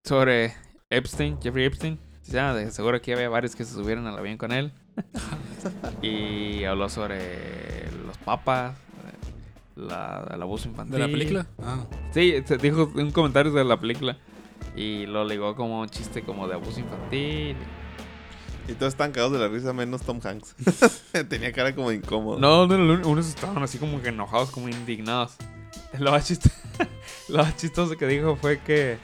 sobre 0.05 0.55
Epstein, 0.91 1.41
Jeffrey 1.41 1.65
Epstein. 1.65 1.99
Ya, 2.25 2.55
de 2.55 2.71
seguro 2.71 2.97
aquí 2.97 3.13
había 3.13 3.29
varios 3.29 3.57
que 3.57 3.65
se 3.65 3.75
subieron 3.75 4.07
al 4.07 4.19
avión 4.19 4.39
con 4.39 4.53
él. 4.53 4.73
y 6.03 6.65
habló 6.65 6.89
sobre 6.89 7.91
los 8.05 8.19
papas, 8.19 8.77
la, 9.77 10.29
el 10.35 10.43
abuso 10.43 10.69
infantil. 10.69 10.93
¿De 10.95 10.99
la 11.01 11.07
película? 11.07 11.47
Ah, 11.63 11.85
Sí, 12.13 12.35
se 12.47 12.57
dijo 12.59 12.91
un 12.95 13.11
comentario 13.13 13.53
de 13.53 13.65
la 13.65 13.79
película. 13.81 14.19
Y 14.77 15.07
lo 15.07 15.25
ligó 15.25 15.55
como 15.55 15.81
un 15.81 15.89
chiste 15.89 16.23
como 16.23 16.47
de 16.49 16.55
abuso 16.55 16.81
infantil. 16.81 17.57
Y 18.69 18.73
todos 18.75 18.93
están 18.93 19.11
cagados 19.13 19.33
de 19.33 19.39
la 19.41 19.49
risa, 19.49 19.73
menos 19.73 20.03
Tom 20.03 20.21
Hanks. 20.23 20.55
Tenía 21.29 21.53
cara 21.53 21.75
como 21.75 21.91
de 21.91 21.97
incómodo. 21.97 22.39
No, 22.39 22.67
no, 22.67 22.79
no, 22.79 23.09
unos 23.09 23.29
estaban 23.29 23.63
así 23.63 23.79
como 23.79 24.01
que 24.01 24.11
enojados, 24.11 24.51
como 24.51 24.69
indignados. 24.69 25.35
Lo 25.99 26.13
más, 26.13 26.31
chist- 26.31 26.51
lo 27.29 27.39
más 27.39 27.57
chistoso 27.57 27.97
que 27.97 28.07
dijo 28.07 28.37
fue 28.37 28.61
que. 28.61 28.99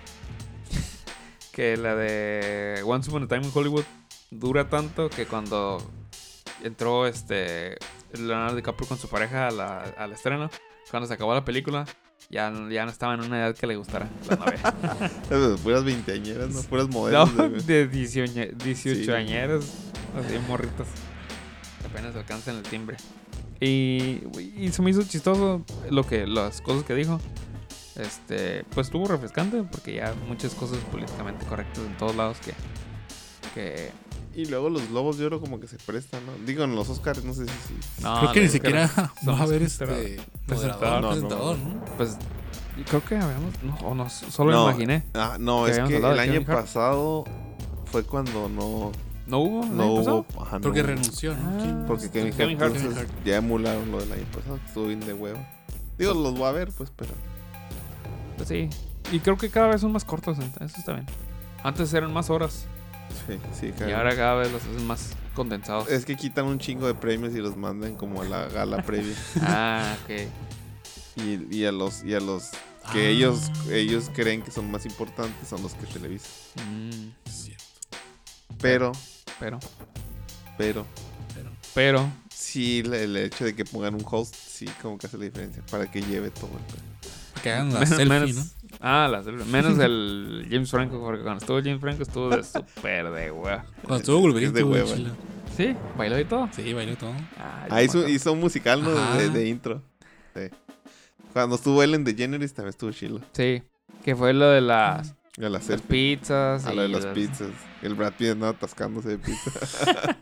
Que 1.53 1.77
la 1.77 1.97
de 1.97 2.83
Once 2.87 3.11
Upon 3.11 3.25
a 3.25 3.27
Time 3.29 3.45
in 3.47 3.51
Hollywood 3.53 3.85
dura 4.31 4.69
tanto 4.69 5.11
que 5.11 5.27
cuando 5.27 5.79
entró 6.63 7.07
este 7.09 7.77
Leonardo 8.13 8.57
DiCaprio 8.57 8.89
con 8.89 8.99
su 8.99 9.09
pareja 9.09 9.49
a 9.49 9.51
la- 9.51 9.83
al 9.99 10.13
estreno, 10.13 10.51
cuando 10.91 11.07
se 11.07 11.15
acabó 11.15 11.35
la 11.35 11.45
película, 11.45 11.85
ya, 12.31 12.51
no- 12.51 12.71
ya 12.71 12.85
no 12.85 12.91
estaba 12.91 13.15
en 13.15 13.21
una 13.21 13.39
edad 13.39 13.55
que 13.57 13.67
le 13.67 13.77
gustara 13.77 14.09
la 14.29 14.37
novia. 14.37 15.59
Puras 15.63 15.85
veinteañeras, 15.85 16.51
¿no? 16.51 16.63
Puras 16.63 16.89
No, 16.89 16.93
modelos. 16.95 17.67
de- 17.67 17.87
de 17.87 17.89
18, 17.89 18.33
18 18.65 19.05
Sí. 19.05 19.11
así 20.19 20.39
morritas. 20.49 20.87
Apenas 21.89 22.15
alcanzan 22.17 22.57
el 22.57 22.63
timbre. 22.63 22.97
Y, 23.61 24.23
y 24.57 24.71
se 24.73 24.83
me 24.83 24.91
hizo 24.91 25.03
chistoso 25.03 25.65
lo 25.91 26.05
que, 26.07 26.27
las 26.27 26.61
cosas 26.61 26.85
que 26.85 26.95
dijo. 26.95 27.21
Este, 27.97 28.65
pues 28.75 28.87
estuvo 28.87 29.09
refrescante 29.09 29.65
porque 29.65 29.95
ya 29.95 30.15
muchas 30.29 30.55
cosas 30.55 30.79
políticamente 30.93 31.45
correctas 31.47 31.85
en 31.85 31.97
todos 31.97 32.15
lados 32.15 32.37
que, 32.39 32.53
que 33.55 33.91
Y 34.39 34.45
luego 34.47 34.71
los 34.71 34.89
globos 34.89 35.19
de 35.19 35.27
oro 35.27 35.41
como 35.41 35.59
que 35.59 35.67
se 35.67 35.79
prestan, 35.79 36.25
¿no? 36.25 36.33
Digo, 36.47 36.63
en 36.63 36.77
los 36.77 36.89
Oscars, 36.89 37.25
no 37.25 37.35
sé 37.35 37.47
si... 37.47 37.51
si- 37.97 38.03
no, 38.05 38.21
creo 38.21 38.33
que 38.33 38.41
ni 38.43 38.49
siquiera 38.49 38.89
va 39.29 39.37
a 39.37 39.43
haber 39.43 39.63
este 39.63 39.85
presentador. 40.47 41.01
No, 41.03 41.09
presentador, 41.11 41.59
no. 41.59 41.75
¿no? 41.75 41.85
Pues 41.97 42.17
creo 42.89 43.05
que 43.05 43.17
habíamos, 43.17 43.53
no, 43.65 43.75
o 43.85 43.95
no, 43.97 44.09
solo 44.09 44.53
No. 44.53 44.67
me 44.67 44.71
imaginé. 44.71 45.03
Ah, 45.15 45.39
no, 45.41 45.65
Que 45.65 45.73
es 45.73 45.79
que 45.81 45.97
el 45.97 46.05
año 46.21 46.45
pasado 46.45 47.25
fue 47.87 48.05
cuando 48.05 48.49
no, 48.49 48.93
¿No 49.27 49.39
hubo? 49.41 49.67
no 49.67 49.87
hubo... 49.95 50.27
ajá, 50.41 50.59
no 50.59 50.63
Porque 50.63 50.83
hubo. 50.83 50.87
renunció, 50.89 51.35
¿no? 51.37 51.83
Ah. 51.83 51.85
Porque 51.89 52.09
Kevin, 52.09 52.33
Kevin 52.33 52.63
Hart, 52.63 52.77
ya 53.25 53.39
emularon 53.39 53.91
lo 53.91 53.99
del 53.99 54.13
año 54.13 54.25
pasado, 54.33 54.61
estuvo 54.65 54.87
bien 54.87 55.01
de 55.01 55.15
huevo. 55.15 55.41
Digo, 55.99 56.15
los 56.15 56.39
voy 56.39 56.47
a 56.49 56.53
ver, 56.53 56.71
pues, 56.79 56.93
pero... 56.95 57.11
Pues 58.37 58.49
sí. 58.49 58.71
Y 59.11 59.19
creo 59.19 59.37
que 59.37 59.51
cada 59.51 59.67
vez 59.67 59.81
son 59.81 59.91
más 59.91 60.05
cortos, 60.05 60.39
eso 60.39 60.65
está 60.79 60.93
bien. 60.93 61.07
Antes 61.65 61.93
eran 61.93 62.13
más 62.13 62.31
horas. 62.31 62.67
Sí, 63.27 63.39
sí, 63.59 63.75
Y 63.87 63.93
ahora 63.93 64.15
cada 64.17 64.35
vez 64.37 64.53
los 64.53 64.63
hacen 64.63 64.87
más 64.87 65.11
condensados. 65.35 65.89
Es 65.91 66.05
que 66.05 66.17
quitan 66.17 66.47
un 66.47 66.59
chingo 66.59 66.87
de 66.87 66.95
premios 66.95 67.35
y 67.35 67.39
los 67.39 67.57
mandan 67.57 67.95
como 67.95 68.23
a 68.23 68.25
la 68.25 68.47
gala 68.49 68.83
previa. 68.87 69.15
Ah, 69.43 69.97
ok. 70.05 70.29
Y, 71.25 71.57
y 71.59 71.65
a 71.67 71.73
los, 71.73 72.05
y 72.05 72.15
a 72.15 72.21
los 72.21 72.51
que 72.93 73.07
Ah. 73.07 73.11
ellos, 73.11 73.51
ellos 73.71 74.11
creen 74.15 74.43
que 74.43 74.51
son 74.51 74.71
más 74.71 74.87
importantes 74.87 75.49
son 75.49 75.63
los 75.63 75.75
que 75.75 75.87
televisan. 75.87 76.31
Mm, 76.65 77.13
Cierto, 77.31 77.65
Pero, 78.61 78.93
pero, 79.39 79.59
pero, 80.57 80.87
pero- 81.35 81.51
pero, 81.75 82.11
sí, 82.35 82.81
el, 82.85 82.95
el 82.95 83.17
hecho 83.19 83.45
de 83.45 83.55
que 83.55 83.65
pongan 83.65 83.95
un 83.95 84.05
host, 84.11 84.35
sí, 84.35 84.65
como 84.81 84.97
que 84.97 85.07
hace 85.07 85.19
la 85.19 85.25
diferencia 85.25 85.63
para 85.71 85.91
que 85.91 86.01
lleve 86.01 86.31
todo 86.31 86.51
el 86.57 87.43
que 87.43 87.53
hagan 87.53 87.75
la 87.75 87.85
selfie, 87.87 88.33
¿no? 88.33 88.45
Ah, 88.81 89.09
la 89.11 89.23
selfie. 89.23 89.45
menos 89.47 89.79
el 89.81 90.47
James 90.51 90.71
Franco, 90.71 91.01
porque 91.01 91.23
cuando 91.23 91.39
estuvo 91.41 91.59
James 91.63 91.81
Franco 91.81 92.03
estuvo 92.03 92.31
de 92.31 92.43
súper 92.45 93.11
de 93.11 93.31
hueva. 93.31 93.65
Cuando 93.83 93.97
estuvo 93.97 94.21
Wolverine 94.21 94.53
de 94.53 94.63
hueva. 94.65 94.95
Sí, 95.57 95.75
bailó 95.97 96.19
y 96.21 96.25
todo. 96.25 96.49
Sí, 96.53 96.73
bailó 96.73 96.97
todo. 96.97 97.13
Ah, 97.37 97.67
Ah, 97.71 97.79
yo 97.81 97.85
hizo, 97.85 98.09
hizo 98.09 98.33
un 98.33 98.41
musical, 98.41 98.83
¿no? 98.83 98.91
De, 99.17 99.29
de 99.31 99.49
intro. 99.49 99.83
Sí. 100.35 100.43
Cuando 101.33 101.57
estuvo 101.57 101.83
Ellen 101.83 102.05
DeGeneres 102.05 102.55
también 102.55 102.71
estuvo 102.71 102.91
chilo. 102.93 103.21
Sí, 103.33 103.63
que 104.05 104.15
fue 104.17 104.33
lo 104.33 104.49
de 104.51 104.61
las, 104.61 105.15
la 105.37 105.49
las 105.51 105.69
pizzas. 105.83 106.65
A 106.65 106.73
lo 106.73 106.83
de 106.83 106.89
y 106.89 106.93
las 106.93 107.05
las- 107.05 107.15
pizzas. 107.15 107.51
El 107.83 107.95
Brad 107.95 108.13
Pitt 108.15 108.31
andaba 108.31 108.53
atascándose 108.53 109.09
de 109.11 109.19
pizza. 109.19 109.51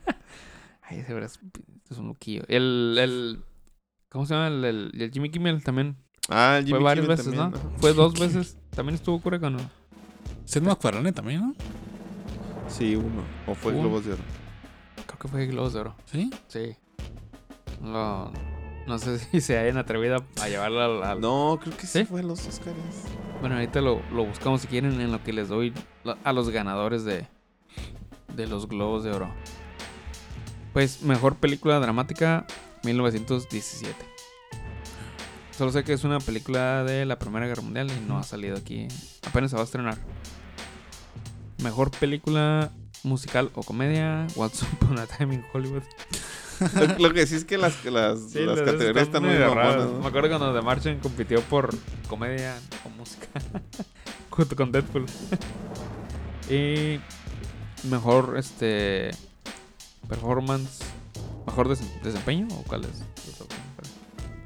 Ay, 0.82 0.98
ese 1.00 1.12
verdad 1.14 1.30
es, 1.30 1.40
es 1.90 1.98
un 1.98 2.08
loquillo. 2.08 2.42
El, 2.48 2.96
el, 2.98 3.42
¿cómo 4.08 4.24
se 4.26 4.34
llama? 4.34 4.48
El, 4.48 4.64
el, 4.64 4.92
el 5.02 5.10
Jimmy 5.10 5.30
Kimmel 5.30 5.62
también. 5.64 5.96
Ah, 6.28 6.60
Fue 6.68 6.78
varias 6.78 7.04
Kimmel 7.04 7.16
veces, 7.16 7.34
también, 7.36 7.50
¿no? 7.72 7.78
Fue 7.78 7.92
dos 7.92 8.14
veces. 8.18 8.56
También 8.70 8.94
estuvo 8.96 9.20
cura 9.20 9.38
con... 9.38 9.56
Seth 10.44 10.62
MacFarlane 10.62 11.12
también, 11.12 11.40
¿no? 11.40 11.54
Sí, 12.68 12.94
uno. 12.96 13.22
O 13.46 13.54
fue 13.54 13.72
Uno. 13.72 13.82
Globos 13.82 14.04
de 14.04 14.12
Oro. 14.14 14.22
Creo 15.06 15.18
que 15.18 15.28
fue 15.28 15.46
Globos 15.46 15.72
de 15.72 15.80
Oro. 15.80 15.94
Sí. 16.06 16.30
Sí. 16.48 16.76
No, 17.80 18.32
no 18.86 18.98
sé 18.98 19.18
si 19.30 19.40
se 19.40 19.58
hayan 19.58 19.76
atrevido 19.78 20.24
a 20.40 20.48
llevarlo 20.48 20.80
al... 20.82 21.02
al- 21.04 21.20
No, 21.20 21.58
creo 21.62 21.76
que 21.76 21.86
sí, 21.86 22.00
¿Sí? 22.00 22.04
fue 22.04 22.22
los 22.22 22.46
Oscars. 22.46 22.76
Bueno, 23.40 23.56
ahorita 23.56 23.80
lo, 23.80 24.00
lo 24.12 24.24
buscamos 24.24 24.62
si 24.62 24.66
quieren 24.66 25.00
en 25.00 25.12
lo 25.12 25.22
que 25.22 25.32
les 25.32 25.48
doy 25.48 25.72
la- 26.04 26.16
a 26.24 26.32
los 26.32 26.50
ganadores 26.50 27.04
de, 27.04 27.26
de 28.34 28.46
los 28.46 28.68
Globos 28.68 29.04
de 29.04 29.10
Oro. 29.12 29.30
Pues, 30.72 31.02
mejor 31.02 31.36
película 31.36 31.78
dramática, 31.80 32.46
1917. 32.84 33.94
Solo 35.56 35.72
sé 35.72 35.84
que 35.84 35.92
es 35.94 36.04
una 36.04 36.18
película 36.20 36.84
de 36.84 37.06
la 37.06 37.18
Primera 37.18 37.46
Guerra 37.46 37.62
Mundial 37.62 37.90
y 37.90 38.06
no 38.06 38.18
ha 38.18 38.22
salido 38.22 38.56
aquí. 38.56 38.88
Apenas 39.26 39.50
se 39.50 39.56
va 39.56 39.62
a 39.62 39.64
estrenar. 39.64 39.96
Mejor 41.62 41.90
película 41.90 42.70
musical 43.02 43.50
o 43.54 43.62
comedia, 43.62 44.26
Once 44.36 44.64
Upon 44.74 44.98
a 44.98 45.06
Time 45.06 45.34
in 45.36 45.44
Hollywood. 45.52 45.82
Lo, 46.98 47.08
lo 47.08 47.14
que 47.14 47.26
sí 47.26 47.34
es 47.34 47.44
que 47.44 47.58
las, 47.58 47.84
las, 47.84 48.18
Sí, 48.32 48.38
las 48.40 48.58
categorías 48.60 49.06
están 49.08 49.22
muy 49.24 49.36
raras. 49.36 49.76
¿no? 49.86 50.00
Me 50.00 50.06
acuerdo 50.06 50.28
cuando 50.30 50.54
The 50.58 50.62
Martian 50.64 50.98
compitió 51.00 51.42
por 51.42 51.74
comedia 52.08 52.56
o 52.84 52.88
música 52.98 53.26
junto 54.30 54.56
con 54.56 54.72
Deadpool. 54.72 55.04
y 56.50 56.98
mejor 57.88 58.36
este 58.38 59.10
performance, 60.08 60.78
mejor 61.46 61.68
des- 61.68 62.02
desempeño 62.02 62.48
o 62.52 62.62
cuál 62.62 62.84
es? 62.86 63.00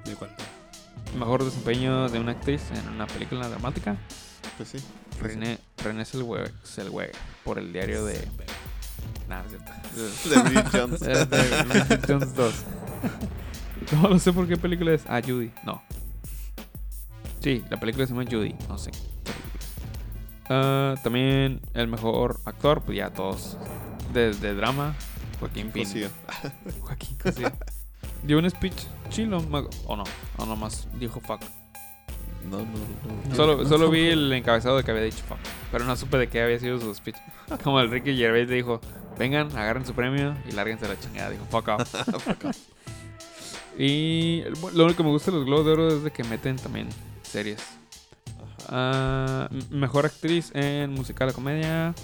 ¿De 0.04 0.16
cuál? 0.16 0.34
Mejor 1.18 1.44
desempeño 1.44 2.08
de 2.08 2.20
una 2.20 2.32
actriz 2.32 2.62
en 2.70 2.88
una 2.88 3.06
película 3.06 3.48
dramática. 3.48 3.96
Pues 4.56 4.70
sí. 4.70 4.78
René, 5.20 5.58
René 5.82 6.04
Zellweger, 6.04 6.52
Zellweger, 6.64 7.12
por 7.44 7.58
el 7.58 7.72
diario 7.72 8.04
de 8.04 8.28
cierto. 9.48 9.72
De 10.28 10.42
Bridget 10.42 10.68
Jones. 10.72 11.02
Es 11.02 11.30
de 11.30 11.64
Bridget 11.64 12.06
Jones 12.06 12.34
2. 12.34 12.54
No, 13.92 14.08
no 14.08 14.18
sé 14.18 14.32
por 14.32 14.46
qué 14.46 14.56
película 14.56 14.92
es. 14.92 15.04
Ah, 15.06 15.20
Judy. 15.24 15.50
No. 15.64 15.82
Sí, 17.40 17.64
la 17.70 17.78
película 17.80 18.06
se 18.06 18.12
llama 18.12 18.28
Judy. 18.30 18.54
No 18.68 18.78
sé. 18.78 18.90
Ah, 20.48 20.94
también 21.02 21.60
el 21.74 21.88
mejor 21.88 22.40
actor, 22.44 22.82
pues 22.82 22.98
ya 22.98 23.10
todos. 23.10 23.56
De, 24.12 24.34
de 24.34 24.54
drama, 24.54 24.94
Joaquín 25.38 25.70
Phoenix. 25.70 26.10
Joaquín 26.80 27.16
Cosío. 27.22 27.52
Dio 28.22 28.38
un 28.38 28.48
speech 28.50 28.86
chilo. 29.08 29.38
O 29.86 29.96
no. 29.96 30.04
O 30.36 30.46
nomás 30.46 30.86
dijo 30.98 31.20
fuck. 31.20 31.40
No, 32.50 32.58
no, 32.58 32.64
no. 32.64 33.28
No, 33.28 33.34
Solo, 33.36 33.56
no, 33.62 33.68
solo 33.68 33.86
no. 33.86 33.90
vi 33.90 34.06
el 34.08 34.32
encabezado 34.32 34.76
de 34.78 34.84
que 34.84 34.90
había 34.90 35.02
dicho 35.04 35.22
fuck. 35.28 35.38
Pero 35.70 35.84
no 35.84 35.94
supe 35.96 36.16
de 36.18 36.28
qué 36.28 36.42
había 36.42 36.58
sido 36.58 36.80
su 36.80 36.94
speech. 36.94 37.16
Como 37.64 37.80
el 37.80 37.90
Ricky 37.90 38.16
Gervais 38.16 38.48
le 38.48 38.56
dijo: 38.56 38.80
Vengan, 39.18 39.54
agarren 39.56 39.84
su 39.84 39.92
premio 39.94 40.34
y 40.48 40.52
lárguense 40.52 40.88
la 40.88 40.98
chingada. 40.98 41.30
Dijo 41.30 41.44
fuck 41.50 41.68
off. 41.68 41.94
y 43.78 44.42
lo 44.74 44.84
único 44.84 44.96
que 44.98 45.02
me 45.02 45.10
gusta 45.10 45.30
de 45.30 45.36
los 45.38 45.46
Globos 45.46 45.66
de 45.66 45.72
Oro 45.72 45.88
es 45.88 46.02
de 46.02 46.10
que 46.10 46.24
meten 46.24 46.56
también 46.56 46.88
series. 47.22 47.62
Ah, 48.68 49.48
mejor 49.70 50.06
actriz 50.06 50.50
en 50.54 50.92
musical 50.92 51.28
o 51.30 51.32
comedia. 51.32 51.94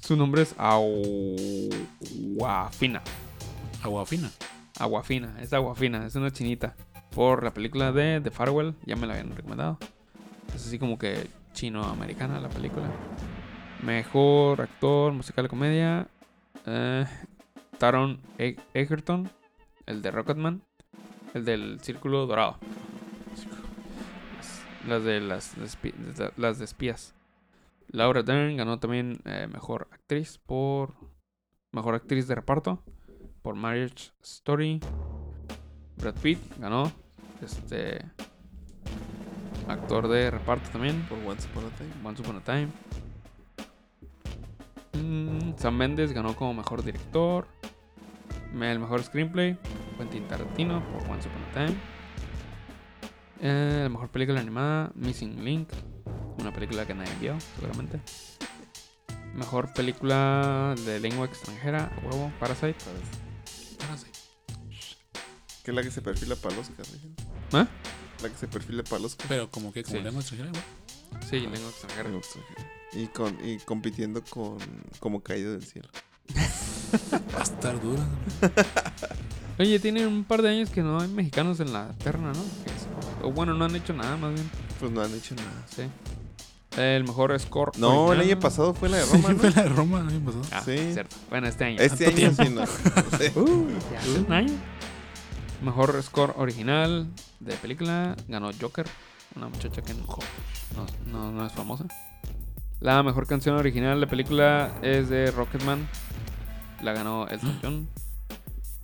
Su 0.00 0.16
nombre 0.16 0.42
es 0.42 0.54
Aguafina. 0.58 1.70
Agua 3.84 4.06
fina. 4.06 4.30
Aguafina, 4.80 5.36
es 5.40 5.52
Aguafina, 5.52 6.04
es 6.06 6.16
una 6.16 6.32
chinita. 6.32 6.74
Por 7.14 7.44
la 7.44 7.52
película 7.54 7.92
de 7.92 8.20
The 8.20 8.30
Farewell, 8.32 8.74
ya 8.84 8.96
me 8.96 9.06
la 9.06 9.12
habían 9.14 9.36
recomendado. 9.36 9.78
Es 10.54 10.66
así 10.66 10.78
como 10.80 10.98
que 10.98 11.28
chino-americana 11.52 12.40
la 12.40 12.48
película. 12.48 12.86
Mejor 13.82 14.60
actor, 14.62 15.12
musical 15.12 15.48
comedia. 15.48 16.08
eh, 16.66 17.06
Taron 17.78 18.20
E- 18.38 18.56
Egerton, 18.72 19.30
el 19.86 20.00
de 20.02 20.10
Rocketman, 20.10 20.62
el 21.34 21.44
del 21.44 21.78
Círculo 21.80 22.26
Dorado. 22.26 22.58
Las- 24.88 25.04
de 25.04 25.20
las, 25.20 25.52
las 26.36 26.58
de 26.58 26.64
espías. 26.64 27.14
Laura 27.88 28.22
Dern 28.22 28.56
ganó 28.56 28.78
también 28.80 29.20
eh, 29.24 29.46
mejor 29.52 29.88
actriz 29.92 30.38
por 30.38 30.94
mejor 31.72 31.94
actriz 31.94 32.26
de 32.26 32.34
reparto 32.34 32.82
por 33.44 33.54
Marriage 33.54 34.10
Story. 34.22 34.80
Brad 35.98 36.14
Pitt 36.14 36.38
ganó 36.58 36.90
este 37.42 38.02
actor 39.68 40.08
de 40.08 40.30
reparto 40.30 40.70
también 40.70 41.02
Por 41.02 41.18
Once 41.18 41.46
Upon 41.50 41.66
a 41.66 41.76
Time. 41.76 41.90
Once 42.02 42.22
Upon 42.22 42.36
a 42.36 42.40
Time. 42.40 42.68
Mm, 44.94 45.58
Sam 45.58 45.76
Mendes 45.76 46.12
ganó 46.12 46.34
como 46.34 46.54
mejor 46.54 46.82
director. 46.82 47.46
El 48.58 48.78
mejor 48.78 49.02
screenplay, 49.02 49.58
Quentin 49.98 50.26
Tarantino 50.26 50.82
por 50.88 51.02
Once 51.10 51.28
Upon 51.28 51.42
a 51.42 51.66
Time. 51.66 51.78
Eh, 53.42 53.80
la 53.82 53.88
mejor 53.90 54.08
película 54.08 54.40
animada, 54.40 54.90
Missing 54.94 55.44
Link, 55.44 55.68
una 56.40 56.50
película 56.50 56.86
que 56.86 56.94
nadie 56.94 57.12
vio, 57.20 57.38
seguramente. 57.56 58.00
Mejor 59.34 59.74
película 59.74 60.74
de 60.86 60.98
lengua 60.98 61.26
extranjera, 61.26 61.92
huevo, 62.04 62.32
Parasite. 62.40 62.78
Que 65.64 65.70
es 65.70 65.74
la 65.74 65.82
que 65.82 65.90
se 65.90 66.02
perfila 66.02 66.36
para 66.36 66.54
el 66.54 66.60
Oscar. 66.60 66.86
¿Eh? 66.86 67.66
La 68.22 68.28
que 68.28 68.36
se 68.38 68.46
perfila 68.46 68.82
para 68.84 68.98
el 68.98 69.04
Oscar. 69.06 69.26
Pero 69.28 69.50
como 69.50 69.72
que 69.72 69.82
como 69.82 69.96
Sí. 69.96 70.02
lengua 70.04 70.20
extranjera, 70.20 70.50
igual. 70.50 70.64
Sí, 71.28 71.40
lengua 71.40 71.70
extranjera. 71.70 72.06
Algo 72.06 72.18
extranjero. 72.18 72.60
Y, 72.92 73.06
con, 73.08 73.38
y 73.44 73.58
compitiendo 73.58 74.22
con 74.22 74.58
Como 75.00 75.20
Caído 75.22 75.52
del 75.52 75.64
Cielo. 75.64 75.88
Va 77.34 77.40
a 77.40 77.42
estar 77.42 77.80
dura. 77.80 78.02
Oye, 79.58 79.78
tiene 79.78 80.06
un 80.06 80.24
par 80.24 80.42
de 80.42 80.50
años 80.50 80.70
que 80.70 80.82
no 80.82 81.00
hay 81.00 81.08
mexicanos 81.08 81.60
en 81.60 81.72
la 81.72 81.92
terna, 81.94 82.32
¿no? 82.32 83.26
O 83.26 83.32
bueno, 83.32 83.54
no 83.54 83.64
han 83.64 83.74
hecho 83.76 83.92
nada, 83.92 84.16
más 84.16 84.34
bien. 84.34 84.50
Pues 84.80 84.90
no 84.92 85.00
han 85.02 85.14
hecho 85.14 85.34
nada. 85.34 85.66
Sí. 85.74 85.82
El 86.76 87.04
mejor 87.04 87.38
score. 87.38 87.70
No, 87.78 88.12
el 88.12 88.20
año 88.20 88.38
pasado 88.40 88.74
fue 88.74 88.88
la 88.88 88.96
de 88.98 89.06
Roma, 89.06 89.28
¿no? 89.32 89.38
Fue 89.38 89.50
la 89.52 89.62
de 89.62 89.68
Roma 89.68 90.00
el 90.00 90.08
año 90.08 90.20
pasado. 90.24 90.42
Ah, 90.52 90.62
Sí. 90.64 90.92
cierto. 90.92 91.16
Bueno, 91.30 91.46
este 91.46 91.64
año. 91.64 91.76
Este 91.80 92.04
¿Tanto 92.06 92.20
año 92.20 92.34
tiempo? 92.34 92.42
sí, 92.44 92.50
no. 92.50 92.66
Sí. 93.18 93.38
Uh, 93.38 93.68
ya 93.92 93.98
hace 94.00 94.18
un 94.18 94.32
año. 94.32 94.52
Mejor 95.64 96.02
score 96.02 96.34
original 96.36 97.06
de 97.40 97.54
película 97.54 98.14
ganó 98.28 98.50
Joker, 98.60 98.86
una 99.34 99.48
muchacha 99.48 99.80
que 99.82 99.94
no, 99.94 100.06
no, 101.10 101.32
no- 101.32 101.46
es 101.46 101.52
famosa. 101.52 101.84
La 102.80 103.02
mejor 103.02 103.26
canción 103.26 103.56
original 103.56 103.98
de 103.98 104.06
película 104.06 104.72
es 104.82 105.08
de 105.08 105.30
Rocketman. 105.30 105.88
La 106.82 106.92
ganó 106.92 107.26
Elton 107.28 107.58
John. 107.62 107.88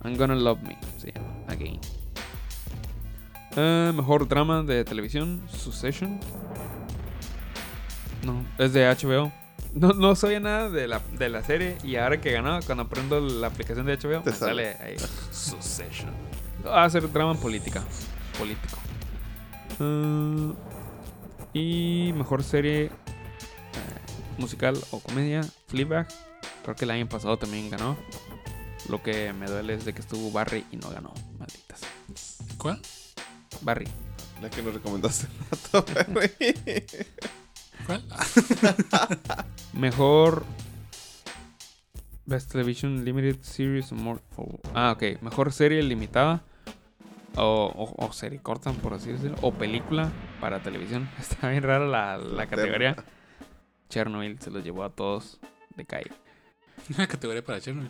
I'm 0.03 0.17
Gonna 0.17 0.33
Love 0.35 0.61
Me, 0.63 0.77
se 0.97 1.11
llama, 1.11 1.27
Again. 1.49 1.79
Eh, 3.55 3.91
mejor 3.95 4.27
drama 4.27 4.63
de 4.63 4.83
televisión, 4.83 5.43
Succession. 5.51 6.19
No, 8.23 8.43
es 8.57 8.73
de 8.73 8.85
HBO. 8.87 9.31
No, 9.75 9.93
no 9.93 10.15
sabía 10.15 10.39
nada 10.39 10.69
de 10.69 10.87
la, 10.87 10.99
de 11.17 11.29
la 11.29 11.43
serie 11.43 11.77
y 11.83 11.95
ahora 11.97 12.19
que 12.19 12.31
ganó, 12.31 12.59
cuando 12.65 12.89
prendo 12.89 13.19
la 13.19 13.47
aplicación 13.47 13.85
de 13.85 13.97
HBO, 13.97 14.21
Te 14.23 14.31
me 14.31 14.35
sale. 14.35 14.73
sale 14.73 14.83
ahí. 14.83 14.95
Succession. 15.31 16.09
Va 16.65 16.83
a 16.83 16.89
ser 16.89 17.11
drama 17.11 17.35
política. 17.35 17.83
Político. 18.37 18.77
Ah, 19.79 20.53
y 21.53 22.13
mejor 22.15 22.43
serie 22.43 22.85
eh, 22.85 22.91
musical 24.37 24.77
o 24.91 24.99
comedia, 24.99 25.41
Fleabag. 25.67 26.07
Creo 26.63 26.75
que 26.75 26.85
el 26.85 26.91
año 26.91 27.07
pasado 27.09 27.37
también 27.37 27.69
ganó. 27.69 27.97
Lo 28.89 29.01
que 29.01 29.33
me 29.33 29.47
duele 29.47 29.73
es 29.73 29.85
de 29.85 29.93
que 29.93 30.01
estuvo 30.01 30.31
Barry 30.31 30.65
y 30.71 30.77
no 30.77 30.89
ganó. 30.89 31.13
Malditas. 31.39 31.81
¿Cuál? 32.57 32.81
Barry. 33.61 33.87
La 34.41 34.49
que 34.49 34.61
nos 34.61 34.73
recomendaste 34.73 35.27
rato. 35.51 35.85
¿Cuál? 37.85 38.03
Mejor 39.73 40.45
Best 42.25 42.51
Television 42.51 43.03
Limited 43.03 43.41
Series 43.41 43.91
more, 43.91 44.19
oh, 44.37 44.59
Ah, 44.73 44.91
ok. 44.91 45.21
Mejor 45.21 45.51
serie 45.51 45.81
limitada. 45.83 46.43
O, 47.37 47.71
o- 47.97 48.05
o 48.07 48.11
serie 48.13 48.39
corta, 48.39 48.71
por 48.73 48.93
así 48.93 49.11
decirlo. 49.11 49.37
O 49.41 49.53
película 49.53 50.09
para 50.39 50.61
televisión. 50.61 51.09
Está 51.19 51.49
bien 51.49 51.63
rara 51.63 51.85
la, 51.85 52.17
la 52.17 52.47
categoría. 52.47 52.95
Chernobyl 53.89 54.39
se 54.39 54.51
los 54.51 54.63
llevó 54.63 54.83
a 54.83 54.89
todos 54.89 55.39
de 55.75 55.85
calle. 55.85 56.11
Una 56.95 57.07
categoría 57.07 57.43
para 57.43 57.59
Chernobyl. 57.61 57.89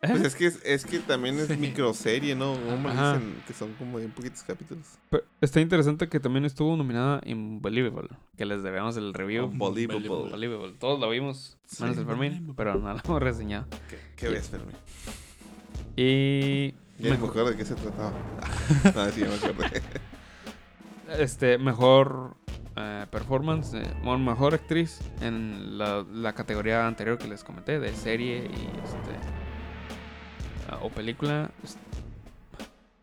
Pues 0.00 0.20
es 0.22 0.34
que, 0.36 0.46
es, 0.46 0.60
es 0.64 0.86
que 0.86 1.00
también 1.00 1.36
es 1.40 1.48
Sí. 1.48 1.56
microserie, 1.56 2.36
¿no? 2.36 2.54
Como 2.54 2.88
Ajá. 2.88 3.14
dicen 3.14 3.42
que 3.48 3.52
son 3.52 3.72
como 3.74 3.98
bien 3.98 4.12
poquitos 4.12 4.42
capítulos. 4.44 4.84
Pero 5.10 5.24
está 5.40 5.60
interesante 5.60 6.08
que 6.08 6.20
también 6.20 6.44
estuvo 6.44 6.76
nominada 6.76 7.20
Unbelievable. 7.26 8.10
Que 8.36 8.44
les 8.46 8.62
debemos 8.62 8.96
el 8.96 9.12
review. 9.12 9.46
Unbelievable. 9.46 10.08
Unbelievable. 10.08 10.76
Todos 10.78 11.00
la 11.00 11.08
vimos, 11.08 11.56
menos 11.80 11.96
Sí. 11.96 12.00
el 12.02 12.06
Fermín, 12.06 12.54
pero 12.56 12.76
no 12.76 12.94
la 12.94 13.02
hemos 13.04 13.20
reseñado. 13.20 13.66
¿Qué, 13.90 13.98
qué 14.14 14.28
ves, 14.28 14.48
Fermín? 14.48 14.76
Y 15.96 16.70
Ya 17.00 17.10
me 17.10 17.14
acuerdo 17.16 17.50
de 17.50 17.56
qué 17.56 17.64
se 17.64 17.74
trataba. 17.74 18.12
no, 18.94 19.10
sí, 19.10 19.20
me 19.22 19.34
acordé. 19.34 19.82
este, 21.18 21.58
mejor 21.58 22.36
eh, 22.76 23.06
performance, 23.10 23.74
eh, 23.74 23.82
bueno, 24.02 24.18
mejor 24.18 24.54
actriz 24.54 25.00
en 25.20 25.78
la, 25.78 26.04
la 26.12 26.32
categoría 26.34 26.86
anterior 26.86 27.18
que 27.18 27.28
les 27.28 27.42
comenté, 27.42 27.78
de 27.78 27.92
serie 27.94 28.38
y 28.38 28.78
este 28.84 29.18
ah, 30.70 30.78
o 30.82 30.90
película. 30.90 31.50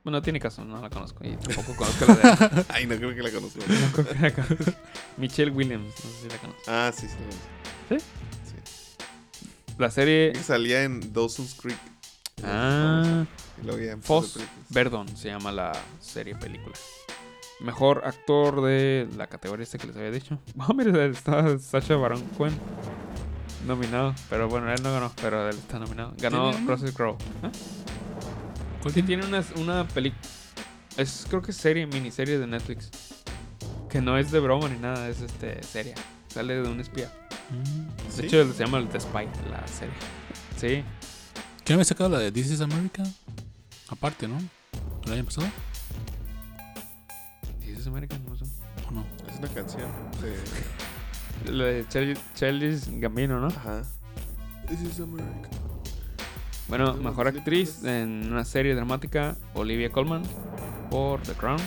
Bueno, 0.03 0.21
tiene 0.21 0.39
caso, 0.39 0.63
no 0.63 0.79
la 0.79 0.89
conozco 0.89 1.25
y 1.25 1.35
tampoco 1.35 1.75
conozco 1.75 2.05
la 2.05 2.47
de 2.47 2.65
Ay, 2.69 2.85
no 2.85 2.95
creo 2.95 3.15
que 3.15 3.23
la 3.23 3.31
conozco. 3.31 3.59
no 3.67 3.91
creo 3.91 4.07
que 4.07 4.19
la 4.19 4.31
conozco. 4.33 4.71
Michelle 5.17 5.51
Williams, 5.51 5.93
no 6.03 6.11
sé 6.11 6.21
si 6.21 6.29
la 6.29 6.37
conozco. 6.37 6.61
Ah, 6.67 6.91
sí, 6.95 7.07
sí. 7.07 7.15
la 7.89 7.97
conozco. 7.97 8.15
La 9.77 9.91
serie 9.91 10.31
Que 10.31 10.39
salía 10.39 10.83
en 10.83 11.11
Dawson's 11.11 11.53
Creek. 11.55 11.77
Ah, 12.43 13.25
películas. 13.55 14.37
Verdon 14.69 15.07
se 15.17 15.29
llama 15.29 15.51
la 15.51 15.71
serie 15.99 16.35
película. 16.35 16.75
Mejor 17.61 18.01
actor 18.05 18.61
de 18.61 19.07
la 19.15 19.27
categoría 19.27 19.63
esta 19.63 19.77
que 19.77 19.87
les 19.87 19.95
había 19.95 20.11
dicho. 20.11 20.39
Ah, 20.59 20.73
mira, 20.75 21.05
está 21.05 21.57
Sacha 21.59 21.95
Baron 21.95 22.21
Cohen 22.37 22.53
nominado. 23.65 24.13
Pero 24.29 24.49
bueno, 24.49 24.71
él 24.71 24.81
no 24.83 24.91
ganó, 24.91 25.11
pero 25.21 25.49
él 25.49 25.55
está 25.57 25.79
nominado. 25.79 26.13
Ganó. 26.17 26.51
Russell 26.67 26.91
Crowe. 26.91 27.17
¿Eh? 27.43 27.49
¿Cuál 28.81 28.93
Sí, 28.93 29.01
tiene? 29.03 29.25
una, 29.25 29.43
una 29.55 29.87
película. 29.87 30.21
Es, 30.97 31.25
creo 31.29 31.41
que 31.41 31.51
es 31.51 31.57
serie, 31.57 31.85
miniserie 31.87 32.37
de 32.37 32.47
Netflix. 32.47 32.89
Que 33.89 34.01
no 34.01 34.17
es 34.17 34.31
de 34.31 34.39
broma 34.39 34.67
ni 34.69 34.77
nada, 34.77 35.07
es 35.09 35.21
este 35.21 35.63
serie. 35.63 35.95
Sale 36.27 36.55
de 36.61 36.69
un 36.69 36.79
espía. 36.79 37.11
Mm. 37.49 38.07
De 38.07 38.11
¿Sí? 38.11 38.25
hecho, 38.25 38.51
se 38.53 38.63
llama 38.65 38.85
The 38.91 38.99
Spy, 38.99 39.27
la 39.49 39.65
serie. 39.67 39.93
Sí. 40.57 40.83
¿Qué 41.63 41.73
había 41.73 41.85
sacado 41.85 42.09
la 42.11 42.19
de 42.19 42.31
This 42.31 42.51
is 42.51 42.61
America? 42.61 43.03
Aparte, 43.89 44.27
¿no? 44.27 44.37
¿El 45.05 45.13
año 45.13 45.25
pasado? 45.25 45.47
¿Sí 47.63 47.71
es 47.71 47.87
American? 47.87 48.23
No 48.27 48.35
sé. 48.35 48.45
¿O 48.87 48.91
no? 48.91 49.05
Es 49.29 49.37
una 49.39 49.47
canción. 49.49 49.89
De... 50.21 51.51
Lo 51.51 51.65
de 51.65 51.85
Charlie- 51.87 52.17
Charles 52.33 52.89
Gambino, 52.99 53.39
¿no? 53.39 53.47
Ajá. 53.47 53.83
This 54.67 54.81
is 54.81 54.99
America. 54.99 55.49
Bueno, 56.67 56.95
mejor 56.95 57.27
actriz 57.27 57.83
en 57.83 58.31
una 58.31 58.43
serie 58.43 58.73
dramática, 58.73 59.37
Olivia 59.53 59.91
Colman, 59.91 60.23
por 60.89 61.21
The 61.21 61.33
Crown. 61.33 61.59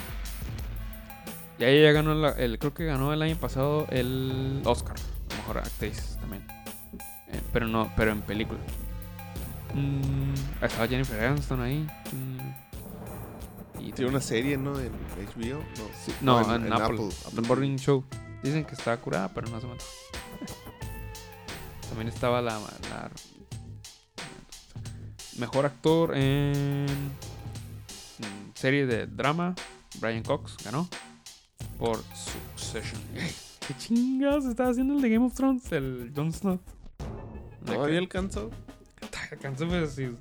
Y 1.61 1.65
ahí 1.65 1.77
ella 1.79 1.93
ganó, 1.93 2.15
la- 2.15 2.31
el, 2.33 2.59
creo 2.59 2.75
que 2.75 2.85
ganó 2.85 3.13
el 3.13 3.23
año 3.23 3.37
pasado 3.37 3.87
el 3.91 4.61
Oscar, 4.65 4.97
mejor 5.37 5.59
actriz 5.59 6.17
también. 6.21 6.45
Eh, 7.29 7.41
pero 7.53 7.69
no, 7.69 7.93
pero 7.97 8.11
en 8.11 8.23
película. 8.23 8.59
Mm, 9.75 10.35
estaba 10.65 10.89
Jennifer 10.89 11.25
Aniston 11.25 11.61
ahí. 11.61 11.87
Mm, 12.13 13.81
y 13.81 13.93
Tiene 13.93 14.11
una 14.11 14.21
serie, 14.21 14.57
¿no? 14.57 14.79
En 14.79 14.93
HBO. 14.93 15.59
No, 15.59 15.65
Sí, 16.05 16.13
no, 16.21 16.41
en- 16.55 16.63
en, 16.63 16.67
en 16.67 16.73
Apple, 16.73 17.09
Apple. 17.27 17.33
The 17.35 17.41
Morning 17.49 17.77
Show. 17.77 18.05
Dicen 18.43 18.65
que 18.65 18.75
está 18.75 18.97
curada, 18.99 19.29
pero 19.33 19.49
no 19.49 19.61
se 19.61 19.67
mató. 19.67 19.85
También 21.89 22.09
estaba 22.09 22.41
la, 22.43 22.59
la- 22.59 23.11
mejor 25.39 25.67
actor 25.67 26.17
en, 26.17 26.87
en 26.87 28.53
serie 28.55 28.87
de 28.87 29.07
drama. 29.07 29.55
Brian 30.01 30.23
Cox 30.23 30.57
ganó 30.65 30.89
por 31.79 31.97
Succession. 32.15 33.01
¿Qué 33.67 33.75
chingados 33.77 34.45
está 34.47 34.69
haciendo 34.69 34.95
el 34.95 35.01
de 35.03 35.11
Game 35.11 35.27
of 35.27 35.35
Thrones? 35.35 35.71
El 35.73 36.13
Jon 36.15 36.33
Snow. 36.33 36.61
¿Todavía 37.65 37.99
alcanzó? 37.99 38.51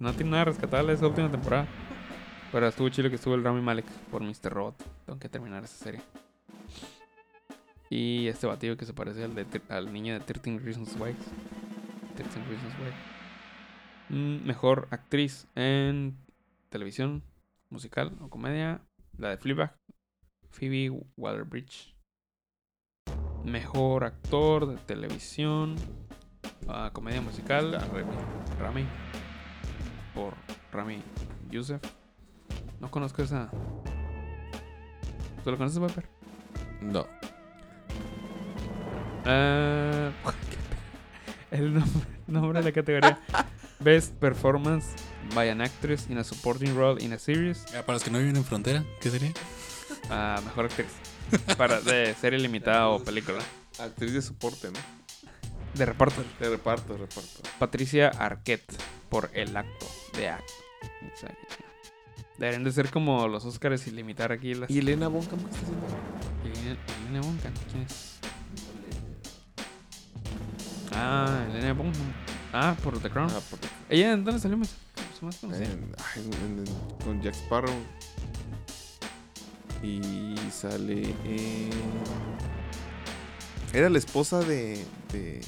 No 0.00 0.12
tiene 0.14 0.32
nada 0.32 0.46
rescatable 0.46 0.92
esa 0.92 1.06
última 1.06 1.30
temporada. 1.30 1.68
Pero 2.50 2.66
estuvo 2.66 2.88
chido 2.88 3.08
que 3.08 3.16
estuvo 3.16 3.34
el 3.34 3.44
Rami 3.44 3.60
Malek 3.60 3.86
por 4.10 4.22
Mr. 4.22 4.52
Robot. 4.52 4.76
Tengo 5.06 5.18
que 5.18 5.28
terminar 5.28 5.64
esa 5.64 5.84
serie. 5.84 6.00
Y 7.88 8.26
este 8.26 8.46
batido 8.46 8.76
que 8.76 8.84
se 8.84 8.92
parece 8.92 9.24
al, 9.24 9.34
de, 9.34 9.46
al 9.68 9.92
niño 9.92 10.14
de 10.14 10.20
13 10.20 10.58
Reasons 10.58 10.96
Why. 10.98 11.14
13 12.16 12.44
Reasons 12.44 12.74
Why. 12.80 14.16
Mm, 14.16 14.46
mejor 14.46 14.88
actriz 14.90 15.46
en 15.54 16.18
televisión, 16.68 17.22
musical 17.70 18.12
o 18.20 18.28
comedia. 18.28 18.82
La 19.16 19.30
de 19.30 19.36
Fleabag. 19.36 19.76
Phoebe 20.50 20.90
Waller-Bridge. 21.16 21.94
Mejor 23.44 24.04
actor 24.04 24.66
de 24.66 24.76
televisión. 24.76 25.76
Ah, 26.68 26.90
comedia 26.92 27.20
musical. 27.20 27.74
a 27.74 27.78
Rami. 27.80 28.16
Rami. 28.60 28.86
Por 30.14 30.34
Rami 30.72 31.02
Youssef. 31.50 31.80
No 32.80 32.90
conozco 32.90 33.22
esa. 33.22 33.50
¿Tú 35.44 35.50
lo 35.50 35.56
conoces, 35.56 35.80
Viper? 35.80 36.08
No. 36.80 37.06
Ah, 39.24 40.10
el 41.50 41.74
nombre, 41.74 42.08
nombre 42.26 42.58
de 42.58 42.64
la 42.64 42.72
categoría 42.72 43.20
Best 43.80 44.14
Performance 44.14 44.86
by 45.34 45.48
an 45.48 45.60
Actress 45.60 46.08
in 46.10 46.18
a 46.18 46.24
Supporting 46.24 46.74
Role 46.76 47.02
in 47.02 47.12
a 47.12 47.18
Series. 47.18 47.64
Para 47.70 47.94
los 47.94 48.04
que 48.04 48.10
no 48.10 48.18
viven 48.18 48.36
en 48.36 48.44
frontera, 48.44 48.84
¿qué 49.00 49.10
sería? 49.10 49.32
Ah, 50.10 50.40
mejor 50.44 50.66
actriz. 50.66 50.88
Para 51.56 51.80
de 51.80 52.14
serie 52.14 52.38
limitada 52.38 52.88
o 52.88 53.02
película. 53.02 53.38
Actriz 53.78 54.12
de 54.12 54.22
soporte, 54.22 54.68
¿no? 54.70 55.01
De 55.74 55.86
reparto. 55.86 56.22
De 56.38 56.50
reparto, 56.50 56.96
reparto. 56.96 57.40
Patricia 57.58 58.08
Arquette 58.08 58.74
por 59.08 59.30
El 59.32 59.56
Acto. 59.56 59.86
De 60.14 60.28
Acto. 60.28 60.52
Deberían 62.38 62.64
de 62.64 62.72
ser 62.72 62.90
como 62.90 63.28
los 63.28 63.44
Oscars 63.44 63.86
y 63.86 63.90
limitar 63.92 64.32
aquí 64.32 64.54
las. 64.54 64.68
¿Y 64.70 64.78
Elena 64.80 65.08
Bonham 65.08 65.28
qué 65.28 65.36
está 65.50 65.60
haciendo? 65.62 65.86
Elena, 66.44 66.76
Elena 67.08 67.20
Bonham, 67.20 67.54
¿quién 67.70 67.82
es? 67.84 68.12
Ah, 70.92 71.46
Elena 71.50 71.72
Bonham. 71.72 72.12
Ah, 72.52 72.76
por 72.82 72.98
The 72.98 73.10
Crown. 73.10 73.30
Ah, 73.32 73.40
por- 73.48 73.58
¿Ella 73.88 74.12
en 74.12 74.24
dónde 74.24 74.40
salió 74.40 74.56
en- 74.56 74.64
con 77.04 77.22
Jack 77.22 77.34
Sparrow. 77.34 77.74
Y 79.82 80.34
sale 80.50 81.14
en... 81.24 81.70
Era 83.72 83.88
la 83.88 83.98
esposa 83.98 84.40
de, 84.40 84.84
de... 85.12 85.40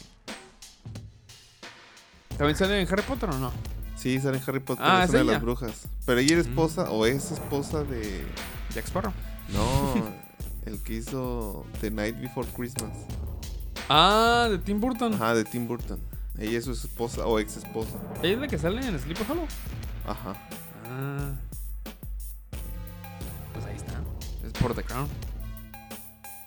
¿También 2.36 2.56
sale 2.56 2.81
en 2.81 2.89
Harry 2.90 3.02
Potter 3.02 3.31
o 3.31 3.39
no? 3.39 3.52
Sí, 3.97 4.20
sale 4.20 4.39
en 4.39 4.43
Harry 4.47 4.61
Potter, 4.61 4.85
Ah, 4.86 5.05
es 5.05 5.11
una 5.11 5.19
de 5.20 5.24
las 5.24 5.43
brujas. 5.43 5.86
Pero 6.05 6.19
ella 6.20 6.32
era 6.35 6.43
esposa, 6.43 6.90
o 6.90 7.06
es 7.06 7.31
esposa 7.31 7.85
de... 7.85 8.24
Jack 8.74 8.86
Sparrow. 8.86 9.12
No, 9.52 9.94
el 10.66 10.82
que 10.82 10.94
hizo 10.94 11.65
The 11.81 11.90
Night 11.90 12.20
Before 12.20 12.47
Christmas. 12.56 12.90
Ah, 13.89 14.48
de 14.51 14.59
Tim 14.59 14.81
Burton. 14.81 15.15
Ajá, 15.15 15.35
de 15.35 15.44
Tim 15.44 15.69
Burton. 15.69 16.01
Ella 16.39 16.59
es 16.59 16.65
su 16.65 16.73
esposa 16.73 17.24
o 17.27 17.39
ex 17.39 17.56
esposa. 17.56 17.97
Ella 18.23 18.35
es 18.35 18.39
la 18.40 18.48
que 18.48 18.59
sale 18.59 18.85
en 18.85 18.98
Sleepy 18.98 19.23
Hollow. 19.31 19.47
Ajá. 20.06 20.35
Ah. 20.90 21.31
Pues 23.52 23.65
ahí 23.66 23.77
está. 23.77 23.93
Es 24.44 24.52
por 24.55 24.74
The 24.74 24.82
Crown. 24.82 25.09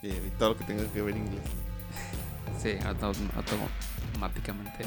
Y, 0.03 0.09
todo 0.37 0.49
lo 0.49 0.57
que 0.57 0.65
tenga 0.65 0.83
que 0.91 1.01
ver 1.01 1.15
inglés. 1.15 1.41
Sí, 2.61 2.71
auto- 2.83 3.11
automáticamente 3.35 4.85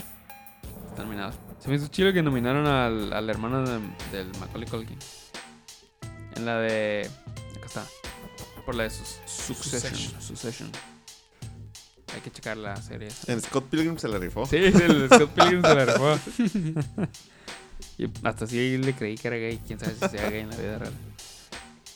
terminados. 1.01 1.35
Se 1.59 1.69
me 1.69 1.77
hizo 1.77 1.89
chido 1.89 2.13
que 2.13 2.23
nominaron 2.23 2.67
al, 2.67 3.13
al 3.13 3.29
hermano 3.31 3.63
de- 3.65 3.81
del 4.13 4.29
Macaulay 4.39 4.69
Culkin. 4.69 4.99
En 6.37 6.47
la 6.47 6.59
de. 6.59 7.09
Acá 7.57 7.67
está. 7.67 7.85
Por 8.65 8.75
la 8.75 8.85
de 8.85 8.91
Sus- 8.91 9.19
Succession. 9.27 10.21
Succession. 10.23 10.71
Hay 12.15 12.21
que 12.23 12.31
checar 12.31 12.57
la 12.57 12.77
serie. 12.77 13.09
En 13.27 13.41
Scott 13.41 13.67
Pilgrim 13.69 13.97
se 13.99 14.09
la 14.09 14.19
rifó. 14.19 14.45
Sí, 14.47 14.57
el 14.57 15.09
Scott 15.09 15.31
Pilgrim 15.35 15.63
se 15.63 15.75
la 15.75 15.85
rifó. 15.85 16.19
y 17.99 18.07
hasta 18.27 18.45
así 18.45 18.79
le 18.79 18.95
creí 18.95 19.17
que 19.17 19.29
era 19.29 19.37
gay. 19.37 19.61
Quién 19.67 19.79
sabe 19.79 19.93
si 19.95 20.09
sea 20.17 20.31
gay 20.31 20.41
en 20.41 20.51
la 20.51 20.57
vida 20.57 20.79
real. 20.79 20.93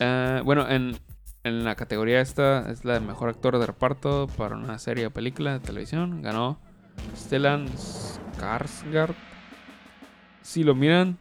Ah, 0.00 0.40
bueno, 0.44 0.68
en, 0.68 0.96
en 1.44 1.64
la 1.64 1.74
categoría 1.74 2.20
esta 2.20 2.70
es 2.70 2.84
la 2.84 2.94
de 2.94 3.00
mejor 3.00 3.28
actor 3.28 3.58
de 3.58 3.66
reparto 3.66 4.28
para 4.36 4.56
una 4.56 4.78
serie 4.78 5.06
o 5.06 5.10
película 5.10 5.54
de 5.54 5.60
televisión. 5.60 6.22
Ganó 6.22 6.60
Stellan 7.16 7.66
Skarsgård. 7.76 9.14
Si 10.42 10.62
lo 10.62 10.74
miran, 10.74 11.16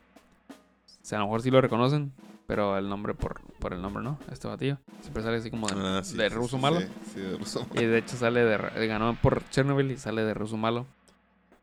a 1.12 1.16
lo 1.18 1.24
mejor 1.26 1.42
sí 1.42 1.52
lo 1.52 1.62
reconocen. 1.62 2.12
Pero 2.46 2.78
el 2.78 2.90
nombre 2.90 3.14
por, 3.14 3.40
por 3.60 3.74
el 3.74 3.82
nombre, 3.82 4.04
¿no? 4.04 4.20
Este 4.30 4.50
batillo. 4.50 4.78
Siempre 5.02 5.24
sale 5.24 5.38
así 5.38 5.50
como 5.50 5.68
de, 5.70 5.76
Ah, 5.78 6.04
sí, 6.04 6.18
de 6.18 6.28
ruso 6.28 6.58
malo. 6.58 6.82
Sí, 6.82 6.88
sí, 7.14 7.20
de 7.22 7.38
ruso 7.38 7.62
malo. 7.62 7.82
Y 7.82 7.86
de 7.86 7.98
hecho 8.00 8.18
sale 8.18 8.42
de... 8.44 8.58
re- 8.58 8.86
Ganó 8.88 9.16
por 9.22 9.48
Chernobyl 9.50 9.90
y 9.92 9.98
sale 9.98 10.24
de 10.24 10.34
ruso 10.34 10.58
malo. 10.58 10.86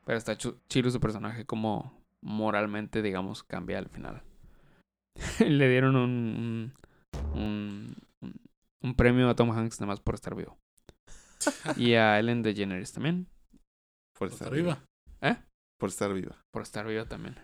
Pero 0.06 0.16
está 0.16 0.36
chido 0.36 0.90
su 0.90 1.00
personaje 1.00 1.44
como 1.44 1.92
moralmente, 2.22 3.02
digamos, 3.02 3.42
cambia 3.42 3.78
al 3.78 3.88
final. 3.90 4.22
Le 5.38 5.68
dieron 5.68 5.96
un, 5.96 6.72
un, 7.34 7.40
un, 7.40 7.96
un- 8.22 8.40
un 8.82 8.94
premio 8.94 9.28
a 9.28 9.36
Tom 9.36 9.50
Hanks 9.50 9.80
nada 9.80 9.92
más 9.92 10.00
por 10.00 10.14
estar 10.14 10.34
vivo. 10.34 10.56
Y 11.76 11.92
a 11.94 12.18
Ellen 12.18 12.42
DeGeneres 12.42 12.92
también. 12.92 13.26
Por 14.20 14.28
estar 14.28 14.52
viva. 14.52 14.84
Por 15.78 15.88
estar 15.88 16.12
viva. 16.12 16.36
Por 16.50 16.60
estar 16.62 16.86
vivo 16.86 17.06
también. 17.06 17.36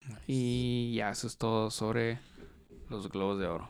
Nice. 0.00 0.22
Y 0.26 0.94
ya 0.96 1.10
eso 1.10 1.26
es 1.26 1.36
todo 1.36 1.70
sobre 1.70 2.18
los 2.88 3.10
globos 3.10 3.38
de 3.38 3.46
oro. 3.46 3.68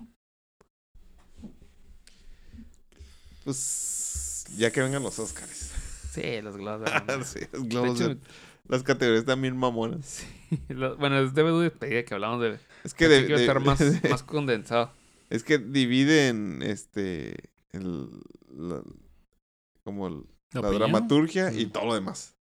Pues 3.44 4.44
ya 4.56 4.70
que 4.70 4.80
vengan 4.80 5.02
los 5.02 5.18
Oscars. 5.18 5.72
Sí, 6.12 6.40
los 6.42 6.56
globos 6.56 6.82
de 6.84 6.90
oro. 7.14 7.24
sí, 7.24 7.40
los 7.52 7.62
De 7.64 7.68
globos 7.68 7.98
de- 7.98 8.04
hecho, 8.12 8.20
las 8.68 8.82
categorías 8.84 9.24
también 9.24 9.56
mamonas. 9.56 10.06
sí, 10.48 10.60
lo- 10.68 10.96
bueno, 10.96 11.18
es 11.18 11.34
DVD 11.34 11.62
despedida 11.62 12.04
que 12.04 12.14
hablamos 12.14 12.40
de... 12.40 12.60
Es 12.84 12.94
que 12.94 13.08
Pensé 13.08 13.22
de, 13.26 13.34
de- 13.34 13.40
estar 13.40 13.58
más, 13.60 13.78
de- 13.80 14.08
más 14.08 14.22
condensado. 14.22 14.92
es 15.30 15.42
que 15.42 15.58
dividen 15.58 16.62
este 16.62 17.50
el, 17.72 18.08
la- 18.56 18.82
como 19.82 20.06
el- 20.06 20.26
¿La 20.52 20.70
dramaturgia 20.70 21.52
y 21.52 21.66
todo 21.66 21.86
lo 21.86 21.94
demás. 21.94 22.35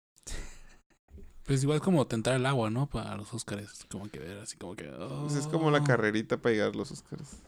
Pues 1.45 1.61
igual 1.61 1.79
como 1.79 2.07
tentar 2.07 2.35
el 2.35 2.45
agua, 2.45 2.71
¿no? 2.71 2.87
Para 2.87 3.15
los 3.15 3.31
Oscars. 3.33 3.85
Como 3.91 4.09
que 4.09 4.19
ver 4.19 4.39
así 4.39 4.57
como 4.57 4.75
que. 4.75 4.85
Pues 4.85 5.35
es 5.35 5.47
como 5.47 5.69
la 5.69 5.79
oh. 5.79 5.83
carrerita 5.83 6.37
para 6.37 6.53
llegar 6.53 6.69
a 6.69 6.77
los 6.77 6.91
Oscars. 6.91 7.43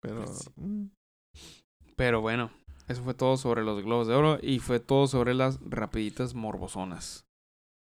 Pero 0.00 0.24
Pues 0.24 0.38
sí. 0.38 0.50
mm, 0.56 0.90
Pero 1.96 2.20
bueno, 2.20 2.52
eso 2.86 3.02
fue 3.02 3.14
todo 3.14 3.36
sobre 3.36 3.64
los 3.64 3.82
globos 3.82 4.06
de 4.06 4.14
oro 4.14 4.38
y 4.40 4.60
fue 4.60 4.78
todo 4.78 5.08
sobre 5.08 5.34
las 5.34 5.58
rapiditas 5.68 6.34
morbosonas 6.34 7.24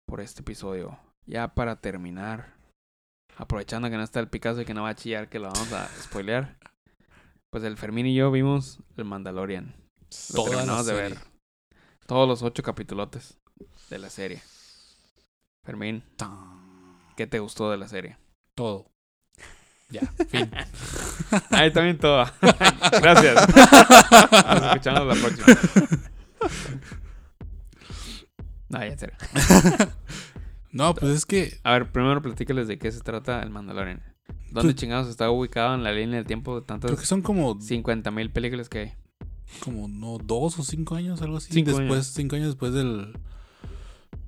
por 0.08 0.20
este 0.20 0.42
episodio. 0.42 0.98
Ya 1.28 1.54
para 1.54 1.80
terminar, 1.80 2.56
aprovechando 3.38 3.92
que 3.92 3.98
no 3.98 4.04
está 4.04 4.20
el 4.20 4.30
Picasso 4.30 4.62
y 4.62 4.66
que 4.66 4.74
no 4.74 4.84
va 4.84 4.90
a 4.90 4.96
chillar 4.96 5.30
que 5.30 5.38
lo 5.38 5.52
vamos 5.52 5.72
a 5.74 5.88
spoilear, 6.02 6.58
pues 7.52 7.64
el 7.64 7.78
Fermín 7.78 8.08
y 8.08 8.16
yo 8.16 8.32
vimos 8.32 8.80
el 8.98 9.06
Mandalorian. 9.06 9.76
Lo 10.34 10.44
terminamos 10.46 10.88
de 10.88 10.94
ver. 10.94 11.18
Todos 12.08 12.28
los 12.28 12.42
ocho 12.42 12.64
capitulotes 12.64 13.38
de 13.92 14.00
la 14.00 14.10
serie. 14.10 14.42
Fermín. 15.64 16.04
¿qué 17.16 17.28
te 17.28 17.40
gustó 17.40 17.70
de 17.70 17.78
la 17.78 17.88
serie? 17.88 18.18
Todo. 18.56 18.90
Ya, 19.90 20.02
fin. 20.30 20.50
Ahí 21.52 21.72
también 21.72 21.98
todo. 21.98 22.26
Gracias. 23.02 23.48
Nos 23.50 24.64
escuchamos 24.64 25.06
la 25.08 25.16
próxima. 25.16 25.46
No, 28.70 28.80
ya 28.80 28.86
en 28.86 29.00
serio. 29.00 29.16
no, 30.72 30.96
pues 30.96 31.12
es 31.12 31.26
que. 31.26 31.60
A 31.64 31.74
ver, 31.74 31.92
primero 31.92 32.22
platícales 32.22 32.70
de 32.70 32.80
qué 32.80 32.92
se 32.92 33.02
trata 33.02 33.44
el 33.44 33.50
Mandalorian. 33.50 34.02
¿Dónde 34.52 34.70
Pues- 34.70 34.76
chingados 34.76 35.10
está 35.10 35.30
ubicado 35.30 35.76
en 35.76 35.84
la 35.84 35.92
línea 35.92 36.16
del 36.16 36.26
tiempo 36.26 36.56
de 36.60 36.66
Creo 36.66 36.80
que 36.80 36.88
tantas 36.88 37.08
son 37.08 37.22
como, 37.22 37.60
50 37.60 38.10
mil 38.12 38.32
películas 38.32 38.70
que 38.70 38.80
hay? 38.80 38.94
como 39.60 39.90
no, 39.90 40.18
dos 40.18 40.58
o 40.60 40.64
cinco 40.64 40.96
años, 40.96 41.22
algo 41.22 41.38
así. 41.38 41.52
Cinco 41.52 41.72
después, 41.72 41.92
años. 41.92 42.08
cinco 42.08 42.36
años 42.38 42.48
después 42.48 42.74
del. 42.74 43.18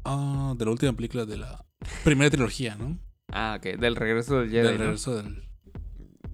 Ah, 0.05 0.53
de 0.57 0.65
la 0.65 0.71
última 0.71 0.93
película 0.93 1.25
de 1.25 1.37
la 1.37 1.65
primera 2.03 2.29
trilogía, 2.29 2.75
¿no? 2.75 2.97
Ah, 3.31 3.55
ok. 3.57 3.79
Del 3.79 3.95
regreso 3.95 4.39
del 4.39 4.49
Jedi. 4.49 4.63
del 4.67 4.77
¿no? 4.77 4.83
regreso 4.83 5.15
del. 5.15 5.43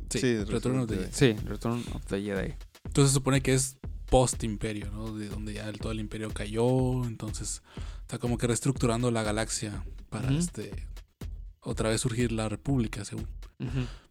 Sí, 0.10 0.20
Sí, 0.20 0.28
del 0.34 0.48
Return 0.48 0.80
of 0.80 0.88
the 0.90 0.96
Jedi. 0.98 1.10
Sí, 1.12 1.34
Return 1.46 1.84
of 1.94 2.06
the 2.08 2.22
Jedi. 2.22 2.54
Entonces 2.86 3.12
se 3.12 3.14
supone 3.14 3.42
que 3.42 3.54
es 3.54 3.78
post 4.10 4.44
imperio, 4.44 4.90
¿no? 4.92 5.16
De 5.16 5.30
donde 5.30 5.54
ya 5.54 5.70
el- 5.70 5.78
todo 5.80 5.92
el 5.92 6.00
imperio 6.00 6.32
cayó. 6.34 7.06
Entonces 7.06 7.62
está 8.02 8.18
como 8.18 8.38
que 8.38 8.48
reestructurando 8.48 9.12
la 9.12 9.22
galaxia 9.24 9.84
para 10.10 10.32
este 10.32 10.88
otra 11.62 11.90
vez 11.90 12.02
surgir 12.02 12.32
la 12.32 12.50
república, 12.50 13.06
según. 13.06 13.28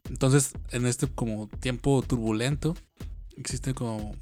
Entonces, 0.09 0.53
en 0.71 0.87
este 0.87 1.09
como 1.09 1.49
tiempo 1.49 2.03
turbulento, 2.07 2.77
existen 3.37 3.75
como 3.75 4.15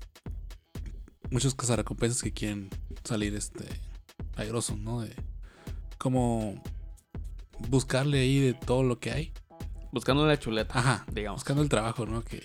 muchos 1.30 1.54
cazarrecompensas 1.54 2.22
que 2.22 2.32
quieren 2.32 2.70
salir 3.04 3.34
este 3.34 3.64
airoso, 4.36 4.76
¿no? 4.76 5.00
De 5.00 5.14
como 5.98 6.62
buscarle 7.68 8.20
ahí 8.20 8.38
de 8.38 8.54
todo 8.54 8.82
lo 8.82 8.98
que 9.00 9.10
hay. 9.10 9.32
Buscando 9.92 10.26
la 10.26 10.38
chuleta, 10.38 10.78
Ajá, 10.78 11.06
digamos. 11.12 11.40
buscando 11.40 11.62
el 11.62 11.68
trabajo, 11.68 12.06
¿no? 12.06 12.22
Que 12.22 12.42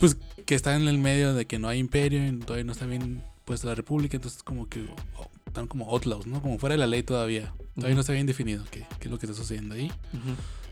pues 0.00 0.16
que 0.46 0.54
está 0.54 0.76
en 0.76 0.88
el 0.88 0.98
medio 0.98 1.34
de 1.34 1.46
que 1.46 1.58
no 1.58 1.68
hay 1.68 1.78
imperio 1.78 2.26
y 2.26 2.38
todavía 2.38 2.64
no 2.64 2.72
está 2.72 2.86
bien 2.86 3.22
puesta 3.44 3.66
la 3.66 3.74
república, 3.74 4.16
entonces 4.16 4.42
como 4.42 4.68
que 4.68 4.88
oh, 5.16 5.30
están 5.46 5.66
como 5.66 5.90
outlaws, 5.90 6.26
¿no? 6.26 6.40
Como 6.40 6.58
fuera 6.58 6.74
de 6.74 6.78
la 6.78 6.86
ley 6.86 7.02
todavía. 7.02 7.52
Todavía 7.74 7.94
no 7.94 8.00
está 8.00 8.12
bien 8.12 8.26
definido 8.26 8.64
qué, 8.70 8.86
qué 8.98 9.06
es 9.06 9.10
lo 9.10 9.18
que 9.18 9.26
está 9.26 9.36
sucediendo 9.36 9.74
ahí. 9.74 9.92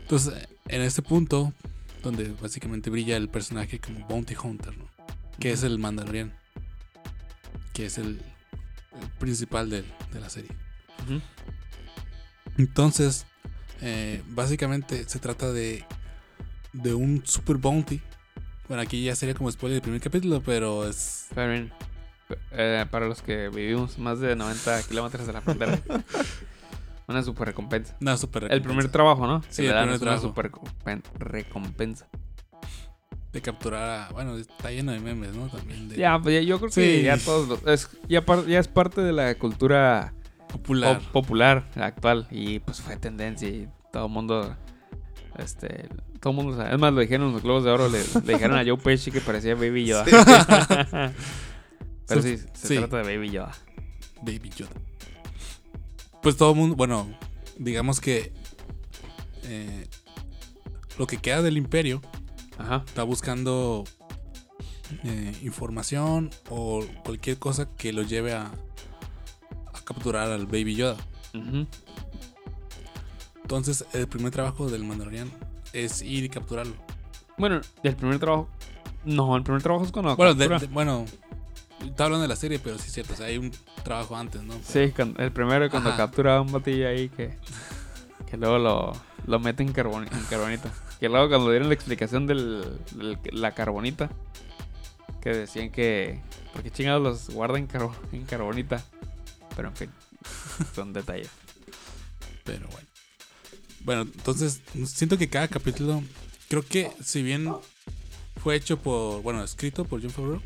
Entonces, 0.01 0.47
en 0.67 0.81
este 0.81 1.01
punto, 1.01 1.53
donde 2.03 2.33
básicamente 2.41 2.89
brilla 2.89 3.17
el 3.17 3.29
personaje 3.29 3.79
como 3.79 4.05
Bounty 4.07 4.35
Hunter, 4.41 4.77
¿no? 4.77 4.85
Que 5.39 5.51
es 5.51 5.63
el 5.63 5.79
Mandalorian. 5.79 6.33
Que 7.73 7.85
es 7.85 7.97
el 7.97 8.21
principal 9.19 9.69
del- 9.69 9.85
de 10.13 10.19
la 10.19 10.29
serie. 10.29 10.51
Entonces, 12.57 13.25
eh, 13.81 14.21
básicamente 14.29 15.07
se 15.07 15.19
trata 15.19 15.51
de, 15.51 15.83
de 16.73 16.93
un 16.93 17.21
super 17.25 17.57
bounty. 17.57 18.01
Bueno, 18.67 18.81
aquí 18.83 19.03
ya 19.03 19.15
sería 19.15 19.35
como 19.35 19.51
spoiler 19.51 19.75
del 19.75 19.81
primer 19.83 20.01
capítulo, 20.01 20.41
pero 20.43 20.87
es. 20.87 21.27
Bien, 21.35 21.71
eh, 22.51 22.85
para 22.91 23.07
los 23.07 23.21
que 23.21 23.49
vivimos 23.49 23.97
más 23.97 24.19
de 24.19 24.35
90 24.35 24.83
kilómetros 24.83 25.25
de 25.27 25.33
la 25.33 25.41
frontera, 25.41 25.79
una 27.07 27.23
super 27.23 27.47
recompensa. 27.47 27.95
Una 28.01 28.17
super 28.17 28.51
El 28.51 28.61
primer 28.61 28.89
trabajo, 28.89 29.25
¿no? 29.27 29.41
Sí, 29.49 29.65
el 29.65 29.71
primer 29.73 29.89
es 29.95 30.01
una 30.01 30.17
trabajo. 30.17 30.27
super 30.27 30.51
recompen- 30.51 31.03
recompensa. 31.19 32.07
De 33.33 33.41
capturar 33.41 33.89
a. 34.09 34.09
Bueno, 34.13 34.37
está 34.37 34.71
lleno 34.71 34.91
de 34.91 34.99
memes, 34.99 35.35
¿no? 35.35 35.47
También 35.49 35.89
de 35.89 35.97
Ya, 35.97 36.17
pues 36.19 36.35
ya- 36.35 36.41
yo 36.41 36.57
creo 36.59 36.69
que 36.71 36.97
Sí. 36.97 37.03
ya 37.03 37.17
todos 37.17 37.47
los- 37.47 37.67
es, 37.67 37.89
ya, 38.07 38.25
par- 38.25 38.45
ya 38.47 38.59
es 38.59 38.67
parte 38.67 39.01
de 39.01 39.13
la 39.13 39.35
cultura 39.35 40.13
popular. 40.47 40.99
pop- 40.99 41.11
popular 41.11 41.69
actual 41.75 42.27
y 42.31 42.59
pues 42.59 42.81
fue 42.81 42.95
tendencia 42.97 43.47
y 43.49 43.67
todo 43.91 44.05
el 44.05 44.11
mundo 44.11 44.55
este 45.37 45.89
todo 46.21 46.31
el 46.31 46.35
mundo 46.37 46.55
sabe. 46.57 46.73
es 46.73 46.79
más 46.79 46.93
lo 46.93 47.01
dijeron 47.01 47.27
en 47.27 47.33
los 47.33 47.43
globos 47.43 47.63
de 47.63 47.69
oro 47.69 47.89
le, 47.89 47.99
le 48.25 48.33
dijeron 48.33 48.57
a 48.57 48.63
Joe 48.65 48.77
Pesci 48.77 49.11
que 49.11 49.21
parecía 49.21 49.53
Baby 49.55 49.85
Yoda 49.85 50.05
pero 52.07 52.21
sí, 52.21 52.37
se 52.53 52.67
Sí. 52.67 52.77
trata 52.77 52.97
de 52.97 53.03
Baby 53.15 53.29
Yoda 53.31 53.51
Baby 54.21 54.49
Yoda. 54.55 54.71
Pues 56.23 56.37
todo 56.37 56.51
el 56.51 56.57
mundo, 56.57 56.75
bueno, 56.75 57.07
digamos 57.59 57.99
que 58.01 58.31
eh, 59.43 59.87
lo 60.97 61.05
que 61.07 61.17
queda 61.17 61.41
del 61.41 61.57
imperio 61.57 62.01
ajá 62.57 62.83
está 62.85 63.03
buscando 63.03 63.83
eh, 65.03 65.35
información 65.43 66.29
o 66.49 66.83
cualquier 67.03 67.37
cosa 67.39 67.67
que 67.77 67.91
lo 67.93 68.01
lleve 68.03 68.33
a, 68.33 68.45
a 68.45 69.81
capturar 69.83 70.31
al 70.31 70.45
Baby 70.45 70.75
Yoda. 70.75 70.97
Entonces, 73.41 73.85
el 73.93 74.07
primer 74.07 74.31
trabajo 74.31 74.69
del 74.69 74.83
Mandalorian 74.83 75.31
es 75.73 76.01
ir 76.01 76.23
y 76.25 76.29
capturarlo. 76.29 76.73
bueno 77.37 77.61
el 77.83 77.95
primer 77.95 78.19
trabajo 78.19 78.49
no 79.05 79.35
el 79.37 79.43
primer 79.43 79.61
trabajo 79.61 79.85
es 79.85 79.91
cuando 79.91 80.15
Bueno, 80.15 80.33
de- 80.33 80.67
bueno, 80.67 81.05
está 81.85 82.05
hablando 82.05 82.23
de 82.23 82.27
la 82.27 82.35
serie, 82.35 82.59
pero 82.59 82.77
sí 82.77 82.87
es 82.87 82.93
cierto, 82.93 83.13
o 83.13 83.15
sea, 83.15 83.27
hay 83.27 83.37
un 83.37 83.51
trabajo 83.83 84.15
antes, 84.17 84.41
¿no? 84.43 84.53
sí 84.63 84.91
el 85.17 85.31
primero 85.31 85.65
es 85.65 85.71
cuando 85.71 85.89
Ajá. 85.89 85.97
captura 85.97 86.37
a 86.37 86.41
un 86.41 86.51
batillo 86.51 86.87
ahí 86.89 87.09
que 87.09 87.37
que 88.29 88.35
luego 88.35 88.57
lo, 88.57 88.91
lo 89.25 89.39
mete 89.39 89.63
en, 89.63 89.73
carboni- 89.73 90.11
en 90.11 90.23
carbonita 90.25 90.69
que 90.99 91.09
luego 91.09 91.29
cuando 91.29 91.49
dieron 91.51 91.67
la 91.69 91.73
explicación 91.75 92.25
de 92.27 92.63
la 93.31 93.53
carbonita 93.53 94.09
que 95.21 95.29
decían 95.29 95.69
que 95.71 96.19
porque 96.53 96.71
chingados 96.71 97.01
los 97.01 97.29
guarda 97.29 97.57
en, 97.59 97.67
carbo- 97.67 97.95
en 98.11 98.25
carbonita 98.25 98.83
pero 99.55 99.67
en 99.69 99.75
fin 99.75 99.89
son 100.75 100.93
detalles 100.93 101.29
Pero 102.43 102.67
bueno. 102.67 102.87
Bueno, 103.81 104.01
entonces 104.01 104.61
siento 104.85 105.17
que 105.17 105.29
cada 105.29 105.47
capítulo, 105.47 106.03
creo 106.49 106.61
que 106.65 106.91
si 107.01 107.21
bien 107.23 107.53
fue 108.43 108.55
hecho 108.55 108.77
por, 108.77 109.21
bueno, 109.21 109.43
escrito 109.43 109.85
por 109.85 110.01
John 110.01 110.09
Favreau, 110.11 110.41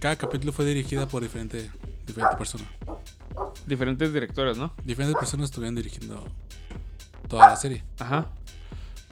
cada 0.00 0.16
capítulo 0.16 0.52
fue 0.52 0.64
dirigida 0.64 1.06
por 1.06 1.22
diferente, 1.22 1.70
diferente 2.06 2.36
persona. 2.36 2.64
diferentes 3.66 4.12
directores 4.12 4.56
no 4.58 4.72
Diferentes 4.84 5.16
personas 5.18 5.50
estuvieron 5.50 5.74
dirigiendo 5.76 6.26
toda 7.28 7.48
la 7.50 7.56
serie. 7.56 7.84
ajá 7.98 8.28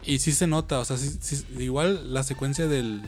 Y 0.03 0.19
sí 0.19 0.33
se 0.33 0.47
nota, 0.47 0.79
o 0.79 0.85
sea, 0.85 0.97
sí- 0.97 1.19
sí- 1.21 1.45
igual 1.59 2.13
la 2.15 2.23
secuencia 2.23 2.67
del, 2.67 3.03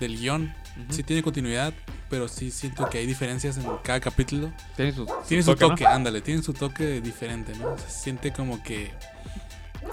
del 0.00 0.18
guion 0.18 0.52
sí 0.90 1.02
tiene 1.02 1.22
continuidad, 1.22 1.74
pero 2.08 2.28
sí 2.28 2.50
siento 2.52 2.88
que 2.88 2.98
hay 2.98 3.06
diferencias 3.06 3.56
en 3.58 3.64
cada 3.82 3.98
capítulo. 4.00 4.52
tiene 4.76 4.92
su, 4.92 5.06
Tiene 5.26 5.42
su 5.42 5.56
toque, 5.56 5.84
ándale, 5.86 6.20
tiene 6.20 6.42
su 6.42 6.52
toque 6.54 7.00
diferente, 7.00 7.52
¿no? 7.58 7.76
Se 7.78 7.90
siente 7.90 8.32
como 8.32 8.62
que, 8.62 8.92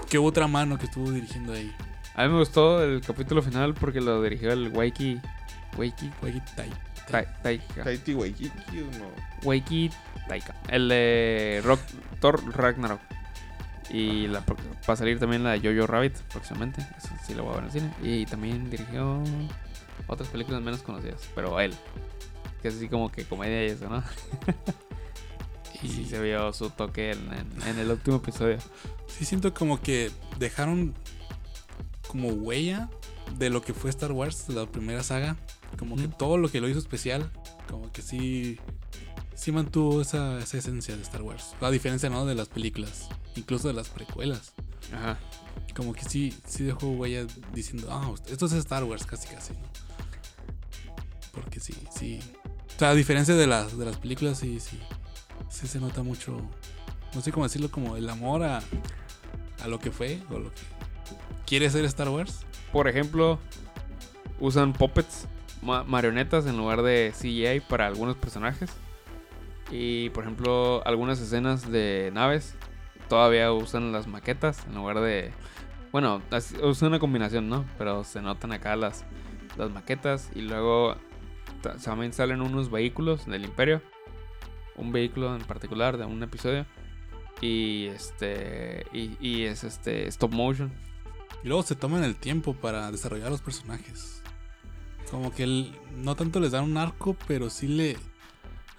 que 0.08 0.18
hubo 0.18 0.28
otra 0.28 0.46
mano 0.46 0.78
que 0.78 0.84
estuvo 0.86 1.10
dirigiendo 1.10 1.52
ahí. 1.52 1.74
a 2.14 2.22
mí 2.24 2.32
me 2.32 2.38
gustó 2.38 2.82
el 2.82 3.00
capítulo 3.00 3.42
final 3.42 3.74
porque 3.74 4.00
lo 4.00 4.22
dirigió 4.22 4.52
el 4.52 4.68
Waiki 4.68 5.20
Waiki 5.76 6.10
Waiki 6.22 6.40
Tai. 6.54 6.70
Tai- 7.10 7.26
Taika 7.42 7.84
Taiti 7.84 8.14
Waikiki 8.14 8.80
o 8.80 8.98
no. 8.98 9.06
Waiki 9.44 9.90
Taika 10.28 10.54
el 10.68 10.88
de 10.88 11.60
Rock, 11.64 11.80
Thor 12.20 12.42
Ragnarok 12.56 13.00
y 13.90 14.26
la, 14.26 14.40
va 14.40 14.94
a 14.94 14.96
salir 14.96 15.18
también 15.18 15.44
la 15.44 15.52
de 15.58 15.60
Jojo 15.74 15.86
Rabbit 15.86 16.14
próximamente. 16.32 16.80
Eso 16.98 17.08
sí 17.26 17.34
lo 17.34 17.44
voy 17.44 17.52
a 17.52 17.60
ver 17.60 17.64
en 17.64 17.66
el 17.66 17.72
cine. 17.72 17.94
Y 18.02 18.26
también 18.26 18.68
dirigió 18.70 19.22
otras 20.08 20.28
películas 20.28 20.60
menos 20.62 20.82
conocidas 20.82 21.22
pero 21.34 21.58
él 21.58 21.74
que 22.62 22.68
es 22.68 22.76
así 22.76 22.88
como 22.88 23.10
que 23.10 23.24
comedia 23.24 23.64
y 23.64 23.70
eso 23.70 23.88
no 23.88 24.02
y 25.82 25.88
sí. 25.88 26.04
se 26.06 26.20
vio 26.20 26.52
su 26.52 26.70
toque 26.70 27.10
en, 27.12 27.18
en- 27.32 27.68
en 27.68 27.78
el 27.78 27.90
último 27.90 28.16
episodio. 28.16 28.58
Sí 29.08 29.24
siento 29.24 29.52
como 29.54 29.80
que 29.80 30.10
dejaron 30.38 30.94
como 32.08 32.28
huella 32.28 32.88
de 33.38 33.50
lo 33.50 33.60
que 33.62 33.74
fue 33.74 33.90
Star 33.90 34.12
Wars, 34.12 34.48
la 34.48 34.66
primera 34.66 35.02
saga. 35.02 35.36
Como 35.78 35.96
que 35.96 36.08
todo 36.08 36.38
lo 36.38 36.48
que 36.48 36.60
lo 36.60 36.68
hizo 36.68 36.78
especial, 36.78 37.30
como 37.68 37.90
que 37.92 38.00
sí, 38.00 38.58
sí 39.36 39.52
mantuvo 39.52 40.00
esa, 40.02 40.38
esa 40.40 40.58
esencia 40.58 40.96
de 40.96 41.02
Star 41.02 41.22
Wars. 41.22 41.54
A 41.60 41.70
diferencia, 41.70 42.10
¿no? 42.10 42.26
De 42.26 42.34
las 42.34 42.48
películas, 42.48 43.08
incluso 43.36 43.68
de 43.68 43.74
las 43.74 43.88
precuelas. 43.88 44.52
ajá 44.92 45.18
Como 45.76 45.92
que 45.92 46.02
sí, 46.08 46.36
sí 46.46 46.64
dejó 46.64 46.88
huella 46.88 47.24
diciendo, 47.54 47.86
ah, 47.90 48.12
esto 48.28 48.46
es 48.46 48.52
Star 48.52 48.82
Wars, 48.82 49.06
casi 49.06 49.28
casi, 49.28 49.52
¿no? 49.52 49.60
Porque 51.32 51.60
sí, 51.60 51.74
sí. 51.94 52.18
O 52.74 52.78
sea, 52.78 52.90
a 52.90 52.94
diferencia 52.94 53.34
de 53.36 53.46
las, 53.46 53.76
de 53.78 53.84
las 53.84 53.96
películas, 53.98 54.38
sí, 54.38 54.58
sí. 54.60 54.78
Sí 55.50 55.66
se 55.68 55.78
nota 55.80 56.02
mucho, 56.02 56.36
no 57.14 57.20
sé 57.20 57.30
cómo 57.32 57.44
decirlo, 57.46 57.70
como 57.70 57.96
el 57.96 58.08
amor 58.10 58.42
a, 58.42 58.62
a 59.62 59.68
lo 59.68 59.78
que 59.78 59.90
fue 59.90 60.20
o 60.30 60.38
lo 60.38 60.50
que 60.50 60.62
quiere 61.46 61.70
ser 61.70 61.84
Star 61.84 62.08
Wars. 62.08 62.40
Por 62.72 62.88
ejemplo, 62.88 63.38
usan 64.40 64.72
puppets, 64.72 65.26
ma- 65.62 65.84
marionetas 65.84 66.46
en 66.46 66.56
lugar 66.56 66.82
de 66.82 67.12
CGI 67.18 67.60
para 67.68 67.86
algunos 67.86 68.16
personajes. 68.16 68.70
Y 69.70 70.10
por 70.10 70.24
ejemplo, 70.24 70.82
algunas 70.86 71.20
escenas 71.20 71.70
de 71.70 72.10
naves 72.14 72.54
todavía 73.08 73.52
usan 73.52 73.92
las 73.92 74.06
maquetas 74.06 74.64
en 74.66 74.74
lugar 74.76 75.00
de. 75.00 75.32
Bueno, 75.92 76.22
usan 76.62 76.88
una 76.88 76.98
combinación, 76.98 77.48
¿no? 77.48 77.64
Pero 77.78 78.04
se 78.04 78.20
notan 78.20 78.52
acá 78.52 78.76
las, 78.76 79.04
las 79.56 79.70
maquetas. 79.70 80.30
Y 80.34 80.42
luego 80.42 80.96
ta- 81.62 81.76
también 81.76 82.12
salen 82.12 82.42
unos 82.42 82.70
vehículos 82.70 83.26
del 83.26 83.44
Imperio. 83.44 83.82
Un 84.76 84.92
vehículo 84.92 85.34
en 85.34 85.42
particular 85.42 85.96
de 85.96 86.04
un 86.04 86.22
episodio. 86.22 86.66
Y 87.40 87.86
este. 87.86 88.86
Y, 88.92 89.16
y 89.20 89.44
es 89.44 89.64
este. 89.64 90.06
Stop 90.08 90.32
motion. 90.32 90.72
Y 91.42 91.48
luego 91.48 91.62
se 91.62 91.74
toman 91.74 92.04
el 92.04 92.16
tiempo 92.16 92.54
para 92.54 92.90
desarrollar 92.90 93.30
los 93.30 93.40
personajes. 93.42 94.22
Como 95.10 95.32
que 95.34 95.72
no 95.96 96.14
tanto 96.16 96.40
les 96.40 96.52
dan 96.52 96.64
un 96.64 96.76
arco, 96.76 97.16
pero 97.26 97.50
sí 97.50 97.68
le. 97.68 97.96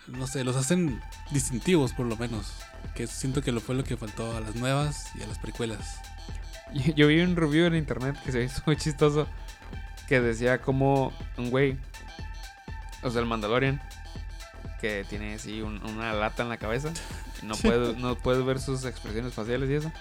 No 0.07 0.25
sé, 0.27 0.43
los 0.43 0.55
hacen 0.55 1.01
distintivos 1.31 1.93
por 1.93 2.05
lo 2.05 2.15
menos. 2.17 2.53
Que 2.95 3.07
siento 3.07 3.41
que 3.41 3.51
lo 3.51 3.59
fue 3.59 3.75
lo 3.75 3.84
que 3.84 3.97
faltó 3.97 4.35
a 4.35 4.39
las 4.39 4.55
nuevas 4.55 5.07
y 5.15 5.21
a 5.23 5.27
las 5.27 5.38
precuelas. 5.39 5.99
Yo, 6.95 7.07
vi 7.07 7.19
un 7.21 7.35
review 7.35 7.65
en 7.65 7.75
internet 7.75 8.15
que 8.25 8.31
se 8.31 8.43
hizo 8.43 8.61
muy 8.65 8.77
chistoso. 8.77 9.27
Que 10.07 10.21
decía 10.21 10.61
como 10.61 11.11
un 11.38 11.49
güey, 11.49 11.77
o 13.03 13.11
sea, 13.11 13.19
el 13.19 13.27
Mandalorian, 13.27 13.81
que 14.79 15.05
tiene 15.09 15.34
así 15.34 15.61
un- 15.61 15.84
una 15.85 16.13
lata 16.13 16.43
en 16.43 16.49
la 16.49 16.57
cabeza. 16.57 16.89
y 17.41 17.45
No 17.45 17.55
puedes, 17.61 17.97
no 17.97 18.15
puedes 18.15 18.45
ver 18.45 18.59
sus 18.61 18.85
expresiones 18.85 19.34
faciales 19.34 19.69
y 19.69 19.73
eso. 19.75 19.91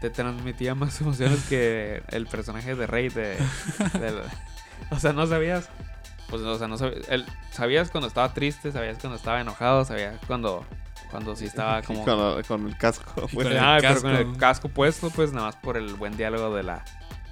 Te 0.00 0.10
transmitía 0.10 0.74
más 0.76 1.00
emociones 1.00 1.40
que 1.48 2.02
el 2.10 2.26
personaje 2.26 2.74
de 2.76 2.86
Rey 2.86 3.08
de. 3.08 3.36
o 4.90 4.98
sea, 5.00 5.12
no 5.12 5.26
sabías. 5.26 5.68
Pues, 6.32 6.42
o 6.42 6.58
sea, 6.58 6.66
no 6.66 6.76
sabías. 6.78 7.06
el- 7.10 7.26
sabías 7.52 7.90
cuando 7.90 8.08
estaba 8.08 8.32
triste, 8.34 8.72
sabías 8.72 8.98
cuando 8.98 9.16
estaba 9.16 9.40
enojado, 9.40 9.84
sabías 9.84 10.16
cuando. 10.26 10.66
Cuando 11.10 11.36
sí 11.36 11.44
estaba 11.44 11.82
como. 11.86 12.04
Con, 12.04 12.42
con 12.44 12.66
el 12.68 12.76
casco. 12.76 13.28
Bueno, 13.32 13.50
con 13.50 13.58
el 13.58 13.64
Ah, 13.64 13.76
pero 13.80 14.00
con 14.00 14.10
casco. 14.12 14.30
el 14.32 14.36
casco 14.38 14.68
puesto, 14.70 15.10
pues 15.10 15.32
nada 15.32 15.46
más 15.46 15.56
por 15.56 15.76
el 15.76 15.92
buen 15.94 16.16
diálogo 16.16 16.56
de 16.56 16.62
la, 16.64 16.84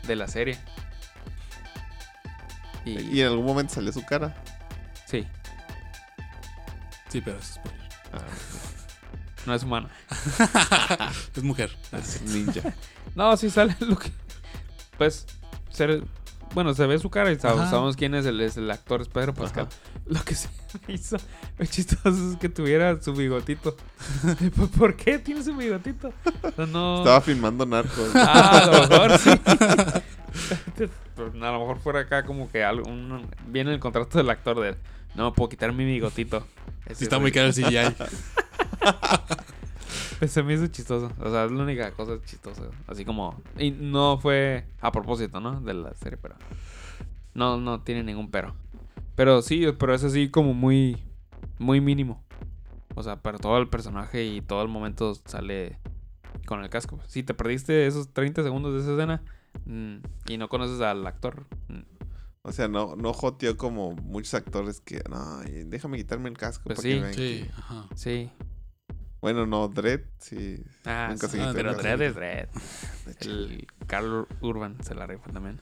de 0.07 0.15
la 0.17 0.29
serie. 0.29 0.59
Y, 2.85 2.99
y 3.01 3.21
en 3.23 3.29
algún 3.29 3.45
momento 3.47 3.75
salió 3.75 3.93
su 3.93 4.05
cara. 4.05 4.35
sí, 5.07 5.27
Sí, 7.09 7.21
pero 7.21 7.39
es 7.39 7.55
spoiler. 7.55 7.81
Ah, 8.13 8.19
No 9.47 9.55
es 9.55 9.63
humana. 9.63 9.89
Es 11.35 11.43
mujer. 11.43 11.75
Ninja. 12.27 12.61
No, 13.15 13.35
sí 13.39 13.49
sale 13.51 13.75
lo 13.81 13.99
que. 13.99 14.13
Pues, 14.99 15.27
ser. 15.71 16.05
Bueno, 16.55 16.75
se 16.75 16.85
ve 16.87 16.99
su 16.99 17.11
cara 17.11 17.31
y 17.31 17.37
sab- 17.37 17.53
Ajá. 17.59 17.71
sabemos 17.71 17.97
quién 17.97 18.15
es 18.15 18.27
el, 18.27 18.41
es 18.41 18.57
el 18.57 18.71
actor, 18.71 19.01
es 19.01 19.09
Pedro 19.09 19.33
Pascal. 19.35 19.69
Lo 20.07 20.21
que 20.25 20.35
se 20.35 20.49
me 20.89 20.95
hizo 20.95 21.17
muy 21.59 21.69
chistoso 21.69 22.33
es 22.33 22.37
que 22.39 22.49
tuviera 22.49 23.01
su 23.01 23.13
bigotito. 23.15 23.77
¿Por- 24.57 24.69
¿Por 24.71 24.97
qué 24.97 25.19
tiene 25.21 25.43
su 25.45 25.55
bigotito? 25.57 26.13
No. 26.57 26.99
Estaba 26.99 27.21
filmando 27.21 27.65
narcos. 27.67 28.11
Ah, 28.15 28.63
a 28.65 28.67
lo 28.67 28.89
mejor 28.89 29.19
sí. 29.19 29.31
Pero 31.17 31.33
a 31.47 31.53
lo 31.53 31.59
mejor 31.61 31.79
fuera 31.81 32.01
acá 32.01 32.25
como 32.25 32.51
que 32.51 32.65
algo, 32.65 32.89
un- 32.91 33.29
viene 33.47 33.73
el 33.73 33.79
contrato 33.81 34.19
del 34.19 34.31
actor 34.31 34.59
de 34.61 34.77
no 35.15 35.31
me 35.31 35.33
puedo 35.37 35.49
quitar 35.49 35.73
mi 35.73 35.85
bigotito. 35.85 36.47
Sí, 36.95 37.05
está 37.05 37.17
es 37.17 37.23
muy 37.23 37.31
caro 37.33 37.47
el 37.49 37.55
CGI. 37.55 37.95
Pues 40.19 40.31
se 40.33 40.43
me 40.43 40.55
hizo 40.55 40.67
chistoso. 40.69 41.11
O 41.21 41.31
sea, 41.31 41.45
es 41.45 41.53
la 41.53 41.63
única 41.63 41.91
cosa 41.93 42.19
chistosa. 42.25 42.63
Así 42.87 43.05
como. 43.05 43.41
Y 43.59 43.71
no 43.71 44.19
fue 44.19 44.67
a 44.81 44.93
propósito, 44.93 45.41
¿no? 45.41 45.61
De 45.61 45.75
la 45.75 45.95
serie, 45.95 46.19
pero. 46.21 46.37
No, 47.35 47.59
no 47.59 47.83
tiene 47.83 48.03
ningún 48.03 48.31
pero. 48.31 48.55
Pero 49.15 49.43
sí, 49.43 49.67
pero 49.79 49.95
es 49.95 50.05
así 50.05 50.31
como 50.31 50.55
muy. 50.55 51.03
Muy 51.59 51.81
mínimo. 51.81 52.23
O 52.95 53.03
sea, 53.03 53.17
pero 53.23 53.39
todo 53.39 53.59
el 53.59 53.69
personaje 53.69 54.25
y 54.25 54.41
todo 54.41 54.63
el 54.63 54.69
momento 54.69 55.15
sale 55.15 55.79
con 56.47 56.63
el 56.65 56.71
casco. 56.71 56.99
Si 57.07 57.23
te 57.23 57.35
perdiste 57.35 57.87
esos 57.87 58.13
30 58.13 58.43
segundos 58.43 58.73
de 58.75 58.81
esa 58.81 58.93
escena 58.93 59.23
mm, 59.67 59.97
y 60.29 60.39
no 60.39 60.49
conoces 60.49 60.81
al 60.81 61.07
actor. 61.07 61.47
mm, 61.69 61.81
O 62.43 62.53
sea, 62.53 62.67
no, 62.69 62.97
no 62.97 63.13
joteó 63.13 63.57
como 63.57 63.93
muchos 63.93 64.35
actores 64.35 64.81
que. 64.81 65.03
No, 65.09 65.41
déjame 65.67 65.99
quitarme 65.99 66.29
el 66.31 66.37
casco. 66.39 66.65
Pues 66.65 66.79
para 66.79 66.89
sí. 66.89 66.95
que 66.95 67.01
vean 67.01 67.15
Sí, 67.15 67.21
que-". 67.45 67.51
ajá. 67.57 67.87
Sí. 67.95 68.31
Bueno, 69.21 69.47
no, 69.47 69.69
Dredd, 69.69 70.01
sí. 70.19 70.63
Ah, 70.85 71.09
Nunca 71.11 71.29
sí, 71.29 71.39
el 71.39 71.55
pero. 71.55 71.75
Dredd 71.75 72.01
es 72.03 72.15
Dredd. 72.15 72.49
El 73.21 73.67
Carl 73.87 74.27
Urban 74.41 74.83
se 74.83 74.95
la 74.95 75.07
rifa 75.07 75.31
también. 75.31 75.61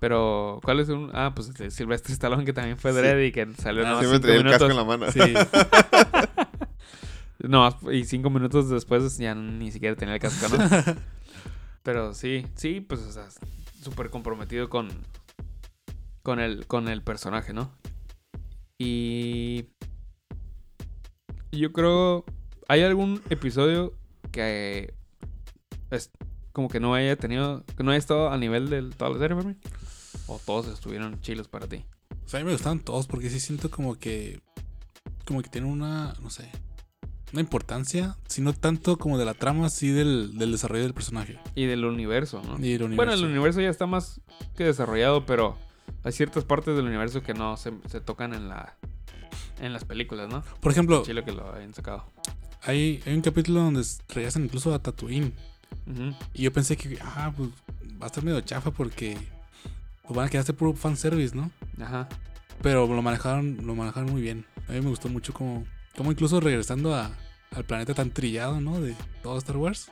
Pero, 0.00 0.60
¿cuál 0.64 0.80
es 0.80 0.88
un...? 0.88 1.10
Ah, 1.12 1.32
pues 1.34 1.48
el 1.48 1.54
de 1.54 1.70
Sylvester 1.70 2.12
Stallone, 2.12 2.44
que 2.44 2.52
también 2.52 2.76
fue 2.78 2.92
Sí. 2.92 2.98
Dredd 2.98 3.20
y 3.26 3.32
que 3.32 3.46
salió 3.54 3.86
Ah, 3.86 3.98
Siempre 3.98 4.20
traía 4.20 4.40
el 4.40 4.50
casco 4.50 4.70
en 4.70 4.76
la 4.76 4.84
mano. 4.84 5.10
Sí. 5.12 5.20
No, 7.40 7.68
y 7.92 8.04
cinco 8.04 8.30
minutos 8.30 8.68
después 8.68 9.16
ya 9.16 9.32
ni 9.32 9.70
siquiera 9.70 9.94
tenía 9.94 10.14
el 10.14 10.20
casco, 10.20 10.48
¿no? 10.56 10.58
Pero 11.84 12.12
sí, 12.12 12.44
sí, 12.56 12.80
pues, 12.80 13.00
o 13.02 13.12
sea, 13.12 13.28
súper 13.80 14.10
comprometido 14.10 14.68
con... 14.68 14.88
Con 16.24 16.40
el, 16.40 16.66
con 16.66 16.88
el 16.88 17.02
personaje, 17.02 17.52
¿no? 17.52 17.70
Y... 18.76 19.66
Yo 21.52 21.72
creo... 21.72 22.24
¿Hay 22.68 22.82
algún 22.82 23.22
episodio 23.30 23.94
que... 24.30 24.94
Es 25.90 26.10
como 26.52 26.68
que 26.68 26.80
no 26.80 26.94
haya 26.94 27.16
tenido... 27.16 27.64
Que 27.76 27.82
no 27.82 27.90
haya 27.90 27.98
estado 27.98 28.30
a 28.30 28.36
nivel 28.36 28.68
de 28.68 28.82
toda 28.90 29.10
la 29.10 29.18
serie, 29.18 29.36
para 29.36 29.48
mí? 29.48 29.56
¿O 30.26 30.38
todos 30.44 30.68
estuvieron 30.68 31.20
chilos 31.20 31.48
para 31.48 31.66
ti? 31.66 31.84
O 32.26 32.28
sea, 32.28 32.40
a 32.40 32.42
mí 32.42 32.46
me 32.46 32.52
gustaban 32.52 32.80
todos 32.80 33.06
porque 33.06 33.30
sí 33.30 33.40
siento 33.40 33.70
como 33.70 33.94
que. 33.94 34.42
Como 35.24 35.40
que 35.40 35.48
tienen 35.48 35.70
una. 35.70 36.12
No 36.20 36.28
sé. 36.28 36.50
Una 37.32 37.40
importancia. 37.40 38.18
Sino 38.26 38.52
tanto 38.52 38.98
como 38.98 39.16
de 39.16 39.24
la 39.24 39.32
trama, 39.32 39.70
sí 39.70 39.90
del, 39.90 40.36
del 40.36 40.52
desarrollo 40.52 40.82
del 40.82 40.92
personaje. 40.92 41.38
Y 41.54 41.64
del 41.64 41.86
universo, 41.86 42.42
¿no? 42.42 42.58
Y 42.62 42.76
Bueno, 42.76 42.84
el 42.84 42.96
universo. 42.96 43.24
universo 43.24 43.60
ya 43.62 43.70
está 43.70 43.86
más 43.86 44.20
que 44.56 44.64
desarrollado, 44.64 45.24
pero 45.24 45.56
hay 46.04 46.12
ciertas 46.12 46.44
partes 46.44 46.76
del 46.76 46.84
universo 46.86 47.22
que 47.22 47.32
no 47.32 47.56
se, 47.56 47.72
se 47.86 48.02
tocan 48.02 48.34
en 48.34 48.50
la 48.50 48.76
en 49.60 49.72
las 49.72 49.84
películas, 49.84 50.28
¿no? 50.28 50.42
Por 50.60 50.72
ejemplo, 50.72 51.02
Chile 51.04 51.24
que 51.24 51.32
lo 51.32 51.54
hayan 51.54 51.72
sacado. 51.72 52.04
Hay, 52.68 53.02
hay 53.06 53.14
un 53.14 53.22
capítulo 53.22 53.60
donde 53.60 53.82
regresan 54.10 54.44
incluso 54.44 54.74
a 54.74 54.78
Tatooine. 54.78 55.32
Y 56.34 56.42
yo 56.42 56.52
pensé 56.52 56.76
que, 56.76 56.98
ah, 57.00 57.32
pues 57.34 57.48
va 58.00 58.04
a 58.04 58.06
estar 58.06 58.22
medio 58.22 58.40
chafa 58.42 58.70
porque 58.70 59.16
pues, 60.02 60.14
van 60.14 60.26
a 60.26 60.28
quedarse 60.28 60.52
puro 60.52 60.74
fanservice, 60.74 61.34
¿no? 61.34 61.50
Ajá. 61.80 62.08
Pero 62.60 62.86
lo 62.86 63.00
manejaron, 63.00 63.58
lo 63.64 63.74
manejaron 63.74 64.10
muy 64.10 64.20
bien. 64.20 64.44
A 64.68 64.72
mí 64.72 64.82
me 64.82 64.90
gustó 64.90 65.08
mucho 65.08 65.32
como, 65.32 65.64
como 65.96 66.12
incluso 66.12 66.40
regresando 66.40 66.94
a, 66.94 67.10
al 67.52 67.64
planeta 67.64 67.94
tan 67.94 68.10
trillado, 68.10 68.60
¿no? 68.60 68.78
De 68.82 68.94
todo 69.22 69.38
Star 69.38 69.56
Wars. 69.56 69.90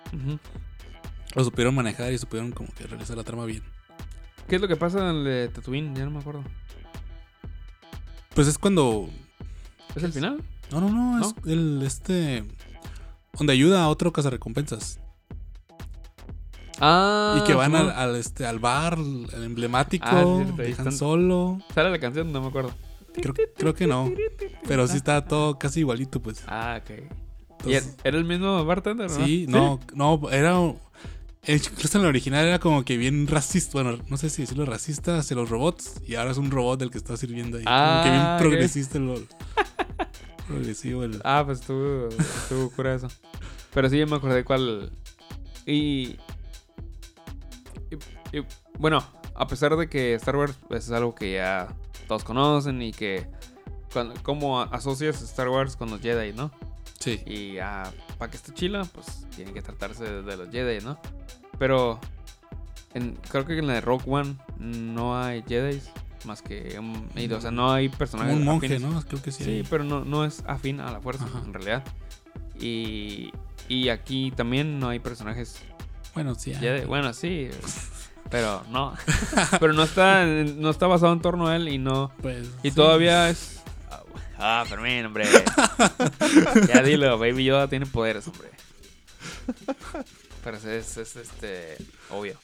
Lo 1.35 1.45
supieron 1.45 1.75
manejar 1.75 2.13
y 2.13 2.19
supieron 2.19 2.53
como 2.53 2.69
que 2.75 2.87
realizar 2.87 3.17
la 3.17 3.25
trama 3.25 3.47
bien. 3.47 3.63
¿Qué 4.49 4.57
es 4.57 4.61
lo 4.61 4.69
que 4.69 4.77
pasa 4.77 4.99
en 4.99 5.17
el 5.17 5.25
de 5.25 5.49
Tatooine? 5.49 5.95
Ya 5.97 6.05
no 6.05 6.11
me 6.11 6.19
acuerdo. 6.19 6.45
Pues 8.35 8.49
es 8.49 8.59
cuando. 8.59 9.09
¿Es 9.95 10.03
el 10.03 10.13
final? 10.13 10.45
No, 10.71 10.81
no, 10.83 10.91
no, 10.91 11.21
es 11.25 11.35
el 11.47 11.83
este. 11.83 12.45
Donde 13.39 13.53
ayuda 13.53 13.83
a 13.85 13.89
otro 13.89 14.13
cazarrecompensas. 14.13 15.01
Ah. 16.79 17.39
y 17.41 17.45
que 17.47 17.55
van 17.55 17.75
al, 17.75 18.17
este, 18.17 18.45
al 18.47 18.59
bar, 18.59 18.99
el 18.99 19.43
emblemático, 19.45 20.05
Ah, 20.07 20.23
cierto, 20.37 20.57
dejan 20.57 20.71
están. 20.89 20.93
solo. 20.93 21.59
Sale 21.75 21.91
la 21.91 21.99
canción, 21.99 22.31
no 22.33 22.43
me 22.43 22.49
acuerdo. 22.49 22.71
Creo, 23.15 23.33
creo 23.57 23.75
que 23.75 23.87
no. 23.87 24.13
Pero 24.69 24.87
sí 24.87 24.99
está 24.99 25.25
todo 25.25 25.59
casi 25.59 25.81
igualito, 25.81 26.21
pues. 26.21 26.43
Ah, 26.47 26.79
ok. 26.83 26.91
¿Y 26.91 27.73
Entonces, 27.73 27.95
era- 27.95 28.09
era 28.11 28.19
el 28.19 28.25
mismo 28.27 28.63
bartender, 28.67 29.11
no? 29.11 29.25
sí, 29.25 29.47
no, 29.49 29.81
no, 29.95 30.29
era. 30.31 30.61
Incluso 31.49 31.97
en 31.97 32.03
la 32.03 32.09
original 32.11 32.45
era 32.45 32.59
como 32.59 32.85
que 32.85 32.99
bien 32.99 33.27
racista. 33.27 33.71
Bueno, 33.81 33.99
no 34.11 34.17
sé 34.19 34.29
si 34.29 34.43
decirlo 34.43 34.67
racista 34.67 35.17
hacia 35.19 35.35
los 35.37 35.49
robots. 35.49 36.03
Y 36.07 36.17
ahora 36.17 36.33
es 36.33 36.37
un 36.37 36.51
robot 36.51 36.83
el 36.83 36.91
que 36.91 36.99
está 36.99 37.17
sirviendo 37.17 37.57
ahí. 37.57 37.65
como 37.65 38.03
que 38.03 38.11
bien 38.11 38.23
Ah, 38.23 38.37
progresista 38.39 38.99
el. 38.99 39.27
progresivo 40.47 41.05
el. 41.05 41.21
Ah, 41.25 41.43
pues 41.45 41.61
estuvo, 41.61 42.09
estuvo 42.09 42.71
cura 42.77 42.95
eso. 42.95 43.09
Pero 43.75 43.89
sí, 43.91 43.99
yo 43.99 44.07
me 44.07 44.17
acordé 44.17 44.45
cuál. 44.45 44.91
Y, 45.67 46.17
y- 47.91 48.39
y, 48.39 48.45
Bueno, 48.79 49.05
a 49.35 49.47
pesar 49.47 49.77
de 49.77 49.89
que 49.89 50.15
Star 50.15 50.37
Wars 50.37 50.55
pues, 50.69 50.85
es 50.87 50.93
algo 50.93 51.15
que 51.15 51.35
ya 51.35 51.69
todos 52.09 52.25
conocen 52.25 52.81
y 52.83 52.93
que. 52.93 53.27
cuando- 53.93 54.15
¿Cómo 54.23 54.61
asocias 54.61 55.23
Star 55.23 55.49
Wars 55.49 55.77
con 55.77 55.91
los 55.91 56.01
Jedi, 56.01 56.33
no? 56.33 56.51
Sí. 56.99 57.21
Y 57.27 57.57
para 58.19 58.31
que 58.31 58.37
esté 58.37 58.53
chila, 58.53 58.85
pues 58.95 59.27
tiene 59.37 59.53
que 59.53 59.63
tratarse 59.63 60.05
de, 60.23 60.37
los 60.37 60.51
Jedi, 60.51 60.85
¿no? 60.85 60.99
Pero. 61.59 62.01
en- 62.95 63.17
creo 63.31 63.45
que 63.45 63.59
en 63.59 63.67
la 63.67 63.75
de 63.75 63.81
Rogue 63.83 64.05
One 64.07 64.37
no 64.59 65.19
hay 65.21 65.43
Jedi. 65.47 65.81
Más 66.25 66.43
que. 66.43 66.77
un- 66.79 67.11
o 67.33 67.41
sea, 67.41 67.51
no 67.51 67.73
hay 67.73 67.89
Como 67.89 67.99
personajes. 67.99 68.35
un 68.35 68.45
monje, 68.45 68.67
afines. 68.67 68.83
¿no? 68.93 69.03
Creo 69.03 69.23
que 69.23 69.31
sí. 69.33 69.45
Sí, 69.45 69.65
pero 69.69 69.85
no, 69.85 70.05
no 70.05 70.25
es 70.25 70.43
afín 70.47 70.81
a 70.81 70.91
la 70.91 71.01
fuerza, 71.01 71.25
Ajá. 71.25 71.43
en 71.45 71.53
realidad. 71.55 71.85
Y, 72.59 73.33
y 73.69 73.89
aquí 73.91 74.33
también 74.35 74.79
no 74.81 74.89
hay 74.89 74.99
personajes 74.99 75.61
Bueno, 76.15 76.35
sí. 76.35 76.55
Jedi. 76.55 76.87
Bueno, 76.87 77.13
sí, 77.13 77.51
pero 78.31 78.65
no. 78.71 78.95
pero 79.61 79.73
no 79.73 79.83
está, 79.85 80.25
no 80.25 80.71
está 80.71 80.87
basado 80.87 81.13
en 81.13 81.21
torno 81.21 81.47
a 81.49 81.57
él 81.57 81.69
y 81.69 81.79
no. 81.79 82.11
Pues, 82.23 82.49
Y 82.63 82.71
sí. 82.71 82.75
todavía 82.77 83.29
es. 83.31 83.63
Ah, 84.39 84.65
Fermín, 84.69 85.07
hombre. 85.07 85.27
ya 86.75 86.83
dilo, 86.83 87.19
Baby 87.19 87.45
Yoda 87.45 87.69
tiene 87.69 87.87
poderes, 87.87 88.27
hombre. 88.29 88.51
Pero 90.45 90.57
es, 90.59 90.65
es, 90.65 90.97
es, 90.99 91.17
este. 91.17 91.77
Obvio. 92.11 92.37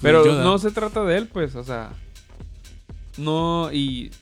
Pero 0.00 0.24
no 0.24 0.58
se 0.58 0.70
trata 0.70 1.04
de 1.04 1.18
él, 1.18 1.28
pues, 1.28 1.54
o 1.54 1.64
sea. 1.64 1.90
No, 3.18 3.72
y. 3.72 4.10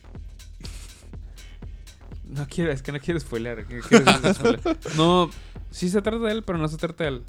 No 2.25 2.47
quiero, 2.47 2.71
es 2.73 2.83
que 2.83 2.93
no 2.93 3.01
quiero 3.01 3.19
spoiler. 3.19 3.67
No, 4.97 5.31
sí 5.71 5.89
se 5.89 6.03
trata 6.03 6.19
de 6.19 6.33
él, 6.33 6.43
pero 6.45 6.59
no 6.59 6.69
se 6.69 6.77
trata 6.77 7.05
de 7.05 7.11
él. 7.11 7.23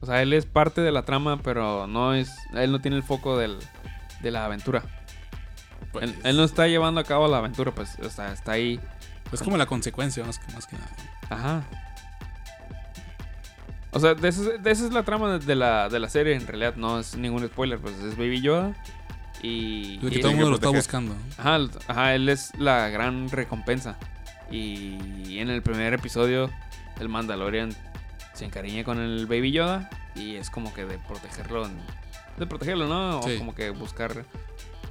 O 0.00 0.06
sea, 0.06 0.22
él 0.22 0.32
es 0.32 0.44
parte 0.44 0.80
de 0.80 0.90
la 0.90 1.04
trama, 1.04 1.40
pero 1.40 1.86
no 1.86 2.14
es. 2.14 2.30
Él 2.54 2.72
no 2.72 2.80
tiene 2.80 2.96
el 2.96 3.04
foco 3.04 3.38
del, 3.38 3.56
de 4.20 4.30
la 4.32 4.44
aventura. 4.44 4.82
Pues, 5.92 6.04
Él, 6.04 6.16
él 6.24 6.36
no 6.36 6.42
está 6.44 6.66
llevando 6.66 7.00
a 7.00 7.04
cabo 7.04 7.28
la 7.28 7.38
aventura, 7.38 7.72
pues, 7.72 7.96
o 8.04 8.10
sea, 8.10 8.32
está 8.32 8.52
ahí. 8.52 8.80
Es 9.32 9.40
como 9.40 9.56
la 9.56 9.66
consecuencia, 9.66 10.24
más 10.24 10.38
que, 10.40 10.52
más 10.52 10.66
que 10.66 10.76
nada. 10.76 10.90
Ajá. 11.30 11.64
O 13.92 14.00
sea, 14.00 14.14
de 14.14 14.28
esa, 14.28 14.42
de 14.42 14.70
esa 14.70 14.84
es 14.84 14.92
la 14.92 15.02
trama 15.04 15.38
de- 15.38 15.46
de 15.46 15.54
la, 15.54 15.88
de 15.88 15.98
la 16.00 16.08
serie, 16.08 16.34
en 16.34 16.46
realidad 16.46 16.74
no 16.76 16.98
es 16.98 17.16
ningún 17.16 17.46
spoiler, 17.46 17.78
pues 17.78 17.94
es 18.00 18.16
Baby 18.16 18.40
Yoda. 18.42 18.74
Y. 19.42 19.98
Que 19.98 20.18
y- 20.18 20.20
todo 20.20 20.30
el 20.30 20.36
mundo 20.36 20.50
lo 20.50 20.56
está 20.56 20.68
buscando. 20.70 21.14
Ajá, 21.36 21.58
ajá, 21.86 22.14
él 22.14 22.28
es 22.28 22.52
la 22.58 22.88
gran 22.88 23.28
recompensa. 23.30 23.96
Y 24.50 25.38
en 25.38 25.50
el 25.50 25.62
primer 25.62 25.92
episodio, 25.94 26.50
el 27.00 27.08
Mandalorian 27.08 27.70
se 28.34 28.44
encariña 28.44 28.84
con 28.84 28.98
el 28.98 29.26
Baby 29.26 29.52
Yoda. 29.52 29.90
Y 30.14 30.34
es 30.36 30.50
como 30.50 30.72
que 30.74 30.84
de 30.84 30.98
protegerlo. 30.98 31.68
de 32.38 32.46
protegerlo, 32.46 32.86
¿no? 32.86 33.18
O 33.20 33.22
Sí. 33.22 33.36
como 33.38 33.54
que 33.54 33.70
buscar. 33.70 34.12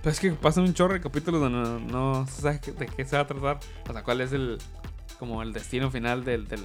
Pero 0.02 0.12
es 0.12 0.20
que 0.20 0.32
pasan 0.32 0.66
un 0.66 0.74
chorro 0.74 0.94
de 0.94 1.02
capítulos 1.02 1.40
donde 1.42 1.60
no, 1.60 1.80
no 1.80 2.28
se 2.28 2.42
sabe 2.42 2.60
de 2.78 2.86
qué 2.88 3.06
se 3.06 3.16
va 3.16 3.24
a 3.24 3.28
tratar. 3.28 3.60
O 3.90 3.94
sea, 3.94 4.04
cuál 4.04 4.22
es 4.22 4.32
el. 4.34 4.58
Como 5.20 5.42
el 5.42 5.52
destino 5.54 5.90
final 5.90 6.24
del. 6.24 6.48
del, 6.48 6.62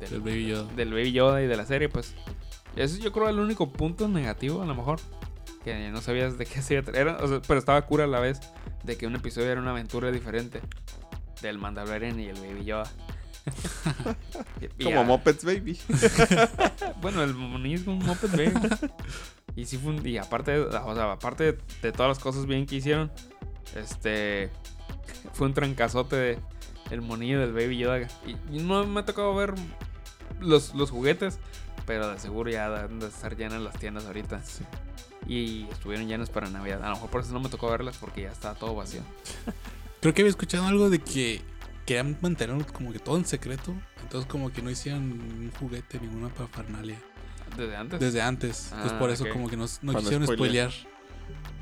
del- 0.00 0.10
Del 0.10 0.20
Baby 0.20 0.46
Yoda. 0.46 0.72
del 0.74 0.90
Baby 0.90 1.12
Yoda 1.12 1.42
y 1.42 1.46
de 1.46 1.56
la 1.56 1.66
serie, 1.66 1.88
pues. 1.88 2.14
Eso 2.76 2.98
yo 2.98 3.10
creo 3.12 3.28
el 3.28 3.38
único 3.40 3.70
punto 3.72 4.06
negativo, 4.08 4.62
a 4.62 4.66
lo 4.66 4.74
mejor. 4.76 5.00
Que 5.76 5.90
no 5.90 6.00
sabías 6.00 6.38
de 6.38 6.46
qué 6.46 6.62
se 6.62 6.74
iba 6.74 6.82
a 6.82 6.84
tra- 6.86 6.96
era, 6.96 7.16
o 7.16 7.28
sea, 7.28 7.40
pero 7.46 7.58
estaba 7.58 7.80
cura 7.82 8.04
a 8.04 8.06
la 8.06 8.20
vez 8.20 8.40
de 8.84 8.96
que 8.96 9.06
un 9.06 9.14
episodio 9.16 9.50
era 9.50 9.60
una 9.60 9.70
aventura 9.72 10.10
diferente 10.10 10.60
del 11.42 11.58
Mandalorian 11.58 12.18
y 12.20 12.26
el 12.26 12.36
Baby 12.40 12.64
Yoda. 12.64 12.90
Como 14.82 15.04
Mopeds 15.04 15.44
Baby. 15.44 15.78
Bueno, 17.00 17.22
el 17.22 17.30
un 17.36 17.98
moped 18.04 18.30
baby. 18.32 18.68
y 19.54 19.64
sí 19.64 19.78
fue 19.78 19.92
un- 19.92 20.06
y 20.06 20.18
aparte, 20.18 20.50
de- 20.52 20.60
o 20.60 20.94
sea, 20.94 21.12
aparte 21.12 21.44
de, 21.52 21.58
de 21.82 21.92
todas 21.92 22.08
las 22.08 22.18
cosas 22.18 22.46
bien 22.46 22.66
que 22.66 22.76
hicieron, 22.76 23.10
este 23.76 24.50
fue 25.32 25.46
un 25.46 25.54
trancazote 25.54 26.16
de 26.16 26.38
el 26.90 27.02
monillo 27.02 27.38
del 27.40 27.52
Baby 27.52 27.78
Yoda. 27.78 28.00
Y, 28.26 28.36
y 28.56 28.58
no 28.62 28.84
me 28.86 29.00
ha 29.00 29.04
tocado 29.04 29.34
ver 29.34 29.54
los, 30.40 30.74
los 30.74 30.90
juguetes, 30.90 31.38
pero 31.86 32.08
de 32.10 32.18
seguro 32.18 32.50
ya 32.50 32.68
deben 32.68 32.98
de 32.98 33.06
estar 33.06 33.36
llenas 33.36 33.60
las 33.62 33.78
tiendas 33.78 34.04
ahorita. 34.06 34.42
Y 35.28 35.68
estuvieron 35.70 36.08
llenas 36.08 36.30
para 36.30 36.48
Navidad. 36.48 36.82
A 36.82 36.88
lo 36.88 36.94
mejor 36.94 37.10
por 37.10 37.20
eso 37.20 37.32
no 37.32 37.40
me 37.40 37.48
tocó 37.50 37.70
verlas 37.70 37.96
porque 37.98 38.22
ya 38.22 38.32
estaba 38.32 38.54
todo 38.54 38.74
vacío. 38.74 39.02
Creo 40.00 40.14
que 40.14 40.22
había 40.22 40.30
escuchado 40.30 40.66
algo 40.66 40.88
de 40.90 41.00
que 41.00 41.42
querían 41.84 42.16
mantener 42.22 42.64
como 42.72 42.92
que 42.92 42.98
todo 42.98 43.16
en 43.18 43.26
secreto. 43.26 43.74
Entonces 44.02 44.28
como 44.30 44.50
que 44.50 44.62
no 44.62 44.70
hicieron 44.70 45.02
un 45.02 45.52
juguete, 45.60 46.00
ninguna 46.00 46.28
parafernalia. 46.30 46.98
Desde 47.56 47.76
antes. 47.76 48.00
Desde 48.00 48.22
antes. 48.22 48.66
Entonces 48.72 48.92
Ah, 48.94 48.98
por 48.98 49.10
eso 49.10 49.28
como 49.30 49.48
que 49.50 49.56
no, 49.56 49.66
no 49.82 49.94
quisieron 49.98 50.26
spoilear. 50.26 50.72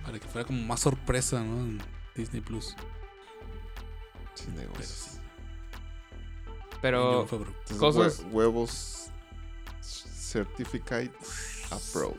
Para 0.04 0.18
que 0.20 0.28
fuera 0.28 0.46
como 0.46 0.62
más 0.62 0.80
sorpresa, 0.80 1.42
¿no? 1.42 1.58
En 1.64 1.80
Disney 2.14 2.40
Plus. 2.40 2.76
Sin 4.34 4.54
negocios. 4.54 5.18
Pero. 6.80 7.22
Entonces, 7.22 7.78
Cosas- 7.78 8.20
hue- 8.26 8.30
huevos 8.32 9.10
certificate 9.80 11.10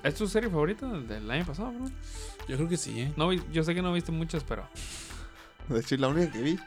¿es 0.03 0.15
tu 0.15 0.27
serie 0.27 0.49
favorita 0.49 0.87
del, 0.87 1.29
año 1.29 1.45
pasado, 1.45 1.71
bro? 1.71 1.89
Yo 2.47 2.55
creo 2.55 2.69
que 2.69 2.77
sí, 2.77 3.01
¿eh? 3.01 3.13
No, 3.15 3.29
vi- 3.29 3.43
yo 3.51 3.63
sé 3.63 3.73
que 3.73 3.81
no 3.81 3.93
viste 3.93 4.11
muchas, 4.11 4.43
pero. 4.43 4.67
De 5.69 5.79
hecho, 5.79 5.95
es 5.95 6.01
la 6.01 6.07
única 6.07 6.31
que 6.31 6.41
vi. 6.41 6.59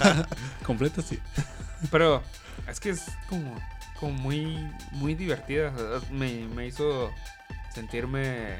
Completa 0.64 1.02
sí. 1.02 1.18
Pero 1.90 2.22
es 2.66 2.80
que 2.80 2.90
es 2.90 3.04
como, 3.28 3.58
como 4.00 4.12
muy, 4.12 4.56
muy 4.92 5.14
divertida. 5.14 5.72
Me, 6.10 6.46
me 6.54 6.66
hizo 6.66 7.10
sentirme 7.74 8.58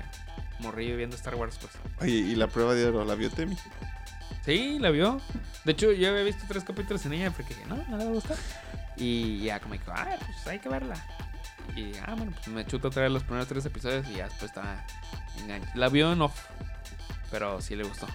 morrillo 0.60 0.96
viendo 0.96 1.16
Star 1.16 1.34
Wars, 1.36 1.58
pues. 1.58 1.72
Oye, 2.00 2.16
y 2.16 2.34
la 2.34 2.48
prueba 2.48 2.74
de 2.74 2.86
oro, 2.86 3.04
¿la 3.04 3.14
vio 3.14 3.30
Temi? 3.30 3.56
Sí, 4.44 4.78
la 4.78 4.90
vio. 4.90 5.20
De 5.64 5.72
hecho, 5.72 5.92
yo 5.92 6.10
había 6.10 6.22
visto 6.22 6.44
tres 6.46 6.64
capítulos 6.64 7.04
en 7.06 7.14
ella 7.14 7.30
porque 7.30 7.54
dije, 7.54 7.66
no, 7.66 7.76
no 7.88 7.96
le 7.96 8.04
va 8.04 8.10
a 8.10 8.14
gustar. 8.14 8.36
Y 8.96 9.44
ya 9.44 9.60
como 9.60 9.74
que, 9.74 9.80
ah, 9.88 10.16
pues 10.18 10.46
hay 10.46 10.58
que 10.58 10.68
verla. 10.68 10.96
Y 11.76 11.92
ah, 12.06 12.14
bueno, 12.16 12.32
pues 12.34 12.48
me 12.48 12.66
chuto 12.66 12.88
otra 12.88 13.02
vez 13.02 13.12
los 13.12 13.22
primeros 13.22 13.46
tres 13.48 13.64
episodios 13.66 14.06
y 14.08 14.14
ya 14.16 14.24
después 14.24 14.50
estaba 14.50 14.84
enganchado. 15.38 15.72
La 15.78 15.88
vio 15.88 16.12
en 16.12 16.22
off, 16.22 16.38
pero 17.30 17.60
sí 17.60 17.76
le 17.76 17.84
gustó. 17.84 18.06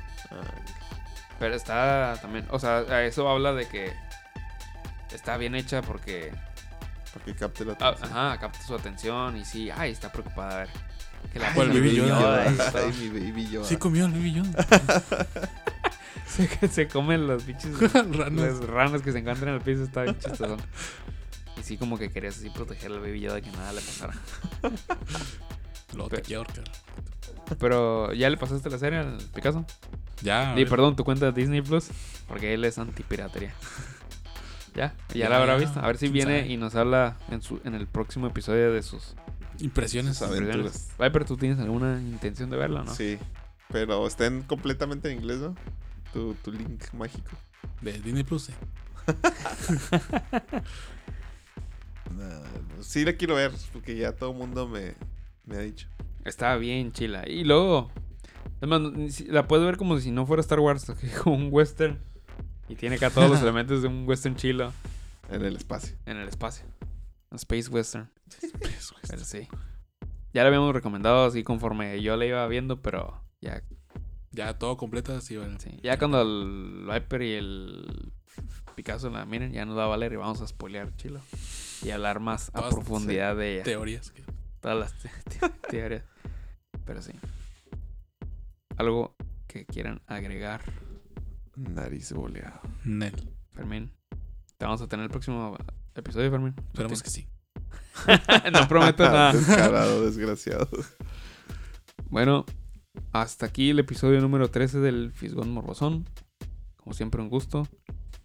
Pero 1.40 1.56
está 1.56 2.18
también, 2.22 2.46
o 2.50 2.60
sea, 2.60 3.04
eso 3.06 3.28
habla 3.30 3.54
de 3.54 3.68
que 3.68 3.94
está 5.14 5.38
bien 5.38 5.56
hecha 5.56 5.82
porque 5.82 6.32
Para 7.14 7.26
que 7.26 7.36
capte 7.36 7.66
la 7.66 7.78
Ah, 7.80 7.90
atención. 7.90 8.18
ajá, 8.18 8.40
capta 8.40 8.62
su 8.62 8.76
atención 8.76 9.38
y 9.38 9.46
sí, 9.46 9.70
ay, 9.72 9.92
está 9.92 10.12
preocupada 10.12 10.54
a 10.56 10.58
ver. 10.60 10.70
Que 11.32 11.40
la 11.40 11.54
Baby 11.54 11.96
Yoda. 11.96 12.44
Ay, 12.44 12.94
mi 13.00 13.08
baby 13.10 13.48
Yoda. 13.50 13.66
Sí 13.68 13.78
comió 13.78 14.06
el 14.06 14.12
Baby 14.12 14.34
Yoda. 14.34 14.66
se, 16.28 16.68
se 16.68 16.88
comen 16.88 17.28
los 17.28 17.46
bichos 17.46 17.80
Ranas. 17.94 18.32
las 18.34 18.60
ranas 18.68 19.02
que 19.02 19.12
se 19.12 19.20
encuentran 19.20 19.50
en 19.50 19.56
el 19.56 19.62
piso, 19.62 19.84
está 19.84 20.04
bien 20.04 20.18
chistoso. 20.20 20.58
Y 21.60 21.64
sí, 21.64 21.78
como 21.78 21.98
que 21.98 22.10
querías 22.10 22.38
así 22.38 22.50
proteger 22.50 22.92
al 22.92 23.00
Baby 23.00 23.22
Yoda 23.22 23.36
de 23.36 23.42
que 23.44 23.52
nada 23.52 23.74
le 23.74 23.82
pasara. 23.82 24.14
Luego 25.94 26.10
te 26.10 26.22
quiero 26.22 26.42
ahorcar. 26.42 26.64
Pero, 27.60 28.14
¿ya 28.14 28.30
le 28.30 28.38
pasaste 28.38 28.70
la 28.70 28.78
serie 28.78 29.00
al 29.00 29.18
Picasso? 29.34 29.66
Ya. 30.22 30.54
ver. 30.56 30.68
perdón, 30.70 30.96
tu 30.96 31.04
cuenta 31.04 31.26
de 31.32 31.32
Disney 31.34 31.62
Plus, 31.62 31.90
porque 32.28 32.54
él 32.54 32.64
es 32.66 32.78
antipiratería. 32.78 33.54
¿Ya? 34.74 34.94
¿Ya 35.10 35.16
Ya, 35.16 35.30
la 35.30 35.38
habrá 35.38 35.54
ya. 35.60 35.66
visto? 35.66 35.80
A 35.80 35.88
ver 35.88 35.98
si 35.98 36.06
¿Quién 36.10 36.14
viene 36.14 36.40
sabe? 36.42 36.52
y 36.54 36.58
nos 36.58 36.76
habla 36.76 37.18
en, 37.30 37.42
su, 37.42 37.60
en 37.64 37.76
el 37.76 37.86
próximo 37.88 38.28
episodio 38.28 38.72
de 38.74 38.82
sus 38.82 39.14
Impresiones. 39.60 40.18
Sus 40.18 40.28
aventuras. 40.30 40.90
Ay, 40.98 41.12
pero 41.12 41.26
tú 41.26 41.38
tienes 41.38 41.60
alguna 41.60 42.00
intención 42.02 42.50
de 42.50 42.58
verla, 42.58 42.84
¿no? 42.84 42.94
Sí, 42.96 43.20
pero 43.72 44.08
estén 44.08 44.42
completamente 44.42 45.12
en 45.12 45.20
inglés, 45.20 45.38
¿no? 45.40 45.56
Tu, 46.12 46.34
tu 46.36 46.52
link 46.52 46.82
mágico. 46.94 47.30
De 47.82 47.94
Disney 48.00 48.24
Plus, 48.24 48.46
sí. 48.46 48.54
Nah, 52.12 52.82
sí 52.82 53.06
la 53.06 53.14
quiero 53.14 53.36
ver, 53.36 53.52
porque 53.72 53.96
ya 53.96 54.12
todo 54.14 54.32
el 54.32 54.38
mundo 54.38 54.68
me, 54.68 54.94
me 55.46 55.56
ha 55.56 55.60
dicho. 55.60 55.88
Está 56.26 56.56
bien 56.58 56.92
chila. 56.92 57.28
Y 57.28 57.44
luego, 57.44 57.92
es 58.62 58.68
más, 58.68 58.82
ni 58.82 59.10
si- 59.12 59.26
la 59.26 59.48
puedes 59.48 59.66
ver 59.66 59.78
como 59.78 60.00
si 60.00 60.12
no 60.12 60.26
fuera 60.26 60.42
Star 60.42 60.60
Wars, 60.60 60.86
como 61.24 61.36
un 61.36 61.50
western. 61.52 62.00
Y 62.70 62.76
tiene 62.76 62.96
acá 62.96 63.10
todos 63.10 63.30
los 63.30 63.42
elementos 63.44 63.82
de 63.82 63.88
un 63.88 64.08
western 64.08 64.36
chilo 64.36 64.72
En 65.30 65.44
el 65.44 65.56
espacio. 65.56 65.96
en 66.06 66.18
el 66.18 66.28
espacio. 66.28 66.66
Un 67.30 67.36
space 67.38 67.70
western. 67.70 68.10
Pero 69.10 69.24
sí. 69.24 69.48
Ya 70.34 70.42
la 70.44 70.48
habíamos 70.48 70.74
recomendado 70.74 71.26
así 71.26 71.44
conforme 71.44 72.02
yo 72.02 72.16
la 72.18 72.26
iba 72.26 72.48
viendo, 72.48 72.82
pero 72.82 73.22
ya, 73.40 73.62
Ya 74.32 74.58
todo 74.58 74.78
completa, 74.78 75.22
sí, 75.22 75.38
vale. 75.38 75.60
sí. 75.60 75.80
ya 75.84 76.00
cuando 76.00 76.22
el 76.24 76.88
Viper 76.92 77.22
y 77.22 77.34
el 77.34 78.12
Picasso 78.76 79.10
la 79.10 79.26
miren, 79.26 79.52
ya 79.52 79.66
nos 79.66 79.78
va 79.78 79.86
a 79.86 79.88
valer 79.88 80.14
y 80.14 80.16
vamos 80.18 80.42
a 80.42 80.48
spoilear 80.48 80.96
chilo. 80.96 81.22
Y 81.84 81.92
hablar 81.92 82.20
más 82.20 82.50
a 82.50 82.54
Todas, 82.60 82.74
profundidad 82.76 83.36
de 83.36 83.56
ella. 83.56 83.64
Teorías. 83.64 84.12
que- 84.12 84.24
Todas 84.62 84.78
las 84.80 84.94
te- 84.98 85.10
te- 85.40 85.50
teorías. 85.70 86.04
Pero 86.86 87.02
sí. 87.02 87.12
Algo 88.78 89.16
que 89.48 89.66
quieran 89.66 90.02
agregar, 90.08 90.62
Nariz 91.56 92.12
boleado. 92.14 92.60
Nel. 92.84 93.30
Fermín. 93.52 93.92
Te 94.58 94.66
vamos 94.66 94.82
a 94.82 94.88
tener 94.88 95.04
el 95.04 95.12
próximo 95.12 95.56
episodio, 95.94 96.32
Fermín. 96.32 96.56
Esperemos 96.74 97.04
que 97.04 97.10
sí. 97.12 97.28
no 98.52 98.68
prometo 98.68 99.04
nada. 99.04 99.34
Descarado, 99.34 100.04
desgraciado. 100.06 100.68
Bueno, 102.10 102.46
hasta 103.12 103.46
aquí 103.46 103.70
el 103.70 103.80
episodio 103.80 104.20
número 104.22 104.50
13 104.50 104.80
del 104.80 105.12
Fisgón 105.12 105.52
Morbosón. 105.52 106.06
Como 106.78 106.94
siempre, 106.96 107.22
un 107.22 107.30
gusto. 107.30 107.68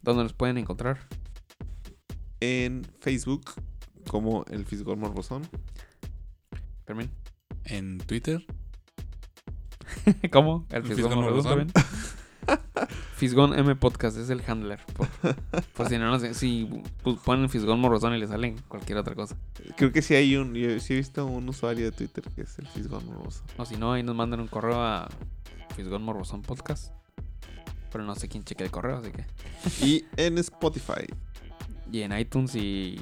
¿Dónde 0.03 0.23
nos 0.23 0.33
pueden 0.33 0.59
encontrar? 0.59 0.99
En 2.41 2.85
Facebook, 3.01 3.51
como 4.09 4.45
el 4.51 4.65
Fisgón 4.65 5.01
Morbosón. 5.01 5.43
Fermín. 6.87 7.11
En 7.65 7.99
Twitter. 7.99 8.45
¿Cómo? 10.33 10.66
El 10.70 10.77
El 10.79 10.85
Fisgón 10.95 11.15
Morbosón. 11.16 11.73
Fisgón 13.16 13.59
M 13.59 13.75
Podcast 13.75 14.16
es 14.16 14.31
el 14.31 14.43
handler. 14.47 14.81
Por, 14.95 15.09
por 15.75 15.89
si 15.89 15.99
no, 15.99 16.07
no 16.09 16.19
sé. 16.20 16.33
Si 16.35 16.66
pu- 17.03 17.19
ponen 17.20 17.49
Fisgón 17.51 17.81
Morbosón 17.81 18.15
y 18.15 18.19
le 18.19 18.29
salen 18.29 18.57
cualquier 18.69 18.99
otra 18.99 19.15
cosa. 19.16 19.37
Creo 19.77 19.91
que 19.93 20.01
sí 20.03 20.15
hay 20.15 20.37
un. 20.37 20.55
Yo 20.55 20.79
sí 20.79 20.95
he 20.95 20.97
visto 20.97 21.27
un 21.27 21.49
usuario 21.49 21.87
de 21.87 21.93
Twitter 21.93 22.25
que 22.35 22.43
es 22.43 22.59
el 22.61 22.69
Fisgón 22.69 23.05
Morbosón. 23.07 23.45
O 23.57 23.66
si 23.66 23.77
no, 23.77 23.93
ahí 23.93 24.03
nos 24.05 24.15
mandan 24.15 24.39
un 24.41 24.47
correo 24.47 24.81
a 24.81 25.09
Fisgón 25.75 26.03
Morbosón 26.05 26.43
Podcast. 26.43 26.93
Pero 27.90 28.05
no 28.05 28.15
sé 28.15 28.28
quién 28.28 28.44
cheque 28.44 28.65
el 28.65 28.70
correo, 28.70 28.98
así 28.98 29.10
que. 29.12 29.24
Y 29.86 30.05
en 30.16 30.39
Spotify, 30.39 31.06
Y 31.93 32.02
en 32.02 32.16
iTunes 32.19 32.55
y 32.55 33.01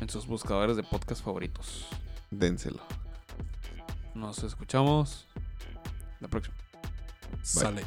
en 0.00 0.08
sus 0.08 0.26
buscadores 0.26 0.76
de 0.76 0.82
podcast 0.82 1.22
favoritos. 1.24 1.86
dénselo. 2.30 2.82
Nos 4.14 4.42
escuchamos 4.42 5.26
la 6.20 6.28
próxima. 6.28 6.56
Sale. 7.42 7.84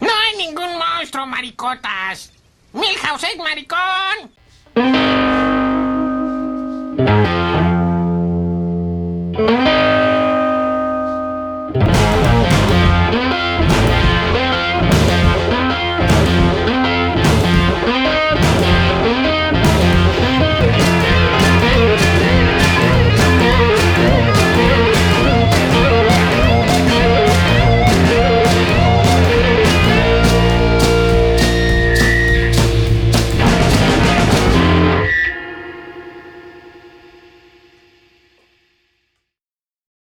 No 0.00 0.08
hay 0.08 0.36
ningún 0.46 0.78
monstruo, 0.78 1.26
maricotas. 1.26 2.32
Milhouse 2.72 3.24
es 3.24 3.38
maricón. 3.38 4.30